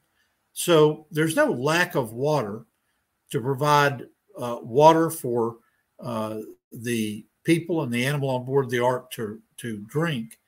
So 0.55 1.07
there's 1.11 1.37
no 1.37 1.53
lack 1.53 1.95
of 1.95 2.15
water 2.15 2.65
to 3.33 3.41
provide 3.41 4.07
uh, 4.39 4.59
water 4.63 5.11
for 5.11 5.57
uh, 6.01 6.39
the 6.73 7.27
people 7.45 7.83
and 7.83 7.93
the 7.93 8.07
animal 8.07 8.31
on 8.31 8.45
board 8.45 8.71
the 8.71 8.79
ark 8.79 9.11
to 9.11 9.41
to 9.59 9.79
drink, 9.89 10.39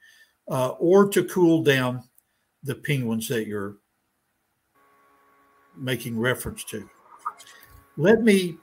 uh, 0.48 0.70
or 0.78 1.08
to 1.08 1.24
cool 1.24 1.62
down 1.62 2.02
the 2.62 2.74
penguins 2.74 3.28
that 3.28 3.46
you're 3.46 3.76
making 5.76 6.18
reference 6.18 6.64
to. 6.64 6.88
Let 7.96 8.22
me 8.22 8.56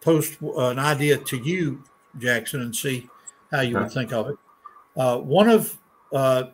post 0.00 0.38
an 0.40 0.78
idea 0.78 1.18
to 1.18 1.36
you, 1.36 1.82
Jackson, 2.18 2.62
and 2.62 2.74
see 2.74 3.08
how 3.50 3.60
you 3.60 3.78
would 3.78 3.90
think 3.92 4.12
of 4.12 4.28
it. 4.28 4.36
Uh, 4.96 5.18
one 5.18 5.48
of 5.48 5.78
uh, 6.12 6.44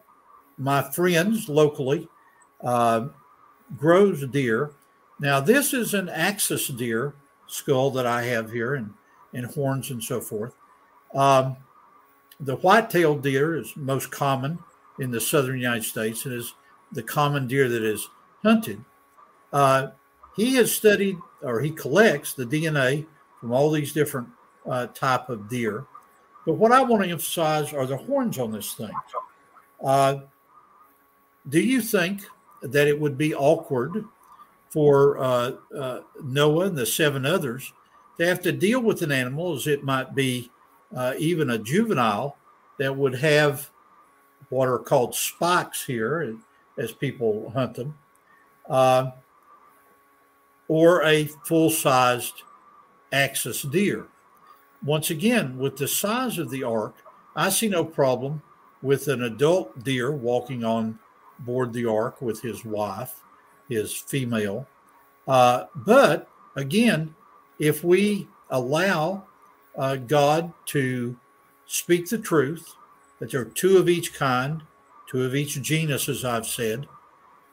my 0.58 0.82
friends 0.90 1.48
locally 1.48 2.08
uh, 2.62 3.08
grows 3.76 4.26
deer. 4.28 4.72
Now, 5.18 5.40
this 5.40 5.72
is 5.72 5.94
an 5.94 6.08
axis 6.08 6.68
deer 6.68 7.14
skull 7.46 7.90
that 7.92 8.06
I 8.06 8.22
have 8.24 8.50
here 8.50 8.74
and, 8.74 8.92
and 9.32 9.46
horns 9.46 9.90
and 9.90 10.02
so 10.02 10.20
forth. 10.20 10.54
Um, 11.14 11.56
the 12.40 12.56
white-tailed 12.56 13.22
deer 13.22 13.56
is 13.56 13.72
most 13.76 14.10
common 14.10 14.58
in 14.98 15.10
the 15.10 15.20
southern 15.20 15.58
United 15.58 15.84
States 15.84 16.26
and 16.26 16.34
is 16.34 16.54
the 16.92 17.02
common 17.02 17.46
deer 17.46 17.68
that 17.68 17.82
is 17.82 18.08
hunted. 18.42 18.84
Uh, 19.52 19.88
he 20.36 20.54
has 20.56 20.72
studied 20.72 21.16
or 21.42 21.60
he 21.60 21.70
collects 21.70 22.34
the 22.34 22.44
DNA 22.44 23.06
from 23.40 23.52
all 23.52 23.70
these 23.70 23.92
different 23.92 24.28
uh, 24.68 24.86
type 24.88 25.28
of 25.28 25.48
deer. 25.48 25.86
But 26.44 26.54
what 26.54 26.72
I 26.72 26.82
want 26.82 27.04
to 27.04 27.10
emphasize 27.10 27.72
are 27.72 27.86
the 27.86 27.96
horns 27.96 28.38
on 28.38 28.52
this 28.52 28.74
thing. 28.74 28.92
Uh, 29.82 30.18
do 31.48 31.60
you 31.60 31.80
think 31.80 32.22
that 32.62 32.88
it 32.88 32.98
would 32.98 33.16
be 33.16 33.34
awkward 33.34 34.04
for 34.76 35.16
uh, 35.16 35.52
uh, 35.74 36.00
Noah 36.22 36.66
and 36.66 36.76
the 36.76 36.84
seven 36.84 37.24
others 37.24 37.72
to 38.18 38.26
have 38.26 38.42
to 38.42 38.52
deal 38.52 38.78
with 38.78 39.00
an 39.00 39.10
animal 39.10 39.54
as 39.54 39.66
it 39.66 39.82
might 39.82 40.14
be 40.14 40.50
uh, 40.94 41.14
even 41.18 41.48
a 41.48 41.56
juvenile 41.56 42.36
that 42.78 42.94
would 42.94 43.14
have 43.14 43.70
what 44.50 44.68
are 44.68 44.78
called 44.78 45.14
spikes 45.14 45.86
here 45.86 46.36
as 46.76 46.92
people 46.92 47.48
hunt 47.54 47.72
them, 47.72 47.96
uh, 48.68 49.12
or 50.68 51.02
a 51.04 51.24
full 51.24 51.70
sized 51.70 52.42
axis 53.12 53.62
deer? 53.62 54.06
Once 54.84 55.08
again, 55.08 55.56
with 55.56 55.78
the 55.78 55.88
size 55.88 56.36
of 56.36 56.50
the 56.50 56.62
ark, 56.62 56.96
I 57.34 57.48
see 57.48 57.68
no 57.68 57.82
problem 57.82 58.42
with 58.82 59.08
an 59.08 59.22
adult 59.22 59.84
deer 59.84 60.12
walking 60.12 60.64
on 60.64 60.98
board 61.38 61.72
the 61.72 61.86
ark 61.86 62.20
with 62.20 62.42
his 62.42 62.62
wife, 62.62 63.22
his 63.68 63.94
female. 63.94 64.66
Uh, 65.26 65.64
but 65.74 66.28
again, 66.54 67.14
if 67.58 67.82
we 67.82 68.28
allow 68.50 69.24
uh, 69.76 69.96
God 69.96 70.52
to 70.66 71.16
speak 71.66 72.08
the 72.08 72.18
truth, 72.18 72.74
that 73.18 73.30
there 73.30 73.40
are 73.40 73.46
two 73.46 73.78
of 73.78 73.88
each 73.88 74.14
kind, 74.14 74.62
two 75.10 75.24
of 75.24 75.34
each 75.34 75.60
genus, 75.62 76.08
as 76.08 76.24
I've 76.24 76.46
said, 76.46 76.86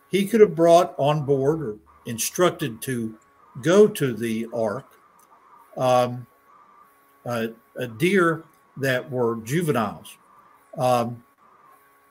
he 0.10 0.26
could 0.26 0.42
have 0.42 0.56
brought 0.56 0.94
on 0.98 1.26
board 1.26 1.62
or 1.62 1.78
instructed 2.06 2.82
to 2.84 3.18
go 3.62 3.88
to 3.88 4.14
the 4.14 4.48
ark 4.54 4.86
um, 5.78 6.28
uh, 7.26 7.48
a 7.78 7.88
deer 7.88 8.44
that 8.78 9.10
were 9.10 9.38
juveniles. 9.38 10.18
Um, 10.78 11.24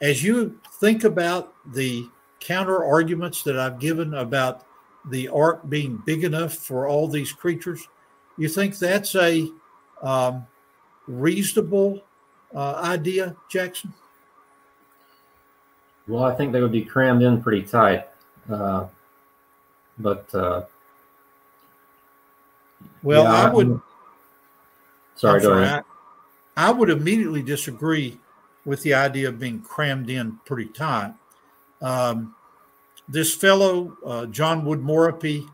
as 0.01 0.23
you 0.23 0.59
think 0.81 1.05
about 1.05 1.55
the 1.73 2.09
counter 2.43 2.85
arguments 2.85 3.43
that 3.45 3.59
I've 3.59 3.79
given 3.79 4.15
about 4.15 4.65
the 5.11 5.29
ark 5.29 5.69
being 5.69 6.03
big 6.05 6.25
enough 6.25 6.55
for 6.55 6.87
all 6.89 7.09
these 7.09 7.33
creatures, 7.33 7.89
you 8.37 8.49
think 8.49 8.79
that's 8.79 9.15
a 9.15 9.49
um, 10.03 10.47
reasonable 11.07 12.03
uh, 12.55 12.75
idea, 12.85 13.37
Jackson? 13.51 13.93
Well, 16.09 16.25
I 16.25 16.35
think 16.35 16.53
they 16.53 16.61
would 16.61 16.73
be 16.73 16.83
crammed 16.85 17.23
in 17.23 17.41
pretty 17.43 17.63
tight. 17.63 18.09
Uh, 18.51 18.87
but 19.99 20.33
uh, 20.35 20.63
Well, 23.03 23.25
yeah, 23.25 23.33
I 23.33 23.53
would. 23.53 23.67
I'm- 23.69 23.83
Sorry, 25.15 25.37
I'm 25.37 25.43
go 25.43 25.49
sorry, 25.51 25.63
ahead. 25.65 25.85
I, 26.57 26.69
I 26.69 26.71
would 26.73 26.91
immediately 26.91 27.43
disagree 27.43 28.19
with 28.65 28.83
the 28.83 28.95
idea 28.95 29.29
of 29.29 29.39
being 29.39 29.61
crammed 29.61 30.11
in 30.11 30.39
pretty 30.45 30.71
tight. 30.71 31.15
Um, 31.83 32.35
this 33.09 33.35
fellow, 33.35 33.97
uh, 34.07 34.27
John 34.27 34.65
Woodmorappe, 34.65 35.47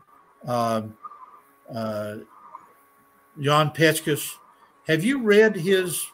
um 0.45 0.95
uh, 1.73 2.17
Jan 3.39 3.71
have 4.87 5.03
you 5.03 5.21
read 5.21 5.55
his 5.55 6.07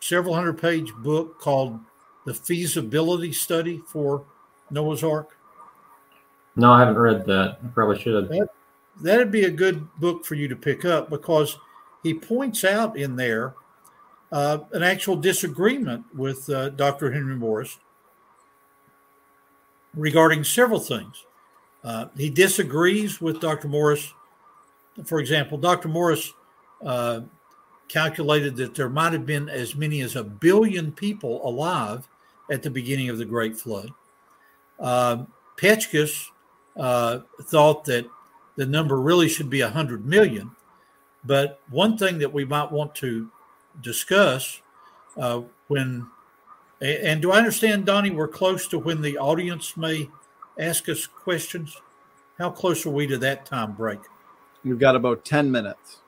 several 0.00 0.34
hundred 0.34 0.60
page 0.60 0.92
book 0.94 1.38
called 1.38 1.78
the 2.24 2.34
feasibility 2.34 3.32
study 3.32 3.82
for 3.86 4.24
Noah's 4.70 5.04
Ark? 5.04 5.36
No, 6.56 6.72
I 6.72 6.80
haven't 6.80 6.98
read 6.98 7.26
that. 7.26 7.58
I 7.62 7.68
probably 7.68 7.98
should 7.98 8.30
have. 8.30 8.48
That'd 9.00 9.30
be 9.30 9.44
a 9.44 9.50
good 9.50 9.88
book 9.96 10.24
for 10.24 10.34
you 10.34 10.48
to 10.48 10.56
pick 10.56 10.84
up 10.84 11.10
because 11.10 11.58
he 12.02 12.14
points 12.14 12.64
out 12.64 12.96
in 12.96 13.16
there 13.16 13.54
uh, 14.30 14.58
an 14.72 14.82
actual 14.82 15.16
disagreement 15.16 16.04
with 16.14 16.48
uh, 16.50 16.70
Dr. 16.70 17.12
Henry 17.12 17.36
Morris 17.36 17.78
regarding 19.94 20.44
several 20.44 20.80
things. 20.80 21.24
Uh, 21.84 22.06
he 22.16 22.30
disagrees 22.30 23.20
with 23.20 23.40
Dr. 23.40 23.68
Morris. 23.68 24.12
For 25.04 25.20
example, 25.20 25.58
Dr. 25.58 25.88
Morris 25.88 26.32
uh, 26.84 27.20
calculated 27.88 28.56
that 28.56 28.74
there 28.74 28.88
might 28.88 29.12
have 29.12 29.26
been 29.26 29.48
as 29.48 29.74
many 29.74 30.00
as 30.00 30.16
a 30.16 30.24
billion 30.24 30.92
people 30.92 31.46
alive 31.46 32.08
at 32.50 32.62
the 32.62 32.70
beginning 32.70 33.08
of 33.08 33.18
the 33.18 33.24
Great 33.24 33.56
Flood. 33.56 33.90
Peczkis 34.80 36.28
uh, 36.76 37.20
thought 37.44 37.84
that 37.84 38.06
the 38.56 38.66
number 38.66 39.00
really 39.00 39.28
should 39.28 39.50
be 39.50 39.62
100 39.62 40.04
million. 40.06 40.50
But 41.24 41.60
one 41.70 41.96
thing 41.96 42.18
that 42.18 42.32
we 42.32 42.44
might 42.44 42.70
want 42.70 42.94
to 42.96 43.30
discuss 43.80 44.60
uh, 45.16 45.42
when, 45.68 46.06
and 46.82 47.22
do 47.22 47.32
I 47.32 47.38
understand, 47.38 47.86
Donnie, 47.86 48.10
we're 48.10 48.28
close 48.28 48.66
to 48.68 48.78
when 48.78 49.02
the 49.02 49.18
audience 49.18 49.76
may 49.76 50.10
ask 50.58 50.88
us 50.88 51.06
questions? 51.06 51.76
How 52.38 52.50
close 52.50 52.84
are 52.86 52.90
we 52.90 53.06
to 53.06 53.18
that 53.18 53.46
time 53.46 53.72
break? 53.72 54.00
We've 54.64 54.78
got 54.78 54.96
about 54.96 55.24
10 55.24 55.50
minutes. 55.50 55.98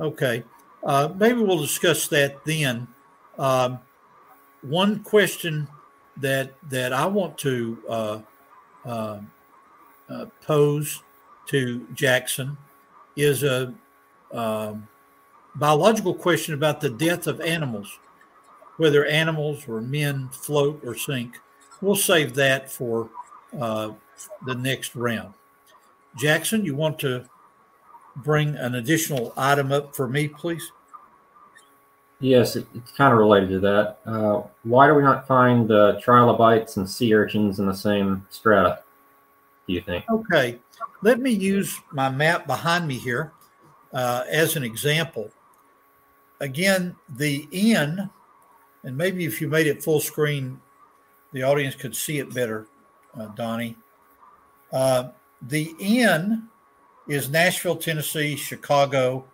Okay. 0.00 0.44
Uh, 0.84 1.08
maybe 1.16 1.40
we'll 1.40 1.60
discuss 1.60 2.08
that 2.08 2.44
then. 2.44 2.86
Um, 3.38 3.80
one 4.62 5.00
question 5.00 5.68
that 6.16 6.52
that 6.70 6.92
I 6.92 7.06
want 7.06 7.36
to 7.38 7.78
uh, 7.88 8.18
uh, 8.84 9.20
uh 10.08 10.26
pose 10.46 11.02
to 11.46 11.86
Jackson 11.94 12.56
is 13.16 13.42
a 13.42 13.74
um, 14.32 14.88
biological 15.54 16.14
question 16.14 16.54
about 16.54 16.80
the 16.80 16.90
death 16.90 17.26
of 17.26 17.40
animals, 17.40 17.98
whether 18.76 19.04
animals 19.06 19.68
or 19.68 19.80
men 19.80 20.28
float 20.30 20.80
or 20.84 20.94
sink. 20.94 21.38
We'll 21.80 21.96
save 21.96 22.34
that 22.34 22.70
for 22.70 23.08
uh, 23.60 23.92
the 24.46 24.54
next 24.54 24.96
round. 24.96 25.34
Jackson, 26.16 26.64
you 26.64 26.74
want 26.74 26.98
to 27.00 27.24
bring 28.16 28.54
an 28.56 28.76
additional 28.76 29.32
item 29.36 29.72
up 29.72 29.94
for 29.94 30.08
me, 30.08 30.28
please? 30.28 30.70
Yes, 32.20 32.56
it, 32.56 32.66
it's 32.74 32.92
kind 32.92 33.12
of 33.12 33.18
related 33.18 33.48
to 33.50 33.60
that. 33.60 33.98
Uh, 34.06 34.42
why 34.62 34.86
do 34.86 34.94
we 34.94 35.02
not 35.02 35.26
find 35.26 35.70
uh, 35.70 36.00
trilobites 36.00 36.76
and 36.76 36.88
sea 36.88 37.12
urchins 37.14 37.58
in 37.58 37.66
the 37.66 37.74
same 37.74 38.24
strata? 38.30 38.80
Do 39.66 39.72
you 39.72 39.80
think? 39.80 40.04
Okay, 40.08 40.58
let 41.02 41.20
me 41.20 41.30
use 41.30 41.78
my 41.92 42.08
map 42.08 42.46
behind 42.46 42.86
me 42.86 42.98
here 42.98 43.32
uh, 43.92 44.24
as 44.30 44.56
an 44.56 44.62
example. 44.62 45.30
Again, 46.40 46.94
the 47.16 47.48
N, 47.52 48.10
and 48.84 48.96
maybe 48.96 49.24
if 49.24 49.40
you 49.40 49.48
made 49.48 49.66
it 49.66 49.82
full 49.82 50.00
screen, 50.00 50.60
the 51.32 51.42
audience 51.42 51.74
could 51.74 51.96
see 51.96 52.18
it 52.18 52.32
better, 52.32 52.66
uh, 53.18 53.26
Donnie. 53.28 53.76
Uh, 54.72 55.08
the 55.42 55.74
N 55.80 56.48
is 57.08 57.28
Nashville, 57.28 57.76
Tennessee, 57.76 58.36
Chicago, 58.36 59.24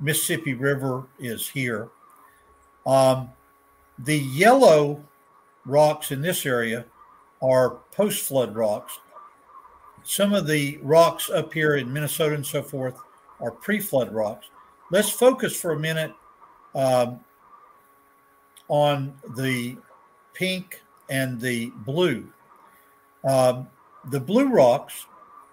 Mississippi 0.00 0.54
River 0.54 1.06
is 1.18 1.48
here. 1.48 1.88
Um, 2.84 3.30
the 3.98 4.18
yellow 4.18 5.02
rocks 5.64 6.12
in 6.12 6.20
this 6.20 6.44
area 6.44 6.84
are 7.42 7.78
post 7.92 8.26
flood 8.26 8.54
rocks. 8.54 8.98
Some 10.02 10.34
of 10.34 10.46
the 10.46 10.78
rocks 10.82 11.30
up 11.30 11.52
here 11.52 11.76
in 11.76 11.92
Minnesota 11.92 12.34
and 12.34 12.46
so 12.46 12.62
forth 12.62 12.96
are 13.40 13.50
pre 13.50 13.80
flood 13.80 14.12
rocks. 14.12 14.46
Let's 14.90 15.10
focus 15.10 15.58
for 15.58 15.72
a 15.72 15.78
minute 15.78 16.12
um, 16.74 17.20
on 18.68 19.14
the 19.36 19.76
pink 20.34 20.82
and 21.10 21.40
the 21.40 21.70
blue. 21.84 22.28
Um, 23.24 23.68
the 24.10 24.20
blue 24.20 24.48
rocks 24.48 25.06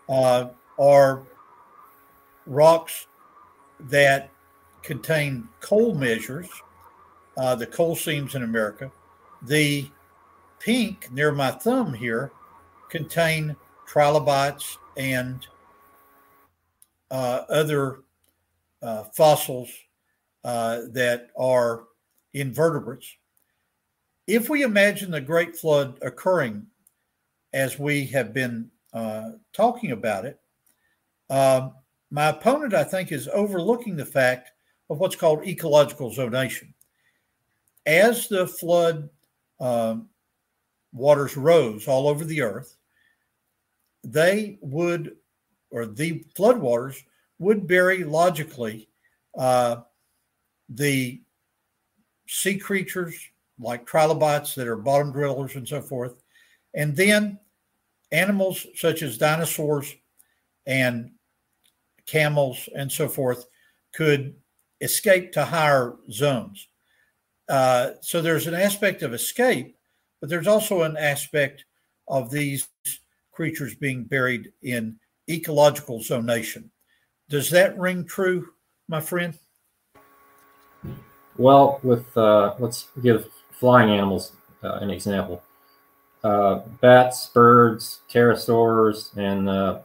uh, 0.09 0.49
are 0.79 1.23
rocks 2.45 3.07
that 3.79 4.29
contain 4.83 5.47
coal 5.61 5.95
measures 5.95 6.49
uh, 7.37 7.55
the 7.55 7.65
coal 7.65 7.95
seams 7.95 8.35
in 8.35 8.43
America. 8.43 8.91
The 9.41 9.87
pink 10.59 11.11
near 11.11 11.31
my 11.31 11.51
thumb 11.51 11.93
here 11.93 12.31
contain 12.89 13.55
trilobites 13.87 14.77
and 14.97 15.45
uh, 17.11 17.41
other 17.49 18.01
uh, 18.81 19.03
fossils 19.15 19.69
uh, 20.43 20.81
that 20.91 21.29
are 21.37 21.85
invertebrates. 22.33 23.15
If 24.27 24.49
we 24.49 24.63
imagine 24.63 25.11
the 25.11 25.21
Great 25.21 25.55
Flood 25.55 25.99
occurring 26.01 26.65
as 27.51 27.77
we 27.77 28.05
have 28.07 28.33
been 28.33 28.69
uh, 28.93 29.31
talking 29.53 29.91
about 29.91 30.25
it, 30.25 30.39
um, 31.29 31.73
my 32.09 32.29
opponent, 32.29 32.73
I 32.73 32.83
think, 32.83 33.11
is 33.11 33.27
overlooking 33.27 33.95
the 33.95 34.05
fact 34.05 34.51
of 34.89 34.99
what's 34.99 35.15
called 35.15 35.45
ecological 35.45 36.11
zonation 36.11 36.73
as 37.85 38.27
the 38.27 38.47
flood 38.47 39.09
um, 39.59 40.09
waters 40.93 41.35
rose 41.35 41.87
all 41.87 42.07
over 42.07 42.23
the 42.25 42.41
earth, 42.41 42.75
they 44.03 44.57
would, 44.61 45.15
or 45.71 45.85
the 45.85 46.23
flood 46.35 46.57
waters 46.57 47.03
would 47.39 47.67
bury 47.67 48.03
logically 48.03 48.87
uh, 49.37 49.77
the 50.69 51.21
sea 52.27 52.57
creatures 52.57 53.15
like 53.59 53.85
trilobites 53.85 54.55
that 54.55 54.67
are 54.67 54.75
bottom 54.75 55.11
dwellers 55.11 55.55
and 55.55 55.67
so 55.67 55.81
forth, 55.81 56.23
and 56.73 56.95
then 56.95 57.39
animals 58.11 58.65
such 58.75 59.01
as 59.01 59.17
dinosaurs 59.17 59.95
and 60.65 61.11
camels 62.05 62.69
and 62.75 62.91
so 62.91 63.07
forth 63.07 63.45
could 63.93 64.35
escape 64.81 65.31
to 65.31 65.45
higher 65.45 65.95
zones. 66.11 66.67
Uh, 67.49 67.91
so 68.01 68.21
there's 68.21 68.47
an 68.47 68.53
aspect 68.53 69.01
of 69.01 69.13
escape, 69.13 69.75
but 70.19 70.29
there's 70.29 70.47
also 70.47 70.83
an 70.83 70.97
aspect 70.97 71.65
of 72.07 72.31
these 72.31 72.67
creatures 73.31 73.75
being 73.75 74.03
buried 74.03 74.51
in 74.61 74.97
ecological 75.29 75.99
zonation. 75.99 76.69
Does 77.29 77.49
that 77.49 77.77
ring 77.77 78.05
true, 78.05 78.49
my 78.87 78.99
friend? 79.01 79.37
Well, 81.37 81.79
with 81.83 82.15
uh, 82.17 82.55
let's 82.59 82.87
give 83.01 83.29
flying 83.51 83.89
animals 83.89 84.33
uh, 84.63 84.73
an 84.81 84.89
example. 84.89 85.41
Uh, 86.23 86.61
bats, 86.79 87.27
birds, 87.27 87.99
pterosaurs, 88.09 89.15
and 89.17 89.49
uh, 89.49 89.79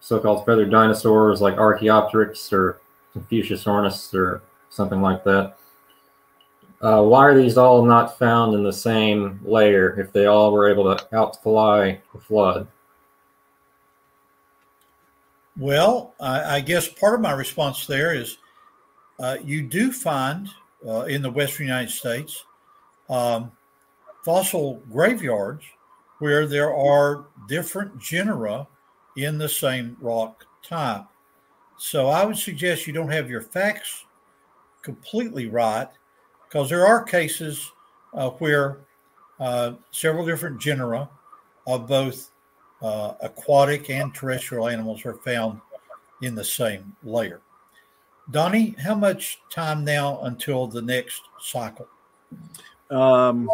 so-called 0.00 0.44
feathered 0.44 0.70
dinosaurs 0.70 1.40
like 1.40 1.56
Archaeopteryx 1.56 2.52
or 2.52 2.80
Confuciusornis 3.16 4.12
or 4.14 4.42
something 4.68 5.00
like 5.00 5.24
that. 5.24 5.56
Uh, 6.82 7.02
why 7.02 7.20
are 7.20 7.40
these 7.40 7.56
all 7.56 7.84
not 7.84 8.18
found 8.18 8.54
in 8.54 8.64
the 8.64 8.72
same 8.72 9.38
layer 9.44 9.98
if 10.00 10.12
they 10.12 10.26
all 10.26 10.50
were 10.50 10.68
able 10.68 10.84
to 10.94 11.16
outfly 11.16 11.96
the 12.12 12.20
flood? 12.20 12.66
Well, 15.56 16.14
I, 16.18 16.56
I 16.56 16.60
guess 16.60 16.88
part 16.88 17.14
of 17.14 17.20
my 17.20 17.32
response 17.32 17.86
there 17.86 18.14
is 18.14 18.38
uh, 19.22 19.38
you 19.44 19.62
do 19.62 19.92
find 19.92 20.48
uh, 20.86 21.02
in 21.02 21.22
the 21.22 21.30
Western 21.30 21.66
United 21.66 21.90
States 21.90 22.44
um, 23.08 23.52
fossil 24.24 24.82
graveyards 24.90 25.64
where 26.18 26.46
there 26.46 26.74
are 26.74 27.26
different 27.48 27.96
genera 28.00 28.66
in 29.16 29.38
the 29.38 29.48
same 29.48 29.96
rock 30.00 30.44
type. 30.62 31.04
So 31.78 32.08
I 32.08 32.24
would 32.24 32.36
suggest 32.36 32.86
you 32.86 32.92
don't 32.92 33.10
have 33.10 33.30
your 33.30 33.40
facts 33.40 34.04
completely 34.82 35.46
right 35.46 35.88
because 36.48 36.68
there 36.68 36.86
are 36.86 37.02
cases 37.02 37.70
uh, 38.14 38.30
where 38.30 38.78
uh, 39.38 39.74
several 39.92 40.26
different 40.26 40.60
genera 40.60 41.08
of 41.66 41.86
both 41.86 42.30
uh, 42.82 43.14
aquatic 43.20 43.88
and 43.88 44.12
terrestrial 44.12 44.68
animals 44.68 45.06
are 45.06 45.14
found 45.14 45.60
in 46.22 46.34
the 46.34 46.44
same 46.44 46.94
layer. 47.04 47.40
Donnie, 48.32 48.74
how 48.82 48.94
much 48.94 49.40
time 49.50 49.84
now 49.84 50.20
until 50.22 50.66
the 50.66 50.82
next 50.82 51.22
cycle? 51.38 51.86
Um, 52.90 53.48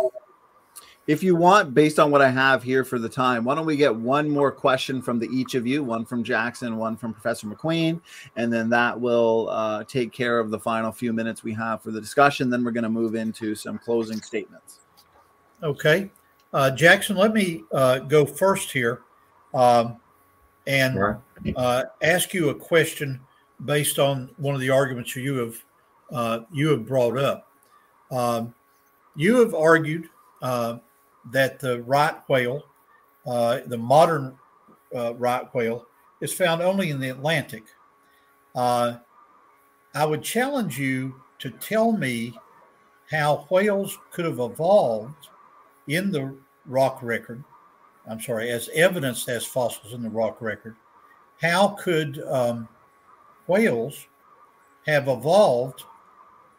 if 1.09 1.23
you 1.23 1.35
want, 1.35 1.75
based 1.75 1.99
on 1.99 2.11
what 2.11 2.23
I 2.23 2.31
have 2.31 2.63
here 2.63 2.85
for 2.85 2.99
the 2.99 3.09
time, 3.09 3.45
why 3.45 3.55
don't 3.55 3.67
we 3.67 3.77
get 3.77 3.95
one 3.95 4.29
more 4.29 4.53
question 4.53 5.03
from 5.03 5.19
the 5.19 5.27
each 5.29 5.55
of 5.55 5.67
you, 5.67 5.83
one 5.83 6.05
from 6.05 6.23
Jackson, 6.23 6.77
one 6.77 6.97
from 6.97 7.13
Professor 7.13 7.47
McQueen, 7.47 8.01
and 8.37 8.53
then 8.53 8.69
that 8.71 8.99
will 8.99 9.49
uh, 9.51 9.85
take 9.85 10.13
care 10.13 10.39
of 10.39 10.51
the 10.51 10.59
final 10.59 10.93
few 10.93 11.13
minutes 11.13 11.43
we 11.43 11.53
have 11.55 11.83
for 11.83 11.91
the 11.91 12.01
discussion. 12.01 12.51
Then 12.51 12.63
we're 12.63 12.73
going 12.73 12.85
to 12.85 12.91
move 12.91 13.15
into 13.15 13.55
some 13.55 13.79
closing 13.79 14.21
statements. 14.21 14.81
Okay. 15.63 16.11
Uh, 16.53 16.71
Jackson, 16.71 17.17
let 17.17 17.33
me 17.33 17.65
uh, 17.73 17.99
go 18.01 18.25
first 18.25 18.71
here 18.71 19.03
um, 19.55 19.97
and 20.67 21.01
Right. 21.01 21.17
uh, 21.57 21.85
ask 22.03 22.33
you 22.33 22.51
a 22.51 22.55
question 22.55 23.21
based 23.65 23.99
on 23.99 24.31
one 24.37 24.55
of 24.55 24.61
the 24.61 24.71
arguments 24.71 25.17
you 25.17 25.37
have 25.37 25.65
uh, 26.11 26.41
you 26.53 26.69
have 26.71 26.87
brought 26.87 27.19
up. 27.19 27.49
Um, 28.11 28.55
you 29.17 29.39
have 29.41 29.55
argued 29.55 30.09
uh, 30.41 30.79
that 31.33 31.61
the 31.61 31.83
right 31.83 32.17
whale, 32.29 32.65
uh, 33.27 33.61
the 33.67 33.77
modern 33.77 34.39
uh, 34.95 35.15
right 35.17 35.53
whale, 35.55 35.87
is 36.21 36.33
found 36.33 36.63
only 36.63 36.91
in 36.91 37.01
the 37.01 37.11
Atlantic. 37.11 37.65
Uh, 38.55 38.97
I 39.95 40.07
would 40.07 40.23
challenge 40.23 40.79
you 40.79 41.15
to 41.41 41.51
tell 41.51 41.93
me 41.93 42.35
how 43.11 43.47
whales 43.51 43.99
could 44.13 44.25
have 44.25 44.39
evolved 44.39 45.29
in 45.87 46.11
the 46.11 46.35
rock 46.67 47.01
record. 47.03 47.43
I'm 48.09 48.21
sorry, 48.21 48.51
as 48.51 48.71
evidenced 48.75 49.29
as 49.29 49.45
fossils 49.45 49.93
in 49.93 50.03
the 50.03 50.11
rock 50.11 50.41
record. 50.41 50.77
How 51.41 51.69
could 51.69 52.23
um, 52.27 52.69
whales 53.49 54.07
have 54.87 55.09
evolved? 55.09 55.85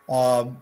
Um, 0.09 0.61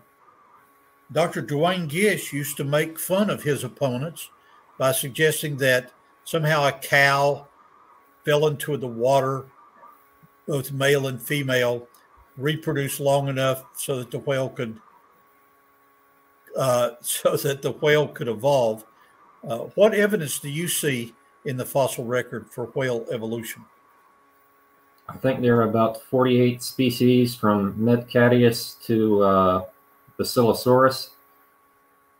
Dr. 1.10 1.40
Duane 1.40 1.88
Gish 1.88 2.32
used 2.32 2.56
to 2.58 2.64
make 2.64 2.98
fun 2.98 3.30
of 3.30 3.42
his 3.42 3.64
opponents 3.64 4.30
by 4.78 4.92
suggesting 4.92 5.56
that 5.56 5.92
somehow 6.24 6.68
a 6.68 6.72
cow 6.72 7.48
fell 8.24 8.46
into 8.46 8.76
the 8.76 8.86
water, 8.86 9.46
both 10.46 10.70
male 10.70 11.06
and 11.06 11.20
female, 11.20 11.88
reproduced 12.36 13.00
long 13.00 13.28
enough 13.28 13.64
so 13.74 13.98
that 13.98 14.10
the 14.10 14.18
whale 14.18 14.50
could 14.50 14.78
uh, 16.56 16.90
so 17.00 17.36
that 17.36 17.62
the 17.62 17.72
whale 17.72 18.08
could 18.08 18.28
evolve. 18.28 18.84
Uh, 19.48 19.58
what 19.76 19.94
evidence 19.94 20.38
do 20.38 20.48
you 20.48 20.68
see 20.68 21.14
in 21.44 21.56
the 21.56 21.64
fossil 21.64 22.04
record 22.04 22.50
for 22.50 22.66
whale 22.66 23.06
evolution? 23.10 23.64
I 25.08 25.16
think 25.16 25.40
there 25.40 25.56
are 25.56 25.68
about 25.68 26.02
48 26.02 26.62
species 26.62 27.34
from 27.34 27.74
Metcadius 27.82 28.74
to 28.84 29.22
uh, 29.22 29.64
Basilosaurus. 30.18 31.10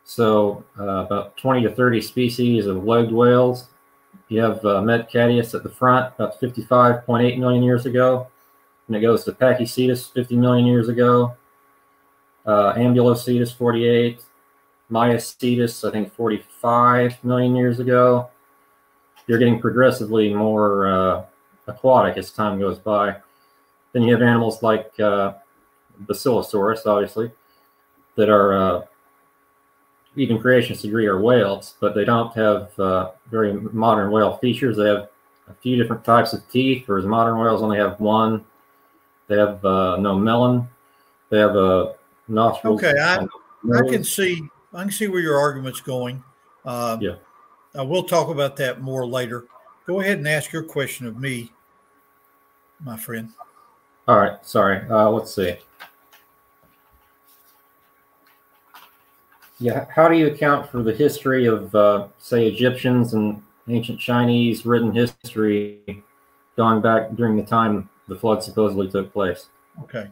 So 0.04 0.64
uh, 0.78 1.04
about 1.04 1.36
20 1.36 1.62
to 1.64 1.74
30 1.74 2.00
species 2.00 2.66
of 2.66 2.84
legged 2.84 3.12
whales. 3.12 3.66
You 4.28 4.40
have 4.40 4.64
uh, 4.64 4.82
at 4.88 5.10
the 5.10 5.72
front, 5.76 6.14
about 6.14 6.40
55.8 6.40 7.38
million 7.38 7.62
years 7.62 7.84
ago. 7.84 8.26
And 8.86 8.96
it 8.96 9.00
goes 9.00 9.24
to 9.24 9.32
Pakicetus, 9.32 10.10
50 10.12 10.36
million 10.36 10.66
years 10.66 10.88
ago. 10.88 11.36
Uh, 12.46 12.72
Ambulocetus, 12.72 13.54
48. 13.54 14.22
Maiacetus, 14.90 15.86
I 15.86 15.92
think 15.92 16.12
45 16.14 17.22
million 17.22 17.54
years 17.54 17.78
ago. 17.78 18.30
You're 19.26 19.38
getting 19.38 19.60
progressively 19.60 20.32
more 20.32 20.86
uh, 20.86 21.24
aquatic 21.68 22.16
as 22.16 22.32
time 22.32 22.58
goes 22.58 22.78
by. 22.78 23.16
Then 23.92 24.02
you 24.02 24.12
have 24.12 24.22
animals 24.22 24.62
like 24.62 24.98
uh, 25.00 25.34
Basilosaurus, 26.04 26.86
obviously, 26.86 27.30
that 28.16 28.28
are 28.28 28.52
uh, 28.52 28.82
even 30.16 30.38
creationist 30.38 30.82
degree 30.82 31.06
are 31.06 31.20
whales, 31.20 31.74
but 31.80 31.94
they 31.94 32.04
don't 32.04 32.34
have 32.34 32.78
uh, 32.78 33.10
very 33.30 33.52
modern 33.52 34.10
whale 34.10 34.36
features. 34.38 34.76
They 34.76 34.88
have 34.88 35.08
a 35.48 35.54
few 35.62 35.76
different 35.76 36.04
types 36.04 36.32
of 36.32 36.48
teeth, 36.50 36.84
whereas 36.86 37.06
modern 37.06 37.38
whales 37.38 37.62
only 37.62 37.78
have 37.78 37.98
one. 38.00 38.44
They 39.28 39.38
have 39.38 39.64
uh, 39.64 39.96
no 39.96 40.18
melon. 40.18 40.68
They 41.30 41.38
have 41.38 41.56
a 41.56 41.94
nostril. 42.28 42.74
Okay, 42.74 42.94
I, 42.98 43.26
I 43.74 43.82
can 43.88 44.02
see 44.04 44.42
I 44.74 44.82
can 44.82 44.92
see 44.92 45.08
where 45.08 45.20
your 45.20 45.38
argument's 45.38 45.80
going. 45.80 46.22
Um, 46.64 47.00
Yeah. 47.00 47.16
uh, 47.78 47.84
we'll 47.84 48.04
talk 48.04 48.28
about 48.28 48.56
that 48.56 48.80
more 48.80 49.06
later. 49.06 49.46
Go 49.86 50.00
ahead 50.00 50.18
and 50.18 50.28
ask 50.28 50.52
your 50.52 50.62
question 50.62 51.06
of 51.06 51.18
me, 51.18 51.50
my 52.80 52.96
friend. 52.96 53.30
All 54.06 54.18
right, 54.18 54.44
sorry. 54.44 54.88
Uh, 54.88 55.10
let's 55.10 55.34
see. 55.34 55.56
Yeah, 59.60 59.86
how 59.94 60.08
do 60.08 60.16
you 60.16 60.28
account 60.28 60.70
for 60.70 60.82
the 60.82 60.94
history 60.94 61.46
of, 61.46 61.74
uh, 61.74 62.08
say, 62.18 62.46
Egyptians 62.46 63.14
and 63.14 63.42
ancient 63.68 63.98
Chinese 63.98 64.64
written 64.64 64.92
history 64.92 66.04
going 66.56 66.80
back 66.80 67.10
during 67.16 67.36
the 67.36 67.42
time 67.42 67.88
the 68.06 68.14
flood 68.14 68.42
supposedly 68.42 68.88
took 68.88 69.12
place? 69.12 69.48
Okay. 69.82 70.10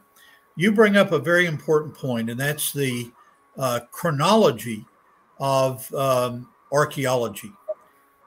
You 0.56 0.72
bring 0.72 0.96
up 0.96 1.12
a 1.12 1.18
very 1.18 1.46
important 1.46 1.94
point, 1.94 2.28
and 2.28 2.40
that's 2.40 2.72
the 2.72 3.10
uh, 3.56 3.80
chronology 3.92 4.84
of 5.38 5.92
um, 5.94 6.48
archaeology. 6.72 7.52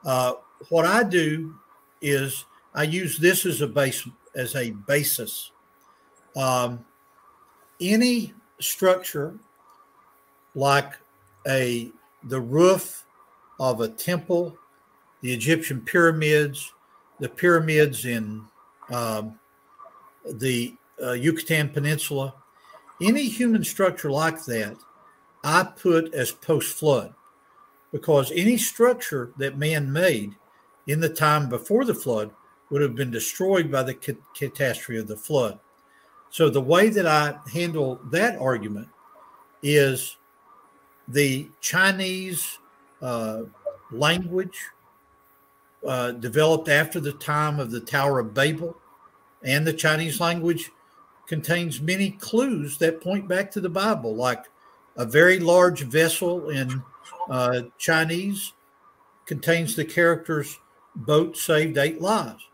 Uh, 0.04 0.34
what 0.68 0.86
I 0.86 1.02
do 1.02 1.54
is 2.00 2.44
I 2.74 2.84
use 2.84 3.18
this 3.18 3.44
as 3.44 3.60
a 3.60 3.66
base 3.66 4.06
as 4.34 4.54
a 4.54 4.70
basis. 4.70 5.50
Um, 6.36 6.84
any 7.80 8.32
structure 8.60 9.38
like 10.54 10.94
a 11.46 11.90
the 12.24 12.40
roof 12.40 13.06
of 13.58 13.80
a 13.80 13.88
temple, 13.88 14.56
the 15.22 15.32
Egyptian 15.32 15.80
pyramids, 15.80 16.72
the 17.18 17.28
pyramids 17.28 18.04
in 18.04 18.44
um, 18.90 19.38
the 20.24 20.74
uh, 21.02 21.12
Yucatan 21.12 21.70
Peninsula, 21.70 22.34
any 23.00 23.24
human 23.24 23.64
structure 23.64 24.10
like 24.10 24.44
that, 24.44 24.76
I 25.42 25.64
put 25.64 26.12
as 26.12 26.32
post 26.32 26.76
flood 26.76 27.14
because 27.92 28.30
any 28.32 28.56
structure 28.58 29.32
that 29.38 29.58
man 29.58 29.92
made 29.92 30.34
in 30.86 31.00
the 31.00 31.08
time 31.08 31.48
before 31.48 31.84
the 31.84 31.94
flood 31.94 32.30
would 32.70 32.82
have 32.82 32.94
been 32.94 33.10
destroyed 33.10 33.70
by 33.70 33.82
the 33.82 33.94
ca- 33.94 34.14
catastrophe 34.34 34.98
of 34.98 35.08
the 35.08 35.16
flood. 35.16 35.58
So 36.30 36.48
the 36.48 36.60
way 36.60 36.88
that 36.90 37.06
I 37.06 37.38
handle 37.52 38.00
that 38.10 38.38
argument 38.38 38.88
is 39.62 40.16
the 41.08 41.48
Chinese 41.60 42.58
uh, 43.02 43.42
language 43.90 44.56
uh, 45.86 46.12
developed 46.12 46.68
after 46.68 47.00
the 47.00 47.12
time 47.12 47.58
of 47.58 47.70
the 47.70 47.80
Tower 47.80 48.20
of 48.20 48.34
Babel 48.34 48.76
and 49.42 49.66
the 49.66 49.72
Chinese 49.72 50.20
language 50.20 50.70
contains 51.26 51.80
many 51.80 52.10
clues 52.10 52.78
that 52.78 53.00
point 53.00 53.26
back 53.28 53.50
to 53.52 53.60
the 53.60 53.68
Bible, 53.68 54.14
like 54.14 54.44
a 54.96 55.06
very 55.06 55.38
large 55.38 55.82
vessel 55.82 56.50
in 56.50 56.82
uh, 57.30 57.62
Chinese 57.78 58.52
contains 59.26 59.76
the 59.76 59.84
characters 59.84 60.58
boat 60.94 61.36
saved 61.36 61.78
eight 61.78 62.00
lives. 62.00 62.49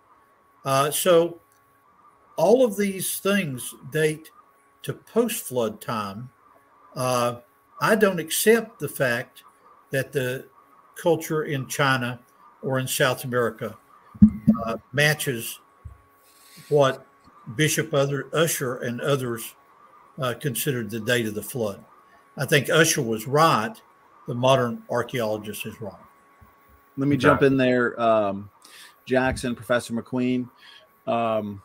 Uh, 0.67 0.91
so 0.91 1.41
all 2.37 2.65
of 2.65 2.77
these 2.77 3.19
things 3.19 3.75
date 3.91 4.31
to 4.83 4.93
post 4.93 5.45
flood 5.45 5.81
time. 5.81 6.29
Uh, 6.95 7.37
I 7.81 7.95
don't 7.95 8.19
accept 8.19 8.79
the 8.79 8.89
fact 8.89 9.45
that 9.91 10.13
the 10.13 10.47
culture 11.01 11.45
in 11.45 11.67
China 11.69 12.21
or 12.63 12.79
in 12.79 12.89
South 12.89 13.25
America 13.25 13.77
uh, 14.65 14.77
matches 14.93 15.61
what 16.69 17.07
Bishop 17.55 17.95
other, 17.95 18.29
Ussher 18.33 18.77
and 18.79 19.01
others 19.01 19.55
uh, 20.19 20.35
considered 20.41 20.91
the 20.91 21.01
date 21.01 21.27
of 21.27 21.35
the 21.35 21.43
flood. 21.43 21.85
I 22.37 22.45
think 22.45 22.69
Ussher 22.71 23.03
was 23.03 23.27
right. 23.27 23.75
The 24.27 24.35
modern 24.35 24.83
archaeologist 24.91 25.65
is 25.65 25.81
wrong. 25.81 25.99
Let 26.97 27.09
me 27.09 27.17
Okay. 27.17 27.23
jump 27.23 27.43
in 27.43 27.57
there, 27.57 27.99
um, 28.01 28.51
Jackson, 29.07 29.55
Professor 29.55 29.95
McQueen. 29.95 30.51
Um, 31.07 31.63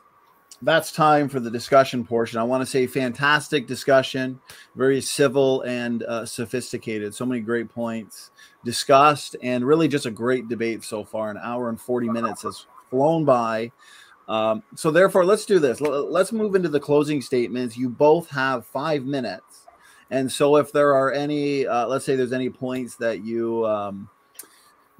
that's 0.61 0.91
time 0.91 1.27
for 1.27 1.39
the 1.39 1.49
discussion 1.49 2.05
portion. 2.05 2.39
I 2.39 2.43
want 2.43 2.61
to 2.61 2.65
say 2.67 2.85
fantastic 2.85 3.65
discussion, 3.65 4.39
very 4.75 5.01
civil 5.01 5.61
and 5.61 6.03
uh, 6.03 6.25
sophisticated. 6.25 7.15
So 7.15 7.25
many 7.25 7.41
great 7.41 7.69
points 7.69 8.29
discussed, 8.63 9.35
and 9.41 9.65
really 9.65 9.87
just 9.87 10.05
a 10.05 10.11
great 10.11 10.47
debate 10.47 10.83
so 10.83 11.03
far. 11.03 11.31
An 11.31 11.39
hour 11.41 11.69
and 11.69 11.81
40 11.81 12.09
minutes 12.09 12.43
has 12.43 12.67
flown 12.89 13.25
by. 13.25 13.71
Um, 14.27 14.61
so, 14.75 14.91
therefore, 14.91 15.25
let's 15.25 15.45
do 15.45 15.57
this. 15.59 15.81
Let's 15.81 16.31
move 16.31 16.55
into 16.55 16.69
the 16.69 16.79
closing 16.79 17.21
statements. 17.21 17.75
You 17.75 17.89
both 17.89 18.29
have 18.29 18.65
five 18.65 19.03
minutes. 19.03 19.65
And 20.11 20.31
so, 20.31 20.57
if 20.57 20.71
there 20.71 20.93
are 20.93 21.11
any, 21.11 21.65
uh, 21.65 21.87
let's 21.87 22.05
say 22.05 22.15
there's 22.15 22.33
any 22.33 22.49
points 22.49 22.95
that 22.97 23.25
you, 23.25 23.65
um, 23.65 24.09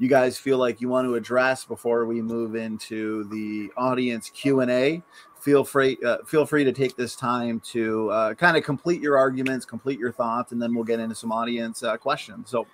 you 0.02 0.08
guys 0.08 0.36
feel 0.36 0.58
like 0.58 0.82
you 0.82 0.90
want 0.90 1.06
to 1.06 1.14
address 1.14 1.64
before 1.64 2.08
we 2.08 2.24
move 2.24 2.56
into 2.56 3.24
the 3.26 3.72
audience 3.78 4.32
q&a 4.32 5.00
feel 5.40 5.64
free 5.64 5.96
uh, 6.04 6.18
feel 6.26 6.44
free 6.44 6.64
to 6.64 6.72
take 6.72 6.96
this 6.96 7.16
time 7.16 7.60
to 7.60 8.10
uh, 8.10 8.34
kind 8.34 8.58
of 8.58 8.64
complete 8.64 9.00
your 9.00 9.16
arguments 9.16 9.64
complete 9.64 10.00
your 10.00 10.12
thoughts 10.12 10.54
and 10.54 10.62
then 10.62 10.74
we'll 10.74 10.84
get 10.84 11.00
into 11.00 11.14
some 11.14 11.32
audience 11.32 11.84
uh, 11.84 11.98
questions. 11.98 12.50
So 12.50 12.66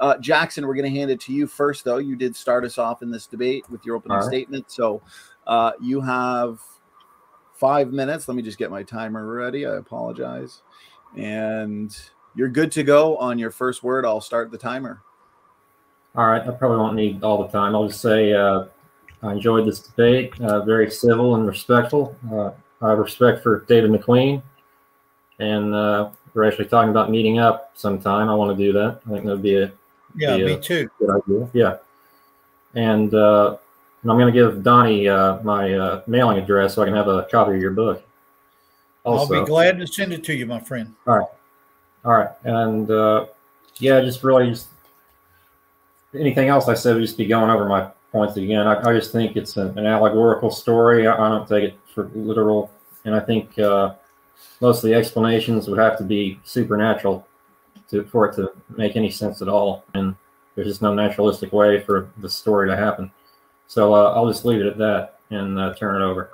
uh, 0.00 0.18
jackson 0.18 0.66
we're 0.66 0.74
going 0.74 0.92
to 0.92 0.98
hand 0.98 1.10
it 1.10 1.20
to 1.20 1.32
you 1.32 1.46
first 1.46 1.84
though. 1.84 1.98
You 1.98 2.16
did 2.16 2.34
start 2.34 2.64
us 2.64 2.78
off 2.78 3.00
in 3.00 3.12
this 3.12 3.28
debate 3.28 3.64
with 3.70 3.86
your 3.86 3.94
opening 3.94 4.18
right. 4.18 4.26
statement. 4.26 4.70
So 4.70 5.02
uh, 5.46 5.72
you 5.80 6.00
have 6.00 6.60
five 7.54 7.92
minutes. 7.92 8.26
Let 8.26 8.36
me 8.36 8.42
just 8.42 8.58
get 8.58 8.72
my 8.72 8.82
timer 8.82 9.24
ready. 9.24 9.66
I 9.66 9.76
apologize. 9.76 10.62
And 11.16 11.96
you're 12.34 12.48
good 12.48 12.72
to 12.72 12.82
go 12.82 13.16
on 13.18 13.38
your 13.38 13.52
first 13.52 13.84
word. 13.84 14.04
I'll 14.04 14.20
start 14.20 14.50
the 14.50 14.58
timer 14.58 15.02
All 16.14 16.26
right, 16.26 16.42
I 16.46 16.50
probably 16.50 16.78
won't 16.78 16.94
need 16.94 17.22
all 17.24 17.42
the 17.42 17.48
time. 17.48 17.74
I'll 17.74 17.88
just 17.88 18.00
say 18.00 18.32
uh, 18.34 18.64
I 19.22 19.32
enjoyed 19.32 19.66
this 19.66 19.80
debate. 19.80 20.38
Uh, 20.40 20.62
very 20.64 20.90
civil 20.90 21.36
and 21.36 21.46
respectful. 21.46 22.14
Uh, 22.30 22.50
I 22.84 22.90
have 22.90 22.98
respect 22.98 23.42
for 23.42 23.60
David 23.66 23.90
McQueen, 23.90 24.42
and 25.38 25.74
uh, 25.74 26.10
we're 26.34 26.44
actually 26.44 26.66
talking 26.66 26.90
about 26.90 27.10
meeting 27.10 27.38
up 27.38 27.70
sometime. 27.74 28.28
I 28.28 28.34
want 28.34 28.56
to 28.56 28.62
do 28.62 28.72
that. 28.74 29.00
I 29.06 29.10
think 29.10 29.24
that 29.24 29.32
would 29.32 29.42
be 29.42 29.56
a 29.56 29.72
Yeah, 30.14 30.36
Yeah. 30.36 30.44
me 30.46 30.60
too. 30.60 30.90
good 30.98 31.10
idea. 31.10 31.48
Yeah, 31.54 31.76
and 32.74 33.14
uh, 33.14 33.56
and 34.02 34.10
I'm 34.10 34.18
going 34.18 34.32
to 34.32 34.38
give 34.38 34.62
Donnie 34.62 35.08
uh, 35.08 35.38
my 35.42 35.72
uh, 35.72 36.02
mailing 36.06 36.36
address 36.38 36.74
so 36.74 36.82
I 36.82 36.86
can 36.86 36.94
have 36.94 37.08
a 37.08 37.22
copy 37.30 37.54
of 37.54 37.60
your 37.60 37.70
book. 37.70 38.02
Also, 39.04 39.34
I'll 39.34 39.40
be 39.42 39.46
glad 39.46 39.78
to 39.78 39.86
send 39.86 40.12
it 40.12 40.22
to 40.24 40.34
you, 40.34 40.44
my 40.44 40.60
friend. 40.60 40.94
All 41.06 41.18
right, 41.18 41.28
all 42.04 42.12
right, 42.12 42.30
and 42.44 42.90
uh, 42.90 43.26
yeah, 43.78 44.00
just 44.02 44.22
really 44.22 44.50
just 44.50 44.68
anything 46.14 46.48
else 46.48 46.68
I 46.68 46.74
said 46.74 46.94
would 46.94 47.02
just 47.02 47.18
be 47.18 47.26
going 47.26 47.50
over 47.50 47.66
my 47.66 47.90
points 48.10 48.36
again. 48.36 48.66
I, 48.66 48.80
I 48.80 48.92
just 48.92 49.12
think 49.12 49.36
it's 49.36 49.56
an, 49.56 49.78
an 49.78 49.86
allegorical 49.86 50.50
story. 50.50 51.06
I, 51.06 51.14
I 51.14 51.28
don't 51.28 51.48
take 51.48 51.64
it 51.64 51.78
for 51.94 52.10
literal, 52.14 52.70
and 53.04 53.14
I 53.14 53.20
think 53.20 53.58
uh, 53.58 53.94
most 54.60 54.78
of 54.78 54.90
the 54.90 54.94
explanations 54.94 55.68
would 55.68 55.78
have 55.78 55.96
to 55.98 56.04
be 56.04 56.38
supernatural 56.44 57.26
to 57.90 58.04
for 58.04 58.28
it 58.28 58.36
to 58.36 58.52
make 58.76 58.96
any 58.96 59.10
sense 59.10 59.42
at 59.42 59.48
all. 59.48 59.84
And 59.94 60.14
there's 60.54 60.68
just 60.68 60.82
no 60.82 60.94
naturalistic 60.94 61.52
way 61.52 61.80
for 61.80 62.10
the 62.18 62.28
story 62.28 62.68
to 62.68 62.76
happen. 62.76 63.10
So 63.66 63.94
uh, 63.94 64.12
I'll 64.12 64.28
just 64.28 64.44
leave 64.44 64.60
it 64.60 64.66
at 64.66 64.78
that 64.78 65.20
and 65.30 65.58
uh, 65.58 65.74
turn 65.74 66.00
it 66.00 66.04
over. 66.04 66.30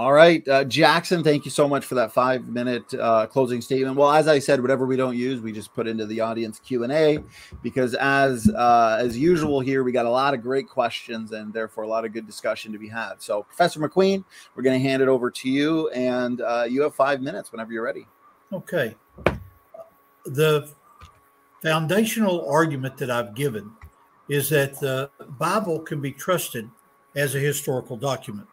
All 0.00 0.14
right, 0.14 0.48
uh, 0.48 0.64
Jackson, 0.64 1.22
thank 1.22 1.44
you 1.44 1.50
so 1.50 1.68
much 1.68 1.84
for 1.84 1.94
that 1.96 2.10
five 2.10 2.48
minute 2.48 2.94
uh, 2.94 3.26
closing 3.26 3.60
statement. 3.60 3.96
Well, 3.96 4.10
as 4.10 4.28
I 4.28 4.38
said, 4.38 4.62
whatever 4.62 4.86
we 4.86 4.96
don't 4.96 5.14
use, 5.14 5.42
we 5.42 5.52
just 5.52 5.74
put 5.74 5.86
into 5.86 6.06
the 6.06 6.22
audience 6.22 6.58
Q 6.58 6.84
and 6.84 6.90
A 6.90 7.18
because, 7.62 7.92
as 7.96 8.48
uh, 8.48 8.96
as 8.98 9.18
usual 9.18 9.60
here, 9.60 9.84
we 9.84 9.92
got 9.92 10.06
a 10.06 10.10
lot 10.10 10.32
of 10.32 10.40
great 10.40 10.70
questions 10.70 11.32
and 11.32 11.52
therefore 11.52 11.84
a 11.84 11.86
lot 11.86 12.06
of 12.06 12.14
good 12.14 12.26
discussion 12.26 12.72
to 12.72 12.78
be 12.78 12.88
had. 12.88 13.16
So, 13.18 13.42
Professor 13.42 13.78
McQueen, 13.78 14.24
we're 14.54 14.62
going 14.62 14.82
to 14.82 14.88
hand 14.88 15.02
it 15.02 15.08
over 15.08 15.30
to 15.32 15.50
you, 15.50 15.90
and 15.90 16.40
uh, 16.40 16.64
you 16.66 16.80
have 16.80 16.94
five 16.94 17.20
minutes 17.20 17.52
whenever 17.52 17.70
you're 17.70 17.84
ready. 17.84 18.06
Okay. 18.54 18.94
The 20.24 20.66
foundational 21.60 22.48
argument 22.48 22.96
that 22.96 23.10
I've 23.10 23.34
given 23.34 23.70
is 24.30 24.48
that 24.48 24.80
the 24.80 25.10
Bible 25.38 25.78
can 25.78 26.00
be 26.00 26.12
trusted 26.12 26.70
as 27.14 27.34
a 27.34 27.38
historical 27.38 27.98
document. 27.98 28.48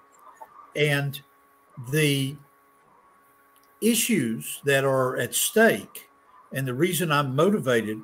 And 0.76 1.22
the 1.92 2.36
issues 3.82 4.62
that 4.66 4.84
are 4.84 5.18
at 5.18 5.36
stake, 5.36 6.10
and 6.54 6.68
the 6.68 6.74
reason 6.74 7.12
I'm 7.12 7.36
motivated 7.36 8.02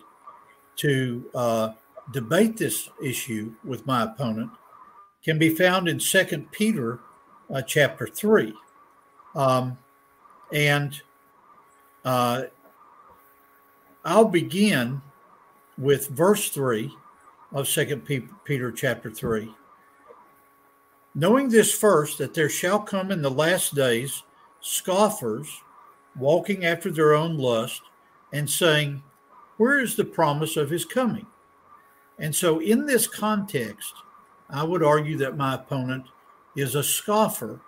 to 0.78 1.30
uh, 1.34 1.70
debate 2.12 2.58
this 2.58 2.90
issue 3.02 3.54
with 3.64 3.86
my 3.86 4.04
opponent, 4.04 4.52
can 5.24 5.40
be 5.40 5.50
found 5.50 5.88
in 5.88 6.00
Second 6.00 6.52
Peter 6.52 7.00
uh, 7.54 7.62
chapter 7.62 8.08
3. 8.08 8.54
Um, 9.36 9.78
and 10.52 11.02
uh, 12.04 12.44
I'll 14.04 14.26
begin 14.26 15.02
with 15.78 16.10
verse 16.10 16.50
3 16.50 16.92
of 17.54 17.68
Second 17.68 18.06
Peter 18.44 18.72
chapter 18.72 19.10
3. 19.10 19.54
Knowing 21.16 21.50
this 21.50 21.74
first, 21.74 22.18
that 22.18 22.34
there 22.34 22.50
shall 22.50 22.80
come 22.80 23.12
in 23.12 23.22
the 23.22 23.30
last 23.30 23.76
days 23.76 24.24
scoffers, 24.62 25.62
walking 26.18 26.66
after 26.66 26.90
their 26.90 27.14
own 27.14 27.38
lust, 27.38 27.82
and 28.32 28.50
saying, 28.50 29.04
Where 29.58 29.80
is 29.80 29.96
the 29.96 30.06
promise 30.06 30.58
of 30.58 30.70
his 30.70 30.86
coming? 30.86 31.28
And 32.18 32.36
so, 32.36 32.60
in 32.60 32.86
this 32.86 33.08
context, 33.08 33.94
I 34.50 34.64
would 34.64 34.84
argue 34.84 35.18
that 35.18 35.38
my 35.38 35.56
opponent 35.56 36.06
is 36.56 36.76
a 36.76 36.84
scoffer 36.84 37.60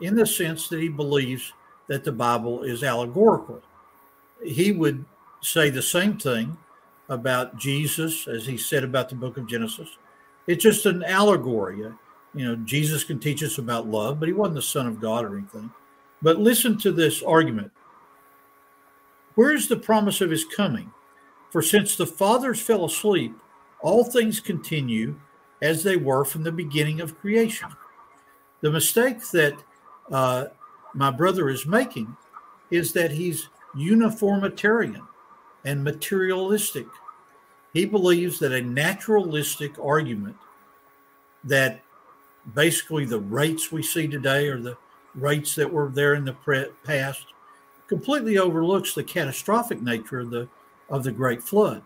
in 0.00 0.14
the 0.14 0.26
sense 0.26 0.68
that 0.68 0.80
he 0.80 0.88
believes 0.88 1.52
that 1.88 2.04
the 2.04 2.12
Bible 2.12 2.62
is 2.62 2.82
allegorical. 2.82 3.62
He 4.42 4.72
would 4.72 5.04
say 5.40 5.70
the 5.70 5.82
same 5.82 6.18
thing 6.18 6.56
about 7.08 7.58
Jesus 7.58 8.26
as 8.26 8.46
he 8.46 8.56
said 8.56 8.84
about 8.84 9.08
the 9.08 9.14
book 9.14 9.36
of 9.36 9.46
Genesis. 9.46 9.98
It's 10.46 10.62
just 10.62 10.86
an 10.86 11.02
allegory. 11.02 11.84
You 12.34 12.44
know, 12.44 12.56
Jesus 12.64 13.04
can 13.04 13.18
teach 13.18 13.42
us 13.42 13.58
about 13.58 13.86
love, 13.86 14.18
but 14.18 14.28
he 14.28 14.32
wasn't 14.32 14.56
the 14.56 14.62
Son 14.62 14.86
of 14.86 15.00
God 15.00 15.24
or 15.24 15.36
anything. 15.38 15.70
But 16.20 16.38
listen 16.38 16.76
to 16.78 16.90
this 16.90 17.22
argument. 17.22 17.70
Where 19.34 19.52
is 19.52 19.68
the 19.68 19.76
promise 19.76 20.20
of 20.20 20.30
his 20.30 20.44
coming? 20.44 20.92
For 21.50 21.62
since 21.62 21.96
the 21.96 22.06
fathers 22.06 22.60
fell 22.60 22.84
asleep, 22.84 23.34
all 23.80 24.04
things 24.04 24.40
continue 24.40 25.14
as 25.62 25.82
they 25.82 25.96
were 25.96 26.24
from 26.24 26.42
the 26.42 26.52
beginning 26.52 27.00
of 27.00 27.18
creation. 27.20 27.68
The 28.60 28.70
mistake 28.70 29.20
that 29.30 29.54
uh, 30.10 30.46
my 30.94 31.10
brother 31.10 31.48
is 31.48 31.66
making 31.66 32.16
is 32.70 32.92
that 32.94 33.10
he's 33.10 33.48
uniformitarian 33.76 35.02
and 35.64 35.84
materialistic. 35.84 36.86
He 37.72 37.84
believes 37.84 38.38
that 38.38 38.52
a 38.52 38.62
naturalistic 38.62 39.78
argument 39.78 40.36
that 41.44 41.83
basically 42.52 43.04
the 43.04 43.18
rates 43.18 43.72
we 43.72 43.82
see 43.82 44.06
today 44.06 44.48
are 44.48 44.60
the 44.60 44.76
rates 45.14 45.54
that 45.54 45.72
were 45.72 45.88
there 45.88 46.14
in 46.14 46.24
the 46.24 46.32
pre- 46.32 46.66
past 46.84 47.26
completely 47.86 48.38
overlooks 48.38 48.94
the 48.94 49.04
catastrophic 49.04 49.80
nature 49.80 50.20
of 50.20 50.30
the 50.30 50.48
of 50.90 51.04
the 51.04 51.12
great 51.12 51.42
flood. 51.42 51.82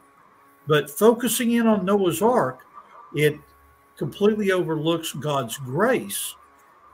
But 0.66 0.90
focusing 0.90 1.52
in 1.52 1.66
on 1.66 1.84
noah's 1.84 2.22
ark 2.22 2.64
it 3.14 3.38
completely 3.96 4.50
overlooks 4.52 5.12
god's 5.12 5.56
grace 5.58 6.34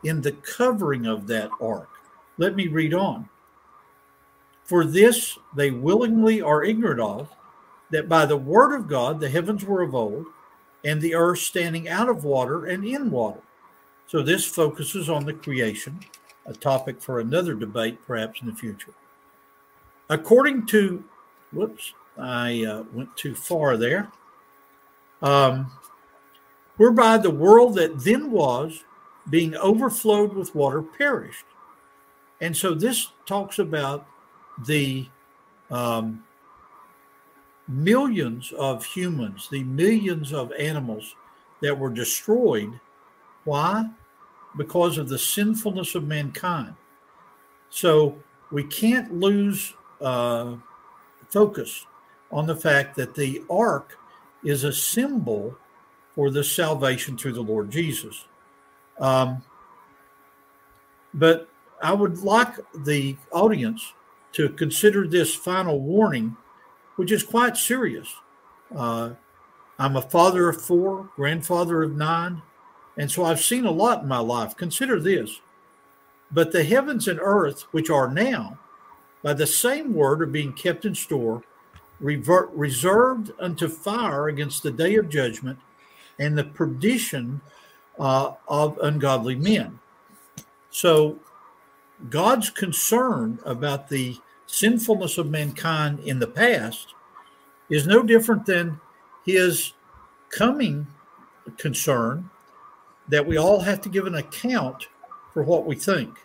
in 0.05 0.20
the 0.20 0.32
covering 0.32 1.07
of 1.07 1.27
that 1.28 1.51
ark. 1.61 1.89
Let 2.36 2.55
me 2.57 2.69
read 2.69 2.93
on. 2.93 3.28
For 4.65 4.85
this 4.85 5.39
they 5.57 5.70
willingly 5.70 6.43
are 6.43 6.65
ignorant 6.65 7.01
of 7.01 7.31
that 7.91 8.09
by 8.09 8.27
the 8.27 8.36
word 8.36 8.74
of 8.74 8.89
god 8.89 9.20
the 9.20 9.28
heavens 9.28 9.65
were 9.65 9.82
of 9.82 9.95
old 9.95 10.27
and 10.85 11.01
the 11.01 11.15
earth 11.15 11.39
standing 11.39 11.89
out 11.89 12.09
of 12.11 12.24
water 12.24 12.66
and 12.66 12.85
in 12.85 13.11
water 13.11 13.41
so 14.06 14.22
this 14.22 14.44
focuses 14.44 15.09
on 15.09 15.24
the 15.24 15.32
creation, 15.32 15.98
a 16.47 16.52
topic 16.52 17.01
for 17.01 17.20
another 17.20 17.55
debate 17.55 17.98
perhaps 18.06 18.40
in 18.40 18.47
the 18.47 18.55
future. 18.55 18.93
According 20.10 20.66
to, 20.66 21.02
whoops, 21.52 21.94
I 22.18 22.64
uh, 22.64 22.85
went 22.93 23.16
too 23.16 23.35
far 23.35 23.76
there. 23.76 24.10
Um, 25.22 25.72
whereby 26.76 27.16
the 27.16 27.31
world 27.31 27.74
that 27.76 28.01
then 28.01 28.31
was, 28.31 28.85
being 29.31 29.56
overflowed 29.56 30.35
with 30.35 30.55
water, 30.55 30.82
perished. 30.82 31.47
And 32.40 32.55
so 32.55 32.74
this 32.74 33.09
talks 33.26 33.59
about 33.59 34.06
the 34.66 35.09
um, 35.70 36.22
millions 37.66 38.52
of 38.52 38.85
humans, 38.85 39.48
the 39.51 39.64
millions 39.64 40.32
of 40.32 40.52
animals 40.52 41.16
that 41.62 41.78
were 41.78 41.90
destroyed 41.90 42.78
why? 43.45 43.89
Because 44.57 44.99
of 44.99 45.09
the 45.09 45.19
sinfulness 45.19 45.95
of 45.95 46.05
mankind. 46.05 46.75
So 47.71 48.16
we 48.51 48.65
can't 48.65 49.12
lose 49.12 49.75
uh, 50.01 50.55
focus 51.29 51.87
on 52.31 52.47
the 52.47 52.57
fact 52.57 52.97
that 52.97 53.15
the 53.15 53.43
ark 53.51 53.99
is 54.45 54.65
a 54.65 54.73
symbol 54.73 55.57
for 56.15 56.31
the 56.31 56.45
salvation 56.45 57.16
through 57.16 57.33
the 57.33 57.43
Lord 57.43 57.71
Jesus. 57.71 58.27
Um, 59.01 59.43
but 61.12 61.49
I 61.83 61.93
would 61.93 62.19
like 62.19 62.55
the 62.85 63.16
audience 63.33 63.93
to 64.33 64.49
consider 64.51 65.07
this 65.07 65.35
final 65.35 65.81
warning, 65.81 66.37
which 66.97 67.12
is 67.12 67.23
quite 67.23 67.57
serious. 67.57 68.09
Uh, 68.75 69.11
I'm 69.79 69.97
a 69.97 70.03
father 70.03 70.49
of 70.49 70.62
four, 70.62 71.11
grandfather 71.16 71.83
of 71.83 71.97
nine. 71.97 72.43
And 72.97 73.11
so 73.11 73.25
I've 73.25 73.43
seen 73.43 73.65
a 73.65 73.71
lot 73.71 74.03
in 74.03 74.09
my 74.09 74.19
life. 74.19 74.57
Consider 74.57 75.01
this. 75.01 75.41
But 76.31 76.53
the 76.53 76.65
heavens 76.65 77.09
and 77.09 77.21
earth, 77.21 77.62
which 77.73 77.91
are 77.91 78.11
now, 78.11 78.59
by 79.23 79.35
the 79.35 79.47
same 79.47 79.95
word, 79.95 80.23
are 80.23 80.27
being 80.27 80.53
kept 80.53 80.85
in 80.85 80.95
store, 80.95 81.43
revert, 82.01 82.51
reserved 82.53 83.33
unto 83.39 83.69
fire 83.69 84.29
against 84.29 84.62
the 84.62 84.71
day 84.71 84.97
of 84.97 85.09
judgment 85.09 85.59
and 86.19 86.37
the 86.37 86.45
perdition 86.45 87.41
uh, 87.99 88.33
of 88.49 88.79
ungodly 88.79 89.37
men. 89.37 89.79
So 90.71 91.19
God's 92.11 92.51
concern 92.51 93.39
about 93.45 93.89
the 93.89 94.16
sinfulness 94.47 95.19
of 95.19 95.31
mankind 95.31 96.01
in 96.01 96.19
the 96.19 96.27
past 96.27 96.95
is 97.71 97.87
no 97.87 98.03
different 98.03 98.47
than 98.47 98.81
his 99.25 99.73
coming 100.31 100.87
concern 101.57 102.31
that 103.09 103.26
we 103.26 103.36
all 103.36 103.60
have 103.60 103.81
to 103.82 103.89
give 103.89 104.06
an 104.06 104.14
account 104.14 104.89
for 105.32 105.43
what 105.43 105.66
we 105.66 105.74
think. 105.76 106.18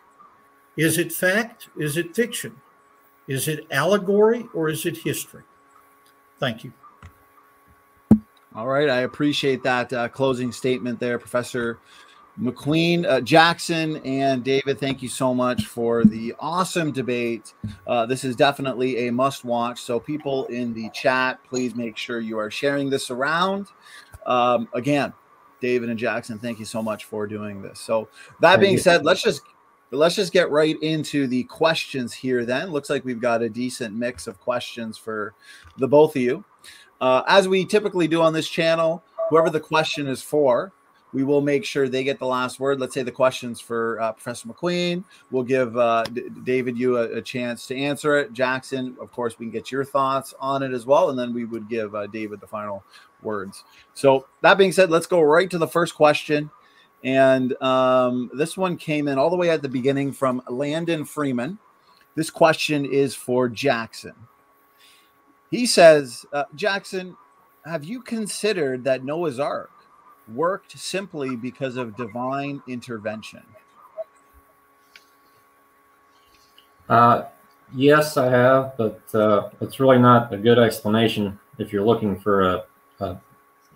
Is 0.77 0.97
it 0.97 1.11
fact? 1.11 1.69
Is 1.77 1.97
it 1.97 2.15
fiction? 2.15 2.56
Is 3.27 3.47
it 3.47 3.68
allegory 3.69 4.45
or 4.53 4.69
is 4.69 4.85
it 4.85 4.97
history? 4.97 5.43
Thank 6.39 6.64
you. 6.64 6.73
All 8.56 8.68
right, 8.68 8.89
I 8.89 9.01
appreciate 9.01 9.61
that 9.64 9.93
uh, 9.93 10.07
closing 10.07 10.51
statement 10.51 10.99
there, 10.99 11.19
Professor 11.19 11.80
McQueen, 12.41 13.06
uh, 13.06 13.22
Jackson, 13.22 13.97
and 13.97 14.43
David. 14.43 14.80
Thank 14.80 15.03
you 15.03 15.10
so 15.10 15.34
much 15.34 15.65
for 15.65 16.06
the 16.06 16.34
awesome 16.39 16.91
debate. 16.91 17.53
Uh, 17.85 18.06
this 18.06 18.23
is 18.23 18.35
definitely 18.35 19.07
a 19.07 19.11
must 19.11 19.43
watch. 19.43 19.81
So, 19.81 19.99
people 19.99 20.45
in 20.45 20.73
the 20.73 20.89
chat, 20.91 21.39
please 21.43 21.76
make 21.76 21.97
sure 21.97 22.22
you 22.22 22.39
are 22.39 22.49
sharing 22.49 22.89
this 22.89 23.11
around. 23.11 23.68
Um, 24.26 24.69
again, 24.73 25.14
David 25.61 25.90
and 25.90 25.99
Jackson, 25.99 26.40
thank 26.40 26.60
you 26.60 26.65
so 26.65 26.81
much 26.81 27.06
for 27.06 27.27
doing 27.27 27.61
this. 27.61 27.80
So, 27.80 28.07
that 28.40 28.52
Thank 28.52 28.61
being 28.61 28.73
you. 28.73 28.80
said, 28.80 29.06
let's 29.06 29.22
just 29.22 29.41
let's 29.91 30.15
just 30.15 30.34
get 30.34 30.52
right 30.52 30.81
into 30.81 31.27
the 31.27 31.44
questions 31.45 32.14
here. 32.14 32.45
Then 32.45 32.69
looks 32.72 32.90
like 32.90 33.06
we've 33.06 33.22
got 33.22 33.41
a 33.41 33.49
decent 33.49 33.95
mix 33.95 34.27
of 34.27 34.40
questions 34.40 34.98
for 34.98 35.34
the 35.77 35.88
both 35.88 36.15
of 36.15 36.22
you. 36.22 36.44
Uh, 37.02 37.23
as 37.27 37.48
we 37.48 37.65
typically 37.65 38.07
do 38.07 38.22
on 38.22 38.34
this 38.34 38.48
channel, 38.48 39.03
whoever 39.30 39.49
the 39.49 39.60
question 39.60 40.07
is 40.07 40.22
for, 40.22 40.72
we 41.11 41.23
will 41.23 41.41
make 41.41 41.65
sure 41.65 41.90
they 41.90 42.03
get 42.03 42.19
the 42.19 42.26
last 42.26 42.60
word. 42.60 42.80
Let's 42.80 42.94
say 42.94 43.02
the 43.02 43.11
questions 43.11 43.60
for 43.60 43.99
uh, 43.99 44.11
Professor 44.11 44.48
McQueen. 44.48 45.03
We'll 45.31 45.44
give 45.44 45.76
uh, 45.76 46.03
D- 46.03 46.30
David 46.44 46.77
you 46.77 46.98
a, 46.98 47.18
a 47.18 47.22
chance 47.22 47.65
to 47.68 47.76
answer 47.76 48.18
it. 48.18 48.34
Jackson, 48.34 48.95
of 49.02 49.11
course, 49.11 49.40
we 49.40 49.45
can 49.45 49.52
get 49.52 49.72
your 49.72 49.86
thoughts 49.86 50.34
on 50.40 50.61
it 50.61 50.72
as 50.72 50.86
well, 50.86 51.10
and 51.10 51.18
then 51.18 51.34
we 51.34 51.45
would 51.45 51.68
give 51.68 51.95
uh, 51.95 52.06
David 52.07 52.41
the 52.41 52.48
final 52.48 52.84
words. 53.22 53.64
So 53.94 54.28
that 54.41 54.58
being 54.58 54.72
said, 54.72 54.90
let's 54.90 55.08
go 55.08 55.22
right 55.22 55.50
to 55.50 55.58
the 55.58 55.68
first 55.68 55.96
question. 55.96 56.50
And 57.04 57.62
um, 57.62 58.30
this 58.34 58.58
one 58.58 58.76
came 58.78 59.08
in 59.08 59.18
all 59.18 59.30
the 59.30 59.38
way 59.38 59.50
at 59.50 59.62
the 59.62 59.70
beginning 59.70 60.12
from 60.12 60.41
Landon 60.50 61.06
Freeman. 61.06 61.58
This 62.16 62.30
question 62.30 62.86
is 62.86 63.16
for 63.16 63.48
Jackson. 63.48 64.14
He 65.52 65.66
says, 65.66 66.26
uh, 66.34 66.44
Jackson, 66.56 67.16
have 67.66 67.84
you 67.84 68.02
considered 68.02 68.84
that 68.84 69.04
Noah's 69.04 69.40
Ark 69.40 69.72
worked 70.34 70.78
simply 70.78 71.36
because 71.36 71.76
of 71.76 71.96
divine 71.96 72.62
intervention? 72.68 73.44
Uh, 76.88 77.26
yes, 77.74 78.18
I 78.18 78.30
have, 78.30 78.76
but 78.78 79.02
uh, 79.14 79.50
it's 79.62 79.80
really 79.80 80.00
not 80.00 80.34
a 80.34 80.38
good 80.38 80.60
explanation 80.60 81.40
if 81.58 81.72
you're 81.72 81.86
looking 81.86 82.20
for 82.20 82.41
a, 82.41 82.64
a, 83.01 83.19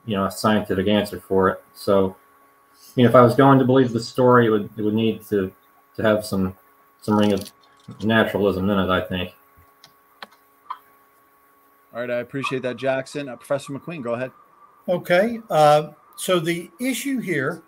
you 0.06 0.16
know, 0.16 0.26
a 0.26 0.32
scientific 0.32 0.88
answer 0.88 1.20
for 1.20 1.50
it. 1.50 1.64
So, 1.74 2.16
I 2.76 2.92
mean, 2.96 3.06
if 3.06 3.16
I 3.16 3.22
was 3.22 3.36
going 3.36 3.60
to 3.60 3.66
believe 3.66 3.92
the 3.92 4.00
story, 4.00 4.48
it 4.48 4.50
would 4.50 4.70
it 4.78 4.82
would 4.82 4.94
need 4.94 5.26
to 5.30 5.52
to 5.96 6.04
have 6.04 6.26
some 6.26 6.56
some 7.02 7.18
ring 7.18 7.34
of 7.34 7.52
naturalism 8.04 8.70
in 8.70 8.80
it. 8.80 8.90
I 8.90 9.02
think. 9.02 9.34
All 11.94 12.00
right, 12.00 12.10
I 12.10 12.20
appreciate 12.20 12.64
that, 12.64 12.78
Jackson. 12.78 13.30
Uh, 13.30 13.36
Professor 13.36 13.72
McQueen, 13.72 14.02
go 14.02 14.14
ahead. 14.14 14.32
Okay. 14.90 15.40
Uh, 15.50 15.90
so 16.16 16.40
the 16.40 16.72
issue 16.80 17.20
here 17.20 17.62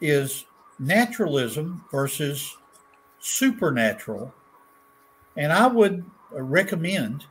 is 0.00 0.44
naturalism 0.78 1.84
versus 1.90 2.56
supernatural. 3.18 4.32
And 5.36 5.52
I 5.52 5.66
would 5.66 6.04
uh, 6.34 6.42
recommend 6.42 7.24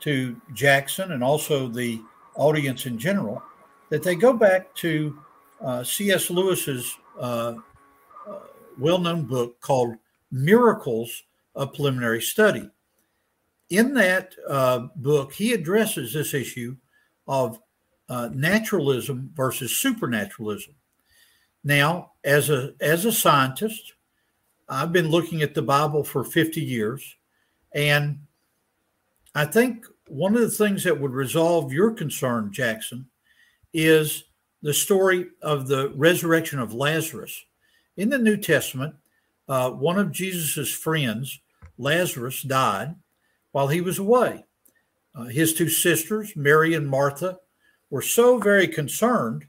to 0.00 0.36
Jackson 0.52 1.12
and 1.12 1.24
also 1.24 1.66
the 1.66 2.02
audience 2.34 2.86
in 2.86 2.98
general 2.98 3.42
that 3.88 4.02
they 4.02 4.14
go 4.14 4.32
back 4.32 4.74
to 4.76 5.18
uh, 5.60 5.84
C.S. 5.84 6.30
Lewis's 6.30 6.96
uh, 7.18 7.54
uh, 8.26 8.38
well 8.78 8.98
known 8.98 9.24
book 9.24 9.60
called 9.60 9.96
Miracles 10.30 11.22
of 11.54 11.74
Preliminary 11.74 12.22
Study. 12.22 12.70
In 13.68 13.94
that 13.94 14.34
uh, 14.48 14.88
book, 14.96 15.32
he 15.32 15.52
addresses 15.52 16.12
this 16.12 16.34
issue 16.34 16.76
of 17.28 17.60
uh, 18.08 18.28
naturalism 18.32 19.30
versus 19.34 19.76
supernaturalism. 19.76 20.74
Now, 21.62 22.12
as 22.24 22.50
a 22.50 22.74
as 22.80 23.04
a 23.04 23.12
scientist, 23.12 23.94
I've 24.68 24.92
been 24.92 25.08
looking 25.08 25.42
at 25.42 25.54
the 25.54 25.62
Bible 25.62 26.02
for 26.02 26.24
50 26.24 26.60
years, 26.60 27.16
and 27.74 28.20
I 29.34 29.44
think 29.44 29.86
one 30.10 30.34
of 30.34 30.40
the 30.40 30.50
things 30.50 30.82
that 30.84 31.00
would 31.00 31.12
resolve 31.12 31.72
your 31.72 31.92
concern, 31.92 32.52
Jackson, 32.52 33.06
is 33.72 34.24
the 34.60 34.74
story 34.74 35.28
of 35.40 35.68
the 35.68 35.90
resurrection 35.90 36.58
of 36.58 36.74
Lazarus. 36.74 37.44
In 37.96 38.08
the 38.08 38.18
New 38.18 38.36
Testament, 38.36 38.94
uh, 39.48 39.70
one 39.70 39.98
of 39.98 40.10
Jesus's 40.10 40.72
friends, 40.72 41.40
Lazarus, 41.78 42.42
died 42.42 42.96
while 43.52 43.68
he 43.68 43.80
was 43.80 43.98
away. 43.98 44.44
Uh, 45.14 45.24
his 45.24 45.54
two 45.54 45.68
sisters, 45.68 46.34
Mary 46.34 46.74
and 46.74 46.88
Martha, 46.88 47.38
were 47.88 48.02
so 48.02 48.38
very 48.38 48.66
concerned 48.66 49.46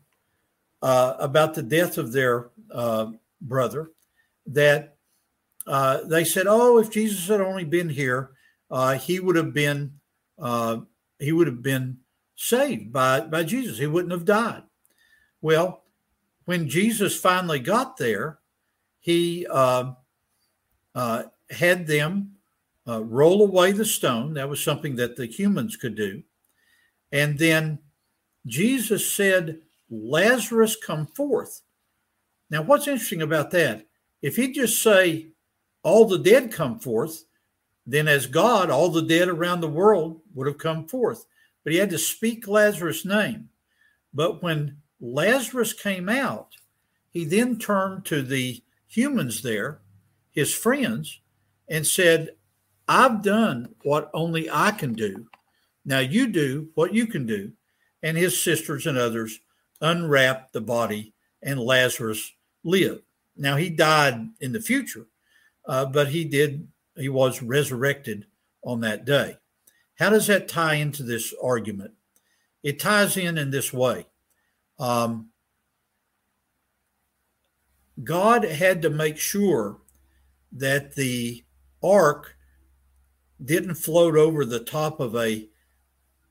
uh, 0.84 1.16
about 1.20 1.56
the 1.56 1.64
death 1.64 1.98
of 1.98 2.12
their 2.12 2.50
uh, 2.72 3.08
brother 3.42 3.92
that 4.46 4.96
uh, 5.66 6.02
they 6.06 6.24
said, 6.24 6.46
"Oh, 6.48 6.78
if 6.80 6.92
Jesus 6.92 7.28
had 7.28 7.42
only 7.42 7.64
been 7.64 7.90
here, 7.90 8.32
uh, 8.70 8.98
he 8.98 9.20
would 9.20 9.36
have 9.36 9.54
been 9.54 9.94
uh, 10.42 10.80
he 11.20 11.32
would 11.32 11.48
have 11.48 11.62
been 11.62 12.00
saved 12.36 12.92
by 12.92 13.22
by 13.22 13.44
Jesus. 13.44 13.78
He 13.78 13.88
wouldn't 13.88 14.12
have 14.12 14.26
died." 14.26 14.64
Well, 15.42 15.84
when 16.46 16.68
Jesus 16.68 17.20
finally 17.20 17.60
got 17.60 17.98
there, 17.98 18.40
he 19.00 19.48
uh, 19.50 19.94
uh, 20.94 21.24
had 21.50 21.88
them 21.88 22.34
uh, 22.88 23.04
roll 23.04 23.44
away 23.44 23.72
the 23.72 23.86
stone. 23.86 24.34
That 24.34 24.50
was 24.50 24.62
something 24.62 24.96
that 24.98 25.16
the 25.16 25.28
humans 25.28 25.78
could 25.78 25.96
do, 25.96 26.24
and 27.12 27.38
then 27.38 27.80
Jesus 28.46 29.10
said, 29.10 29.60
Lazarus, 29.90 30.76
come 30.76 31.08
forth. 31.08 31.62
Now, 32.50 32.62
what's 32.64 32.88
interesting 32.88 33.22
about 33.22 33.52
that? 33.52 33.86
If 34.22 34.36
he'd 34.36 34.54
just 34.54 34.82
say, 34.82 35.28
all 35.84 36.06
the 36.06 36.20
dead 36.20 36.52
come 36.52 36.80
forth, 36.80 37.24
then 37.86 38.08
as 38.08 38.28
God, 38.28 38.70
all 38.70 38.90
the 38.90 39.02
dead 39.02 39.28
around 39.28 39.62
the 39.62 39.68
world 39.68 40.22
would 40.34 40.48
have 40.48 40.58
come 40.58 40.88
forth. 40.88 41.26
But 41.64 41.74
he 41.74 41.80
had 41.80 41.90
to 41.92 41.98
speak 41.98 42.48
Lazarus' 42.48 43.06
name. 43.06 43.50
But 44.14 44.42
when 44.44 44.78
Lazarus 45.00 45.74
came 45.74 46.10
out, 46.10 46.50
he 47.10 47.26
then 47.26 47.60
turned 47.60 48.06
to 48.06 48.22
the 48.22 48.62
humans 48.88 49.42
there, 49.42 49.80
his 50.32 50.54
friends, 50.54 51.20
and 51.70 51.86
said, 51.86 52.30
I've 52.88 53.22
done 53.22 53.74
what 53.84 54.10
only 54.14 54.50
I 54.50 54.72
can 54.72 54.94
do. 54.94 55.28
Now 55.86 56.00
you 56.00 56.28
do 56.28 56.70
what 56.76 56.94
you 56.94 57.08
can 57.08 57.26
do 57.26 57.52
and 58.04 58.18
his 58.18 58.42
sisters 58.42 58.86
and 58.86 58.98
others 58.98 59.40
unwrapped 59.82 60.54
the 60.54 60.62
body, 60.62 61.14
and 61.42 61.60
Lazarus 61.60 62.34
lived. 62.64 63.04
Now 63.36 63.56
he 63.56 63.70
died 63.70 64.30
in 64.40 64.52
the 64.52 64.62
future, 64.62 65.08
uh, 65.66 65.86
but 65.86 66.10
he 66.10 66.24
did, 66.24 66.68
he 66.96 67.10
was 67.10 67.42
resurrected 67.42 68.26
on 68.64 68.82
that 68.82 69.06
day. 69.06 69.38
How 69.96 70.10
does 70.10 70.28
that 70.28 70.48
tie 70.48 70.76
into 70.76 71.04
this 71.04 71.34
argument? 71.42 71.94
It 72.64 72.80
ties 72.80 73.18
in 73.18 73.38
in 73.38 73.52
this 73.52 73.72
way. 73.74 74.08
Um, 74.80 75.30
God 78.04 78.44
had 78.44 78.82
to 78.82 78.90
make 78.90 79.18
sure 79.18 79.78
that 80.52 80.96
the 80.96 81.44
ark 81.84 82.36
didn't 83.44 83.76
float 83.76 84.16
over 84.16 84.46
the 84.46 84.60
top 84.60 85.00
of 85.00 85.16
a 85.16 85.50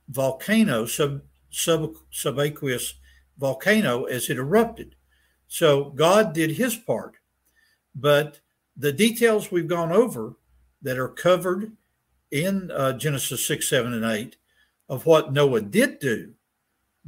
volcano, 0.08 0.86
sub, 0.86 1.22
sub, 1.50 1.94
subaqueous 2.12 2.94
volcano 3.38 4.04
as 4.04 4.28
it 4.28 4.36
erupted. 4.36 4.94
So 5.48 5.90
God 5.90 6.32
did 6.32 6.52
his 6.52 6.76
part. 6.76 7.16
But 7.94 8.40
the 8.76 8.92
details 8.92 9.50
we've 9.50 9.66
gone 9.66 9.92
over 9.92 10.36
that 10.82 10.98
are 10.98 11.08
covered 11.08 11.72
in 12.30 12.70
uh, 12.70 12.92
Genesis 12.94 13.46
6, 13.46 13.68
7, 13.68 13.92
and 13.92 14.04
8 14.04 14.36
of 14.88 15.06
what 15.06 15.32
Noah 15.32 15.60
did 15.60 15.98
do, 15.98 16.32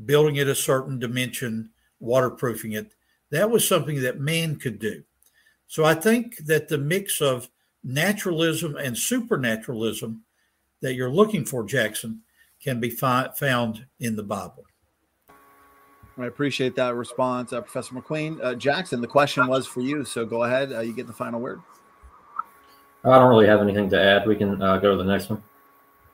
building 0.05 0.37
it 0.37 0.49
a 0.49 0.55
certain 0.55 0.99
dimension, 0.99 1.71
waterproofing 2.01 2.73
it, 2.73 2.95
that 3.31 3.51
was 3.51 3.67
something 3.67 4.01
that 4.03 4.21
man 4.21 4.57
could 4.57 4.79
do. 4.79 5.03
So 5.67 5.85
I 5.85 5.95
think 5.95 6.37
that 6.45 6.69
the 6.69 6.79
mix 6.79 7.21
of 7.21 7.49
naturalism 7.83 8.77
and 8.77 8.97
supernaturalism 8.97 10.23
that 10.81 10.95
you're 10.95 11.11
looking 11.11 11.45
for, 11.45 11.65
Jackson, 11.65 12.21
can 12.63 12.79
be 12.79 12.91
fi- 12.91 13.31
found 13.37 13.87
in 13.99 14.15
the 14.17 14.23
Bible. 14.23 14.65
I 16.19 16.27
appreciate 16.27 16.75
that 16.77 16.95
response, 16.95 17.53
uh, 17.53 17.63
Professor 17.63 17.95
McQueen. 17.95 18.39
Uh, 18.43 18.55
Jackson, 18.55 19.01
the 19.01 19.07
question 19.07 19.47
was 19.47 19.67
for 19.67 19.81
you, 19.81 20.05
so 20.05 20.27
go 20.27 20.45
ahead. 20.45 20.73
Uh, 20.73 20.81
you 20.81 20.93
get 20.93 21.07
the 21.07 21.13
final 21.13 21.41
word. 21.41 21.63
I 23.05 23.19
don't 23.19 23.29
really 23.29 23.47
have 23.47 23.61
anything 23.61 23.91
to 23.91 24.01
add. 24.01 24.27
We 24.27 24.37
can 24.37 24.61
uh, 24.63 24.79
go 24.79 24.93
to 24.93 24.97
the 24.97 25.09
next 25.09 25.29
one. 25.31 25.43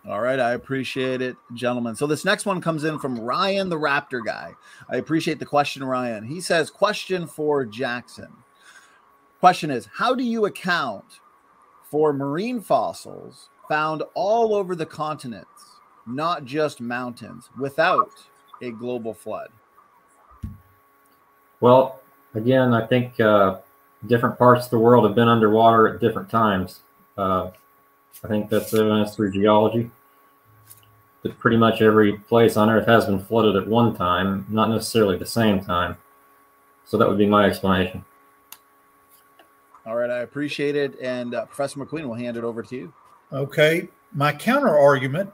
All 0.08 0.20
right, 0.20 0.40
I 0.40 0.52
appreciate 0.52 1.20
it, 1.20 1.36
gentlemen. 1.52 1.94
So 1.94 2.06
this 2.06 2.24
next 2.24 2.46
one 2.46 2.62
comes 2.62 2.84
in 2.84 2.98
from 2.98 3.20
Ryan, 3.20 3.68
the 3.68 3.76
Raptor 3.76 4.24
guy. 4.24 4.52
I 4.88 4.96
appreciate 4.96 5.38
the 5.38 5.44
question, 5.44 5.84
Ryan. 5.84 6.24
He 6.24 6.40
says, 6.40 6.70
"Question 6.70 7.26
for 7.26 7.66
Jackson. 7.66 8.28
Question 9.40 9.70
is, 9.70 9.86
how 9.92 10.14
do 10.14 10.24
you 10.24 10.46
account 10.46 11.04
for 11.82 12.12
marine 12.12 12.60
fossils 12.60 13.50
found 13.68 14.02
all 14.14 14.54
over 14.54 14.74
the 14.74 14.86
continents, 14.86 15.80
not 16.06 16.44
just 16.44 16.80
mountains, 16.80 17.50
without 17.58 18.10
a 18.62 18.70
global 18.70 19.14
flood? 19.14 19.50
Well, 21.60 22.00
again, 22.34 22.72
I 22.72 22.86
think 22.86 23.20
uh, 23.20 23.58
different 24.06 24.38
parts 24.38 24.66
of 24.66 24.70
the 24.70 24.78
world 24.78 25.04
have 25.04 25.14
been 25.14 25.28
underwater 25.28 25.88
at 25.88 26.00
different 26.00 26.30
times. 26.30 26.80
Uh, 27.16 27.50
I 28.24 28.28
think 28.28 28.48
that's 28.50 28.72
evidence 28.74 29.14
through 29.14 29.32
geology 29.32 29.90
that 31.22 31.38
pretty 31.38 31.56
much 31.56 31.82
every 31.82 32.16
place 32.16 32.56
on 32.56 32.70
Earth 32.70 32.86
has 32.86 33.06
been 33.06 33.18
flooded 33.24 33.56
at 33.56 33.66
one 33.66 33.94
time, 33.94 34.46
not 34.48 34.70
necessarily 34.70 35.16
the 35.16 35.26
same 35.26 35.60
time. 35.60 35.96
So 36.84 36.96
that 36.96 37.08
would 37.08 37.18
be 37.18 37.26
my 37.26 37.46
explanation. 37.46 38.04
All 39.84 39.96
right, 39.96 40.10
I 40.10 40.18
appreciate 40.18 40.76
it. 40.76 40.98
And 41.00 41.34
uh, 41.34 41.46
Professor 41.46 41.80
McQueen, 41.80 42.06
we'll 42.06 42.14
hand 42.14 42.36
it 42.36 42.44
over 42.44 42.62
to 42.62 42.76
you. 42.76 42.92
Okay. 43.32 43.88
My 44.12 44.32
counter 44.32 44.78
argument, 44.78 45.30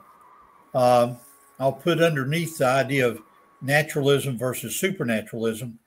um, 0.73 1.17
I'll 1.59 1.73
put 1.73 2.01
underneath 2.01 2.57
the 2.57 2.67
idea 2.67 3.07
of 3.07 3.21
naturalism 3.61 4.37
versus 4.37 4.79
supernaturalism. 4.79 5.79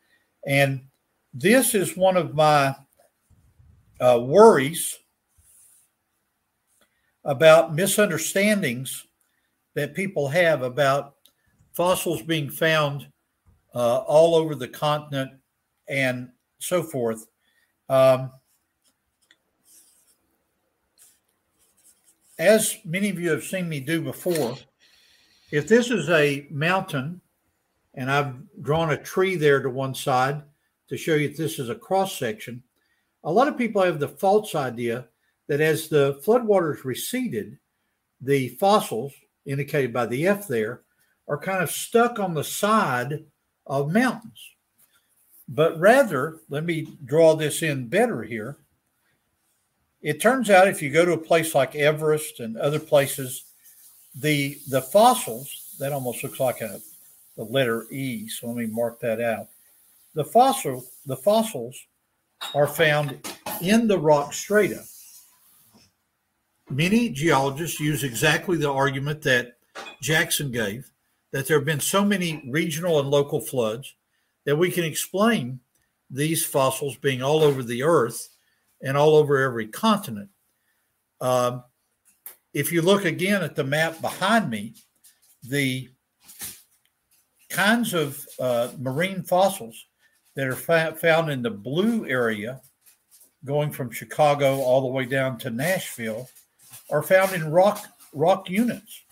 And 0.47 0.83
this 1.41 1.75
is 1.75 1.97
one 1.97 2.17
of 2.17 2.35
my 2.35 2.75
uh, 4.01 4.19
worries 4.21 4.99
about 7.25 7.75
misunderstandings 7.75 9.07
that 9.75 9.95
people 9.95 10.29
have 10.29 10.63
about 10.63 11.15
fossils 11.75 12.23
being 12.23 12.51
found 12.51 13.07
uh, 13.75 13.99
all 13.99 14.35
over 14.35 14.57
the 14.57 14.67
continent 14.67 15.31
and 15.89 16.29
so 16.59 16.83
forth. 16.83 17.27
Um, 17.89 18.33
as 22.39 22.79
many 22.85 23.11
of 23.11 23.21
you 23.21 23.31
have 23.31 23.45
seen 23.45 23.69
me 23.69 23.79
do 23.79 24.01
before, 24.01 24.57
if 25.53 25.69
this 25.69 25.91
is 25.91 26.09
a 26.09 26.49
mountain 26.51 27.21
and 27.95 28.11
I've 28.11 28.35
drawn 28.61 28.91
a 28.91 28.97
tree 28.97 29.37
there 29.37 29.63
to 29.63 29.71
one 29.71 29.95
side 29.95 30.43
to 30.89 30.97
show 30.97 31.15
you 31.15 31.29
this 31.29 31.59
is 31.59 31.69
a 31.69 31.75
cross 31.75 32.19
section, 32.19 32.63
a 33.25 33.33
lot 33.33 33.49
of 33.49 33.59
people 33.59 33.83
have 33.83 34.01
the 34.01 34.09
false 34.09 34.55
idea 34.55 35.07
that 35.49 35.61
as 35.61 35.89
the 35.89 36.21
floodwaters 36.25 36.85
receded, 36.85 37.59
the 38.21 38.49
fossils, 38.51 39.13
indicated 39.45 39.93
by 39.93 40.07
the 40.07 40.27
F 40.27 40.49
there, 40.49 40.83
are 41.27 41.39
kind 41.39 41.63
of 41.63 41.71
stuck 41.71 42.19
on 42.19 42.35
the 42.35 42.45
side 42.45 43.25
of 43.67 43.93
mountains. 43.93 44.51
But 45.49 45.79
rather, 45.79 46.39
let 46.49 46.65
me 46.65 46.89
draw 47.05 47.35
this 47.35 47.63
in 47.63 47.89
better 47.89 48.23
here. 48.23 48.57
It 50.03 50.21
turns 50.21 50.51
out 50.51 50.69
if 50.69 50.83
you 50.83 50.91
go 50.91 51.05
to 51.05 51.13
a 51.13 51.19
place 51.19 51.55
like 51.55 51.75
Everest 51.75 52.41
and 52.41 52.57
other 52.57 52.79
places, 52.79 53.45
the 54.15 54.59
the 54.69 54.83
fossils 54.83 55.75
that 55.79 55.93
almost 55.93 56.23
looks 56.23 56.41
like 56.41 56.61
a 56.61 56.81
the 57.37 57.45
letter 57.45 57.87
E. 57.91 58.29
So 58.29 58.49
let 58.49 58.57
me 58.57 58.67
mark 58.67 59.01
that 59.01 59.21
out. 59.21 59.49
The 60.19 60.25
fossil 60.25 60.85
the 61.07 61.15
fossils 61.15 61.79
are 62.53 62.67
found 62.67 63.25
in 63.63 63.87
the 63.87 64.01
rock 64.01 64.35
strata. 64.35 64.83
Many 66.69 67.11
geologists 67.11 67.79
use 67.79 68.03
exactly 68.03 68.57
the 68.57 68.69
argument 68.69 69.23
that 69.23 69.59
Jackson 70.03 70.51
gave 70.51 70.91
that 71.31 71.47
there 71.47 71.59
have 71.59 71.65
been 71.65 71.79
so 71.79 72.05
many 72.05 72.43
regional 72.51 72.99
and 72.99 73.09
local 73.09 73.41
floods 73.41 73.95
that 74.45 74.57
we 74.57 74.73
can 74.73 74.83
explain 74.83 75.61
these 76.11 76.45
fossils 76.45 76.97
being 76.97 77.23
all 77.23 77.45
over 77.45 77.63
the 77.63 77.85
earth 77.85 78.29
and 78.83 78.97
all 78.97 79.15
over 79.15 79.39
every 79.39 79.69
continent. 79.69 80.31
Um, 81.21 81.63
if 82.53 82.73
you 82.73 82.83
look 82.83 83.05
again 83.05 83.45
at 83.45 83.55
the 83.55 83.63
map 83.63 84.01
behind 84.01 84.51
me, 84.51 84.75
the 85.45 85.89
kinds 87.51 87.95
of 87.95 88.27
uh, 88.41 88.71
marine 88.81 89.23
fossils 89.23 89.85
that 90.39 90.47
are 90.47 90.93
found 90.95 91.31
in 91.33 91.43
the 91.43 91.51
blue 91.51 92.07
area, 92.07 92.61
going 93.45 93.73
from 93.73 93.91
Chicago 93.91 94.61
all 94.61 94.81
the 94.81 94.87
way 94.87 95.05
down 95.05 95.37
to 95.37 95.51
Nashville, 95.51 96.29
are 96.91 97.03
found 97.03 97.33
in 97.33 97.51
rock 97.51 97.85
rock 98.13 98.49
units. 98.49 99.03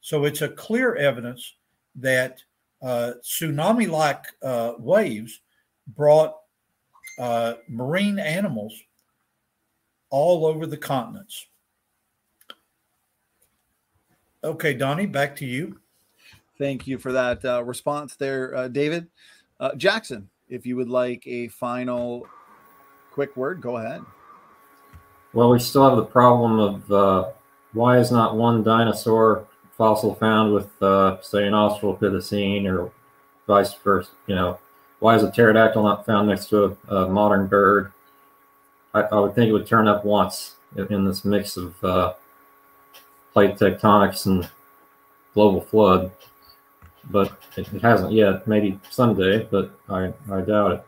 So 0.00 0.24
it's 0.24 0.40
a 0.40 0.48
clear 0.48 0.94
evidence 0.94 1.56
that 1.96 2.42
uh, 2.80 3.12
tsunami-like 3.22 4.24
uh, 4.42 4.72
waves 4.78 5.42
brought 5.88 6.38
uh, 7.18 7.56
marine 7.68 8.18
animals 8.18 8.72
all 10.08 10.46
over 10.46 10.66
the 10.66 10.78
continents. 10.78 11.48
Okay, 14.42 14.72
Donnie, 14.72 15.04
back 15.04 15.36
to 15.36 15.44
you. 15.44 15.80
Thank 16.56 16.86
you 16.86 16.96
for 16.96 17.12
that 17.12 17.44
uh, 17.44 17.62
response 17.62 18.16
there, 18.16 18.54
uh, 18.54 18.68
David. 18.68 19.08
Uh, 19.60 19.74
Jackson, 19.74 20.30
if 20.52 20.66
you 20.66 20.76
would 20.76 20.90
like 20.90 21.26
a 21.26 21.48
final 21.48 22.26
quick 23.10 23.34
word, 23.36 23.62
go 23.62 23.78
ahead. 23.78 24.04
Well, 25.32 25.50
we 25.50 25.58
still 25.58 25.88
have 25.88 25.96
the 25.96 26.04
problem 26.04 26.58
of 26.58 26.92
uh, 26.92 27.30
why 27.72 27.98
is 27.98 28.12
not 28.12 28.36
one 28.36 28.62
dinosaur 28.62 29.46
fossil 29.78 30.14
found 30.14 30.52
with, 30.52 30.70
uh, 30.82 31.20
say, 31.22 31.46
an 31.46 31.54
Australopithecine 31.54 32.70
or 32.70 32.92
vice 33.46 33.72
versa? 33.72 34.10
You 34.26 34.34
know, 34.34 34.58
why 34.98 35.16
is 35.16 35.22
a 35.22 35.30
pterodactyl 35.30 35.82
not 35.82 36.04
found 36.04 36.28
next 36.28 36.50
to 36.50 36.76
a, 36.88 36.96
a 36.96 37.08
modern 37.08 37.46
bird? 37.46 37.90
I, 38.92 39.00
I, 39.00 39.20
would 39.20 39.34
think 39.34 39.48
it 39.48 39.52
would 39.52 39.66
turn 39.66 39.88
up 39.88 40.04
once 40.04 40.56
in 40.76 41.06
this 41.06 41.24
mix 41.24 41.56
of 41.56 41.82
uh, 41.82 42.12
plate 43.32 43.56
tectonics 43.56 44.26
and 44.26 44.50
global 45.32 45.62
flood, 45.62 46.10
but 47.10 47.32
it, 47.56 47.66
hasn't 47.82 48.12
yet. 48.12 48.46
Maybe 48.46 48.78
someday, 48.90 49.46
but 49.50 49.78
I, 49.88 50.12
I 50.30 50.40
doubt 50.40 50.72
it. 50.72 50.86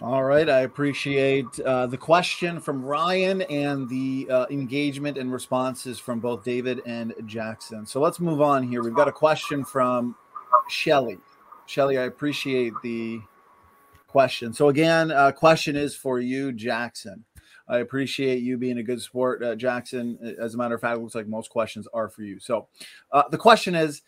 All 0.00 0.22
right. 0.22 0.48
I 0.48 0.60
appreciate 0.60 1.58
uh, 1.60 1.86
the 1.88 1.96
question 1.96 2.60
from 2.60 2.84
Ryan 2.84 3.42
and 3.42 3.88
the 3.88 4.28
uh, 4.30 4.46
engagement 4.48 5.18
and 5.18 5.32
responses 5.32 5.98
from 5.98 6.20
both 6.20 6.44
David 6.44 6.82
and 6.86 7.12
Jackson. 7.26 7.84
So 7.84 8.00
let's 8.00 8.20
move 8.20 8.40
on 8.40 8.62
here. 8.62 8.82
We've 8.82 8.94
got 8.94 9.08
a 9.08 9.12
question 9.12 9.64
from 9.64 10.14
Shelly. 10.68 11.18
Shelly, 11.66 11.98
I 11.98 12.04
appreciate 12.04 12.74
the 12.82 13.20
question. 14.06 14.52
So, 14.52 14.68
again, 14.68 15.10
uh, 15.10 15.32
question 15.32 15.76
is 15.76 15.94
for 15.94 16.20
you, 16.20 16.52
Jackson. 16.52 17.24
I 17.68 17.78
appreciate 17.78 18.42
you 18.42 18.56
being 18.56 18.78
a 18.78 18.82
good 18.82 19.02
sport, 19.02 19.42
uh, 19.42 19.54
Jackson. 19.54 20.36
As 20.40 20.54
a 20.54 20.56
matter 20.56 20.74
of 20.74 20.80
fact, 20.80 20.98
it 20.98 21.02
looks 21.02 21.14
like 21.14 21.26
most 21.26 21.50
questions 21.50 21.86
are 21.92 22.08
for 22.08 22.22
you. 22.22 22.40
So, 22.40 22.68
uh, 23.12 23.24
the 23.30 23.38
question 23.38 23.74
is 23.74 24.02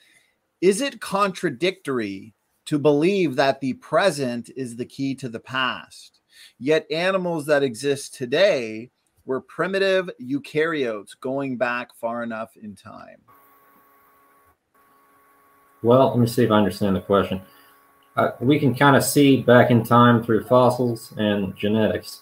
Is 0.61 0.81
it 0.81 1.01
contradictory 1.01 2.35
to 2.71 2.79
believe 2.79 3.35
that 3.35 3.61
the 3.61 3.73
present 3.75 4.49
is 4.57 4.77
the 4.77 4.85
key 4.85 5.13
to 5.13 5.29
the 5.29 5.41
past. 5.41 6.21
Yet 6.57 6.87
animals 6.89 7.45
that 7.47 7.65
exist 7.65 8.15
today 8.15 8.91
were 9.25 9.41
primitive 9.41 10.09
eukaryotes 10.23 11.19
going 11.21 11.57
back 11.57 11.93
far 11.97 12.23
enough 12.23 12.57
in 12.57 12.77
time. 12.77 13.23
Well, 15.83 16.11
let 16.11 16.19
me 16.21 16.29
see 16.29 16.45
if 16.45 16.53
I 16.53 16.59
understand 16.59 16.95
the 16.95 17.01
question. 17.01 17.41
Uh, 18.17 18.31
we 18.39 18.61
can 18.61 18.73
kind 18.73 18.95
of 18.95 19.03
see 19.03 19.43
back 19.43 19.73
in 19.73 19.83
time 19.83 20.23
through 20.23 20.45
fossils 20.45 21.13
and 21.17 21.57
genetics. 21.57 22.21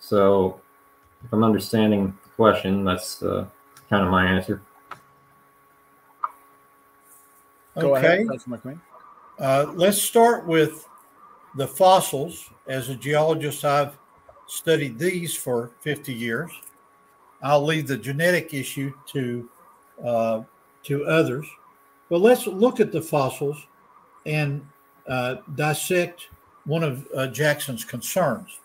So, 0.00 0.60
if 1.24 1.32
I'm 1.32 1.44
understanding 1.44 2.18
the 2.22 2.30
question, 2.30 2.84
that's 2.84 3.22
uh, 3.22 3.46
kind 3.88 4.04
of 4.04 4.10
my 4.10 4.26
answer. 4.26 4.62
Go 7.78 7.96
okay. 7.96 8.24
ahead, 8.24 8.26
Uh, 9.38 9.72
let's 9.74 10.02
start 10.02 10.46
with 10.46 10.86
the 11.54 11.66
fossils. 11.66 12.50
As 12.66 12.88
a 12.88 12.94
geologist, 12.94 13.64
I've 13.64 13.96
studied 14.46 14.98
these 14.98 15.34
for 15.34 15.70
50 15.80 16.12
years. 16.12 16.50
I'll 17.42 17.64
leave 17.64 17.86
the 17.86 17.96
genetic 17.96 18.52
issue 18.52 18.92
to 19.08 19.48
uh, 20.04 20.42
to 20.84 21.04
others. 21.04 21.46
But 22.08 22.20
let's 22.20 22.46
look 22.46 22.80
at 22.80 22.90
the 22.90 23.00
fossils 23.00 23.66
and 24.26 24.66
uh, 25.08 25.36
dissect 25.54 26.28
one 26.64 26.82
of 26.82 27.06
uh, 27.14 27.28
Jackson's 27.28 27.84
concerns. 27.84 28.58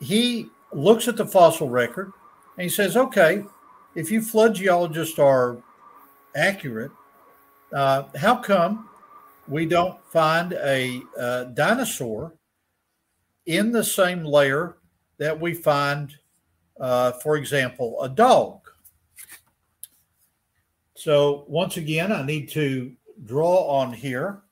He 0.00 0.48
looks 0.72 1.08
at 1.08 1.16
the 1.16 1.26
fossil 1.26 1.68
record 1.68 2.12
and 2.56 2.64
he 2.64 2.68
says, 2.68 2.96
"Okay, 2.96 3.44
if 3.94 4.10
you 4.10 4.20
flood 4.20 4.54
geologists 4.54 5.18
are 5.18 5.58
accurate, 6.34 6.92
uh, 7.72 8.04
how 8.16 8.36
come 8.36 8.88
we 9.48 9.66
don't 9.66 9.98
find 10.10 10.52
a, 10.54 11.02
a 11.18 11.44
dinosaur 11.54 12.32
in 13.46 13.70
the 13.70 13.84
same 13.84 14.24
layer 14.24 14.76
that 15.18 15.38
we 15.38 15.54
find, 15.54 16.14
uh, 16.80 17.12
for 17.12 17.36
example, 17.36 18.02
a 18.02 18.08
dog. 18.08 18.60
So 20.94 21.44
once 21.48 21.76
again, 21.76 22.12
I 22.12 22.24
need 22.24 22.48
to 22.50 22.92
draw 23.24 23.68
on 23.68 23.92
here 23.92 24.42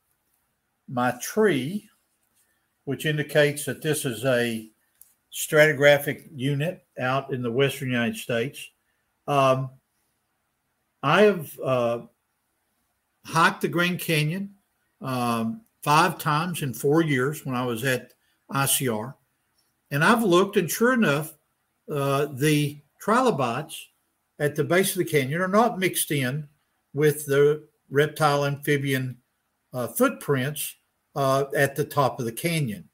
my 0.88 1.12
tree, 1.20 1.88
which 2.84 3.06
indicates 3.06 3.64
that 3.64 3.82
this 3.82 4.04
is 4.04 4.24
a 4.24 4.68
stratigraphic 5.34 6.28
unit 6.32 6.86
out 6.98 7.32
in 7.32 7.42
the 7.42 7.50
western 7.50 7.90
United 7.90 8.16
States. 8.16 8.70
Um, 9.26 9.70
I 11.02 11.22
have 11.22 11.58
uh, 11.62 12.00
hiked 13.26 13.62
the 13.62 13.68
Grand 13.68 13.98
Canyon 13.98 14.54
um, 15.00 15.62
five 15.82 16.18
times 16.18 16.62
in 16.62 16.72
four 16.72 17.02
years 17.02 17.44
when 17.44 17.54
I 17.54 17.66
was 17.66 17.84
at 17.84 18.12
ICR. 18.50 19.14
And 19.90 20.04
I've 20.04 20.22
looked, 20.22 20.56
and 20.56 20.70
sure 20.70 20.92
enough, 20.92 21.34
uh, 21.90 22.26
the 22.32 22.80
trilobites 23.00 23.88
at 24.38 24.56
the 24.56 24.64
base 24.64 24.92
of 24.92 24.98
the 24.98 25.04
canyon 25.04 25.40
are 25.40 25.48
not 25.48 25.78
mixed 25.78 26.10
in 26.10 26.48
with 26.94 27.26
the 27.26 27.64
reptile 27.90 28.46
amphibian 28.46 29.18
uh, 29.72 29.88
footprints 29.88 30.76
uh, 31.16 31.44
at 31.56 31.76
the 31.76 31.84
top 31.84 32.18
of 32.18 32.24
the 32.24 32.32
canyon. 32.32 32.88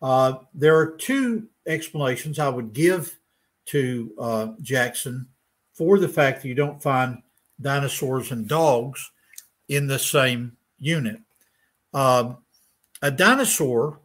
Uh, 0.00 0.34
there 0.54 0.76
are 0.76 0.92
two 0.96 1.48
explanations 1.66 2.38
I 2.38 2.48
would 2.48 2.72
give 2.72 3.18
to 3.66 4.12
uh, 4.18 4.46
Jackson 4.62 5.26
for 5.72 5.98
the 5.98 6.08
fact 6.08 6.42
that 6.42 6.48
you 6.48 6.54
don't 6.54 6.82
find 6.82 7.22
dinosaurs 7.60 8.32
and 8.32 8.48
dogs 8.48 9.10
in 9.68 9.86
the 9.86 9.98
same 9.98 10.56
unit. 10.78 11.20
Um, 11.92 12.38
a 13.02 13.10
dinosaur, 13.10 14.00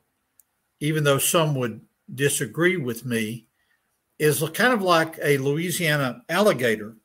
even 0.79 1.03
though 1.03 1.17
some 1.17 1.55
would 1.55 1.81
disagree 2.13 2.77
with 2.77 3.05
me, 3.05 3.47
is 4.19 4.43
kind 4.53 4.73
of 4.73 4.81
like 4.81 5.17
a 5.21 5.37
Louisiana 5.37 6.23
alligator. 6.29 6.95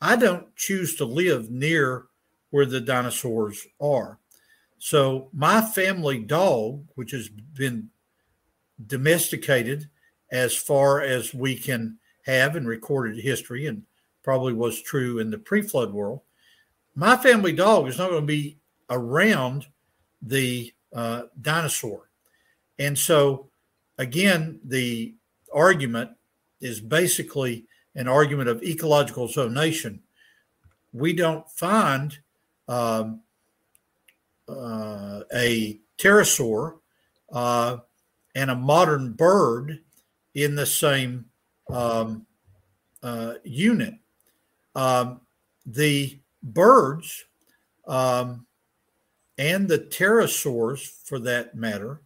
I 0.00 0.16
don't 0.16 0.54
choose 0.56 0.96
to 0.96 1.04
live 1.04 1.50
near 1.50 2.06
where 2.50 2.66
the 2.66 2.80
dinosaurs 2.80 3.66
are. 3.80 4.18
So 4.78 5.28
my 5.32 5.60
family 5.60 6.18
dog, 6.18 6.86
which 6.94 7.10
has 7.12 7.28
been 7.28 7.90
domesticated 8.86 9.88
as 10.30 10.54
far 10.54 11.00
as 11.00 11.32
we 11.32 11.56
can 11.56 11.98
have 12.24 12.56
in 12.56 12.66
recorded 12.66 13.18
history 13.18 13.66
and 13.66 13.82
probably 14.22 14.52
was 14.52 14.82
true 14.82 15.18
in 15.18 15.30
the 15.30 15.38
pre-flood 15.38 15.92
world, 15.92 16.20
my 16.94 17.16
family 17.16 17.52
dog 17.52 17.88
is 17.88 17.98
not 17.98 18.10
going 18.10 18.22
to 18.22 18.26
be 18.26 18.58
around 18.90 19.66
the 20.22 20.72
uh, 20.92 21.22
dinosaur. 21.40 22.08
And 22.78 22.98
so, 22.98 23.48
again, 23.98 24.60
the 24.64 25.14
argument 25.54 26.10
is 26.60 26.80
basically 26.80 27.66
an 27.94 28.08
argument 28.08 28.48
of 28.48 28.62
ecological 28.62 29.28
zonation. 29.28 30.00
We 30.92 31.12
don't 31.12 31.48
find 31.50 32.18
um, 32.68 33.20
uh, 34.48 35.20
a 35.34 35.80
pterosaur 35.98 36.78
uh, 37.32 37.78
and 38.36 38.50
a 38.50 38.54
modern 38.54 39.12
bird 39.12 39.80
in 40.34 40.54
the 40.54 40.66
same 40.66 41.24
um, 41.70 42.26
uh, 43.02 43.34
unit. 43.42 43.94
Um, 44.74 45.22
the 45.64 46.18
birds 46.42 47.24
um, 47.88 48.46
and 49.38 49.66
the 49.66 49.78
pterosaurs, 49.78 50.86
for 51.04 51.18
that 51.20 51.54
matter, 51.56 52.02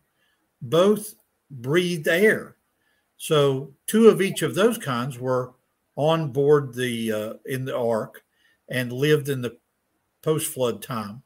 both 0.63 1.17
breathed 1.51 2.07
air. 2.07 2.55
So 3.17 3.75
two 3.89 4.09
of 4.09 4.23
each 4.23 4.43
of 4.43 4.55
those 4.55 4.79
kinds 4.79 5.19
were 5.19 5.55
on 5.97 6.31
board 6.31 6.73
the 6.73 7.13
uh, 7.13 7.33
in 7.45 7.65
the 7.65 7.77
ark 7.77 8.23
and 8.69 8.93
lived 8.93 9.29
in 9.29 9.43
the 9.43 9.57
post-flood 10.23 10.81
time. 10.81 11.23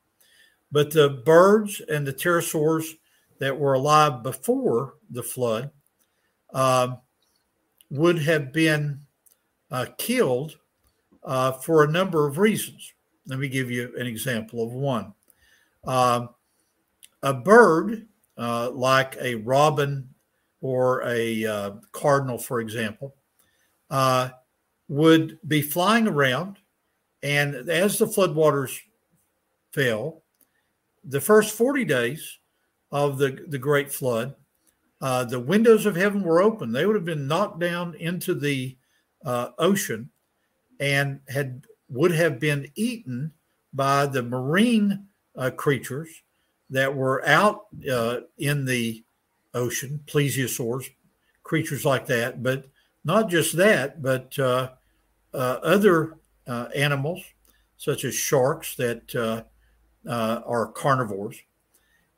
But 0.72 0.90
the 0.90 1.10
birds 1.10 1.82
and 1.90 2.06
the 2.06 2.12
pterosaurs 2.12 2.94
that 3.38 3.58
were 3.58 3.74
alive 3.74 4.22
before 4.22 4.94
the 5.10 5.22
flood 5.22 5.70
uh, 6.52 6.96
would 7.90 8.18
have 8.18 8.52
been 8.52 9.00
uh, 9.70 9.86
killed 9.98 10.58
uh, 11.24 11.52
for 11.52 11.84
a 11.84 11.90
number 11.90 12.26
of 12.26 12.38
reasons. 12.38 12.92
Let 13.26 13.38
me 13.38 13.48
give 13.48 13.70
you 13.70 13.92
an 13.98 14.06
example 14.06 14.62
of 14.62 14.72
one. 14.72 15.14
Um, 15.84 16.30
a 17.22 17.32
bird, 17.32 18.06
uh, 18.36 18.70
like 18.70 19.16
a 19.20 19.36
robin 19.36 20.08
or 20.60 21.02
a 21.06 21.44
uh, 21.44 21.70
cardinal, 21.92 22.38
for 22.38 22.60
example, 22.60 23.14
uh, 23.90 24.30
would 24.88 25.38
be 25.46 25.62
flying 25.62 26.06
around. 26.06 26.58
And 27.22 27.54
as 27.70 27.98
the 27.98 28.06
floodwaters 28.06 28.78
fell, 29.72 30.22
the 31.04 31.20
first 31.20 31.54
40 31.56 31.84
days 31.84 32.38
of 32.92 33.18
the, 33.18 33.44
the 33.48 33.58
Great 33.58 33.92
Flood, 33.92 34.34
uh, 35.00 35.24
the 35.24 35.40
windows 35.40 35.84
of 35.86 35.96
heaven 35.96 36.22
were 36.22 36.40
open. 36.40 36.72
They 36.72 36.86
would 36.86 36.96
have 36.96 37.04
been 37.04 37.28
knocked 37.28 37.58
down 37.58 37.94
into 37.96 38.34
the 38.34 38.76
uh, 39.24 39.50
ocean 39.58 40.10
and 40.80 41.20
had 41.28 41.64
would 41.88 42.12
have 42.12 42.40
been 42.40 42.68
eaten 42.74 43.32
by 43.72 44.06
the 44.06 44.22
marine 44.22 45.06
uh, 45.36 45.50
creatures 45.50 46.08
that 46.70 46.94
were 46.94 47.26
out 47.26 47.66
uh, 47.90 48.20
in 48.38 48.64
the 48.64 49.04
ocean, 49.52 50.00
plesiosaurs, 50.06 50.88
creatures 51.42 51.84
like 51.84 52.06
that. 52.06 52.42
But 52.42 52.66
not 53.04 53.28
just 53.28 53.56
that, 53.56 54.02
but 54.02 54.38
uh, 54.38 54.70
uh, 55.32 55.58
other 55.62 56.16
animals 56.46 57.22
such 57.76 58.04
as 58.04 58.14
sharks 58.14 58.74
that 58.76 59.44
are 60.06 60.66
carnivores. 60.68 61.36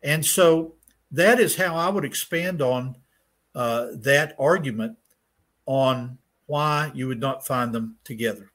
And 0.07 0.25
so 0.25 0.77
that 1.11 1.41
is 1.41 1.57
how 1.57 1.75
I 1.75 1.89
would 1.91 2.05
expand 2.05 2.63
on 2.63 2.97
uh, 3.55 3.89
that 3.95 4.37
argument 4.39 4.97
on 5.67 6.19
why 6.47 6.93
you 6.95 7.09
would 7.09 7.21
not 7.21 7.45
find 7.45 7.75
them 7.75 7.97
together. 8.05 8.53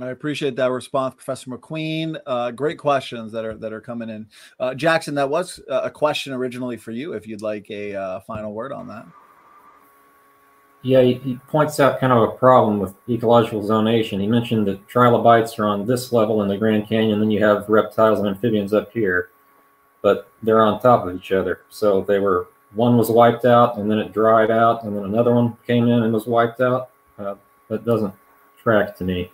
I 0.00 0.08
appreciate 0.08 0.56
that 0.56 0.70
response, 0.70 1.14
Professor 1.14 1.50
McQueen. 1.50 2.18
Uh, 2.24 2.50
great 2.50 2.78
questions 2.78 3.30
that 3.32 3.44
are 3.44 3.54
that 3.58 3.74
are 3.74 3.80
coming 3.80 4.08
in. 4.08 4.26
Uh, 4.58 4.72
Jackson, 4.74 5.14
that 5.16 5.28
was 5.28 5.60
a 5.68 5.90
question 5.90 6.32
originally 6.32 6.78
for 6.78 6.92
you. 6.92 7.12
If 7.12 7.26
you'd 7.26 7.42
like 7.42 7.70
a 7.70 7.94
uh, 7.94 8.20
final 8.20 8.54
word 8.54 8.72
on 8.72 8.88
that. 8.88 9.06
Yeah, 10.80 11.02
he, 11.02 11.14
he, 11.14 11.36
points 11.46 11.78
out 11.78 12.00
kind 12.00 12.12
of 12.12 12.22
a 12.22 12.32
problem 12.32 12.80
with 12.80 12.94
ecological 13.08 13.62
zonation. 13.62 14.20
He 14.20 14.26
mentioned 14.26 14.66
that 14.66 14.88
trilobites 14.88 15.56
are 15.60 15.66
on 15.66 15.86
this 15.86 16.10
level 16.10 16.42
in 16.42 16.48
the 16.48 16.56
Grand 16.56 16.88
Canyon, 16.88 17.20
then 17.20 17.30
you 17.30 17.44
have 17.44 17.68
reptiles 17.68 18.18
and 18.18 18.26
amphibians 18.26 18.72
up 18.74 18.90
here, 18.92 19.30
but 20.02 20.30
they're 20.42 20.62
on 20.62 20.80
top 20.80 21.06
of 21.06 21.14
each 21.14 21.32
other. 21.32 21.60
So 21.70 22.02
they 22.02 22.18
were 22.18 22.48
one 22.74 22.96
was 22.96 23.10
wiped 23.10 23.44
out, 23.44 23.78
and 23.78 23.90
then 23.90 23.98
it 23.98 24.12
dried 24.12 24.50
out, 24.50 24.84
and 24.84 24.96
then 24.96 25.04
another 25.04 25.34
one 25.34 25.56
came 25.66 25.88
in 25.88 26.02
and 26.02 26.12
was 26.12 26.26
wiped 26.26 26.60
out. 26.60 26.90
Uh, 27.18 27.34
that 27.68 27.84
doesn't 27.84 28.14
track 28.62 28.96
to 28.96 29.04
me. 29.04 29.30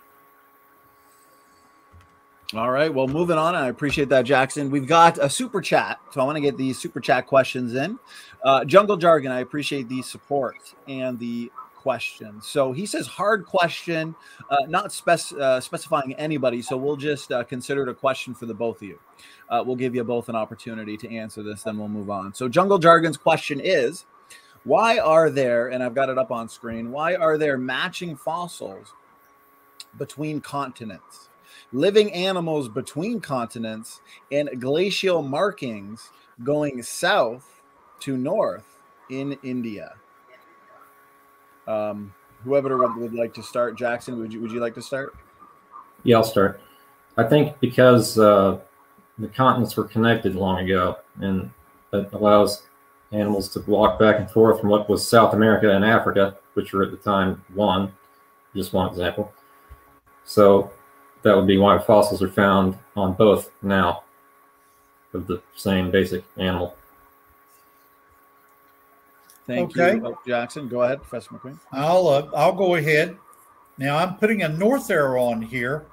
All 2.55 2.71
right. 2.71 2.91
Well, 2.91 3.07
moving 3.07 3.37
on. 3.37 3.53
I 3.53 3.67
appreciate 3.67 4.09
that, 4.09 4.23
Jackson. 4.23 4.71
We've 4.71 4.87
got 4.87 5.19
a 5.19 5.29
super 5.29 5.61
chat. 5.61 5.99
So 6.11 6.19
I 6.19 6.23
want 6.23 6.35
to 6.35 6.41
get 6.41 6.57
these 6.57 6.79
super 6.79 6.99
chat 6.99 7.27
questions 7.27 7.75
in. 7.75 7.99
Uh, 8.43 8.65
Jungle 8.65 8.97
Jargon, 8.97 9.31
I 9.31 9.41
appreciate 9.41 9.87
the 9.87 10.01
support 10.01 10.73
and 10.87 11.19
the 11.19 11.51
question. 11.89 12.39
So 12.39 12.71
he 12.71 12.85
says 12.85 13.07
hard 13.07 13.47
question, 13.47 14.13
uh, 14.51 14.67
not 14.67 14.91
spec- 14.91 15.33
uh, 15.39 15.59
specifying 15.59 16.13
anybody. 16.19 16.61
So 16.61 16.77
we'll 16.77 16.95
just 16.95 17.31
uh, 17.31 17.43
consider 17.43 17.81
it 17.81 17.89
a 17.89 17.95
question 17.95 18.35
for 18.35 18.45
the 18.45 18.53
both 18.53 18.77
of 18.77 18.83
you. 18.83 18.99
Uh, 19.49 19.63
we'll 19.65 19.75
give 19.75 19.95
you 19.95 20.03
both 20.03 20.29
an 20.29 20.35
opportunity 20.35 20.97
to 20.97 21.11
answer 21.11 21.41
this, 21.41 21.63
then 21.63 21.79
we'll 21.79 21.87
move 21.87 22.11
on. 22.11 22.31
So 22.35 22.47
Jungle 22.47 22.77
Jargon's 22.77 23.17
question 23.17 23.59
is 23.59 24.05
why 24.65 24.99
are 24.99 25.31
there, 25.31 25.69
and 25.69 25.81
I've 25.81 25.95
got 25.95 26.09
it 26.09 26.19
up 26.19 26.29
on 26.29 26.47
screen, 26.47 26.91
why 26.91 27.15
are 27.15 27.39
there 27.39 27.57
matching 27.57 28.15
fossils 28.15 28.93
between 29.97 30.39
continents? 30.39 31.29
living 31.71 32.11
animals 32.13 32.67
between 32.69 33.19
continents, 33.19 34.01
and 34.31 34.49
glacial 34.59 35.21
markings 35.21 36.09
going 36.43 36.81
south 36.81 37.61
to 37.99 38.15
north 38.17 38.81
in 39.09 39.37
India. 39.43 39.93
Um, 41.69 42.11
whoever 42.43 42.75
would, 42.97 43.13
like 43.13 43.33
to 43.35 43.43
start, 43.43 43.77
Jackson, 43.77 44.17
would 44.19 44.33
you 44.33 44.41
would 44.41 44.51
you 44.51 44.59
like 44.59 44.73
to 44.73 44.81
start? 44.81 45.15
Yeah, 46.03 46.17
I'll 46.17 46.23
start. 46.23 46.59
I 47.15 47.23
think 47.23 47.59
because 47.59 48.17
uh, 48.17 48.59
the 49.19 49.27
continents 49.27 49.77
were 49.77 49.83
connected 49.83 50.35
long 50.35 50.59
ago, 50.59 50.97
and 51.21 51.51
it 51.93 52.11
allows 52.13 52.63
animals 53.11 53.49
to 53.49 53.59
walk 53.61 53.99
back 53.99 54.19
and 54.19 54.29
forth 54.31 54.59
from 54.59 54.69
what 54.69 54.89
was 54.89 55.07
South 55.07 55.33
America 55.33 55.69
and 55.69 55.85
Africa, 55.85 56.37
which 56.55 56.73
were 56.73 56.83
at 56.83 56.91
the 56.91 56.97
time 56.97 57.43
one, 57.53 57.93
just 58.55 58.73
one 58.73 58.89
example. 58.89 59.31
So 60.25 60.71
that 61.21 61.35
would 61.35 61.47
be 61.47 61.57
why 61.57 61.77
fossils 61.77 62.23
are 62.23 62.29
found 62.29 62.77
on 62.95 63.13
both 63.13 63.51
now 63.61 64.03
of 65.13 65.27
the 65.27 65.41
same 65.55 65.91
basic 65.91 66.23
animal. 66.37 66.75
Thank 69.49 69.75
okay. 69.75 69.95
you, 69.95 70.15
Jackson. 70.27 70.67
Go 70.67 70.83
ahead, 70.83 71.01
Professor 71.01 71.31
McQueen. 71.31 71.59
I'll 71.71 72.07
uh, 72.07 72.29
I'll 72.35 72.53
go 72.53 72.75
ahead. 72.75 73.17
Now 73.79 73.97
I'm 73.97 74.15
putting 74.17 74.43
a 74.43 74.49
north 74.49 74.91
arrow 74.91 75.23
on 75.23 75.41
here 75.41 75.87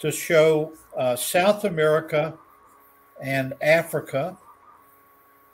to 0.00 0.10
show 0.10 0.72
uh, 0.96 1.14
South 1.14 1.64
America 1.64 2.36
and 3.22 3.54
Africa. 3.62 4.36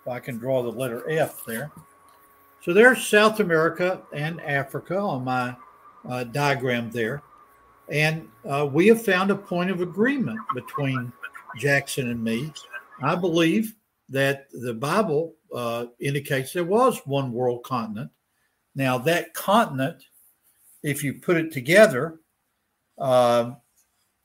If 0.01 0.09
I 0.09 0.19
can 0.19 0.39
draw 0.39 0.63
the 0.63 0.71
letter 0.71 1.05
F 1.11 1.45
there. 1.45 1.71
So 2.63 2.73
there's 2.73 3.07
South 3.07 3.39
America 3.41 4.01
and 4.15 4.41
Africa 4.41 4.97
on 4.99 5.23
my 5.23 5.55
uh, 6.09 6.25
diagram 6.25 6.91
there. 6.91 7.23
And 7.91 8.31
uh, 8.49 8.67
we 8.73 8.87
have 8.87 9.05
found 9.05 9.31
a 9.31 9.37
point 9.37 9.71
of 9.71 9.83
agreement 9.83 10.39
between 10.55 11.13
Jackson 11.59 12.09
and 12.11 12.25
me. 12.25 12.51
I 13.03 13.15
believe 13.15 13.75
that 14.09 14.47
the 14.53 14.73
Bible 14.73 15.35
uh, 15.55 15.87
indicates 16.01 16.53
there 16.53 16.65
was 16.65 17.01
one 17.07 17.33
world 17.33 17.63
continent. 17.65 18.11
Now, 18.75 18.99
that 18.99 19.35
continent, 19.35 20.05
if 20.83 21.03
you 21.03 21.15
put 21.15 21.37
it 21.37 21.53
together, 21.53 22.21
uh, 22.99 23.53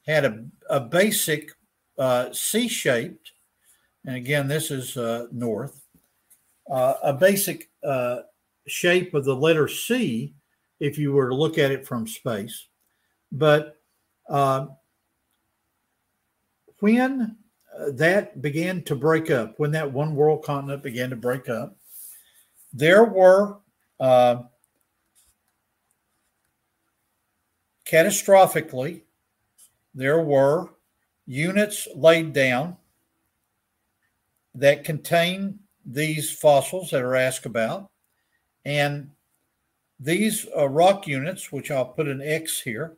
had 0.05 0.25
a, 0.25 0.45
a 0.69 0.79
basic 0.79 1.51
uh, 1.97 2.31
C 2.31 2.67
shaped, 2.67 3.31
and 4.05 4.15
again, 4.15 4.47
this 4.47 4.69
is 4.69 4.97
uh, 4.97 5.27
north, 5.31 5.81
uh, 6.69 6.95
a 7.03 7.13
basic 7.13 7.69
uh, 7.83 8.19
shape 8.67 9.13
of 9.13 9.25
the 9.25 9.35
letter 9.35 9.67
C 9.67 10.33
if 10.79 10.97
you 10.97 11.11
were 11.13 11.29
to 11.29 11.35
look 11.35 11.57
at 11.57 11.71
it 11.71 11.87
from 11.87 12.05
space. 12.07 12.67
But 13.31 13.77
when 16.79 17.35
that 17.93 18.41
began 18.41 18.81
to 18.83 18.95
break 18.95 19.29
up, 19.29 19.59
when 19.59 19.71
that 19.71 19.91
one 19.91 20.15
world 20.15 20.43
continent 20.43 20.83
began 20.83 21.09
to 21.09 21.15
break 21.15 21.49
up, 21.49 21.75
there 22.73 23.03
were 23.03 23.57
uh, 23.99 24.43
catastrophically, 27.85 29.01
there 29.93 30.21
were 30.21 30.69
units 31.25 31.87
laid 31.95 32.33
down 32.33 32.77
that 34.53 34.83
contain 34.83 35.59
these 35.85 36.31
fossils 36.31 36.91
that 36.91 37.01
are 37.01 37.15
asked 37.15 37.45
about. 37.45 37.89
And 38.63 39.11
these 39.99 40.47
uh, 40.57 40.67
rock 40.67 41.07
units, 41.07 41.51
which 41.51 41.71
I'll 41.71 41.85
put 41.85 42.07
an 42.07 42.21
X 42.21 42.61
here, 42.61 42.97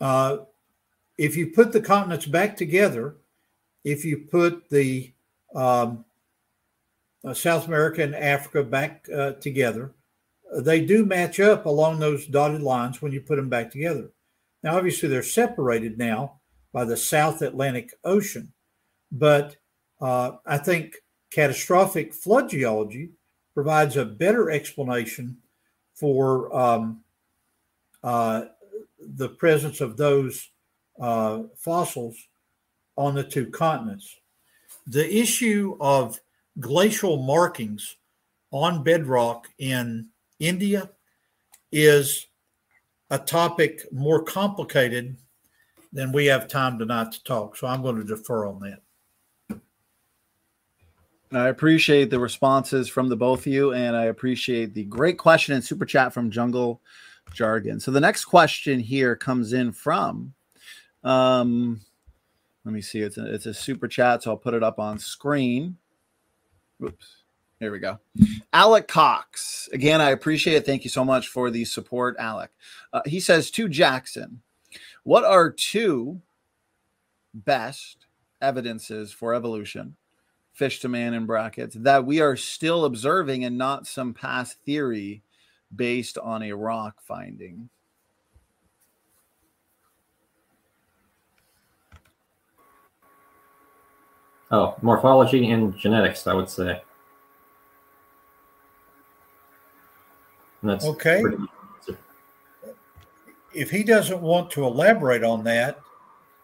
uh, 0.00 0.38
if 1.18 1.36
you 1.36 1.48
put 1.48 1.72
the 1.72 1.80
continents 1.80 2.26
back 2.26 2.56
together, 2.56 3.16
if 3.84 4.04
you 4.04 4.26
put 4.30 4.68
the 4.68 5.12
um, 5.54 6.04
uh, 7.24 7.32
South 7.34 7.66
America 7.66 8.02
and 8.02 8.14
Africa 8.14 8.62
back 8.62 9.06
uh, 9.14 9.32
together, 9.32 9.92
they 10.58 10.84
do 10.84 11.04
match 11.04 11.40
up 11.40 11.66
along 11.66 11.98
those 11.98 12.26
dotted 12.26 12.62
lines 12.62 13.00
when 13.00 13.12
you 13.12 13.20
put 13.20 13.36
them 13.36 13.48
back 13.48 13.70
together. 13.70 14.10
Now, 14.62 14.76
obviously, 14.76 15.08
they're 15.08 15.22
separated 15.22 15.98
now 15.98 16.40
by 16.72 16.84
the 16.84 16.96
South 16.96 17.42
Atlantic 17.42 17.92
Ocean, 18.04 18.52
but 19.10 19.56
uh, 20.00 20.32
I 20.44 20.58
think 20.58 20.96
catastrophic 21.30 22.12
flood 22.12 22.50
geology 22.50 23.10
provides 23.54 23.96
a 23.96 24.04
better 24.04 24.50
explanation 24.50 25.38
for 25.94 26.54
um, 26.54 27.00
uh, 28.04 28.46
the 28.98 29.30
presence 29.30 29.80
of 29.80 29.96
those 29.96 30.50
uh, 31.00 31.42
fossils 31.56 32.16
on 32.96 33.14
the 33.14 33.24
two 33.24 33.46
continents. 33.46 34.16
The 34.86 35.14
issue 35.14 35.76
of 35.80 36.20
glacial 36.60 37.22
markings 37.22 37.96
on 38.50 38.82
bedrock 38.82 39.48
in 39.58 40.08
India 40.38 40.90
is 41.72 42.26
a 43.10 43.18
topic 43.18 43.84
more 43.92 44.22
complicated 44.22 45.16
than 45.92 46.12
we 46.12 46.26
have 46.26 46.48
time 46.48 46.78
tonight 46.78 47.12
to 47.12 47.24
talk. 47.24 47.56
So 47.56 47.66
I'm 47.66 47.82
going 47.82 47.96
to 47.96 48.04
defer 48.04 48.46
on 48.46 48.60
that. 48.60 48.80
I 51.32 51.48
appreciate 51.48 52.10
the 52.10 52.20
responses 52.20 52.88
from 52.88 53.08
the 53.08 53.16
both 53.16 53.40
of 53.40 53.46
you, 53.48 53.72
and 53.72 53.96
I 53.96 54.04
appreciate 54.04 54.74
the 54.74 54.84
great 54.84 55.18
question 55.18 55.54
and 55.54 55.64
super 55.64 55.84
chat 55.84 56.12
from 56.12 56.30
Jungle 56.30 56.80
Jargon. 57.34 57.80
So 57.80 57.90
the 57.90 58.00
next 58.00 58.26
question 58.26 58.78
here 58.78 59.16
comes 59.16 59.52
in 59.52 59.72
from, 59.72 60.32
um, 61.06 61.80
let 62.64 62.72
me 62.72 62.82
see, 62.82 63.00
it's 63.00 63.16
a, 63.16 63.32
it's 63.32 63.46
a 63.46 63.54
super 63.54 63.88
chat, 63.88 64.22
so 64.22 64.32
I'll 64.32 64.36
put 64.36 64.54
it 64.54 64.62
up 64.62 64.78
on 64.78 64.98
screen. 64.98 65.76
Oops. 66.82 67.22
Here 67.58 67.72
we 67.72 67.78
go. 67.78 67.98
Alec 68.52 68.86
Cox. 68.86 69.68
Again, 69.72 70.02
I 70.02 70.10
appreciate 70.10 70.56
it. 70.56 70.66
Thank 70.66 70.84
you 70.84 70.90
so 70.90 71.04
much 71.04 71.28
for 71.28 71.50
the 71.50 71.64
support, 71.64 72.16
Alec. 72.18 72.50
Uh, 72.92 73.00
he 73.06 73.18
says 73.18 73.50
to 73.52 73.68
Jackson, 73.68 74.42
What 75.04 75.24
are 75.24 75.50
two 75.50 76.20
best 77.32 78.06
evidences 78.40 79.12
for 79.12 79.34
evolution 79.34 79.96
fish 80.52 80.80
to 80.80 80.88
man 80.88 81.12
in 81.12 81.26
brackets 81.26 81.76
that 81.78 82.06
we 82.06 82.20
are 82.20 82.34
still 82.34 82.86
observing 82.86 83.44
and 83.44 83.58
not 83.58 83.86
some 83.86 84.14
past 84.14 84.58
theory 84.64 85.22
based 85.74 86.16
on 86.16 86.42
a 86.42 86.52
rock 86.52 86.96
finding. 87.02 87.68
Oh, 94.50 94.76
morphology 94.80 95.50
and 95.50 95.76
genetics, 95.76 96.26
I 96.26 96.34
would 96.34 96.48
say. 96.48 96.82
And 100.62 100.70
that's 100.70 100.84
okay. 100.84 101.22
If 103.52 103.70
he 103.70 103.82
doesn't 103.82 104.20
want 104.20 104.50
to 104.52 104.64
elaborate 104.64 105.24
on 105.24 105.42
that, 105.44 105.80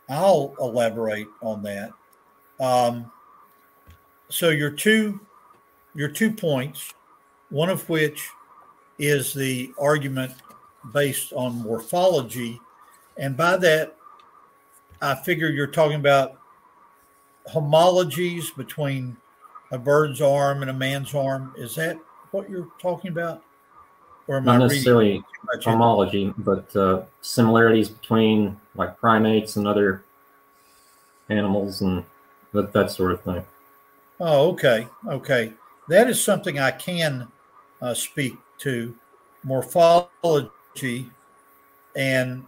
I'll 0.08 0.54
elaborate 0.58 1.28
on 1.42 1.62
that. 1.62 1.92
Um, 2.58 3.10
so 4.28 4.48
your 4.50 4.70
two 4.70 5.20
your 5.94 6.08
two 6.08 6.32
points, 6.32 6.92
one 7.50 7.68
of 7.68 7.88
which 7.88 8.28
is 8.98 9.34
the 9.34 9.72
argument 9.78 10.32
based 10.92 11.32
on 11.32 11.62
morphology, 11.62 12.60
and 13.16 13.36
by 13.36 13.56
that 13.58 13.96
I 15.00 15.14
figure 15.14 15.48
you're 15.48 15.66
talking 15.66 15.96
about 15.96 16.41
homologies 17.48 18.54
between 18.56 19.16
a 19.70 19.78
bird's 19.78 20.20
arm 20.20 20.62
and 20.62 20.70
a 20.70 20.74
man's 20.74 21.14
arm. 21.14 21.54
Is 21.56 21.74
that 21.76 21.98
what 22.30 22.48
you're 22.48 22.68
talking 22.78 23.10
about? 23.10 23.42
Or 24.28 24.36
am 24.36 24.44
Not 24.44 24.56
I 24.62 24.66
necessarily 24.66 25.22
homology, 25.62 26.32
but 26.38 26.74
uh, 26.76 27.02
similarities 27.22 27.88
between 27.88 28.58
like 28.76 28.98
primates 28.98 29.56
and 29.56 29.66
other 29.66 30.04
animals 31.28 31.80
and 31.80 32.04
that, 32.52 32.72
that 32.72 32.90
sort 32.90 33.12
of 33.12 33.22
thing. 33.22 33.44
Oh, 34.20 34.50
okay. 34.52 34.86
Okay. 35.08 35.52
That 35.88 36.08
is 36.08 36.22
something 36.22 36.58
I 36.58 36.70
can 36.70 37.26
uh, 37.80 37.94
speak 37.94 38.34
to 38.58 38.94
morphology 39.42 41.10
and 41.96 42.44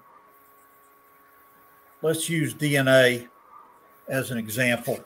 let's 2.02 2.28
use 2.28 2.54
DNA 2.54 3.28
as 4.08 4.30
an 4.30 4.38
example. 4.38 5.00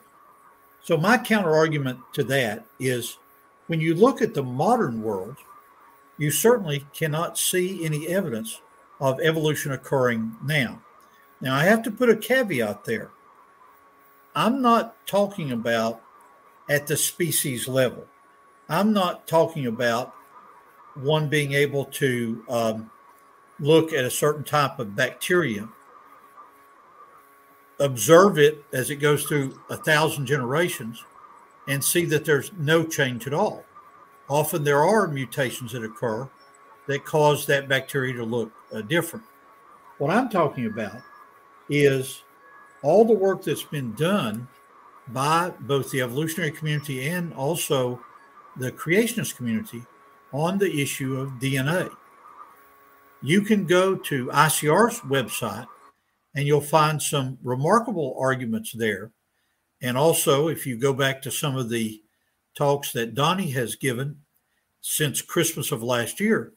So, 0.82 0.96
my 0.96 1.18
counter 1.18 1.54
argument 1.54 1.98
to 2.14 2.24
that 2.24 2.64
is 2.78 3.18
when 3.66 3.80
you 3.80 3.94
look 3.94 4.22
at 4.22 4.34
the 4.34 4.42
modern 4.42 5.02
world, 5.02 5.36
you 6.16 6.30
certainly 6.30 6.86
cannot 6.92 7.38
see 7.38 7.84
any 7.84 8.08
evidence 8.08 8.60
of 9.00 9.20
evolution 9.20 9.72
occurring 9.72 10.36
now. 10.44 10.82
Now, 11.40 11.54
I 11.54 11.64
have 11.64 11.82
to 11.84 11.90
put 11.90 12.10
a 12.10 12.16
caveat 12.16 12.84
there. 12.84 13.10
I'm 14.34 14.60
not 14.60 14.94
talking 15.06 15.52
about 15.52 16.00
at 16.68 16.86
the 16.86 16.96
species 16.96 17.68
level. 17.68 18.06
I'm 18.68 18.92
not 18.92 19.26
talking 19.26 19.66
about 19.66 20.14
one 20.94 21.28
being 21.28 21.52
able 21.52 21.84
to 21.86 22.44
um, 22.48 22.90
look 23.60 23.92
at 23.92 24.04
a 24.04 24.10
certain 24.10 24.44
type 24.44 24.78
of 24.78 24.96
bacteria, 24.96 25.68
observe 27.80 28.38
it 28.38 28.64
as 28.72 28.90
it 28.90 28.96
goes 28.96 29.24
through 29.24 29.60
a 29.70 29.76
thousand 29.76 30.26
generations, 30.26 31.04
and 31.68 31.84
see 31.84 32.04
that 32.06 32.24
there's 32.24 32.50
no 32.58 32.82
change 32.82 33.26
at 33.26 33.34
all. 33.34 33.64
Often 34.28 34.64
there 34.64 34.84
are 34.84 35.06
mutations 35.06 35.72
that 35.72 35.84
occur 35.84 36.28
that 36.86 37.04
cause 37.04 37.46
that 37.46 37.68
bacteria 37.68 38.14
to 38.14 38.24
look 38.24 38.50
uh, 38.74 38.80
different. 38.80 39.24
What 39.98 40.10
I'm 40.10 40.28
talking 40.28 40.66
about 40.66 40.96
is 41.68 42.22
all 42.82 43.04
the 43.04 43.12
work 43.12 43.44
that's 43.44 43.62
been 43.62 43.92
done 43.92 44.48
by 45.08 45.52
both 45.60 45.90
the 45.90 46.00
evolutionary 46.00 46.50
community 46.50 47.08
and 47.08 47.32
also 47.34 48.00
the 48.56 48.72
creationist 48.72 49.36
community 49.36 49.84
on 50.32 50.58
the 50.58 50.80
issue 50.80 51.18
of 51.18 51.32
DNA. 51.32 51.90
You 53.22 53.42
can 53.42 53.64
go 53.64 53.94
to 53.94 54.26
ICR's 54.26 55.00
website 55.00 55.66
and 56.34 56.46
you'll 56.46 56.60
find 56.60 57.00
some 57.00 57.38
remarkable 57.42 58.16
arguments 58.18 58.72
there. 58.72 59.10
And 59.80 59.96
also, 59.96 60.48
if 60.48 60.66
you 60.66 60.76
go 60.76 60.92
back 60.92 61.22
to 61.22 61.30
some 61.30 61.56
of 61.56 61.70
the 61.70 62.02
talks 62.54 62.92
that 62.92 63.14
Donnie 63.14 63.50
has 63.50 63.76
given 63.76 64.16
since 64.80 65.22
Christmas 65.22 65.72
of 65.72 65.82
last 65.82 66.20
year, 66.20 66.52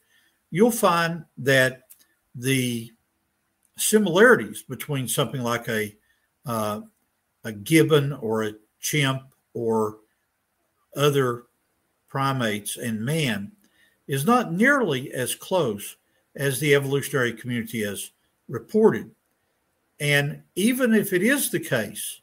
you'll 0.50 0.72
find 0.72 1.26
that 1.38 1.84
the 2.36 2.92
similarities 3.78 4.64
between 4.64 5.08
something 5.08 5.42
like 5.42 5.68
a 5.68 5.96
uh, 6.46 6.82
a 7.44 7.52
gibbon 7.52 8.14
or 8.14 8.44
a 8.44 8.54
chimp 8.80 9.22
or 9.54 9.98
other 10.96 11.44
primates 12.10 12.78
and 12.78 13.04
man 13.04 13.52
is 14.08 14.26
not 14.26 14.54
nearly 14.54 15.12
as 15.14 15.36
close 15.36 15.96
as 16.36 16.60
the 16.60 16.76
evolutionary 16.76 17.34
community 17.34 17.84
has 17.84 18.12
reported. 18.48 19.10
And 20.02 20.42
even 20.56 20.96
if 20.96 21.14
it 21.14 21.22
is 21.22 21.52
the 21.52 21.60
case, 21.60 22.22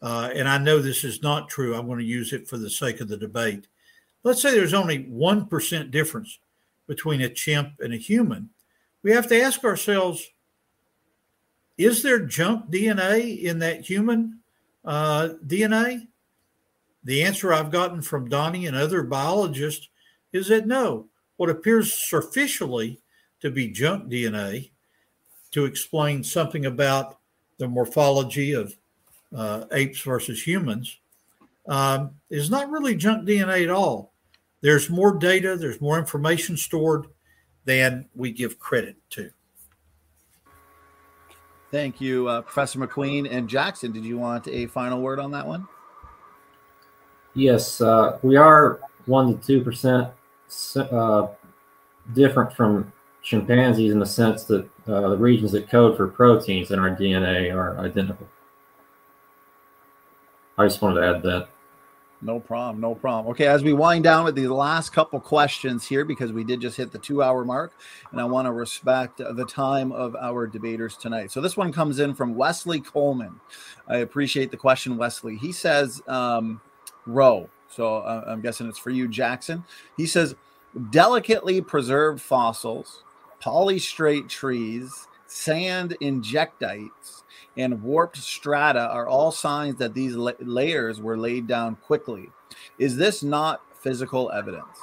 uh, 0.00 0.30
and 0.32 0.48
I 0.48 0.56
know 0.56 0.78
this 0.78 1.02
is 1.02 1.20
not 1.20 1.48
true, 1.48 1.74
I'm 1.74 1.86
going 1.86 1.98
to 1.98 2.04
use 2.04 2.32
it 2.32 2.48
for 2.48 2.58
the 2.58 2.70
sake 2.70 3.00
of 3.00 3.08
the 3.08 3.16
debate. 3.16 3.66
Let's 4.22 4.40
say 4.40 4.52
there's 4.52 4.72
only 4.72 5.04
1% 5.04 5.90
difference 5.90 6.38
between 6.86 7.20
a 7.22 7.28
chimp 7.28 7.80
and 7.80 7.92
a 7.92 7.96
human. 7.96 8.50
We 9.02 9.10
have 9.10 9.26
to 9.28 9.40
ask 9.40 9.64
ourselves 9.64 10.30
is 11.76 12.02
there 12.02 12.20
junk 12.20 12.70
DNA 12.70 13.42
in 13.42 13.60
that 13.60 13.82
human 13.82 14.40
uh, 14.84 15.30
DNA? 15.46 16.06
The 17.04 17.22
answer 17.22 17.52
I've 17.52 17.70
gotten 17.70 18.02
from 18.02 18.28
Donnie 18.28 18.66
and 18.66 18.76
other 18.76 19.02
biologists 19.02 19.88
is 20.32 20.48
that 20.48 20.66
no. 20.66 21.06
What 21.36 21.50
appears 21.50 21.92
superficially 21.92 23.00
to 23.40 23.50
be 23.50 23.68
junk 23.68 24.10
DNA 24.10 24.70
to 25.52 25.64
explain 25.64 26.22
something 26.22 26.66
about 26.66 27.18
the 27.58 27.68
morphology 27.68 28.52
of 28.52 28.74
uh, 29.36 29.64
apes 29.72 30.00
versus 30.00 30.46
humans 30.46 30.98
um, 31.68 32.12
is 32.30 32.50
not 32.50 32.70
really 32.70 32.94
junk 32.94 33.26
DNA 33.26 33.64
at 33.64 33.70
all. 33.70 34.12
There's 34.60 34.90
more 34.90 35.16
data, 35.16 35.56
there's 35.56 35.80
more 35.80 35.98
information 35.98 36.56
stored 36.56 37.06
than 37.64 38.08
we 38.14 38.32
give 38.32 38.58
credit 38.58 38.96
to. 39.10 39.30
Thank 41.70 42.00
you, 42.00 42.26
uh, 42.28 42.40
Professor 42.42 42.78
McQueen 42.78 43.30
and 43.30 43.46
Jackson. 43.46 43.92
Did 43.92 44.04
you 44.04 44.16
want 44.16 44.48
a 44.48 44.66
final 44.66 45.02
word 45.02 45.20
on 45.20 45.30
that 45.32 45.46
one? 45.46 45.68
Yes, 47.34 47.80
uh, 47.82 48.18
we 48.22 48.36
are 48.36 48.80
one 49.04 49.38
to 49.38 49.46
two 49.46 49.62
percent 49.62 50.08
uh, 50.76 51.28
different 52.14 52.54
from 52.54 52.90
chimpanzees 53.22 53.92
in 53.92 53.98
the 53.98 54.06
sense 54.06 54.44
that 54.44 54.66
uh, 54.88 55.08
the 55.08 55.16
regions 55.16 55.52
that 55.52 55.68
code 55.68 55.96
for 55.96 56.08
proteins 56.08 56.70
in 56.70 56.78
our 56.78 56.90
DNA 56.90 57.54
are 57.54 57.78
identical. 57.78 58.26
I 60.56 60.64
just 60.64 60.82
wanted 60.82 61.00
to 61.00 61.06
add 61.06 61.22
that. 61.22 61.48
No 62.20 62.40
problem. 62.40 62.80
No 62.80 62.96
problem. 62.96 63.30
Okay, 63.30 63.46
as 63.46 63.62
we 63.62 63.72
wind 63.72 64.02
down 64.02 64.24
with 64.24 64.34
the 64.34 64.48
last 64.48 64.90
couple 64.90 65.20
questions 65.20 65.86
here, 65.86 66.04
because 66.04 66.32
we 66.32 66.42
did 66.42 66.60
just 66.60 66.76
hit 66.76 66.90
the 66.90 66.98
two 66.98 67.22
hour 67.22 67.44
mark, 67.44 67.72
and 68.10 68.20
I 68.20 68.24
want 68.24 68.46
to 68.46 68.52
respect 68.52 69.18
the 69.18 69.46
time 69.48 69.92
of 69.92 70.16
our 70.16 70.48
debaters 70.48 70.96
tonight. 70.96 71.30
So 71.30 71.40
this 71.40 71.56
one 71.56 71.72
comes 71.72 72.00
in 72.00 72.14
from 72.14 72.34
Wesley 72.34 72.80
Coleman. 72.80 73.38
I 73.86 73.98
appreciate 73.98 74.50
the 74.50 74.56
question, 74.56 74.96
Wesley. 74.96 75.36
He 75.36 75.52
says, 75.52 76.02
um, 76.08 76.60
Roe. 77.06 77.48
So 77.68 77.98
uh, 77.98 78.24
I'm 78.26 78.40
guessing 78.40 78.68
it's 78.68 78.78
for 78.78 78.90
you, 78.90 79.06
Jackson. 79.06 79.62
He 79.96 80.06
says, 80.06 80.34
delicately 80.90 81.60
preserved 81.60 82.20
fossils, 82.20 83.04
polystrate 83.42 84.28
trees, 84.28 85.06
sand 85.26 85.96
injectites, 86.00 87.22
and 87.56 87.82
warped 87.82 88.16
strata 88.16 88.88
are 88.90 89.06
all 89.06 89.32
signs 89.32 89.76
that 89.76 89.94
these 89.94 90.14
la- 90.14 90.32
layers 90.40 91.00
were 91.00 91.18
laid 91.18 91.46
down 91.46 91.76
quickly. 91.76 92.30
Is 92.78 92.96
this 92.96 93.22
not 93.22 93.62
physical 93.80 94.30
evidence? 94.30 94.78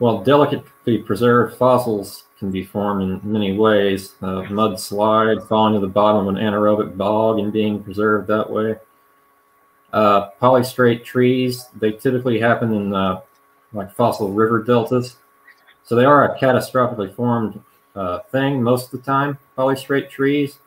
Well, 0.00 0.22
delicately 0.22 0.98
preserved 0.98 1.56
fossils 1.56 2.24
can 2.38 2.50
be 2.52 2.64
formed 2.64 3.02
in 3.02 3.32
many 3.32 3.56
ways. 3.56 4.14
Uh, 4.22 4.42
mudslide 4.42 5.46
falling 5.48 5.74
to 5.74 5.80
the 5.80 5.88
bottom 5.88 6.28
of 6.28 6.36
an 6.36 6.40
anaerobic 6.40 6.96
bog 6.96 7.40
and 7.40 7.52
being 7.52 7.82
preserved 7.82 8.28
that 8.28 8.48
way. 8.48 8.76
Uh, 9.92 10.30
polystrate 10.40 11.02
trees, 11.02 11.66
they 11.74 11.92
typically 11.92 12.38
happen 12.38 12.72
in 12.74 12.94
uh, 12.94 13.20
like 13.72 13.92
fossil 13.92 14.30
river 14.30 14.62
deltas. 14.62 15.16
So 15.88 15.94
they 15.94 16.04
are 16.04 16.30
a 16.34 16.38
catastrophically 16.38 17.14
formed 17.14 17.62
uh, 17.96 18.18
thing 18.30 18.62
most 18.62 18.92
of 18.92 19.00
the 19.00 19.06
time, 19.06 19.38
polystrate 19.56 20.10
trees. 20.10 20.58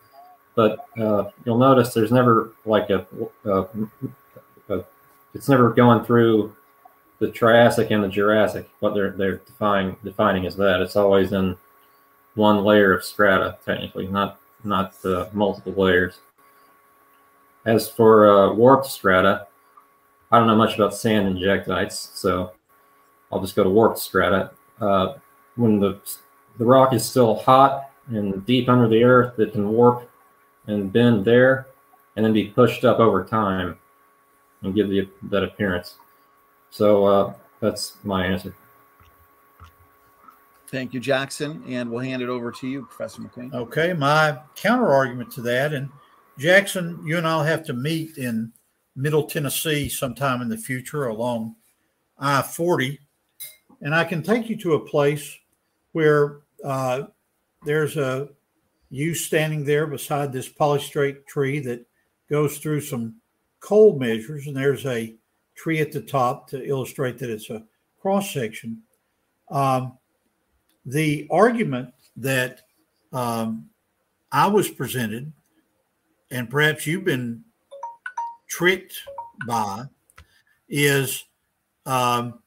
But 0.56 0.88
uh, 0.98 1.30
you'll 1.45 1.60
notice 1.60 1.93
there's 1.93 2.11
never 2.11 2.53
like 2.65 2.89
a, 2.89 3.06
a, 3.45 3.68
a, 4.69 4.84
it's 5.35 5.48
never 5.48 5.69
going 5.69 6.03
through 6.06 6.56
the 7.19 7.30
Triassic 7.30 7.91
and 7.91 8.03
the 8.03 8.07
Jurassic. 8.07 8.68
What 8.80 8.95
they're 8.95 9.11
they're 9.11 9.38
defining 9.38 9.95
defining 10.03 10.48
as 10.48 10.56
that. 10.56 10.81
It's 10.81 10.95
always 10.95 11.34
in 11.34 11.56
one 12.34 12.64
layer 12.64 12.91
of 12.91 13.03
strata, 13.03 13.60
technically, 13.64 14.07
not 14.07 14.39
not 14.64 14.95
uh, 15.06 15.27
multiple 15.34 15.73
layers. 15.73 16.18
As 17.65 17.88
for 17.88 18.27
uh, 18.27 18.53
warped 18.53 18.88
strata, 18.88 19.45
I 20.31 20.39
don't 20.39 20.48
know 20.48 20.56
much 20.56 20.73
about 20.73 20.95
sand 20.95 21.38
injectites, 21.38 22.10
so 22.15 22.53
I'll 23.31 23.39
just 23.39 23.56
go 23.56 23.64
to 23.64 23.69
warped 23.69 23.99
strata. 23.99 24.49
Uh, 24.82 25.14
when 25.56 25.80
the 25.80 25.99
the 26.58 26.66
rock 26.66 26.94
is 26.94 27.08
still 27.08 27.36
hot 27.36 27.91
and 28.08 28.45
deep 28.45 28.68
under 28.68 28.88
the 28.88 29.03
earth, 29.03 29.40
it 29.40 29.53
can 29.53 29.70
warp 29.70 30.10
and 30.68 30.91
bend 30.91 31.24
there, 31.24 31.68
and 32.16 32.26
then 32.26 32.34
be 32.34 32.48
pushed 32.48 32.84
up 32.84 32.99
over 32.99 33.24
time 33.24 33.78
and 34.64 34.76
give 34.76 34.90
the 34.90 35.08
that 35.30 35.44
appearance. 35.44 35.95
So 36.72 37.06
uh, 37.06 37.34
that's 37.60 37.98
my 38.03 38.26
answer. 38.26 38.53
Thank 40.68 40.94
you, 40.94 41.02
Jackson, 41.02 41.64
and 41.68 41.91
we'll 41.91 41.99
hand 41.99 42.22
it 42.22 42.30
over 42.30 42.49
to 42.49 42.68
you, 42.68 42.84
Professor 42.84 43.22
McQueen. 43.22 43.53
Okay, 43.53 43.91
my 43.91 44.40
counter 44.56 44.88
argument 44.88 45.30
to 45.34 45.41
that, 45.41 45.74
and 45.74 45.90
Jackson, 46.38 47.02
you 47.06 47.18
and 47.18 47.28
I'll 47.28 47.44
have 47.44 47.66
to 47.66 47.74
meet 47.74 48.18
in 48.18 48.53
Middle 48.95 49.24
Tennessee 49.24 49.90
sometime 49.90 50.41
in 50.41 50.49
the 50.49 50.58
future 50.58 51.08
along 51.08 51.56
I 52.18 52.41
40 52.41 52.99
and 53.82 53.95
I 53.95 54.03
can 54.03 54.22
take 54.22 54.49
you 54.49 54.56
to 54.58 54.76
a 54.76 54.86
place 54.86 55.38
where 55.91 56.41
uh, 56.64 57.03
there's 57.66 57.98
a 57.98 58.30
you 58.90 59.16
standing 59.16 59.64
there 59.64 59.88
beside 59.88 60.32
this 60.32 60.49
polystrate 60.49 61.26
tree 61.26 61.60
that 61.60 61.86
goes 62.30 62.58
through 62.58 62.82
some 62.82 63.16
coal 63.60 63.98
measures, 63.98 64.48
and 64.48 64.56
there's 64.56 64.86
a 64.86 65.16
tree 65.56 65.80
at 65.80 65.91
the 65.91 66.02
top 66.02 66.49
to 66.49 66.64
illustrate 66.68 67.18
that 67.20 67.30
it's 67.30 67.49
a 67.49 67.64
cross 68.02 68.34
section. 68.34 68.82
Um, 69.49 69.98
the 70.86 71.28
argument 71.32 71.94
that 72.18 72.62
um, 73.14 73.70
I 74.32 74.48
was 74.48 74.70
presented, 74.70 75.32
and 76.32 76.49
perhaps 76.49 76.86
you've 76.88 77.06
been 77.06 77.44
tricked 78.49 78.95
by, 79.48 79.84
is 80.68 81.24
um, 81.86 82.40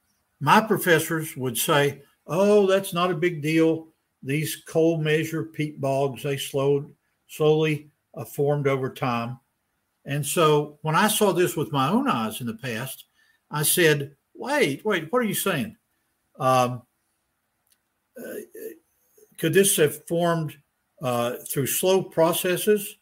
my 0.44 0.60
professors 0.60 1.34
would 1.38 1.56
say, 1.56 2.02
"Oh, 2.26 2.66
that's 2.66 2.92
not 2.92 3.10
a 3.10 3.16
big 3.16 3.40
deal. 3.40 3.88
These 4.22 4.62
coal 4.68 4.98
measure 4.98 5.44
peat 5.44 5.80
bogs 5.80 6.22
they 6.22 6.36
slowed 6.36 6.94
slowly 7.28 7.90
uh, 8.14 8.26
formed 8.26 8.68
over 8.68 8.92
time." 8.92 9.40
And 10.04 10.24
so 10.24 10.78
when 10.82 10.94
I 10.94 11.08
saw 11.08 11.32
this 11.32 11.56
with 11.56 11.72
my 11.72 11.88
own 11.88 12.08
eyes 12.08 12.42
in 12.42 12.46
the 12.46 12.58
past, 12.58 13.06
I 13.50 13.62
said, 13.62 14.16
"Wait, 14.34 14.84
wait, 14.84 15.10
what 15.10 15.20
are 15.20 15.26
you 15.26 15.34
saying? 15.34 15.76
Um, 16.38 16.82
uh, 18.18 18.34
could 19.38 19.54
this 19.54 19.78
have 19.78 20.06
formed 20.06 20.58
uh, 21.00 21.36
through 21.50 21.68
slow 21.68 22.02
processes?" 22.02 22.98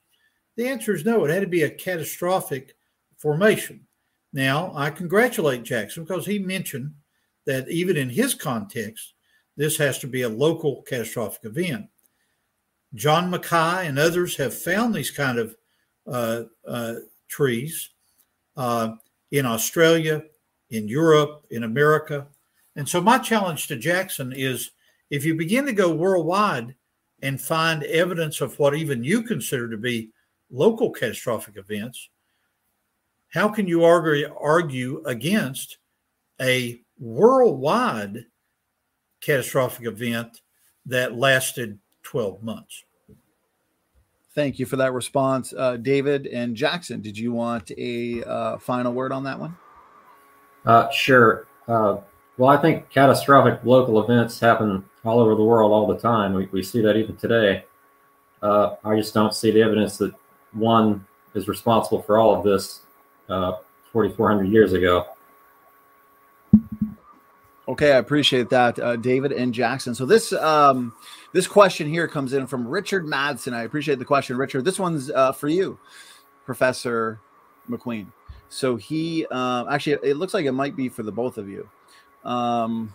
The 0.56 0.68
answer 0.68 0.94
is 0.94 1.04
no. 1.04 1.24
It 1.24 1.30
had 1.30 1.40
to 1.40 1.48
be 1.48 1.64
a 1.64 1.70
catastrophic 1.70 2.76
formation. 3.18 3.88
Now, 4.32 4.72
I 4.76 4.90
congratulate 4.90 5.64
Jackson 5.64 6.04
because 6.04 6.24
he 6.24 6.38
mentioned 6.38 6.94
that 7.46 7.68
even 7.68 7.96
in 7.96 8.10
his 8.10 8.34
context, 8.34 9.14
this 9.56 9.76
has 9.76 9.98
to 9.98 10.06
be 10.06 10.22
a 10.22 10.28
local 10.28 10.82
catastrophic 10.82 11.44
event. 11.44 11.88
John 12.94 13.30
Mackay 13.30 13.86
and 13.86 13.98
others 13.98 14.36
have 14.36 14.54
found 14.54 14.94
these 14.94 15.10
kind 15.10 15.38
of 15.38 15.56
uh, 16.06 16.42
uh, 16.66 16.94
trees 17.28 17.90
uh, 18.56 18.94
in 19.30 19.46
Australia, 19.46 20.22
in 20.70 20.88
Europe, 20.88 21.46
in 21.50 21.64
America. 21.64 22.26
And 22.76 22.88
so, 22.88 23.00
my 23.00 23.18
challenge 23.18 23.66
to 23.68 23.76
Jackson 23.76 24.32
is 24.32 24.70
if 25.10 25.24
you 25.24 25.34
begin 25.34 25.66
to 25.66 25.72
go 25.72 25.92
worldwide 25.92 26.74
and 27.22 27.40
find 27.40 27.84
evidence 27.84 28.40
of 28.40 28.58
what 28.58 28.74
even 28.74 29.04
you 29.04 29.22
consider 29.22 29.70
to 29.70 29.76
be 29.76 30.10
local 30.50 30.90
catastrophic 30.90 31.56
events, 31.56 32.08
how 33.28 33.48
can 33.48 33.66
you 33.66 33.84
argue, 33.84 34.34
argue 34.38 35.02
against 35.06 35.78
a 36.40 36.81
worldwide 37.02 38.26
catastrophic 39.20 39.86
event 39.86 40.40
that 40.86 41.16
lasted 41.16 41.78
12 42.04 42.42
months. 42.42 42.84
Thank 44.34 44.58
you 44.58 44.64
for 44.64 44.76
that 44.76 44.92
response, 44.94 45.52
uh, 45.52 45.76
David 45.76 46.26
and 46.28 46.56
Jackson. 46.56 47.02
Did 47.02 47.18
you 47.18 47.32
want 47.32 47.70
a 47.76 48.24
uh, 48.24 48.58
final 48.58 48.92
word 48.94 49.12
on 49.12 49.24
that 49.24 49.38
one? 49.38 49.56
Uh, 50.64 50.88
sure. 50.90 51.46
Uh, 51.68 51.98
well, 52.38 52.48
I 52.48 52.56
think 52.56 52.88
catastrophic 52.88 53.60
local 53.64 54.02
events 54.02 54.40
happen 54.40 54.84
all 55.04 55.18
over 55.18 55.34
the 55.34 55.42
world 55.42 55.72
all 55.72 55.86
the 55.86 55.98
time. 55.98 56.32
We, 56.32 56.46
we 56.46 56.62
see 56.62 56.80
that 56.82 56.96
even 56.96 57.16
today. 57.16 57.64
Uh, 58.40 58.76
I 58.84 58.96
just 58.96 59.12
don't 59.12 59.34
see 59.34 59.50
the 59.50 59.60
evidence 59.60 59.98
that 59.98 60.14
one 60.52 61.04
is 61.34 61.46
responsible 61.46 62.00
for 62.02 62.18
all 62.18 62.34
of 62.34 62.44
this 62.44 62.80
uh, 63.28 63.52
4,400 63.92 64.44
years 64.44 64.72
ago. 64.72 65.06
Okay, 67.68 67.92
I 67.92 67.98
appreciate 67.98 68.50
that, 68.50 68.78
uh, 68.80 68.96
David 68.96 69.30
and 69.30 69.54
Jackson. 69.54 69.94
So 69.94 70.04
this 70.04 70.32
um, 70.32 70.92
this 71.32 71.46
question 71.46 71.88
here 71.88 72.08
comes 72.08 72.32
in 72.32 72.46
from 72.48 72.66
Richard 72.66 73.06
Madsen. 73.06 73.52
I 73.52 73.62
appreciate 73.62 74.00
the 74.00 74.04
question, 74.04 74.36
Richard. 74.36 74.64
This 74.64 74.80
one's 74.80 75.10
uh, 75.10 75.32
for 75.32 75.48
you, 75.48 75.78
Professor 76.44 77.20
McQueen. 77.70 78.06
So 78.48 78.76
he 78.76 79.26
uh, 79.30 79.64
actually, 79.70 79.98
it 80.02 80.16
looks 80.16 80.34
like 80.34 80.44
it 80.44 80.52
might 80.52 80.74
be 80.74 80.88
for 80.88 81.04
the 81.04 81.12
both 81.12 81.38
of 81.38 81.48
you. 81.48 81.68
Um, 82.24 82.94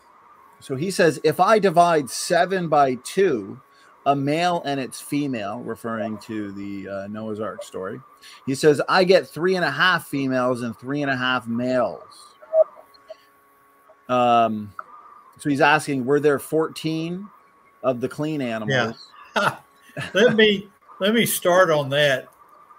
so 0.59 0.75
he 0.75 0.91
says, 0.91 1.19
if 1.23 1.39
I 1.39 1.59
divide 1.59 2.09
seven 2.09 2.67
by 2.67 2.95
two, 3.03 3.61
a 4.05 4.15
male 4.15 4.61
and 4.65 4.79
its 4.79 4.99
female, 4.99 5.59
referring 5.59 6.17
to 6.19 6.51
the 6.51 6.89
uh, 6.89 7.07
Noah's 7.07 7.39
Ark 7.39 7.63
story, 7.63 8.01
he 8.45 8.53
says, 8.53 8.81
I 8.89 9.05
get 9.05 9.27
three 9.27 9.55
and 9.55 9.63
a 9.63 9.71
half 9.71 10.07
females 10.07 10.61
and 10.61 10.77
three 10.77 11.01
and 11.01 11.11
a 11.11 11.15
half 11.17 11.47
males. 11.47 12.26
Um, 14.09 14.73
so 15.39 15.49
he's 15.49 15.61
asking, 15.61 16.05
were 16.05 16.19
there 16.19 16.39
14 16.39 17.27
of 17.83 18.01
the 18.01 18.09
clean 18.09 18.41
animals? 18.41 18.97
Yeah. 19.35 19.57
let 20.13 20.35
me 20.35 20.67
let 20.99 21.13
me 21.13 21.25
start 21.25 21.69
on 21.69 21.89
that 21.89 22.27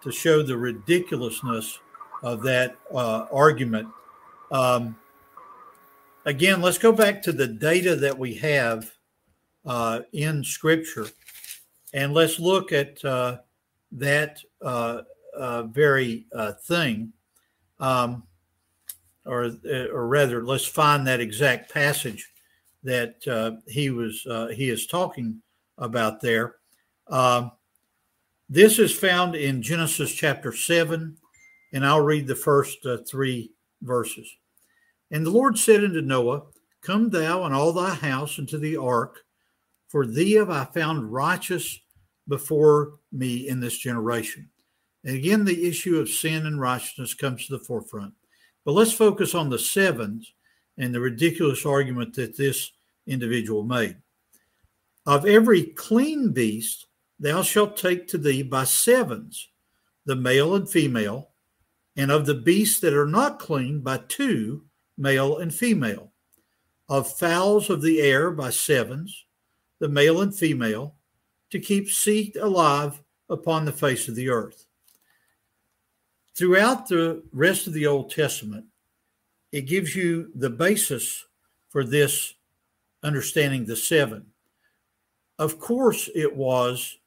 to 0.02 0.10
show 0.10 0.42
the 0.42 0.56
ridiculousness 0.56 1.78
of 2.22 2.42
that 2.42 2.76
uh, 2.92 3.26
argument. 3.30 3.88
Um, 4.50 4.96
again, 6.24 6.60
let's 6.60 6.78
go 6.78 6.92
back 6.92 7.22
to 7.22 7.32
the 7.32 7.46
data 7.46 7.94
that 7.96 8.18
we 8.18 8.34
have 8.34 8.90
uh, 9.64 10.00
in 10.12 10.42
Scripture, 10.42 11.06
and 11.94 12.12
let's 12.12 12.40
look 12.40 12.72
at 12.72 13.04
uh, 13.04 13.38
that 13.92 14.38
uh, 14.62 15.02
uh, 15.36 15.62
very 15.64 16.26
uh, 16.34 16.52
thing. 16.52 17.12
Um, 17.80 18.24
or 19.28 19.44
uh, 19.44 19.86
or 19.92 20.08
rather, 20.08 20.44
let's 20.44 20.66
find 20.66 21.06
that 21.06 21.20
exact 21.20 21.72
passage 21.72 22.28
that 22.82 23.26
uh, 23.28 23.52
he 23.68 23.90
was 23.90 24.26
uh, 24.26 24.48
he 24.48 24.70
is 24.70 24.86
talking 24.86 25.40
about 25.76 26.20
there. 26.20 26.56
Um, 27.08 27.52
this 28.48 28.78
is 28.78 28.92
found 28.92 29.34
in 29.34 29.62
Genesis 29.62 30.12
chapter 30.12 30.52
seven, 30.52 31.16
and 31.72 31.84
I'll 31.84 32.00
read 32.00 32.26
the 32.26 32.34
first 32.34 32.84
uh, 32.86 32.98
three 33.08 33.52
verses. 33.82 34.28
And 35.10 35.24
the 35.24 35.30
Lord 35.30 35.58
said 35.58 35.84
unto 35.84 36.00
Noah, 36.00 36.42
Come 36.82 37.10
thou 37.10 37.44
and 37.44 37.54
all 37.54 37.72
thy 37.72 37.94
house 37.94 38.38
into 38.38 38.58
the 38.58 38.76
ark, 38.76 39.20
for 39.88 40.06
thee 40.06 40.32
have 40.32 40.50
I 40.50 40.64
found 40.64 41.12
righteous 41.12 41.78
before 42.26 42.94
me 43.12 43.48
in 43.48 43.60
this 43.60 43.78
generation. 43.78 44.48
And 45.04 45.16
again, 45.16 45.44
the 45.44 45.66
issue 45.66 45.98
of 45.98 46.08
sin 46.08 46.46
and 46.46 46.60
righteousness 46.60 47.14
comes 47.14 47.46
to 47.46 47.56
the 47.56 47.64
forefront. 47.64 48.12
But 48.68 48.74
let's 48.74 48.92
focus 48.92 49.34
on 49.34 49.48
the 49.48 49.58
sevens 49.58 50.34
and 50.76 50.94
the 50.94 51.00
ridiculous 51.00 51.64
argument 51.64 52.12
that 52.16 52.36
this 52.36 52.70
individual 53.06 53.62
made. 53.62 53.96
Of 55.06 55.24
every 55.24 55.62
clean 55.62 56.32
beast, 56.32 56.86
thou 57.18 57.40
shalt 57.40 57.78
take 57.78 58.06
to 58.08 58.18
thee 58.18 58.42
by 58.42 58.64
sevens, 58.64 59.48
the 60.04 60.16
male 60.16 60.54
and 60.54 60.68
female, 60.68 61.30
and 61.96 62.10
of 62.10 62.26
the 62.26 62.34
beasts 62.34 62.78
that 62.80 62.92
are 62.92 63.06
not 63.06 63.38
clean, 63.38 63.80
by 63.80 64.02
two, 64.06 64.66
male 64.98 65.38
and 65.38 65.54
female. 65.54 66.12
Of 66.90 67.10
fowls 67.10 67.70
of 67.70 67.80
the 67.80 68.02
air, 68.02 68.30
by 68.30 68.50
sevens, 68.50 69.24
the 69.78 69.88
male 69.88 70.20
and 70.20 70.36
female, 70.36 70.94
to 71.48 71.58
keep 71.58 71.88
seed 71.88 72.36
alive 72.36 73.00
upon 73.30 73.64
the 73.64 73.72
face 73.72 74.08
of 74.08 74.14
the 74.14 74.28
earth 74.28 74.67
throughout 76.38 76.86
the 76.86 77.20
rest 77.32 77.66
of 77.66 77.72
the 77.72 77.86
Old 77.86 78.12
Testament, 78.12 78.64
it 79.50 79.62
gives 79.62 79.96
you 79.96 80.30
the 80.36 80.48
basis 80.48 81.26
for 81.68 81.82
this 81.82 82.34
understanding 83.02 83.66
the 83.66 83.74
seven. 83.74 84.24
Of 85.36 85.58
course, 85.58 86.08
it 86.14 86.36
was 86.36 86.98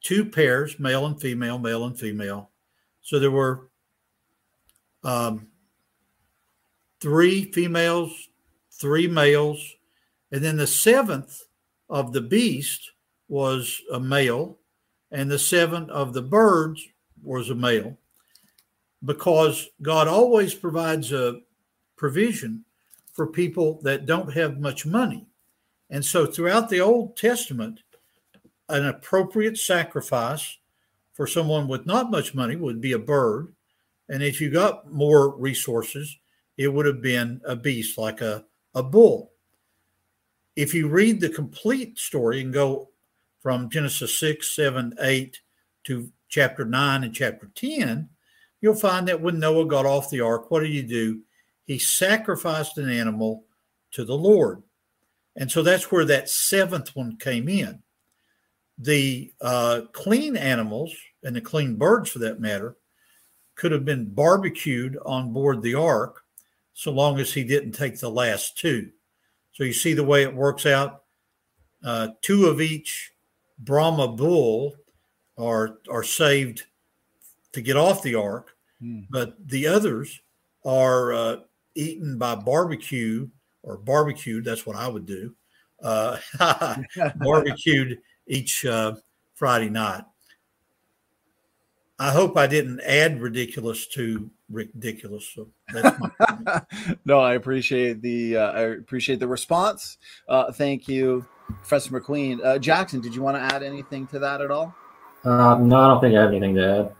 two 0.00 0.24
pairs, 0.24 0.80
male 0.80 1.06
and 1.06 1.20
female, 1.20 1.58
male 1.58 1.84
and 1.84 1.96
female. 1.96 2.50
So 3.00 3.20
there 3.20 3.30
were 3.30 3.68
um, 5.04 5.46
three 7.00 7.44
females, 7.52 8.28
three 8.72 9.06
males, 9.06 9.76
and 10.32 10.42
then 10.42 10.56
the 10.56 10.66
seventh 10.66 11.44
of 11.88 12.12
the 12.12 12.20
beast 12.20 12.90
was 13.28 13.80
a 13.92 14.00
male, 14.00 14.58
and 15.12 15.30
the 15.30 15.38
seventh 15.38 15.90
of 15.90 16.12
the 16.12 16.22
birds 16.22 16.88
was 17.22 17.48
a 17.48 17.54
male 17.54 17.96
because 19.04 19.68
God 19.80 20.08
always 20.08 20.54
provides 20.54 21.12
a 21.12 21.40
provision 21.96 22.64
for 23.12 23.26
people 23.26 23.80
that 23.82 24.06
don't 24.06 24.32
have 24.32 24.60
much 24.60 24.86
money. 24.86 25.26
And 25.90 26.04
so 26.04 26.26
throughout 26.26 26.68
the 26.68 26.80
Old 26.80 27.16
Testament, 27.16 27.80
an 28.68 28.86
appropriate 28.86 29.58
sacrifice 29.58 30.58
for 31.12 31.26
someone 31.26 31.68
with 31.68 31.84
not 31.84 32.10
much 32.10 32.34
money 32.34 32.56
would 32.56 32.80
be 32.80 32.92
a 32.92 32.98
bird. 32.98 33.52
And 34.08 34.22
if 34.22 34.40
you 34.40 34.50
got 34.50 34.90
more 34.90 35.36
resources, 35.36 36.16
it 36.56 36.68
would 36.68 36.86
have 36.86 37.02
been 37.02 37.40
a 37.44 37.54
beast 37.54 37.98
like 37.98 38.20
a, 38.20 38.44
a 38.74 38.82
bull. 38.82 39.32
If 40.56 40.74
you 40.74 40.88
read 40.88 41.20
the 41.20 41.28
complete 41.28 41.98
story 41.98 42.40
and 42.40 42.52
go 42.52 42.88
from 43.40 43.68
Genesis 43.68 44.18
6, 44.18 44.54
7, 44.54 44.94
8 45.00 45.40
to 45.84 46.10
chapter 46.28 46.64
9 46.64 47.04
and 47.04 47.14
chapter 47.14 47.50
10, 47.54 48.08
you'll 48.62 48.74
find 48.74 49.06
that 49.08 49.20
when 49.20 49.38
Noah 49.38 49.66
got 49.66 49.84
off 49.84 50.08
the 50.08 50.22
ark, 50.22 50.50
what 50.50 50.60
did 50.60 50.70
he 50.70 50.82
do? 50.82 51.20
He 51.64 51.78
sacrificed 51.78 52.78
an 52.78 52.88
animal 52.88 53.44
to 53.90 54.04
the 54.06 54.16
Lord. 54.16 54.62
And 55.36 55.50
so 55.50 55.62
that's 55.62 55.92
where 55.92 56.06
that 56.06 56.30
seventh 56.30 56.96
one 56.96 57.18
came 57.18 57.48
in. 57.48 57.82
The 58.78 59.32
uh, 59.40 59.82
clean 59.92 60.36
animals 60.36 60.94
and 61.22 61.36
the 61.36 61.40
clean 61.40 61.76
birds, 61.76 62.10
for 62.10 62.20
that 62.20 62.40
matter, 62.40 62.76
could 63.54 63.72
have 63.72 63.84
been 63.84 64.06
barbecued 64.06 64.98
on 65.04 65.32
board 65.32 65.60
the 65.60 65.74
ark 65.74 66.22
so 66.72 66.90
long 66.90 67.20
as 67.20 67.32
he 67.32 67.44
didn't 67.44 67.72
take 67.72 67.98
the 67.98 68.10
last 68.10 68.58
two. 68.58 68.90
So 69.52 69.64
you 69.64 69.72
see 69.72 69.92
the 69.92 70.04
way 70.04 70.22
it 70.22 70.34
works 70.34 70.64
out. 70.64 71.02
Uh, 71.84 72.08
two 72.22 72.46
of 72.46 72.60
each 72.60 73.12
Brahma 73.58 74.08
bull 74.08 74.74
are 75.36 75.78
are 75.90 76.02
saved 76.02 76.64
to 77.52 77.60
get 77.60 77.76
off 77.76 78.02
the 78.02 78.14
ark, 78.14 78.54
mm. 78.82 79.06
but 79.10 79.36
the 79.48 79.66
others 79.66 80.20
are 80.64 81.12
uh, 81.12 81.36
eaten 81.74 82.18
by 82.18 82.34
barbecue 82.34 83.28
or 83.62 83.76
barbecued. 83.76 84.44
That's 84.44 84.66
what 84.66 84.76
I 84.76 84.88
would 84.88 85.06
do. 85.06 85.34
Uh, 85.82 86.18
barbecued 87.16 87.98
each 88.26 88.64
uh, 88.64 88.94
Friday 89.34 89.68
night. 89.68 90.04
I 91.98 92.10
hope 92.10 92.36
I 92.36 92.46
didn't 92.46 92.80
add 92.80 93.20
ridiculous 93.20 93.86
to 93.88 94.28
ridiculous. 94.50 95.28
So 95.34 95.48
that's 95.72 95.98
my 96.00 96.62
no, 97.04 97.20
I 97.20 97.34
appreciate 97.34 98.02
the 98.02 98.38
uh, 98.38 98.50
I 98.52 98.60
appreciate 98.62 99.20
the 99.20 99.28
response. 99.28 99.98
Uh, 100.28 100.50
thank 100.52 100.88
you, 100.88 101.24
Professor 101.46 102.00
McQueen. 102.00 102.44
Uh, 102.44 102.58
Jackson, 102.58 103.00
did 103.00 103.14
you 103.14 103.22
want 103.22 103.36
to 103.36 103.40
add 103.40 103.62
anything 103.62 104.06
to 104.08 104.18
that 104.18 104.40
at 104.40 104.50
all? 104.50 104.74
Uh, 105.24 105.56
no, 105.58 105.80
I 105.80 105.88
don't 105.88 106.00
think 106.00 106.16
I 106.16 106.22
have 106.22 106.30
anything 106.30 106.56
to 106.56 106.78
add. 106.78 106.96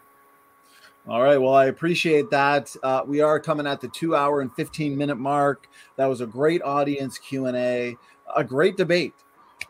All 1.09 1.21
right. 1.21 1.37
Well, 1.37 1.55
I 1.55 1.67
appreciate 1.67 2.31
that. 2.31 2.75
Uh, 2.83 3.03
we 3.05 3.21
are 3.21 3.41
coming 3.41 3.67
at 3.67 3.81
the 3.81 3.89
two 3.89 4.15
hour 4.15 4.41
and 4.41 4.55
15 4.55 4.97
minute 4.97 5.19
mark. 5.19 5.69
That 5.97 6.07
was 6.07 6.21
a 6.21 6.27
great 6.27 6.63
audience 6.63 7.19
Q 7.19 7.47
and 7.47 7.57
A, 7.57 7.97
a 8.37 8.45
great 8.45 8.77
debate. 8.77 9.15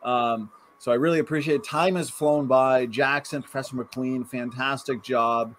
Um, 0.02 0.50
so 0.78 0.92
I 0.92 0.96
really 0.96 1.20
appreciate 1.20 1.54
it. 1.56 1.64
Time 1.64 1.94
has 1.94 2.10
flown 2.10 2.46
by. 2.46 2.86
Jackson, 2.86 3.40
Professor 3.40 3.76
McQueen, 3.76 4.28
fantastic 4.28 5.02
job. 5.02 5.54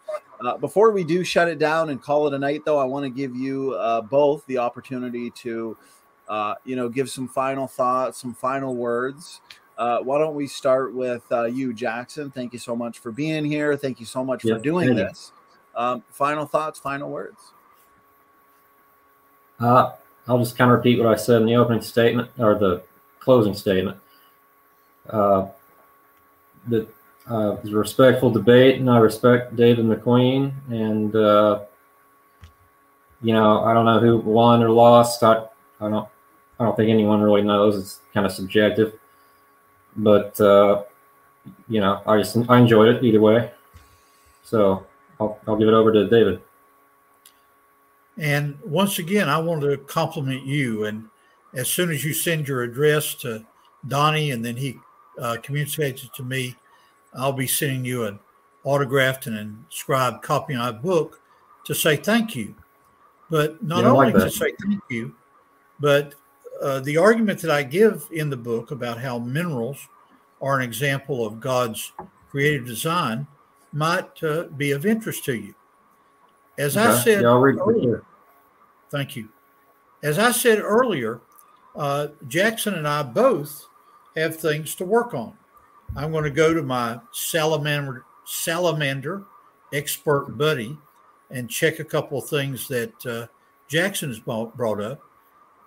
Uh, 0.45 0.57
before 0.57 0.91
we 0.91 1.03
do 1.03 1.23
shut 1.23 1.47
it 1.47 1.57
down 1.57 1.89
and 1.89 2.01
call 2.01 2.27
it 2.27 2.33
a 2.33 2.39
night, 2.39 2.65
though, 2.65 2.77
I 2.77 2.83
want 2.83 3.05
to 3.05 3.09
give 3.09 3.35
you 3.35 3.73
uh, 3.73 4.01
both 4.01 4.45
the 4.45 4.57
opportunity 4.57 5.31
to, 5.31 5.77
uh, 6.27 6.55
you 6.65 6.75
know, 6.75 6.89
give 6.89 7.09
some 7.09 7.27
final 7.27 7.67
thoughts, 7.67 8.19
some 8.19 8.33
final 8.35 8.75
words. 8.75 9.41
Uh, 9.77 9.99
why 9.99 10.19
don't 10.19 10.35
we 10.35 10.45
start 10.45 10.93
with 10.93 11.23
uh, 11.31 11.45
you, 11.45 11.73
Jackson? 11.73 12.29
Thank 12.29 12.53
you 12.53 12.59
so 12.59 12.75
much 12.75 12.99
for 12.99 13.11
being 13.11 13.45
here. 13.45 13.75
Thank 13.75 13.99
you 13.99 14.05
so 14.05 14.23
much 14.23 14.43
yeah, 14.43 14.55
for 14.55 14.61
doing 14.61 14.93
this. 14.93 15.31
Um, 15.75 16.03
final 16.11 16.45
thoughts, 16.45 16.79
final 16.79 17.09
words. 17.09 17.39
Uh, 19.59 19.91
I'll 20.27 20.39
just 20.39 20.57
kind 20.57 20.71
of 20.71 20.77
repeat 20.77 20.99
what 20.99 21.11
I 21.11 21.15
said 21.15 21.41
in 21.41 21.47
the 21.47 21.55
opening 21.55 21.81
statement 21.81 22.29
or 22.37 22.55
the 22.55 22.83
closing 23.19 23.53
statement. 23.53 23.97
Uh, 25.09 25.47
that 26.67 26.87
uh, 27.27 27.57
was 27.61 27.73
a 27.73 27.77
respectful 27.77 28.29
debate, 28.29 28.79
and 28.79 28.89
I 28.89 28.97
respect 28.97 29.55
David 29.55 29.85
McQueen. 29.85 30.53
And 30.69 31.15
uh, 31.15 31.61
you 33.21 33.33
know, 33.33 33.63
I 33.63 33.73
don't 33.73 33.85
know 33.85 33.99
who 33.99 34.17
won 34.17 34.63
or 34.63 34.69
lost. 34.69 35.23
I, 35.23 35.45
I 35.79 35.89
don't, 35.89 36.07
I 36.59 36.65
don't 36.65 36.75
think 36.75 36.89
anyone 36.89 37.21
really 37.21 37.41
knows. 37.41 37.77
It's 37.77 37.99
kind 38.13 38.25
of 38.25 38.31
subjective. 38.31 38.93
But 39.95 40.39
uh, 40.39 40.83
you 41.67 41.81
know, 41.81 42.01
I 42.05 42.17
just 42.17 42.37
I 42.49 42.59
enjoyed 42.59 42.95
it 42.95 43.03
either 43.03 43.21
way. 43.21 43.51
So 44.43 44.85
I'll, 45.23 45.39
I'll 45.47 45.55
give 45.55 45.67
it 45.67 45.73
over 45.73 45.91
to 45.93 46.09
David. 46.09 46.41
And 48.17 48.59
once 48.63 48.99
again, 48.99 49.29
I 49.29 49.39
want 49.39 49.61
to 49.61 49.77
compliment 49.77 50.45
you. 50.45 50.85
And 50.85 51.07
as 51.53 51.69
soon 51.69 51.91
as 51.91 52.03
you 52.03 52.13
send 52.13 52.47
your 52.47 52.63
address 52.63 53.15
to 53.15 53.45
Donnie 53.87 54.31
and 54.31 54.43
then 54.43 54.55
he 54.55 54.77
uh, 55.19 55.37
communicates 55.41 56.03
it 56.03 56.13
to 56.15 56.23
me, 56.23 56.55
I'll 57.15 57.33
be 57.33 57.47
sending 57.47 57.85
you 57.85 58.05
an 58.05 58.19
autographed 58.63 59.27
and 59.27 59.37
inscribed 59.37 60.21
copy 60.21 60.53
of 60.53 60.59
my 60.59 60.71
book 60.71 61.21
to 61.65 61.73
say 61.73 61.95
thank 61.95 62.35
you. 62.35 62.53
But 63.29 63.63
not 63.63 63.83
Yeah, 63.83 63.91
only 63.91 64.11
like 64.11 64.15
to 64.15 64.29
say 64.29 64.53
thank 64.61 64.81
you, 64.89 65.15
but 65.79 66.13
uh, 66.61 66.81
the 66.81 66.97
argument 66.97 67.41
that 67.41 67.49
I 67.49 67.63
give 67.63 68.07
in 68.11 68.29
the 68.29 68.37
book 68.37 68.71
about 68.71 68.99
how 68.99 69.17
minerals 69.17 69.87
are 70.41 70.57
an 70.57 70.63
example 70.63 71.25
of 71.25 71.39
God's 71.39 71.93
creative 72.29 72.65
design 72.65 73.25
might 73.73 74.23
uh, 74.23 74.43
be 74.55 74.71
of 74.71 74.85
interest 74.85 75.25
to 75.25 75.35
you. 75.35 75.53
As 76.57 76.77
I 76.77 76.95
said 76.99 77.23
yeah, 77.23 77.27
earlier, 77.27 78.03
Thank 78.91 79.15
you. 79.15 79.29
As 80.03 80.19
I 80.19 80.31
said 80.31 80.59
earlier, 80.59 81.21
uh, 81.75 82.09
Jackson 82.27 82.75
and 82.75 82.87
I 82.87 83.01
both 83.01 83.65
have 84.15 84.37
things 84.37 84.75
to 84.75 84.85
work 84.85 85.15
on. 85.15 85.33
I'm 85.95 86.11
going 86.11 86.23
to 86.25 86.29
go 86.29 86.53
to 86.53 86.61
my 86.61 86.99
salamander 87.11 88.05
salamander 88.25 89.25
expert 89.73 90.37
buddy 90.37 90.77
and 91.29 91.49
check 91.49 91.79
a 91.79 91.83
couple 91.83 92.19
of 92.19 92.29
things 92.29 92.67
that 92.67 93.05
uh, 93.05 93.27
Jackson 93.67 94.09
has 94.09 94.19
brought 94.19 94.55
brought 94.55 94.79
up, 94.79 95.01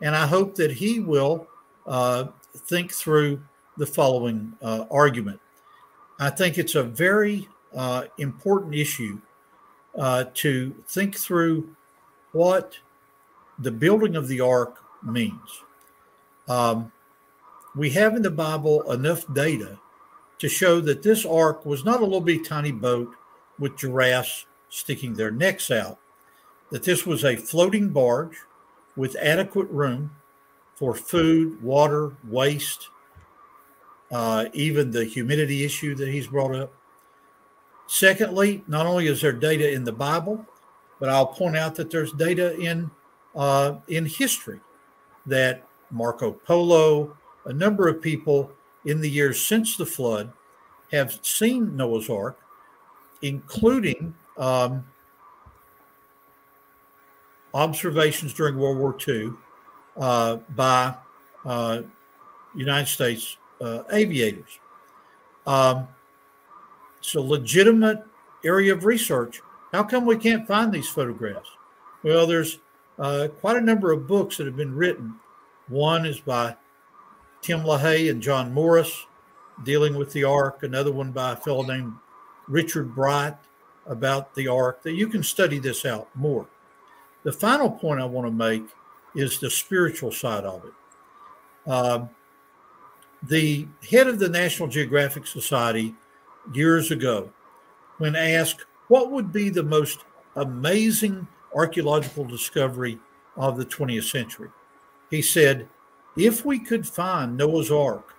and 0.00 0.14
I 0.14 0.26
hope 0.26 0.54
that 0.54 0.70
he 0.70 1.00
will 1.00 1.48
uh, 1.86 2.26
think 2.56 2.92
through 2.92 3.42
the 3.76 3.86
following 3.86 4.52
uh, 4.62 4.84
argument. 4.90 5.40
I 6.20 6.30
think 6.30 6.58
it's 6.58 6.76
a 6.76 6.82
very 6.82 7.48
uh, 7.74 8.04
important 8.18 8.74
issue 8.74 9.20
uh, 9.98 10.24
to 10.34 10.74
think 10.86 11.16
through 11.16 11.74
what 12.32 12.78
the 13.58 13.70
building 13.70 14.16
of 14.16 14.28
the 14.28 14.40
ark 14.40 14.76
means. 15.02 15.62
Um, 16.48 16.92
we 17.74 17.90
have 17.90 18.14
in 18.14 18.22
the 18.22 18.30
Bible 18.30 18.90
enough 18.92 19.24
data 19.32 19.78
to 20.38 20.48
show 20.48 20.80
that 20.80 21.02
this 21.02 21.24
ark 21.24 21.64
was 21.64 21.84
not 21.84 22.00
a 22.00 22.04
little 22.04 22.20
bitty 22.20 22.40
tiny 22.40 22.72
boat 22.72 23.10
with 23.58 23.76
giraffes 23.76 24.46
sticking 24.68 25.14
their 25.14 25.30
necks 25.30 25.70
out, 25.70 25.98
that 26.70 26.82
this 26.82 27.06
was 27.06 27.24
a 27.24 27.36
floating 27.36 27.88
barge 27.88 28.36
with 28.96 29.16
adequate 29.16 29.68
room 29.70 30.10
for 30.74 30.94
food, 30.94 31.62
water, 31.62 32.12
waste, 32.28 32.90
uh, 34.10 34.46
even 34.52 34.90
the 34.90 35.04
humidity 35.04 35.64
issue 35.64 35.94
that 35.94 36.08
he's 36.08 36.26
brought 36.26 36.54
up. 36.54 36.72
Secondly, 37.86 38.64
not 38.66 38.86
only 38.86 39.06
is 39.06 39.20
there 39.20 39.32
data 39.32 39.72
in 39.72 39.84
the 39.84 39.92
Bible, 39.92 40.44
but 40.98 41.08
I'll 41.08 41.26
point 41.26 41.56
out 41.56 41.74
that 41.76 41.90
there's 41.90 42.12
data 42.12 42.56
in 42.58 42.90
uh, 43.34 43.76
in 43.88 44.06
history 44.06 44.60
that 45.26 45.66
Marco 45.90 46.32
Polo, 46.32 47.16
a 47.44 47.52
number 47.52 47.86
of 47.88 48.00
people 48.00 48.50
in 48.86 49.00
the 49.00 49.10
years 49.10 49.46
since 49.46 49.76
the 49.76 49.86
flood, 49.86 50.32
have 50.90 51.18
seen 51.22 51.76
Noah's 51.76 52.08
Ark, 52.08 52.38
including 53.22 54.14
um, 54.38 54.84
observations 57.52 58.32
during 58.32 58.56
World 58.56 58.78
War 58.78 58.96
II 59.06 59.32
uh, 59.98 60.36
by 60.54 60.94
uh, 61.44 61.82
United 62.54 62.88
States 62.88 63.36
uh, 63.60 63.82
aviators. 63.92 64.58
Um, 65.46 65.88
it's 67.06 67.14
a 67.14 67.20
legitimate 67.20 68.02
area 68.44 68.72
of 68.72 68.84
research. 68.84 69.40
How 69.70 69.84
come 69.84 70.06
we 70.06 70.16
can't 70.16 70.44
find 70.44 70.72
these 70.72 70.88
photographs? 70.88 71.48
Well, 72.02 72.26
there's 72.26 72.58
uh, 72.98 73.28
quite 73.40 73.56
a 73.56 73.60
number 73.60 73.92
of 73.92 74.08
books 74.08 74.36
that 74.36 74.46
have 74.46 74.56
been 74.56 74.74
written. 74.74 75.14
One 75.68 76.04
is 76.04 76.18
by 76.18 76.56
Tim 77.42 77.60
LaHaye 77.60 78.10
and 78.10 78.20
John 78.20 78.52
Morris 78.52 79.06
dealing 79.62 79.94
with 79.94 80.12
the 80.12 80.24
ark, 80.24 80.64
another 80.64 80.90
one 80.90 81.12
by 81.12 81.34
a 81.34 81.36
fellow 81.36 81.62
named 81.62 81.92
Richard 82.48 82.92
Bright 82.92 83.36
about 83.86 84.34
the 84.34 84.48
ark, 84.48 84.82
that 84.82 84.94
you 84.94 85.06
can 85.06 85.22
study 85.22 85.60
this 85.60 85.84
out 85.84 86.08
more. 86.16 86.48
The 87.22 87.32
final 87.32 87.70
point 87.70 88.00
I 88.00 88.04
want 88.04 88.26
to 88.26 88.32
make 88.32 88.64
is 89.14 89.38
the 89.38 89.50
spiritual 89.50 90.10
side 90.10 90.42
of 90.42 90.64
it. 90.64 91.70
Um, 91.70 92.10
the 93.22 93.68
head 93.88 94.08
of 94.08 94.18
the 94.18 94.28
National 94.28 94.68
Geographic 94.68 95.28
Society 95.28 95.94
years 96.52 96.90
ago, 96.90 97.30
when 97.98 98.14
asked 98.14 98.64
what 98.88 99.10
would 99.10 99.32
be 99.32 99.48
the 99.48 99.62
most 99.62 100.04
amazing 100.36 101.26
archaeological 101.54 102.24
discovery 102.24 102.98
of 103.36 103.56
the 103.56 103.64
20th 103.64 104.10
century, 104.10 104.50
he 105.10 105.22
said, 105.22 105.68
if 106.16 106.44
we 106.44 106.58
could 106.58 106.86
find 106.86 107.36
Noah's 107.36 107.70
Ark 107.70 108.14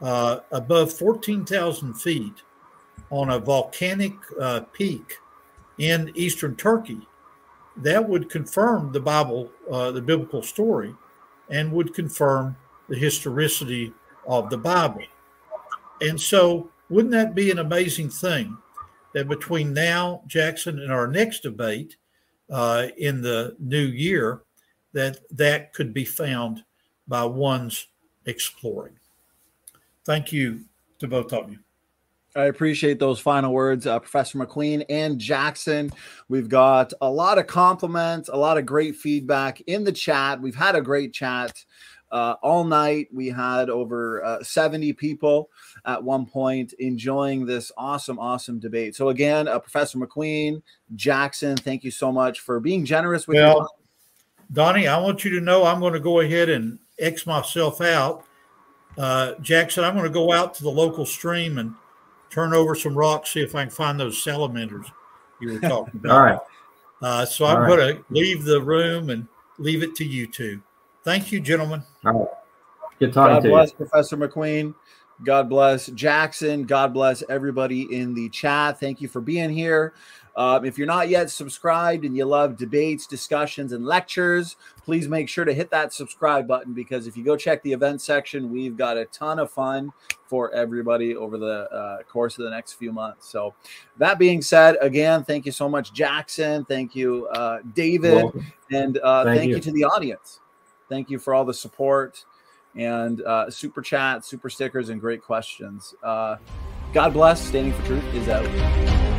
uh, 0.00 0.40
above 0.52 0.92
14,000 0.92 1.94
feet 1.94 2.42
on 3.10 3.30
a 3.30 3.38
volcanic 3.38 4.14
uh, 4.40 4.60
peak 4.72 5.18
in 5.78 6.10
eastern 6.14 6.56
Turkey, 6.56 7.06
that 7.76 8.08
would 8.08 8.30
confirm 8.30 8.92
the 8.92 9.00
Bible, 9.00 9.50
uh, 9.70 9.90
the 9.90 10.00
biblical 10.00 10.42
story, 10.42 10.94
and 11.50 11.72
would 11.72 11.94
confirm 11.94 12.56
the 12.88 12.96
historicity 12.96 13.92
of 14.26 14.48
the 14.50 14.58
Bible. 14.58 15.02
And 16.00 16.20
so, 16.20 16.70
wouldn't 16.88 17.12
that 17.12 17.34
be 17.34 17.50
an 17.50 17.58
amazing 17.58 18.10
thing 18.10 18.56
that 19.14 19.28
between 19.28 19.72
now, 19.72 20.22
Jackson, 20.26 20.78
and 20.78 20.92
our 20.92 21.06
next 21.06 21.40
debate 21.40 21.96
uh, 22.50 22.88
in 22.98 23.22
the 23.22 23.56
new 23.58 23.86
year, 23.86 24.42
that 24.92 25.18
that 25.30 25.72
could 25.72 25.92
be 25.92 26.04
found 26.04 26.62
by 27.08 27.24
one's 27.24 27.88
exploring? 28.26 28.98
Thank 30.04 30.32
you 30.32 30.60
to 30.98 31.08
both 31.08 31.32
of 31.32 31.50
you. 31.50 31.58
I 32.36 32.44
appreciate 32.44 32.98
those 32.98 33.18
final 33.18 33.52
words, 33.52 33.86
uh, 33.86 33.98
Professor 33.98 34.38
McQueen 34.38 34.84
and 34.90 35.18
Jackson. 35.18 35.90
We've 36.28 36.50
got 36.50 36.92
a 37.00 37.10
lot 37.10 37.38
of 37.38 37.46
compliments, 37.46 38.28
a 38.28 38.36
lot 38.36 38.58
of 38.58 38.66
great 38.66 38.94
feedback 38.94 39.62
in 39.62 39.84
the 39.84 39.92
chat. 39.92 40.40
We've 40.40 40.54
had 40.54 40.76
a 40.76 40.82
great 40.82 41.14
chat 41.14 41.64
uh, 42.12 42.36
all 42.42 42.64
night. 42.64 43.08
We 43.12 43.28
had 43.28 43.70
over 43.70 44.24
uh, 44.24 44.42
70 44.42 44.92
people 44.94 45.50
at 45.84 46.02
one 46.02 46.26
point 46.26 46.72
enjoying 46.78 47.46
this 47.46 47.72
awesome, 47.76 48.18
awesome 48.18 48.58
debate. 48.58 48.94
So, 48.94 49.08
again, 49.08 49.48
uh, 49.48 49.58
Professor 49.58 49.98
McQueen, 49.98 50.62
Jackson, 50.94 51.56
thank 51.56 51.84
you 51.84 51.90
so 51.90 52.12
much 52.12 52.40
for 52.40 52.60
being 52.60 52.84
generous 52.84 53.26
with 53.26 53.36
Well, 53.36 53.56
your. 53.56 53.68
Donnie, 54.52 54.86
I 54.86 54.98
want 54.98 55.24
you 55.24 55.30
to 55.32 55.40
know 55.40 55.64
I'm 55.64 55.80
going 55.80 55.92
to 55.92 56.00
go 56.00 56.20
ahead 56.20 56.48
and 56.48 56.78
X 56.98 57.26
myself 57.26 57.80
out. 57.80 58.24
Uh, 58.96 59.34
Jackson, 59.42 59.84
I'm 59.84 59.94
going 59.94 60.06
to 60.06 60.10
go 60.10 60.32
out 60.32 60.54
to 60.54 60.62
the 60.62 60.70
local 60.70 61.04
stream 61.04 61.58
and 61.58 61.74
turn 62.30 62.54
over 62.54 62.74
some 62.74 62.96
rocks, 62.96 63.32
see 63.32 63.40
if 63.42 63.54
I 63.54 63.62
can 63.62 63.70
find 63.70 63.98
those 63.98 64.22
salamanders 64.22 64.86
you 65.40 65.52
were 65.52 65.60
talking 65.60 66.00
about. 66.04 66.12
All 66.12 66.24
right. 66.24 66.38
Uh, 67.02 67.24
so 67.26 67.44
All 67.44 67.56
I'm 67.56 67.62
right. 67.62 67.76
going 67.76 67.96
to 67.96 68.04
leave 68.10 68.44
the 68.44 68.60
room 68.60 69.10
and 69.10 69.26
leave 69.58 69.82
it 69.82 69.94
to 69.96 70.04
you 70.04 70.26
two. 70.26 70.62
Thank 71.06 71.30
you, 71.30 71.38
gentlemen. 71.38 71.84
All 72.04 72.12
right. 72.18 72.28
Good 72.98 73.12
talking 73.12 73.36
God 73.36 73.42
to 73.44 73.48
bless 73.48 73.70
you. 73.70 73.76
Professor 73.76 74.16
McQueen. 74.16 74.74
God 75.22 75.48
bless 75.48 75.86
Jackson. 75.86 76.64
God 76.64 76.92
bless 76.92 77.22
everybody 77.28 77.82
in 77.94 78.12
the 78.12 78.28
chat. 78.30 78.80
Thank 78.80 79.00
you 79.00 79.06
for 79.06 79.20
being 79.20 79.50
here. 79.50 79.94
Um, 80.34 80.64
if 80.64 80.76
you're 80.76 80.88
not 80.88 81.08
yet 81.08 81.30
subscribed 81.30 82.04
and 82.04 82.16
you 82.16 82.24
love 82.24 82.56
debates, 82.56 83.06
discussions, 83.06 83.72
and 83.72 83.86
lectures, 83.86 84.56
please 84.84 85.08
make 85.08 85.28
sure 85.28 85.44
to 85.44 85.54
hit 85.54 85.70
that 85.70 85.92
subscribe 85.92 86.48
button 86.48 86.74
because 86.74 87.06
if 87.06 87.16
you 87.16 87.24
go 87.24 87.36
check 87.36 87.62
the 87.62 87.72
event 87.72 88.02
section, 88.02 88.50
we've 88.50 88.76
got 88.76 88.96
a 88.96 89.04
ton 89.06 89.38
of 89.38 89.48
fun 89.48 89.92
for 90.26 90.52
everybody 90.52 91.14
over 91.14 91.38
the 91.38 91.70
uh, 91.70 92.02
course 92.02 92.36
of 92.36 92.42
the 92.42 92.50
next 92.50 92.72
few 92.72 92.92
months. 92.92 93.28
So, 93.28 93.54
that 93.98 94.18
being 94.18 94.42
said, 94.42 94.76
again, 94.80 95.22
thank 95.22 95.46
you 95.46 95.52
so 95.52 95.68
much, 95.68 95.92
Jackson. 95.92 96.64
Thank 96.64 96.96
you, 96.96 97.28
uh, 97.28 97.60
David. 97.74 98.24
Welcome. 98.24 98.52
And 98.72 98.98
uh, 98.98 99.22
Thank 99.22 99.38
thank, 99.38 99.48
you. 99.50 99.54
you. 99.54 99.62
to 99.62 99.70
the 99.70 99.84
audience. 99.84 100.40
Thank 100.88 101.10
you 101.10 101.18
for 101.18 101.34
all 101.34 101.44
the 101.44 101.54
support 101.54 102.24
and 102.74 103.22
uh, 103.22 103.50
super 103.50 103.82
chat, 103.82 104.24
super 104.24 104.50
stickers, 104.50 104.90
and 104.90 105.00
great 105.00 105.22
questions. 105.22 105.94
Uh, 106.02 106.36
God 106.92 107.12
bless. 107.12 107.40
Standing 107.40 107.72
for 107.72 107.86
Truth 107.86 108.14
is 108.14 108.28
out. 108.28 109.15